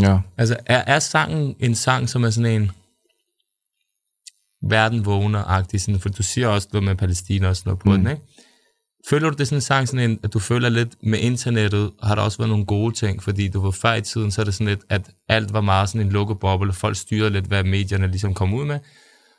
Ja. 0.00 0.18
Altså, 0.36 0.56
er, 0.66 0.84
er 0.86 0.98
sangen 0.98 1.56
en 1.60 1.74
sang, 1.74 2.08
som 2.08 2.24
er 2.24 2.30
sådan 2.30 2.62
en 2.62 2.70
verden 4.62 5.04
vågner-agtig, 5.04 5.80
sådan, 5.80 6.00
for 6.00 6.08
du 6.08 6.22
siger 6.22 6.48
også 6.48 6.68
noget 6.72 6.84
med 6.84 6.96
Palæstina 6.96 7.48
og 7.48 7.56
sådan 7.56 7.70
noget 7.70 7.80
på 7.80 7.90
mm. 7.90 7.96
den, 7.96 8.10
ikke? 8.10 8.22
Føler 9.10 9.30
du 9.30 9.36
det 9.38 9.46
sådan 9.46 9.56
en 9.56 9.60
sang, 9.62 9.88
sådan 9.88 10.10
en, 10.10 10.18
at 10.22 10.32
du 10.32 10.38
føler 10.38 10.68
lidt 10.68 10.88
med 11.02 11.18
internettet, 11.18 11.90
har 12.02 12.14
der 12.14 12.22
også 12.22 12.38
været 12.38 12.50
nogle 12.50 12.66
gode 12.66 12.94
ting, 12.94 13.22
fordi 13.22 13.48
du 13.48 13.60
var 13.60 13.70
før 13.70 13.94
i 13.94 14.02
tiden, 14.02 14.30
så 14.30 14.40
er 14.40 14.44
det 14.44 14.54
sådan 14.54 14.66
lidt, 14.66 14.80
at 14.88 15.10
alt 15.28 15.52
var 15.52 15.60
meget 15.60 15.88
sådan 15.88 16.00
en 16.00 16.12
lukket 16.12 16.38
boble, 16.38 16.70
og 16.70 16.74
folk 16.74 16.96
styrede 16.96 17.30
lidt, 17.30 17.44
hvad 17.44 17.64
medierne 17.64 18.06
ligesom 18.06 18.34
kom 18.34 18.54
ud 18.54 18.64
med. 18.64 18.78
Nu 18.78 18.80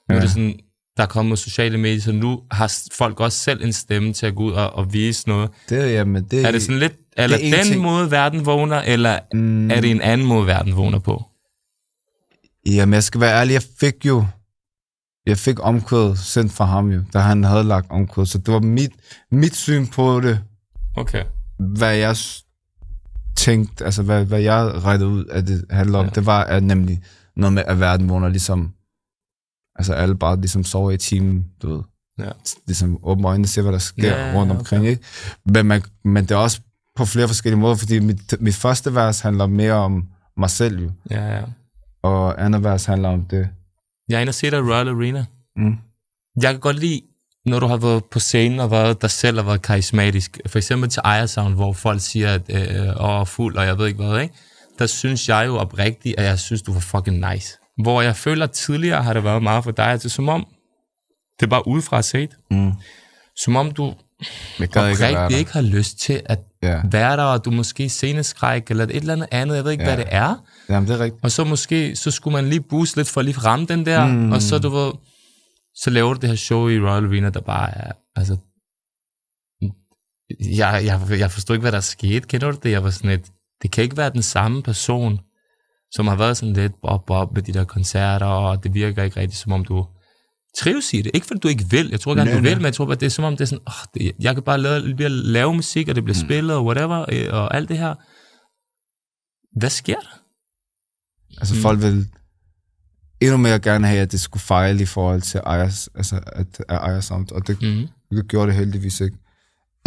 ja. 0.09 0.15
er 0.15 0.19
det 0.19 0.29
sådan, 0.29 0.59
der 0.97 1.03
er 1.03 1.07
kommet 1.07 1.39
sociale 1.39 1.77
medier, 1.77 2.01
så 2.01 2.11
nu 2.11 2.41
har 2.51 2.73
folk 2.93 3.19
også 3.19 3.37
selv 3.37 3.63
en 3.63 3.73
stemme 3.73 4.13
til 4.13 4.25
at 4.25 4.35
gå 4.35 4.43
ud 4.43 4.51
og, 4.51 4.73
og 4.73 4.93
vise 4.93 5.27
noget. 5.29 5.49
Det, 5.69 5.91
jamen, 5.91 6.23
det, 6.23 6.45
Er 6.45 6.51
det 6.51 6.61
sådan 6.61 6.79
lidt, 6.79 6.93
eller 7.17 7.37
en 7.37 7.53
den 7.53 7.65
ting. 7.65 7.81
måde, 7.81 8.11
verden 8.11 8.45
vågner, 8.45 8.81
eller 8.81 9.19
mm. 9.33 9.71
er 9.71 9.81
det 9.81 9.91
en 9.91 10.01
anden 10.01 10.27
måde, 10.27 10.47
verden 10.47 10.75
vågner 10.75 10.99
på? 10.99 11.23
Jamen, 12.65 12.93
jeg 12.93 13.03
skal 13.03 13.21
være 13.21 13.39
ærlig, 13.39 13.53
jeg 13.53 13.63
fik 13.79 14.05
jo, 14.05 14.25
jeg 15.25 15.37
fik 15.37 15.59
omkvædet 15.65 16.19
sendt 16.19 16.51
fra 16.51 16.65
ham 16.65 16.91
jo, 16.91 17.01
da 17.13 17.19
han 17.19 17.43
havde 17.43 17.63
lagt 17.63 17.91
omkvædet, 17.91 18.29
så 18.29 18.37
det 18.37 18.53
var 18.53 18.59
mit, 18.59 18.91
mit 19.31 19.55
syn 19.55 19.87
på 19.87 20.19
det, 20.21 20.39
Okay. 20.97 21.23
hvad 21.59 21.95
jeg 21.95 22.15
tænkte, 23.35 23.85
altså 23.85 24.03
hvad, 24.03 24.25
hvad 24.25 24.39
jeg 24.39 24.83
rettede 24.83 25.09
ud, 25.09 25.25
at 25.25 25.47
det 25.47 25.65
handler 25.69 25.99
om, 25.99 26.05
Ja. 26.05 26.11
det 26.11 26.25
var 26.25 26.43
at 26.43 26.63
nemlig 26.63 27.03
noget 27.35 27.53
med, 27.53 27.63
at 27.67 27.79
verden 27.79 28.09
vågner 28.09 28.29
ligesom, 28.29 28.73
altså 29.75 29.93
alle 29.93 30.15
bare 30.15 30.39
ligesom 30.41 30.63
sover 30.63 30.91
i 30.91 30.97
timen, 30.97 31.45
du 31.61 31.73
ved, 31.75 31.81
Ja. 32.19 32.31
ligesom 32.67 32.99
åbne 33.03 33.27
øjnene 33.27 33.45
og 33.45 33.49
se, 33.49 33.61
hvad 33.61 33.71
der 33.71 33.77
sker 33.79 34.17
Ja, 34.17 34.33
rundt 34.39 34.51
omkring, 34.51 34.87
ikke? 34.87 35.03
Men, 35.45 35.65
man, 35.65 35.81
men 36.03 36.23
det 36.23 36.31
er 36.31 36.35
også 36.35 36.61
på 36.95 37.05
flere 37.05 37.27
forskellige 37.27 37.59
måder, 37.59 37.75
fordi 37.75 37.99
mit, 37.99 38.41
mit 38.41 38.55
første 38.55 38.95
vers 38.95 39.19
handler 39.19 39.47
mere 39.47 39.73
om 39.73 40.07
mig 40.37 40.49
selv 40.49 40.79
jo, 40.83 40.91
Ja, 41.11 41.35
ja. 41.37 41.43
og 42.03 42.43
andet 42.45 42.63
vers 42.63 42.85
handler 42.85 43.09
om 43.09 43.25
det. 43.25 43.49
Jeg 44.09 44.15
er 44.17 44.19
inde 44.21 44.29
og 44.29 44.33
se 44.33 44.51
dig 44.51 44.57
i 44.57 44.61
Royal 44.61 44.87
Arena. 44.87 45.25
Mm. 45.55 45.75
Jeg 46.41 46.51
kan 46.51 46.59
godt 46.59 46.79
lide, 46.79 47.01
når 47.45 47.59
du 47.59 47.65
har 47.67 47.77
været 47.77 48.05
på 48.05 48.19
scenen 48.19 48.59
og 48.59 48.71
været 48.71 49.01
dig 49.01 49.09
selv 49.11 49.39
og 49.39 49.45
været 49.45 49.61
karismatisk. 49.61 50.39
For 50.47 50.57
eksempel 50.57 50.89
til 50.89 51.01
Ejersound, 51.05 51.55
hvor 51.55 51.73
folk 51.73 52.01
siger, 52.01 52.33
at 52.33 52.41
øh, 52.49 53.03
åh, 53.19 53.27
fuld, 53.27 53.57
og 53.57 53.65
jeg 53.65 53.77
ved 53.77 53.87
ikke 53.87 54.03
hvad, 54.03 54.21
ikke? 54.21 54.33
Der 54.79 54.85
synes 54.85 55.29
jeg 55.29 55.43
jo 55.47 55.57
oprigtigt, 55.57 56.19
at 56.19 56.25
jeg 56.25 56.39
synes, 56.39 56.61
du 56.61 56.73
var 56.73 56.79
fucking 56.79 57.31
nice. 57.33 57.57
Hvor 57.83 58.01
jeg 58.01 58.15
føler, 58.15 58.43
at 58.43 58.51
tidligere 58.51 59.03
har 59.03 59.13
det 59.13 59.23
været 59.23 59.43
meget 59.43 59.63
for 59.63 59.71
dig, 59.71 59.85
altså 59.85 60.09
som 60.09 60.29
om, 60.29 60.47
det 61.39 61.45
er 61.45 61.49
bare 61.49 61.67
udefra 61.67 62.01
set, 62.01 62.29
Mm. 62.51 62.71
som 63.35 63.55
om 63.55 63.71
du 63.71 63.93
Jeg 64.59 64.67
gad 64.69 64.89
ikke 64.89 65.05
at 65.17 65.31
ikke 65.31 65.51
har 65.53 65.61
lyst 65.61 65.99
til 65.99 66.21
at 66.25 66.39
Ja. 66.63 66.81
være 66.91 67.17
der, 67.17 67.23
og 67.23 67.45
du 67.45 67.51
måske 67.51 67.89
sceneskræk, 67.89 68.69
eller 68.69 68.83
et 68.83 68.95
eller 68.95 69.13
andet 69.13 69.27
andet, 69.31 69.55
jeg 69.55 69.63
ved 69.63 69.71
ikke, 69.71 69.83
Ja. 69.83 69.89
hvad 69.95 70.05
det 70.05 70.13
er. 70.13 70.35
Jamen, 70.69 70.89
det 70.89 70.95
er 70.95 70.99
rigtigt. 70.99 71.23
Og 71.23 71.31
så 71.31 71.43
måske, 71.43 71.95
så 71.95 72.11
skulle 72.11 72.33
man 72.33 72.49
lige 72.49 72.61
booste 72.61 72.97
lidt 72.97 73.09
for 73.09 73.19
at 73.19 73.25
lige 73.25 73.37
ramme 73.39 73.65
den 73.65 73.85
der, 73.85 74.07
Mm. 74.07 74.31
og 74.31 74.41
så 74.41 74.59
du 74.59 74.69
ved, 74.69 74.91
så 75.75 75.89
laver 75.89 76.13
du 76.13 76.19
det 76.19 76.29
her 76.29 76.35
show 76.35 76.67
i 76.67 76.79
Royal 76.79 77.05
Arena, 77.05 77.29
der 77.29 77.41
bare 77.41 77.77
er, 77.77 77.91
altså, 78.15 78.37
jeg, 80.57 80.81
jeg, 80.85 81.19
jeg 81.19 81.31
forstod 81.31 81.55
ikke, 81.55 81.61
hvad 81.61 81.71
der 81.71 81.79
skete. 81.79 82.27
Kender 82.27 82.51
du 82.51 82.57
det? 82.63 82.71
Jeg 82.71 82.83
var 82.83 82.89
sådan 82.89 83.09
lidt, 83.09 83.25
det 83.61 83.71
kan 83.71 83.83
ikke 83.83 83.97
være 83.97 84.09
den 84.09 84.21
samme 84.21 84.63
person, 84.63 85.19
som 85.91 86.07
har 86.07 86.15
været 86.15 86.37
sådan 86.37 86.53
lidt 86.53 86.73
bob 86.81 87.09
op 87.09 87.33
med 87.33 87.41
de 87.41 87.53
der 87.53 87.63
koncerter, 87.63 88.25
og 88.25 88.63
det 88.63 88.73
virker 88.73 89.03
ikke 89.03 89.19
rigtigt, 89.19 89.39
som 89.41 89.51
om 89.51 89.65
du 89.65 89.85
trives 90.57 90.93
i 90.93 91.01
det. 91.01 91.11
Ikke 91.13 91.27
fordi 91.27 91.39
du 91.39 91.47
ikke 91.47 91.65
vil, 91.69 91.89
jeg 91.89 91.99
tror 91.99 92.15
gerne, 92.15 92.35
du 92.37 92.41
vil, 92.41 92.55
men 92.57 92.65
jeg 92.65 92.73
tror 92.73 92.85
bare, 92.85 92.95
det 92.95 93.05
er 93.05 93.09
som 93.09 93.23
om, 93.23 93.33
det 93.37 93.41
er 93.41 93.45
sådan, 93.45 93.63
oh, 93.67 93.73
det, 93.93 94.11
jeg 94.19 94.33
kan 94.33 94.43
bare 94.43 94.57
lave, 94.61 94.79
lave, 94.97 95.09
lave 95.09 95.53
musik, 95.53 95.87
og 95.87 95.95
det 95.95 96.03
bliver 96.03 96.17
mm. 96.21 96.27
spillet, 96.27 96.55
og 96.55 96.65
whatever, 96.65 97.05
øh, 97.11 97.27
og 97.33 97.55
alt 97.55 97.69
det 97.69 97.77
her. 97.77 97.95
Hvad 99.59 99.69
sker 99.69 99.95
der? 99.99 100.21
Altså, 101.39 101.55
Mm. 101.55 101.61
folk 101.61 101.81
vil 101.81 102.07
endnu 103.21 103.37
mere 103.37 103.59
gerne 103.59 103.87
have, 103.87 104.01
at 104.01 104.11
det 104.11 104.19
skulle 104.19 104.41
fejle 104.41 104.81
i 104.81 104.85
forhold 104.85 105.21
til 105.21 105.39
Ejers, 105.45 105.87
altså, 105.95 106.15
at, 106.25 106.47
at 106.59 106.75
Ejers 106.75 107.05
Sound, 107.05 107.31
og 107.31 107.47
det, 107.47 107.61
Mm. 107.61 107.87
det 108.17 108.27
gjorde 108.27 108.47
det 108.47 108.55
heldigvis 108.55 108.99
ikke. 109.01 109.17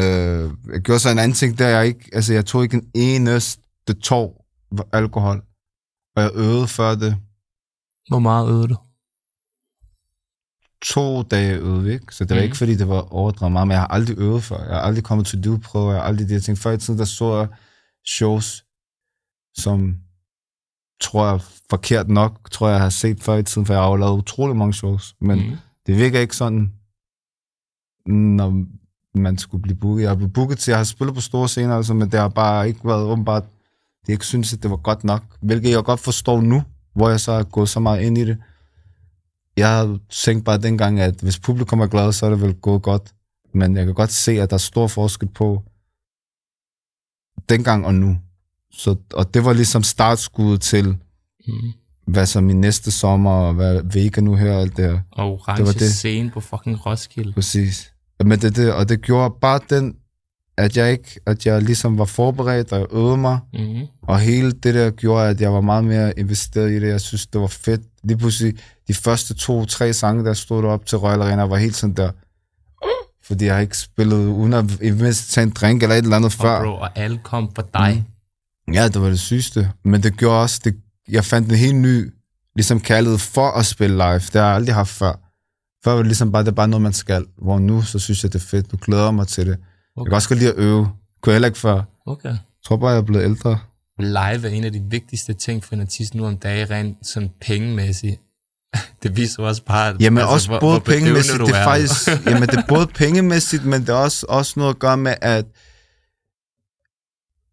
Øh, 0.00 0.50
jeg 0.72 0.80
gjorde 0.80 0.98
så 1.00 1.10
en 1.10 1.18
anden 1.18 1.34
ting, 1.34 1.58
der 1.58 1.68
jeg 1.68 1.86
ikke, 1.86 2.10
altså, 2.12 2.32
jeg 2.34 2.46
tog 2.46 2.62
ikke 2.62 2.76
en 2.76 2.90
eneste 2.94 3.94
tår 4.02 4.46
alkohol, 4.92 5.42
og 6.16 6.22
jeg 6.22 6.30
øvede 6.34 6.68
før 6.68 6.94
det. 6.94 7.16
Hvor 8.08 8.18
meget 8.18 8.48
øvede 8.50 8.68
du? 8.68 8.76
To 10.82 11.22
dage 11.22 11.82
vi, 11.82 11.92
ikke? 11.92 12.14
Så 12.14 12.24
det 12.24 12.30
var 12.30 12.36
Mhm. 12.36 12.44
ikke, 12.44 12.56
fordi 12.56 12.74
det 12.76 12.88
var 12.88 13.12
overdrevet 13.14 13.52
meget, 13.52 13.68
men 13.68 13.72
jeg 13.72 13.80
har 13.80 13.86
aldrig 13.86 14.18
øvet 14.18 14.42
før. 14.42 14.58
Jeg 14.64 14.74
har 14.74 14.80
aldrig 14.80 15.04
kommet 15.04 15.26
til 15.26 15.44
dybprøver, 15.44 15.92
jeg 15.92 16.00
har 16.00 16.08
aldrig 16.08 16.28
de 16.28 16.32
her 16.32 16.40
ting. 16.40 16.58
Før 16.58 16.70
i 16.70 16.78
tiden, 16.78 16.98
der 16.98 17.04
så 17.04 17.36
jeg 17.38 17.48
shows, 18.06 18.64
som 19.56 19.96
tror 21.00 21.26
jeg 21.30 21.40
forkert 21.70 22.08
nok, 22.08 22.50
tror 22.50 22.68
jeg, 22.68 22.74
jeg 22.74 22.82
har 22.82 22.88
set 22.90 23.22
før 23.22 23.36
i 23.36 23.42
tiden, 23.42 23.66
for 23.66 23.74
jeg 23.74 23.82
har 23.82 23.90
jo 23.90 23.96
lavet 23.96 24.18
utrolig 24.18 24.56
mange 24.56 24.74
shows, 24.74 25.14
men 25.20 25.38
mm. 25.38 25.44
Mm. 25.50 25.56
det 25.86 25.96
virker 25.98 26.20
ikke 26.20 26.36
sådan, 26.36 26.72
når 28.06 28.64
man 29.18 29.38
skulle 29.38 29.62
blive 29.62 29.76
booket. 29.76 30.02
Jeg 30.02 30.10
har 30.10 30.16
blevet 30.16 30.32
booket 30.32 30.58
til, 30.58 30.70
jeg 30.70 30.78
har 30.78 30.84
spillet 30.84 31.14
på 31.14 31.20
store 31.20 31.48
scener, 31.48 31.76
altså, 31.76 31.94
men 31.94 32.10
det 32.10 32.20
har 32.20 32.28
bare 32.28 32.68
ikke 32.68 32.80
været 32.84 33.04
åbenbart, 33.04 33.44
de 34.06 34.12
ikke 34.12 34.26
synes, 34.26 34.52
at 34.52 34.62
det 34.62 34.70
var 34.70 34.76
godt 34.76 35.04
nok, 35.04 35.22
hvilket 35.42 35.70
jeg 35.70 35.84
godt 35.84 36.00
forstår 36.00 36.40
nu, 36.40 36.62
hvor 36.94 37.08
jeg 37.10 37.20
så 37.20 37.32
er 37.32 37.42
gået 37.42 37.68
så 37.68 37.80
meget 37.80 38.02
ind 38.02 38.18
i 38.18 38.24
det 38.24 38.38
jeg 39.56 39.68
havde 39.76 39.98
tænkt 40.10 40.44
bare 40.44 40.58
dengang, 40.58 41.00
at 41.00 41.14
hvis 41.20 41.38
publikum 41.38 41.80
er 41.80 41.86
glad, 41.86 42.12
så 42.12 42.26
er 42.26 42.30
det 42.30 42.40
vel 42.40 42.54
gået 42.54 42.82
godt. 42.82 43.12
Men 43.54 43.76
jeg 43.76 43.84
kan 43.86 43.94
godt 43.94 44.12
se, 44.12 44.32
at 44.40 44.50
der 44.50 44.54
er 44.54 44.58
stor 44.58 44.86
forskel 44.86 45.28
på 45.28 45.62
dengang 47.48 47.86
og 47.86 47.94
nu. 47.94 48.18
Så, 48.72 48.96
og 49.14 49.34
det 49.34 49.44
var 49.44 49.52
ligesom 49.52 49.82
startskuddet 49.82 50.60
til, 50.60 50.96
Mm. 51.48 51.72
hvad 52.06 52.26
så 52.26 52.40
min 52.40 52.60
næste 52.60 52.90
sommer, 52.90 53.30
og 53.30 53.54
hvad 53.54 53.82
Vega 53.92 54.20
nu 54.20 54.34
her, 54.34 54.52
og 54.52 54.60
alt 54.60 54.76
det 54.76 54.84
her. 54.84 55.00
Og 55.12 55.24
orange 55.32 55.58
Det 55.58 55.66
var 55.66 55.72
det. 55.72 55.92
scene 55.94 56.30
på 56.30 56.40
fucking 56.40 56.86
Roskilde. 56.86 57.32
Præcis. 57.32 57.92
Men 58.24 58.40
det, 58.40 58.56
det, 58.56 58.72
og 58.72 58.88
det 58.88 59.02
gjorde 59.02 59.34
bare 59.40 59.60
den, 59.70 59.96
at 60.56 60.76
jeg 60.76 60.92
ikke, 60.92 61.20
at 61.26 61.46
jeg 61.46 61.62
ligesom 61.62 61.98
var 61.98 62.04
forberedt, 62.04 62.72
og 62.72 62.88
øvede 62.92 63.16
mig, 63.16 63.38
Mm. 63.52 63.86
Og 64.02 64.20
hele 64.20 64.52
det 64.52 64.74
der 64.74 64.90
gjorde, 64.90 65.28
at 65.28 65.40
jeg 65.40 65.52
var 65.52 65.60
meget 65.60 65.84
mere 65.84 66.18
investeret 66.18 66.70
i 66.70 66.80
det. 66.80 66.88
Jeg 66.88 67.00
synes, 67.00 67.26
det 67.26 67.40
var 67.40 67.46
fedt. 67.46 67.80
Lige 68.04 68.18
pludselig, 68.18 68.54
de 68.88 68.94
første 68.94 69.34
to-tre 69.34 69.92
sange, 69.92 70.24
der 70.24 70.32
stod 70.32 70.64
op 70.64 70.86
til 70.86 70.98
Royal 70.98 71.22
Arena, 71.22 71.42
var 71.42 71.56
helt 71.56 71.76
sådan 71.76 71.96
der. 71.96 72.10
Fordi 73.24 73.44
jeg 73.44 73.54
har 73.54 73.60
ikke 73.60 73.78
spillet 73.78 74.26
uden 74.26 74.52
at 74.52 74.80
mindste 74.80 75.32
tage 75.32 75.42
en 75.42 75.50
drink 75.50 75.82
eller 75.82 75.96
et 75.96 76.02
eller 76.02 76.16
andet 76.16 76.26
Og, 76.28 76.32
før. 76.32 76.62
bro, 76.64 76.70
og 76.72 76.98
alle 76.98 77.18
kom 77.24 77.50
for 77.54 77.68
dig. 77.74 78.04
Mm. 78.68 78.74
Ja, 78.74 78.88
det 78.88 79.00
var 79.02 79.08
det 79.08 79.20
sygeste. 79.20 79.70
Men 79.84 80.02
det 80.02 80.16
gjorde 80.16 80.40
også, 80.42 80.60
det, 80.64 80.76
jeg 81.08 81.24
fandt 81.24 81.48
en 81.50 81.56
helt 81.56 81.74
ny 81.76 82.12
ligesom 82.56 82.80
kærlighed 82.80 83.18
for 83.18 83.50
at 83.50 83.66
spille 83.66 83.96
live. 83.96 84.14
Det 84.14 84.34
har 84.34 84.46
jeg 84.46 84.54
aldrig 84.54 84.74
haft 84.74 84.90
før. 84.90 85.12
Før 85.84 85.90
var 85.92 85.98
det 85.98 86.06
ligesom 86.06 86.32
bare, 86.32 86.42
det 86.42 86.48
er 86.48 86.54
bare 86.54 86.68
noget, 86.68 86.82
man 86.82 86.92
skal. 86.92 87.24
Hvor 87.42 87.58
nu, 87.58 87.82
så 87.82 87.98
synes 87.98 88.22
jeg, 88.24 88.32
det 88.32 88.42
er 88.42 88.46
fedt. 88.46 88.72
Nu 88.72 88.78
glæder 88.82 89.04
jeg 89.04 89.14
mig 89.14 89.28
til 89.28 89.46
det. 89.46 89.56
Jeg 89.96 90.04
kan 90.06 90.14
også 90.14 90.28
godt 90.28 90.38
lide 90.38 90.50
at 90.52 90.58
øve. 90.58 90.84
Kunne 91.22 91.30
jeg 91.30 91.34
heller 91.34 91.48
ikke 91.48 91.58
før. 91.58 91.74
Jeg 91.74 91.84
Okay. 92.06 92.34
tror 92.64 92.76
bare, 92.76 92.90
jeg 92.90 92.98
er 92.98 93.02
blevet 93.02 93.24
ældre. 93.24 93.58
Live 93.98 94.18
er 94.18 94.48
en 94.48 94.64
af 94.64 94.72
de 94.72 94.82
vigtigste 94.90 95.32
ting 95.34 95.64
for 95.64 95.74
en 95.74 95.80
artist 95.80 96.14
nu 96.14 96.26
om 96.26 96.36
dagen, 96.38 96.70
rent 96.70 97.06
sådan 97.06 97.30
pengemæssigt. 97.40 98.20
Det 99.02 99.16
viser 99.16 99.42
også 99.42 99.64
bare, 99.64 99.88
at- 99.88 100.00
Jamen 100.00 100.18
altså, 100.18 100.32
også 100.34 100.48
hvor, 100.48 100.60
både 100.60 100.72
hvor 100.72 100.84
pengemæssigt, 100.94 101.38
det 101.40 101.48
er 101.50 101.54
er. 101.54 101.64
faktisk, 101.64 102.08
jamen 102.30 102.48
det 102.48 102.54
er 102.58 102.66
både 102.68 102.86
pengemæssigt, 102.86 103.64
men 103.64 103.80
det 103.80 103.88
er 103.88 103.94
også, 103.94 104.26
også 104.28 104.52
noget 104.56 104.74
at 104.74 104.78
gøre 104.78 104.96
med, 104.96 105.14
at 105.20 105.46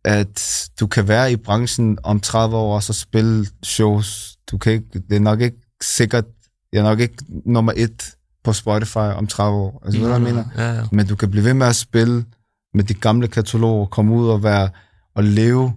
at 0.05 0.69
du 0.79 0.87
kan 0.87 1.07
være 1.07 1.31
i 1.31 1.35
branchen 1.35 1.97
om 2.03 2.19
30 2.19 2.55
år 2.57 2.75
og 2.75 2.83
så 2.83 2.93
spille 2.93 3.45
shows. 3.63 4.37
Du 4.51 4.57
kan 4.57 4.73
ikke, 4.73 4.85
det 5.09 5.15
er 5.15 5.19
nok 5.19 5.41
ikke 5.41 5.57
sikkert, 5.81 6.25
jeg 6.73 6.79
er 6.79 6.83
nok 6.83 6.99
ikke 6.99 7.15
nummer 7.45 7.73
et 7.75 8.15
på 8.43 8.53
Spotify 8.53 8.97
om 8.97 9.27
30 9.27 9.57
år. 9.57 9.81
Altså, 9.85 9.99
ved 9.99 10.07
du, 10.07 10.13
hvad 10.19 10.21
jeg 10.27 10.35
mener? 10.35 10.45
Ja, 10.57 10.73
ja. 10.73 10.83
Men 10.91 11.07
du 11.07 11.15
kan 11.15 11.31
blive 11.31 11.43
ved 11.45 11.53
med 11.53 11.67
at 11.67 11.75
spille 11.75 12.25
med 12.73 12.83
de 12.83 12.93
gamle 12.93 13.27
kataloger, 13.27 13.85
komme 13.85 14.15
ud 14.15 14.27
og 14.29 14.43
være 14.43 14.69
og 15.15 15.23
leve 15.23 15.73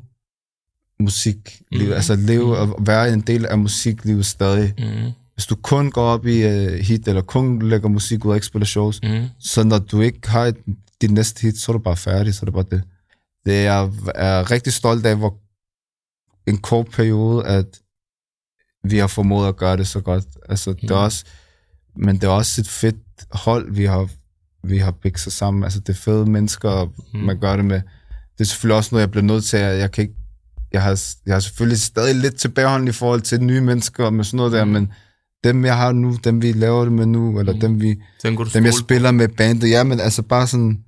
musik, 1.01 1.62
mm. 1.72 1.93
altså 1.93 2.16
leve 2.16 2.56
og 2.59 2.86
være 2.86 3.12
en 3.12 3.20
del 3.20 3.47
af 3.47 3.59
musiklivet 3.59 4.26
stadig. 4.26 4.74
Mm, 4.78 5.10
Hvis 5.34 5.47
du 5.47 5.56
kun 5.56 5.90
går 5.90 6.02
op 6.05 6.26
i 6.26 6.44
uh, 6.47 6.72
hit, 6.72 7.09
eller 7.09 7.22
kun 7.22 7.62
lægger 7.68 7.89
musik 7.89 8.24
ud 8.24 8.30
og 8.30 8.36
ikke 8.36 8.47
spiller 8.47 8.66
shows, 8.66 9.01
mm, 9.02 9.24
så 9.39 9.64
når 9.64 9.78
du 9.78 10.01
ikke 10.01 10.28
har 10.30 10.44
et, 10.44 10.56
dit 11.01 11.10
næste 11.10 11.43
hit, 11.43 11.59
så 11.59 11.72
er 11.72 11.76
du 11.76 11.82
bare 11.82 11.97
færdig, 11.97 12.34
så 12.34 12.40
er 12.43 12.44
det 12.44 12.55
bare 12.55 12.64
det. 12.70 12.82
Det 13.47 13.55
er, 13.55 13.60
jeg 13.62 13.90
er 14.14 14.51
rigtig 14.51 14.72
stolt 14.72 15.06
af, 15.06 15.16
hvor 15.16 15.36
en 16.51 16.59
kort 16.59 16.86
periode, 16.86 17.44
at 17.47 17.80
vi 18.84 18.98
har 18.98 19.06
formået 19.06 19.48
at 19.48 19.56
gøre 19.56 19.76
det 19.76 19.86
så 19.86 20.01
godt. 20.01 20.24
Altså, 20.48 20.72
det 20.72 20.90
er 20.90 20.94
Mm. 20.98 21.05
også, 21.05 21.24
men 21.97 22.16
det 22.16 22.24
er 22.24 22.28
også 22.28 22.60
et 22.60 22.69
fedt 22.69 22.97
hold, 23.32 23.74
vi 23.74 23.85
har, 23.85 24.09
vi 24.66 24.78
har 24.78 24.90
bygget 24.90 25.20
sig 25.20 25.32
sammen. 25.32 25.64
Altså, 25.64 25.81
det 25.81 25.89
er 25.89 26.01
fede 26.01 26.31
mennesker, 26.31 26.69
og 26.70 26.94
Mm. 27.14 27.20
man 27.20 27.40
gør 27.40 27.56
det 27.56 27.64
med. 27.64 27.81
Det 28.39 28.40
er 28.40 28.44
selvfølgelig 28.44 28.77
også 28.77 28.89
noget, 28.93 29.01
jeg 29.01 29.10
bliver 29.10 29.24
nødt 29.24 29.44
til, 29.44 29.56
at 29.56 29.78
jeg 29.78 29.90
kan 29.93 30.02
ikke, 30.02 30.14
jeg 30.73 30.82
har, 30.82 31.02
jeg 31.27 31.35
har 31.35 31.40
selvfølgelig 31.40 31.78
stadig 31.81 32.14
lidt 32.14 32.35
tilbageholden 32.36 32.89
i 32.89 32.93
forhold 32.93 33.20
til 33.20 33.43
nye 33.43 33.60
mennesker 33.60 34.10
med 34.10 34.24
sådan 34.24 34.36
noget 34.36 34.52
der, 34.52 34.64
men 34.64 34.93
dem, 35.44 35.64
jeg 35.64 35.77
har 35.77 35.93
nu, 35.93 36.16
dem 36.24 36.43
vi 36.43 36.52
laver 36.52 36.82
det 36.85 36.93
med 36.93 37.06
nu, 37.06 37.39
eller 37.40 37.52
Mm. 37.55 37.60
dem, 37.60 37.81
vi, 37.81 37.94
du 37.94 38.44
dem 38.55 38.64
jeg 38.64 38.74
spiller 38.74 39.10
med 39.10 39.28
bandet, 39.28 39.70
ja, 39.70 39.85
men 39.85 40.01
altså 40.01 40.23
bare 40.23 40.47
sådan, 40.47 40.85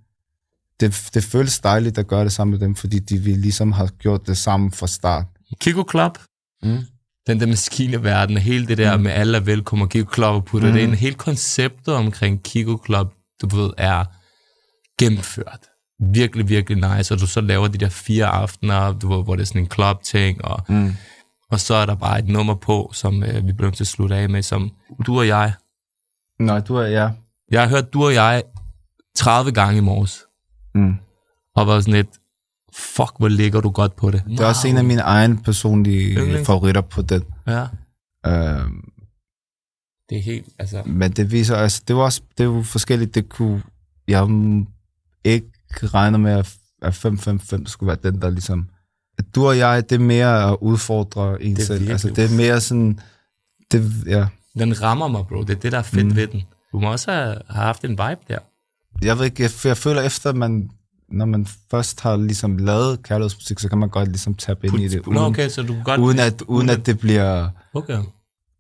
det, 0.81 1.09
det 1.15 1.25
føles 1.25 1.59
dejligt 1.59 1.99
at 1.99 2.07
gøre 2.07 2.25
det 2.25 2.33
sammen 2.33 2.51
med 2.53 2.67
dem, 2.67 2.75
fordi 2.75 2.99
de, 2.99 3.19
vi 3.19 3.31
ligesom 3.35 3.73
har 3.73 3.87
gjort 3.87 4.27
det 4.27 4.37
sammen 4.39 4.73
fra 4.73 4.87
start. 4.87 5.25
Kiko 5.61 5.85
Club. 5.91 6.19
Mm. 6.63 6.79
Den 7.27 7.41
der 7.41 7.47
maskineverden, 7.47 8.37
hele 8.39 8.67
det 8.67 8.79
der 8.79 8.97
Mm. 8.97 9.03
med 9.03 9.13
alle 9.13 9.37
er 9.37 9.41
velkommen, 9.41 9.89
Kiko 9.89 10.15
Club 10.15 10.35
og 10.35 10.45
putter 10.45 10.69
Mm. 10.69 10.75
det 10.75 10.81
ind. 10.83 10.95
Hele 10.95 11.15
konceptet 11.15 11.95
omkring 11.95 12.43
Kiko 12.43 12.79
Club, 12.87 13.13
du 13.43 13.57
ved, 13.57 13.71
er 13.79 14.05
gennemført. 14.99 15.61
Virkelig, 16.13 16.49
virkelig 16.49 16.97
nice. 16.97 17.15
Og 17.15 17.21
du 17.21 17.27
så 17.27 17.41
laver 17.41 17.69
de 17.69 17.79
der 17.79 17.89
fire 17.89 18.27
aftener, 18.27 18.93
du 18.93 19.09
ved, 19.17 19.25
hvor 19.25 19.37
det 19.37 19.43
er 19.43 19.47
sådan 19.47 19.63
en 19.63 19.71
club-ting, 19.71 20.45
og, 20.45 20.63
Mm. 20.69 20.95
og 21.51 21.61
så 21.61 21.75
er 21.75 21.87
der 21.87 21.95
bare 21.95 22.19
et 22.19 22.29
nummer 22.29 22.55
på, 22.55 22.91
som 22.95 23.23
øh, 23.23 23.47
vi 23.47 23.53
bliver 23.53 23.67
nødt 23.67 23.77
til 23.77 23.85
at 23.85 23.89
slutte 23.89 24.17
af 24.17 24.29
med, 24.31 24.43
som 24.43 24.71
du 25.07 25.19
og 25.19 25.27
jeg. 25.29 25.53
Nej, 26.41 26.61
du 26.61 26.77
er, 26.77 26.87
ja. 26.87 27.11
Jeg 27.51 27.63
har 27.63 27.69
hørt 27.69 27.93
du 27.93 28.05
og 28.05 28.15
jeg 28.15 28.43
30 29.17 29.53
gange 29.53 29.79
i 29.79 29.81
morges, 29.81 30.23
Mm. 30.75 30.95
og 31.57 31.67
var 31.67 31.81
sådan 31.81 31.95
lidt, 31.95 32.09
fuck, 32.77 33.13
hvor 33.19 33.29
ligger 33.29 33.61
du 33.61 33.71
godt 33.71 33.97
på 33.97 34.11
det. 34.11 34.23
Det 34.29 34.41
er 34.41 34.47
også 34.47 34.69
en 34.69 34.77
af 34.77 34.85
mine 34.85 35.01
egne 35.01 35.39
personlige 35.43 36.15
Yndlings. 36.19 36.47
favoritter 36.47 36.81
på 36.81 37.03
den. 37.03 37.23
Ja, 37.47 37.67
Uh, 38.27 38.33
det 40.09 40.19
er 40.19 40.23
helt, 40.23 40.47
altså... 40.59 40.83
men 40.87 41.13
det 41.13 41.31
viser, 41.33 41.57
altså, 41.57 41.83
det 41.89 41.97
var 41.97 42.03
også, 42.03 42.21
det 42.39 42.45
jo 42.45 42.63
forskelligt, 42.63 43.15
det 43.15 43.29
kunne, 43.29 43.63
jeg 44.09 44.23
ikke 45.25 45.47
regner 45.83 46.19
med, 46.19 46.33
at 46.33 46.55
at 46.83 46.95
555 46.95 47.71
skulle 47.71 47.89
være 47.89 48.13
den, 48.13 48.23
der 48.23 48.31
ligesom, 48.31 48.69
at 49.19 49.25
du 49.35 49.47
og 49.47 49.59
jeg, 49.59 49.91
det 49.91 49.95
er 49.97 50.01
mere 50.05 50.51
at 50.51 50.57
udfordre 50.61 51.43
en 51.43 51.57
Det 51.57 51.67
selv. 51.67 51.75
virkelig 51.81 51.93
Altså, 51.93 52.09
det 52.11 52.25
er 52.33 52.37
mere 52.37 52.61
sådan, 52.61 53.01
det, 53.73 53.93
ja, 54.07 54.27
Den 54.59 54.83
rammer 54.83 55.09
mig, 55.09 55.27
bro. 55.29 55.43
Det 55.43 55.51
er 55.57 55.61
det, 55.61 55.73
der 55.73 55.79
er 55.79 55.83
fedt 55.83 56.07
Mm. 56.07 56.17
ved 56.17 56.27
den. 56.27 56.43
Du 56.73 56.81
må 56.81 56.91
også 56.93 57.13
have, 57.13 57.27
have 57.51 57.65
haft 57.65 57.85
en 57.85 57.91
vibe 57.91 58.21
der. 58.29 58.39
jeg 59.03 59.19
ved 59.19 59.25
ikke, 59.25 59.43
jeg, 59.43 59.51
jeg 59.65 59.77
føler 59.77 60.03
efter, 60.03 60.33
man, 60.33 60.71
når 61.09 61.25
man 61.25 61.47
først 61.71 62.01
har 62.01 62.17
ligesom 62.17 62.57
lavet 62.59 63.03
kærlighedsmusik, 63.03 63.59
så 63.59 63.69
kan 63.69 63.79
man 63.79 63.89
godt 63.89 64.09
ligesom 64.09 64.35
tabe 64.35 64.67
ind 64.67 64.81
i 64.81 64.89
det, 64.89 65.01
uden, 65.01 65.15
Nå, 65.15 65.21
okay, 65.27 65.49
så 65.49 65.63
du 65.63 65.77
godt... 65.85 66.01
uden, 66.01 66.19
at, 66.19 66.43
uden 66.43 66.71
at 66.71 66.87
det 66.87 66.99
bliver, 66.99 67.49
Okay. 67.75 67.99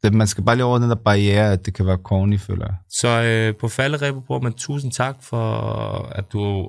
det, 0.02 0.14
man 0.14 0.26
skal 0.26 0.44
bare 0.44 0.56
lige 0.56 0.64
over 0.64 0.78
den 0.78 0.88
der 0.88 0.94
barriere, 0.96 1.52
at 1.52 1.66
det 1.66 1.74
kan 1.74 1.86
være 1.86 1.96
corny, 1.96 2.40
føler 2.40 2.66
jeg. 2.66 2.74
Så 2.90 3.08
øh, 3.22 3.56
på 3.60 3.68
falderæbet, 3.68 4.24
bror, 4.24 4.40
men 4.40 4.52
tusind 4.52 4.92
tak 4.92 5.16
for, 5.22 5.46
at 6.12 6.32
du... 6.32 6.68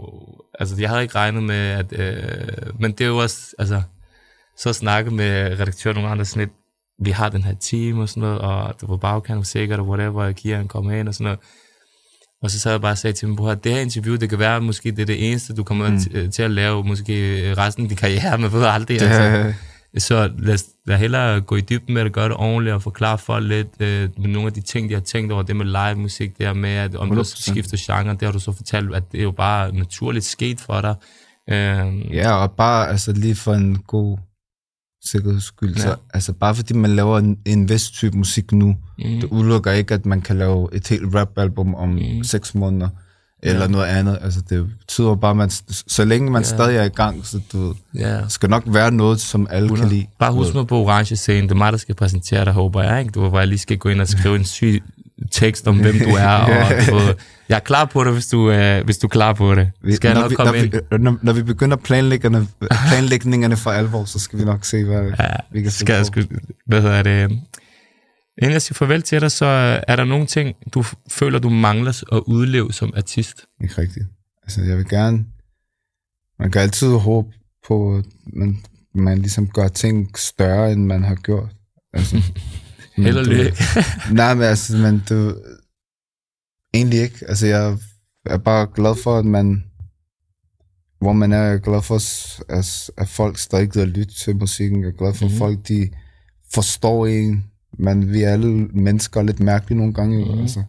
Altså, 0.59 0.75
jeg 0.79 0.89
havde 0.89 1.01
ikke 1.01 1.15
regnet 1.15 1.43
med, 1.43 1.55
at... 1.55 1.93
Øh, 1.99 2.79
men 2.79 2.91
det 2.91 3.01
er 3.01 3.07
jo 3.07 3.17
også... 3.17 3.55
Altså, 3.59 3.81
så 4.57 4.73
snakke 4.73 5.11
med 5.11 5.59
redaktøren 5.59 5.95
nogle 5.95 6.09
andre 6.09 6.25
sådan 6.25 6.39
lidt... 6.39 6.51
vi 7.05 7.11
har 7.11 7.29
den 7.29 7.43
her 7.43 7.53
team 7.53 7.99
og 7.99 8.09
sådan 8.09 8.21
noget, 8.21 8.39
og 8.39 8.81
det 8.81 8.89
var 8.89 8.97
bagkant 8.97 9.47
sikkert, 9.47 9.79
og 9.79 9.87
whatever, 9.87 10.25
og 10.25 10.35
Kian 10.35 10.67
kom 10.67 10.91
ind 10.91 11.07
og 11.07 11.13
sådan 11.13 11.23
noget. 11.23 11.39
Og 12.43 12.51
så 12.51 12.59
sad 12.59 12.71
jeg 12.71 12.81
bare 12.81 12.91
og 12.91 12.97
sagde 12.97 13.13
til 13.13 13.27
dem, 13.27 13.45
at 13.45 13.63
det 13.63 13.71
her 13.71 13.79
interview, 13.79 14.15
det 14.15 14.29
kan 14.29 14.39
være, 14.39 14.61
måske 14.61 14.91
det 14.91 14.99
er 14.99 15.05
det 15.05 15.29
eneste, 15.29 15.53
du 15.53 15.63
kommer 15.63 15.89
mm. 15.89 15.99
til, 15.99 16.31
til 16.31 16.43
at 16.43 16.51
lave, 16.51 16.83
måske 16.83 17.13
resten 17.57 17.83
af 17.83 17.89
din 17.89 17.97
karriere, 17.97 18.37
men 18.41 18.53
ved 18.53 18.63
aldrig. 18.63 18.99
Det, 18.99 19.05
altså. 19.05 19.53
Så 19.97 20.31
lad, 20.37 20.57
lad 20.85 20.97
hellere 20.97 21.41
gå 21.41 21.55
i 21.55 21.61
dybden 21.61 21.93
med 21.93 22.01
at 22.01 22.11
gøre 22.11 22.29
det 22.29 22.37
ordentligt 22.37 22.73
og 22.73 22.81
forklare 22.81 23.17
folk 23.17 23.47
lidt 23.47 23.67
øh, 23.79 24.09
med 24.17 24.27
nogle 24.27 24.47
af 24.47 24.53
de 24.53 24.61
ting, 24.61 24.89
de 24.89 24.93
har 24.93 25.01
tænkt 25.01 25.31
over, 25.31 25.43
det 25.43 25.55
med 25.55 25.65
live 25.65 25.95
musik, 25.95 26.37
det 26.37 26.45
her 26.45 26.53
med, 26.53 26.69
at 26.69 26.95
om 26.95 27.11
100%. 27.11 27.15
du 27.15 27.23
skifter 27.23 27.77
genre, 27.79 28.13
det 28.13 28.21
har 28.21 28.31
du 28.31 28.39
så 28.39 28.51
fortalt, 28.51 28.95
at 28.95 29.11
det 29.11 29.19
er 29.19 29.23
jo 29.23 29.31
bare 29.31 29.71
naturligt 29.75 30.25
sket 30.25 30.59
for 30.59 30.81
dig. 30.81 30.95
Øh, 31.49 32.15
ja, 32.15 32.31
og 32.31 32.51
bare 32.51 32.89
altså, 32.89 33.11
lige 33.11 33.35
for 33.35 33.53
en 33.53 33.77
god 33.87 34.17
sikkerheds 35.05 35.43
skyld. 35.43 35.75
Ja. 35.75 35.81
Så, 35.81 35.95
altså 36.13 36.33
bare 36.33 36.55
fordi 36.55 36.73
man 36.73 36.95
laver 36.95 37.19
en, 37.19 37.37
en 37.45 37.69
vis 37.69 37.89
type 37.89 38.17
musik 38.17 38.51
nu, 38.51 38.67
mm. 38.67 39.03
det 39.05 39.23
udelukker 39.23 39.71
ikke, 39.71 39.93
at 39.93 40.05
man 40.05 40.21
kan 40.21 40.37
lave 40.37 40.69
et 40.73 40.87
helt 40.87 41.15
rap-album 41.15 41.75
om 41.75 41.89
mm. 41.89 42.23
seks 42.23 42.55
måneder, 42.55 42.89
eller 43.43 43.61
ja. 43.61 43.67
noget 43.67 43.85
andet. 43.85 44.17
Altså 44.21 44.41
det 44.49 44.67
betyder 44.79 45.15
bare, 45.15 45.31
at 45.31 45.37
man, 45.37 45.49
så 45.87 46.05
længe 46.05 46.31
man 46.31 46.41
ja. 46.41 46.47
stadig 46.47 46.77
er 46.77 46.83
i 46.83 46.89
gang, 46.89 47.25
så 47.25 47.39
du 47.53 47.75
ja. 47.95 48.27
skal 48.27 48.49
nok 48.49 48.63
være 48.67 48.91
noget, 48.91 49.19
som 49.19 49.47
alle 49.49 49.65
100. 49.65 49.89
kan 49.89 49.97
lide. 49.97 50.07
Bare 50.19 50.33
husk 50.33 50.53
mig 50.53 50.67
på 50.67 50.77
orange 50.77 51.15
scene, 51.15 51.41
det 51.41 51.51
er 51.51 51.55
mig, 51.55 51.71
der 51.71 51.77
skal 51.77 51.95
præsentere 51.95 52.45
dig, 52.45 52.53
håber 52.53 52.83
jeg, 52.83 52.99
ikke? 52.99 53.11
Du, 53.11 53.29
hvor 53.29 53.39
jeg 53.39 53.47
lige 53.47 53.59
skal 53.59 53.77
gå 53.77 53.89
ind 53.89 54.01
og 54.01 54.07
skrive 54.07 54.35
en 54.35 54.45
syg 54.45 54.83
tekst 55.31 55.67
om, 55.67 55.81
hvem 55.81 55.99
du 55.99 56.09
er, 56.09 56.27
og 56.27 56.71
du, 56.91 57.13
jeg 57.49 57.55
er 57.55 57.59
klar 57.59 57.85
på 57.85 58.03
det, 58.03 58.13
hvis 58.13 58.27
du, 58.27 58.51
øh, 58.51 58.85
hvis 58.85 58.97
du 58.97 59.07
er 59.07 59.09
klar 59.09 59.33
på 59.33 59.55
det. 59.55 59.71
Skal 59.91 60.13
når, 60.13 60.13
jeg 60.13 60.21
nok 60.21 60.31
vi, 60.31 60.35
komme 60.35 60.51
når, 60.51 60.59
ind? 60.59 60.71
Vi, 60.71 60.97
når, 60.97 61.17
når 61.21 61.33
vi 61.33 61.43
begynder 61.43 61.77
planlæggerne, 61.77 62.47
planlægningerne 62.89 63.57
for 63.57 63.71
alvor, 63.71 64.05
så 64.05 64.19
skal 64.19 64.39
vi 64.39 64.45
nok 64.45 64.65
se, 64.65 64.83
hvad 64.83 65.11
ja, 65.19 65.27
vi 65.51 65.61
kan 65.61 65.71
skal 65.71 65.95
jeg, 65.95 66.05
sku, 66.05 66.21
Hvad 66.65 66.81
hedder 66.81 67.03
det? 67.03 67.39
Inden 68.37 68.51
jeg 68.51 68.61
siger 68.61 68.75
farvel 68.75 69.01
til 69.01 69.21
dig, 69.21 69.31
så 69.31 69.45
er 69.87 69.95
der 69.95 70.03
nogle 70.03 70.25
ting, 70.25 70.55
du 70.73 70.83
føler, 71.11 71.39
du 71.39 71.49
mangler 71.49 72.03
at 72.11 72.21
udleve 72.27 72.73
som 72.73 72.93
artist? 72.95 73.45
Ikke 73.63 73.81
rigtigt. 73.81 74.05
Altså, 74.43 74.61
jeg 74.61 74.77
vil 74.77 74.89
gerne... 74.89 75.25
Man 76.39 76.51
kan 76.51 76.61
altid 76.61 76.93
håbe 76.93 77.27
på, 77.67 77.97
at 77.97 78.05
man, 78.33 78.57
man 78.95 79.17
ligesom 79.17 79.47
gør 79.47 79.67
ting 79.67 80.17
større, 80.17 80.71
end 80.71 80.85
man 80.85 81.03
har 81.03 81.15
gjort. 81.15 81.49
Altså, 81.93 82.15
Held 82.95 83.17
og 83.17 83.25
lykke. 83.25 83.57
nej, 84.11 84.33
men 84.33 84.43
altså, 84.43 84.77
men 84.77 85.03
du, 85.09 85.35
egentlig 86.73 86.99
ikke. 86.99 87.25
Altså, 87.27 87.47
jeg 87.47 87.77
er 88.25 88.37
bare 88.37 88.67
glad 88.75 88.95
for, 89.03 89.19
at 89.19 89.25
man, 89.25 89.63
hvor 90.99 91.13
man 91.13 91.33
er, 91.33 91.37
jeg 91.37 91.53
er 91.53 91.57
glad 91.57 91.81
for, 91.81 91.95
at, 92.49 92.89
at 92.97 93.09
folk 93.09 93.37
stadig 93.37 93.69
gider 93.71 93.85
lytte 93.85 94.13
til 94.13 94.35
musikken. 94.35 94.81
Jeg 94.81 94.87
er 94.87 94.97
glad 94.97 95.13
for, 95.13 95.25
mm. 95.25 95.27
at 95.27 95.31
mhm. 95.31 95.39
folk, 95.39 95.67
de 95.67 95.89
forstår 96.53 97.07
en. 97.07 97.43
Men 97.79 98.13
vi 98.13 98.23
er 98.23 98.29
alle 98.29 98.67
mennesker 98.67 99.21
lidt 99.21 99.39
mærkelige 99.39 99.77
nogle 99.77 99.93
gange. 99.93 100.25
Mm. 100.25 100.39
Altså. 100.41 100.63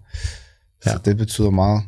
Ja. 0.87 0.93
Så 0.93 0.99
det 1.05 1.17
betyder 1.17 1.51
meget. 1.51 1.83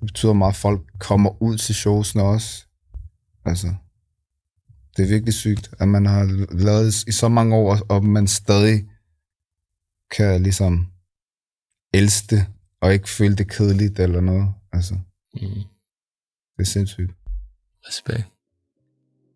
Det 0.00 0.06
betyder 0.06 0.32
meget, 0.32 0.52
at 0.52 0.56
folk 0.56 0.80
kommer 0.98 1.42
ud 1.42 1.58
til 1.58 1.74
showsene 1.74 2.22
også. 2.22 2.64
Altså, 3.44 3.74
det 4.96 5.02
er 5.02 5.08
virkelig 5.08 5.34
sygt, 5.34 5.70
at 5.78 5.88
man 5.88 6.06
har 6.06 6.24
lavet 6.50 7.04
i 7.06 7.12
så 7.12 7.28
mange 7.28 7.56
år, 7.56 7.78
og 7.88 8.04
man 8.04 8.26
stadig 8.26 8.84
kan 10.16 10.42
ligesom 10.42 10.86
elske 11.94 12.36
det, 12.36 12.46
og 12.80 12.92
ikke 12.92 13.08
føle 13.08 13.36
det 13.36 13.50
kedeligt 13.50 13.98
eller 13.98 14.20
noget. 14.20 14.48
Altså, 14.72 14.94
mm. 14.94 15.40
Det 16.56 16.60
er 16.60 16.64
sindssygt. 16.64 17.10
Respekt. 17.88 18.24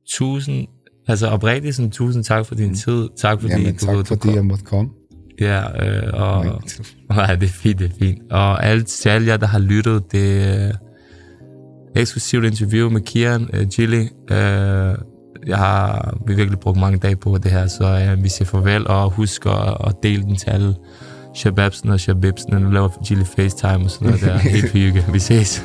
Tusind, 0.08 0.68
altså 1.08 1.26
oprigtigt 1.26 1.74
sådan, 1.76 1.90
tusind 1.90 2.24
tak 2.24 2.46
for 2.46 2.54
din 2.54 2.68
mm. 2.68 2.74
tid. 2.74 3.08
Tak 3.16 3.40
fordi 3.40 3.52
Jamen, 3.52 3.76
tak 3.76 3.94
du, 3.94 4.04
fordi 4.04 4.20
kom. 4.20 4.34
jeg 4.34 4.44
måtte 4.44 4.64
komme. 4.64 4.90
Ja, 5.40 5.86
øh, 5.86 6.14
og, 6.14 6.44
ja, 7.28 7.36
det 7.36 7.42
er 7.42 7.48
fint, 7.48 7.78
det 7.78 7.90
er 7.90 7.98
fint. 7.98 8.32
Og 8.32 8.64
alle 8.64 8.84
til 8.84 9.08
alle 9.08 9.26
jer, 9.26 9.36
der 9.36 9.46
har 9.46 9.58
lyttet, 9.58 10.12
det 10.12 10.42
er 10.42 10.72
eksklusivt 11.96 12.44
interview 12.44 12.90
med 12.90 13.00
Kian 13.00 13.42
uh, 13.42 13.68
Gilly. 13.68 14.02
Uh, 14.30 15.17
jeg 15.48 15.58
har 15.58 16.14
vi 16.26 16.34
virkelig 16.34 16.60
brugt 16.60 16.78
mange 16.78 16.98
dage 16.98 17.16
på 17.16 17.38
det 17.38 17.50
her, 17.50 17.66
så 17.66 18.12
uh, 18.16 18.24
vi 18.24 18.28
siger 18.28 18.48
farvel, 18.48 18.88
og 18.88 19.10
husk 19.10 19.46
at, 19.46 19.76
at 19.86 19.94
dele 20.02 20.22
den 20.22 20.36
til 20.36 20.50
alle 20.50 20.74
shababsen 21.34 21.90
og 21.90 22.00
shabibsen, 22.00 22.52
og 22.52 22.72
laver 22.72 22.88
Gilly 23.06 23.24
FaceTime 23.24 23.84
og 23.84 23.90
sådan 23.90 24.08
noget 24.08 24.20
der. 24.20 24.38
Helt 24.54 24.72
hygge. 24.72 25.04
Vi 25.12 25.18
ses. 25.18 25.64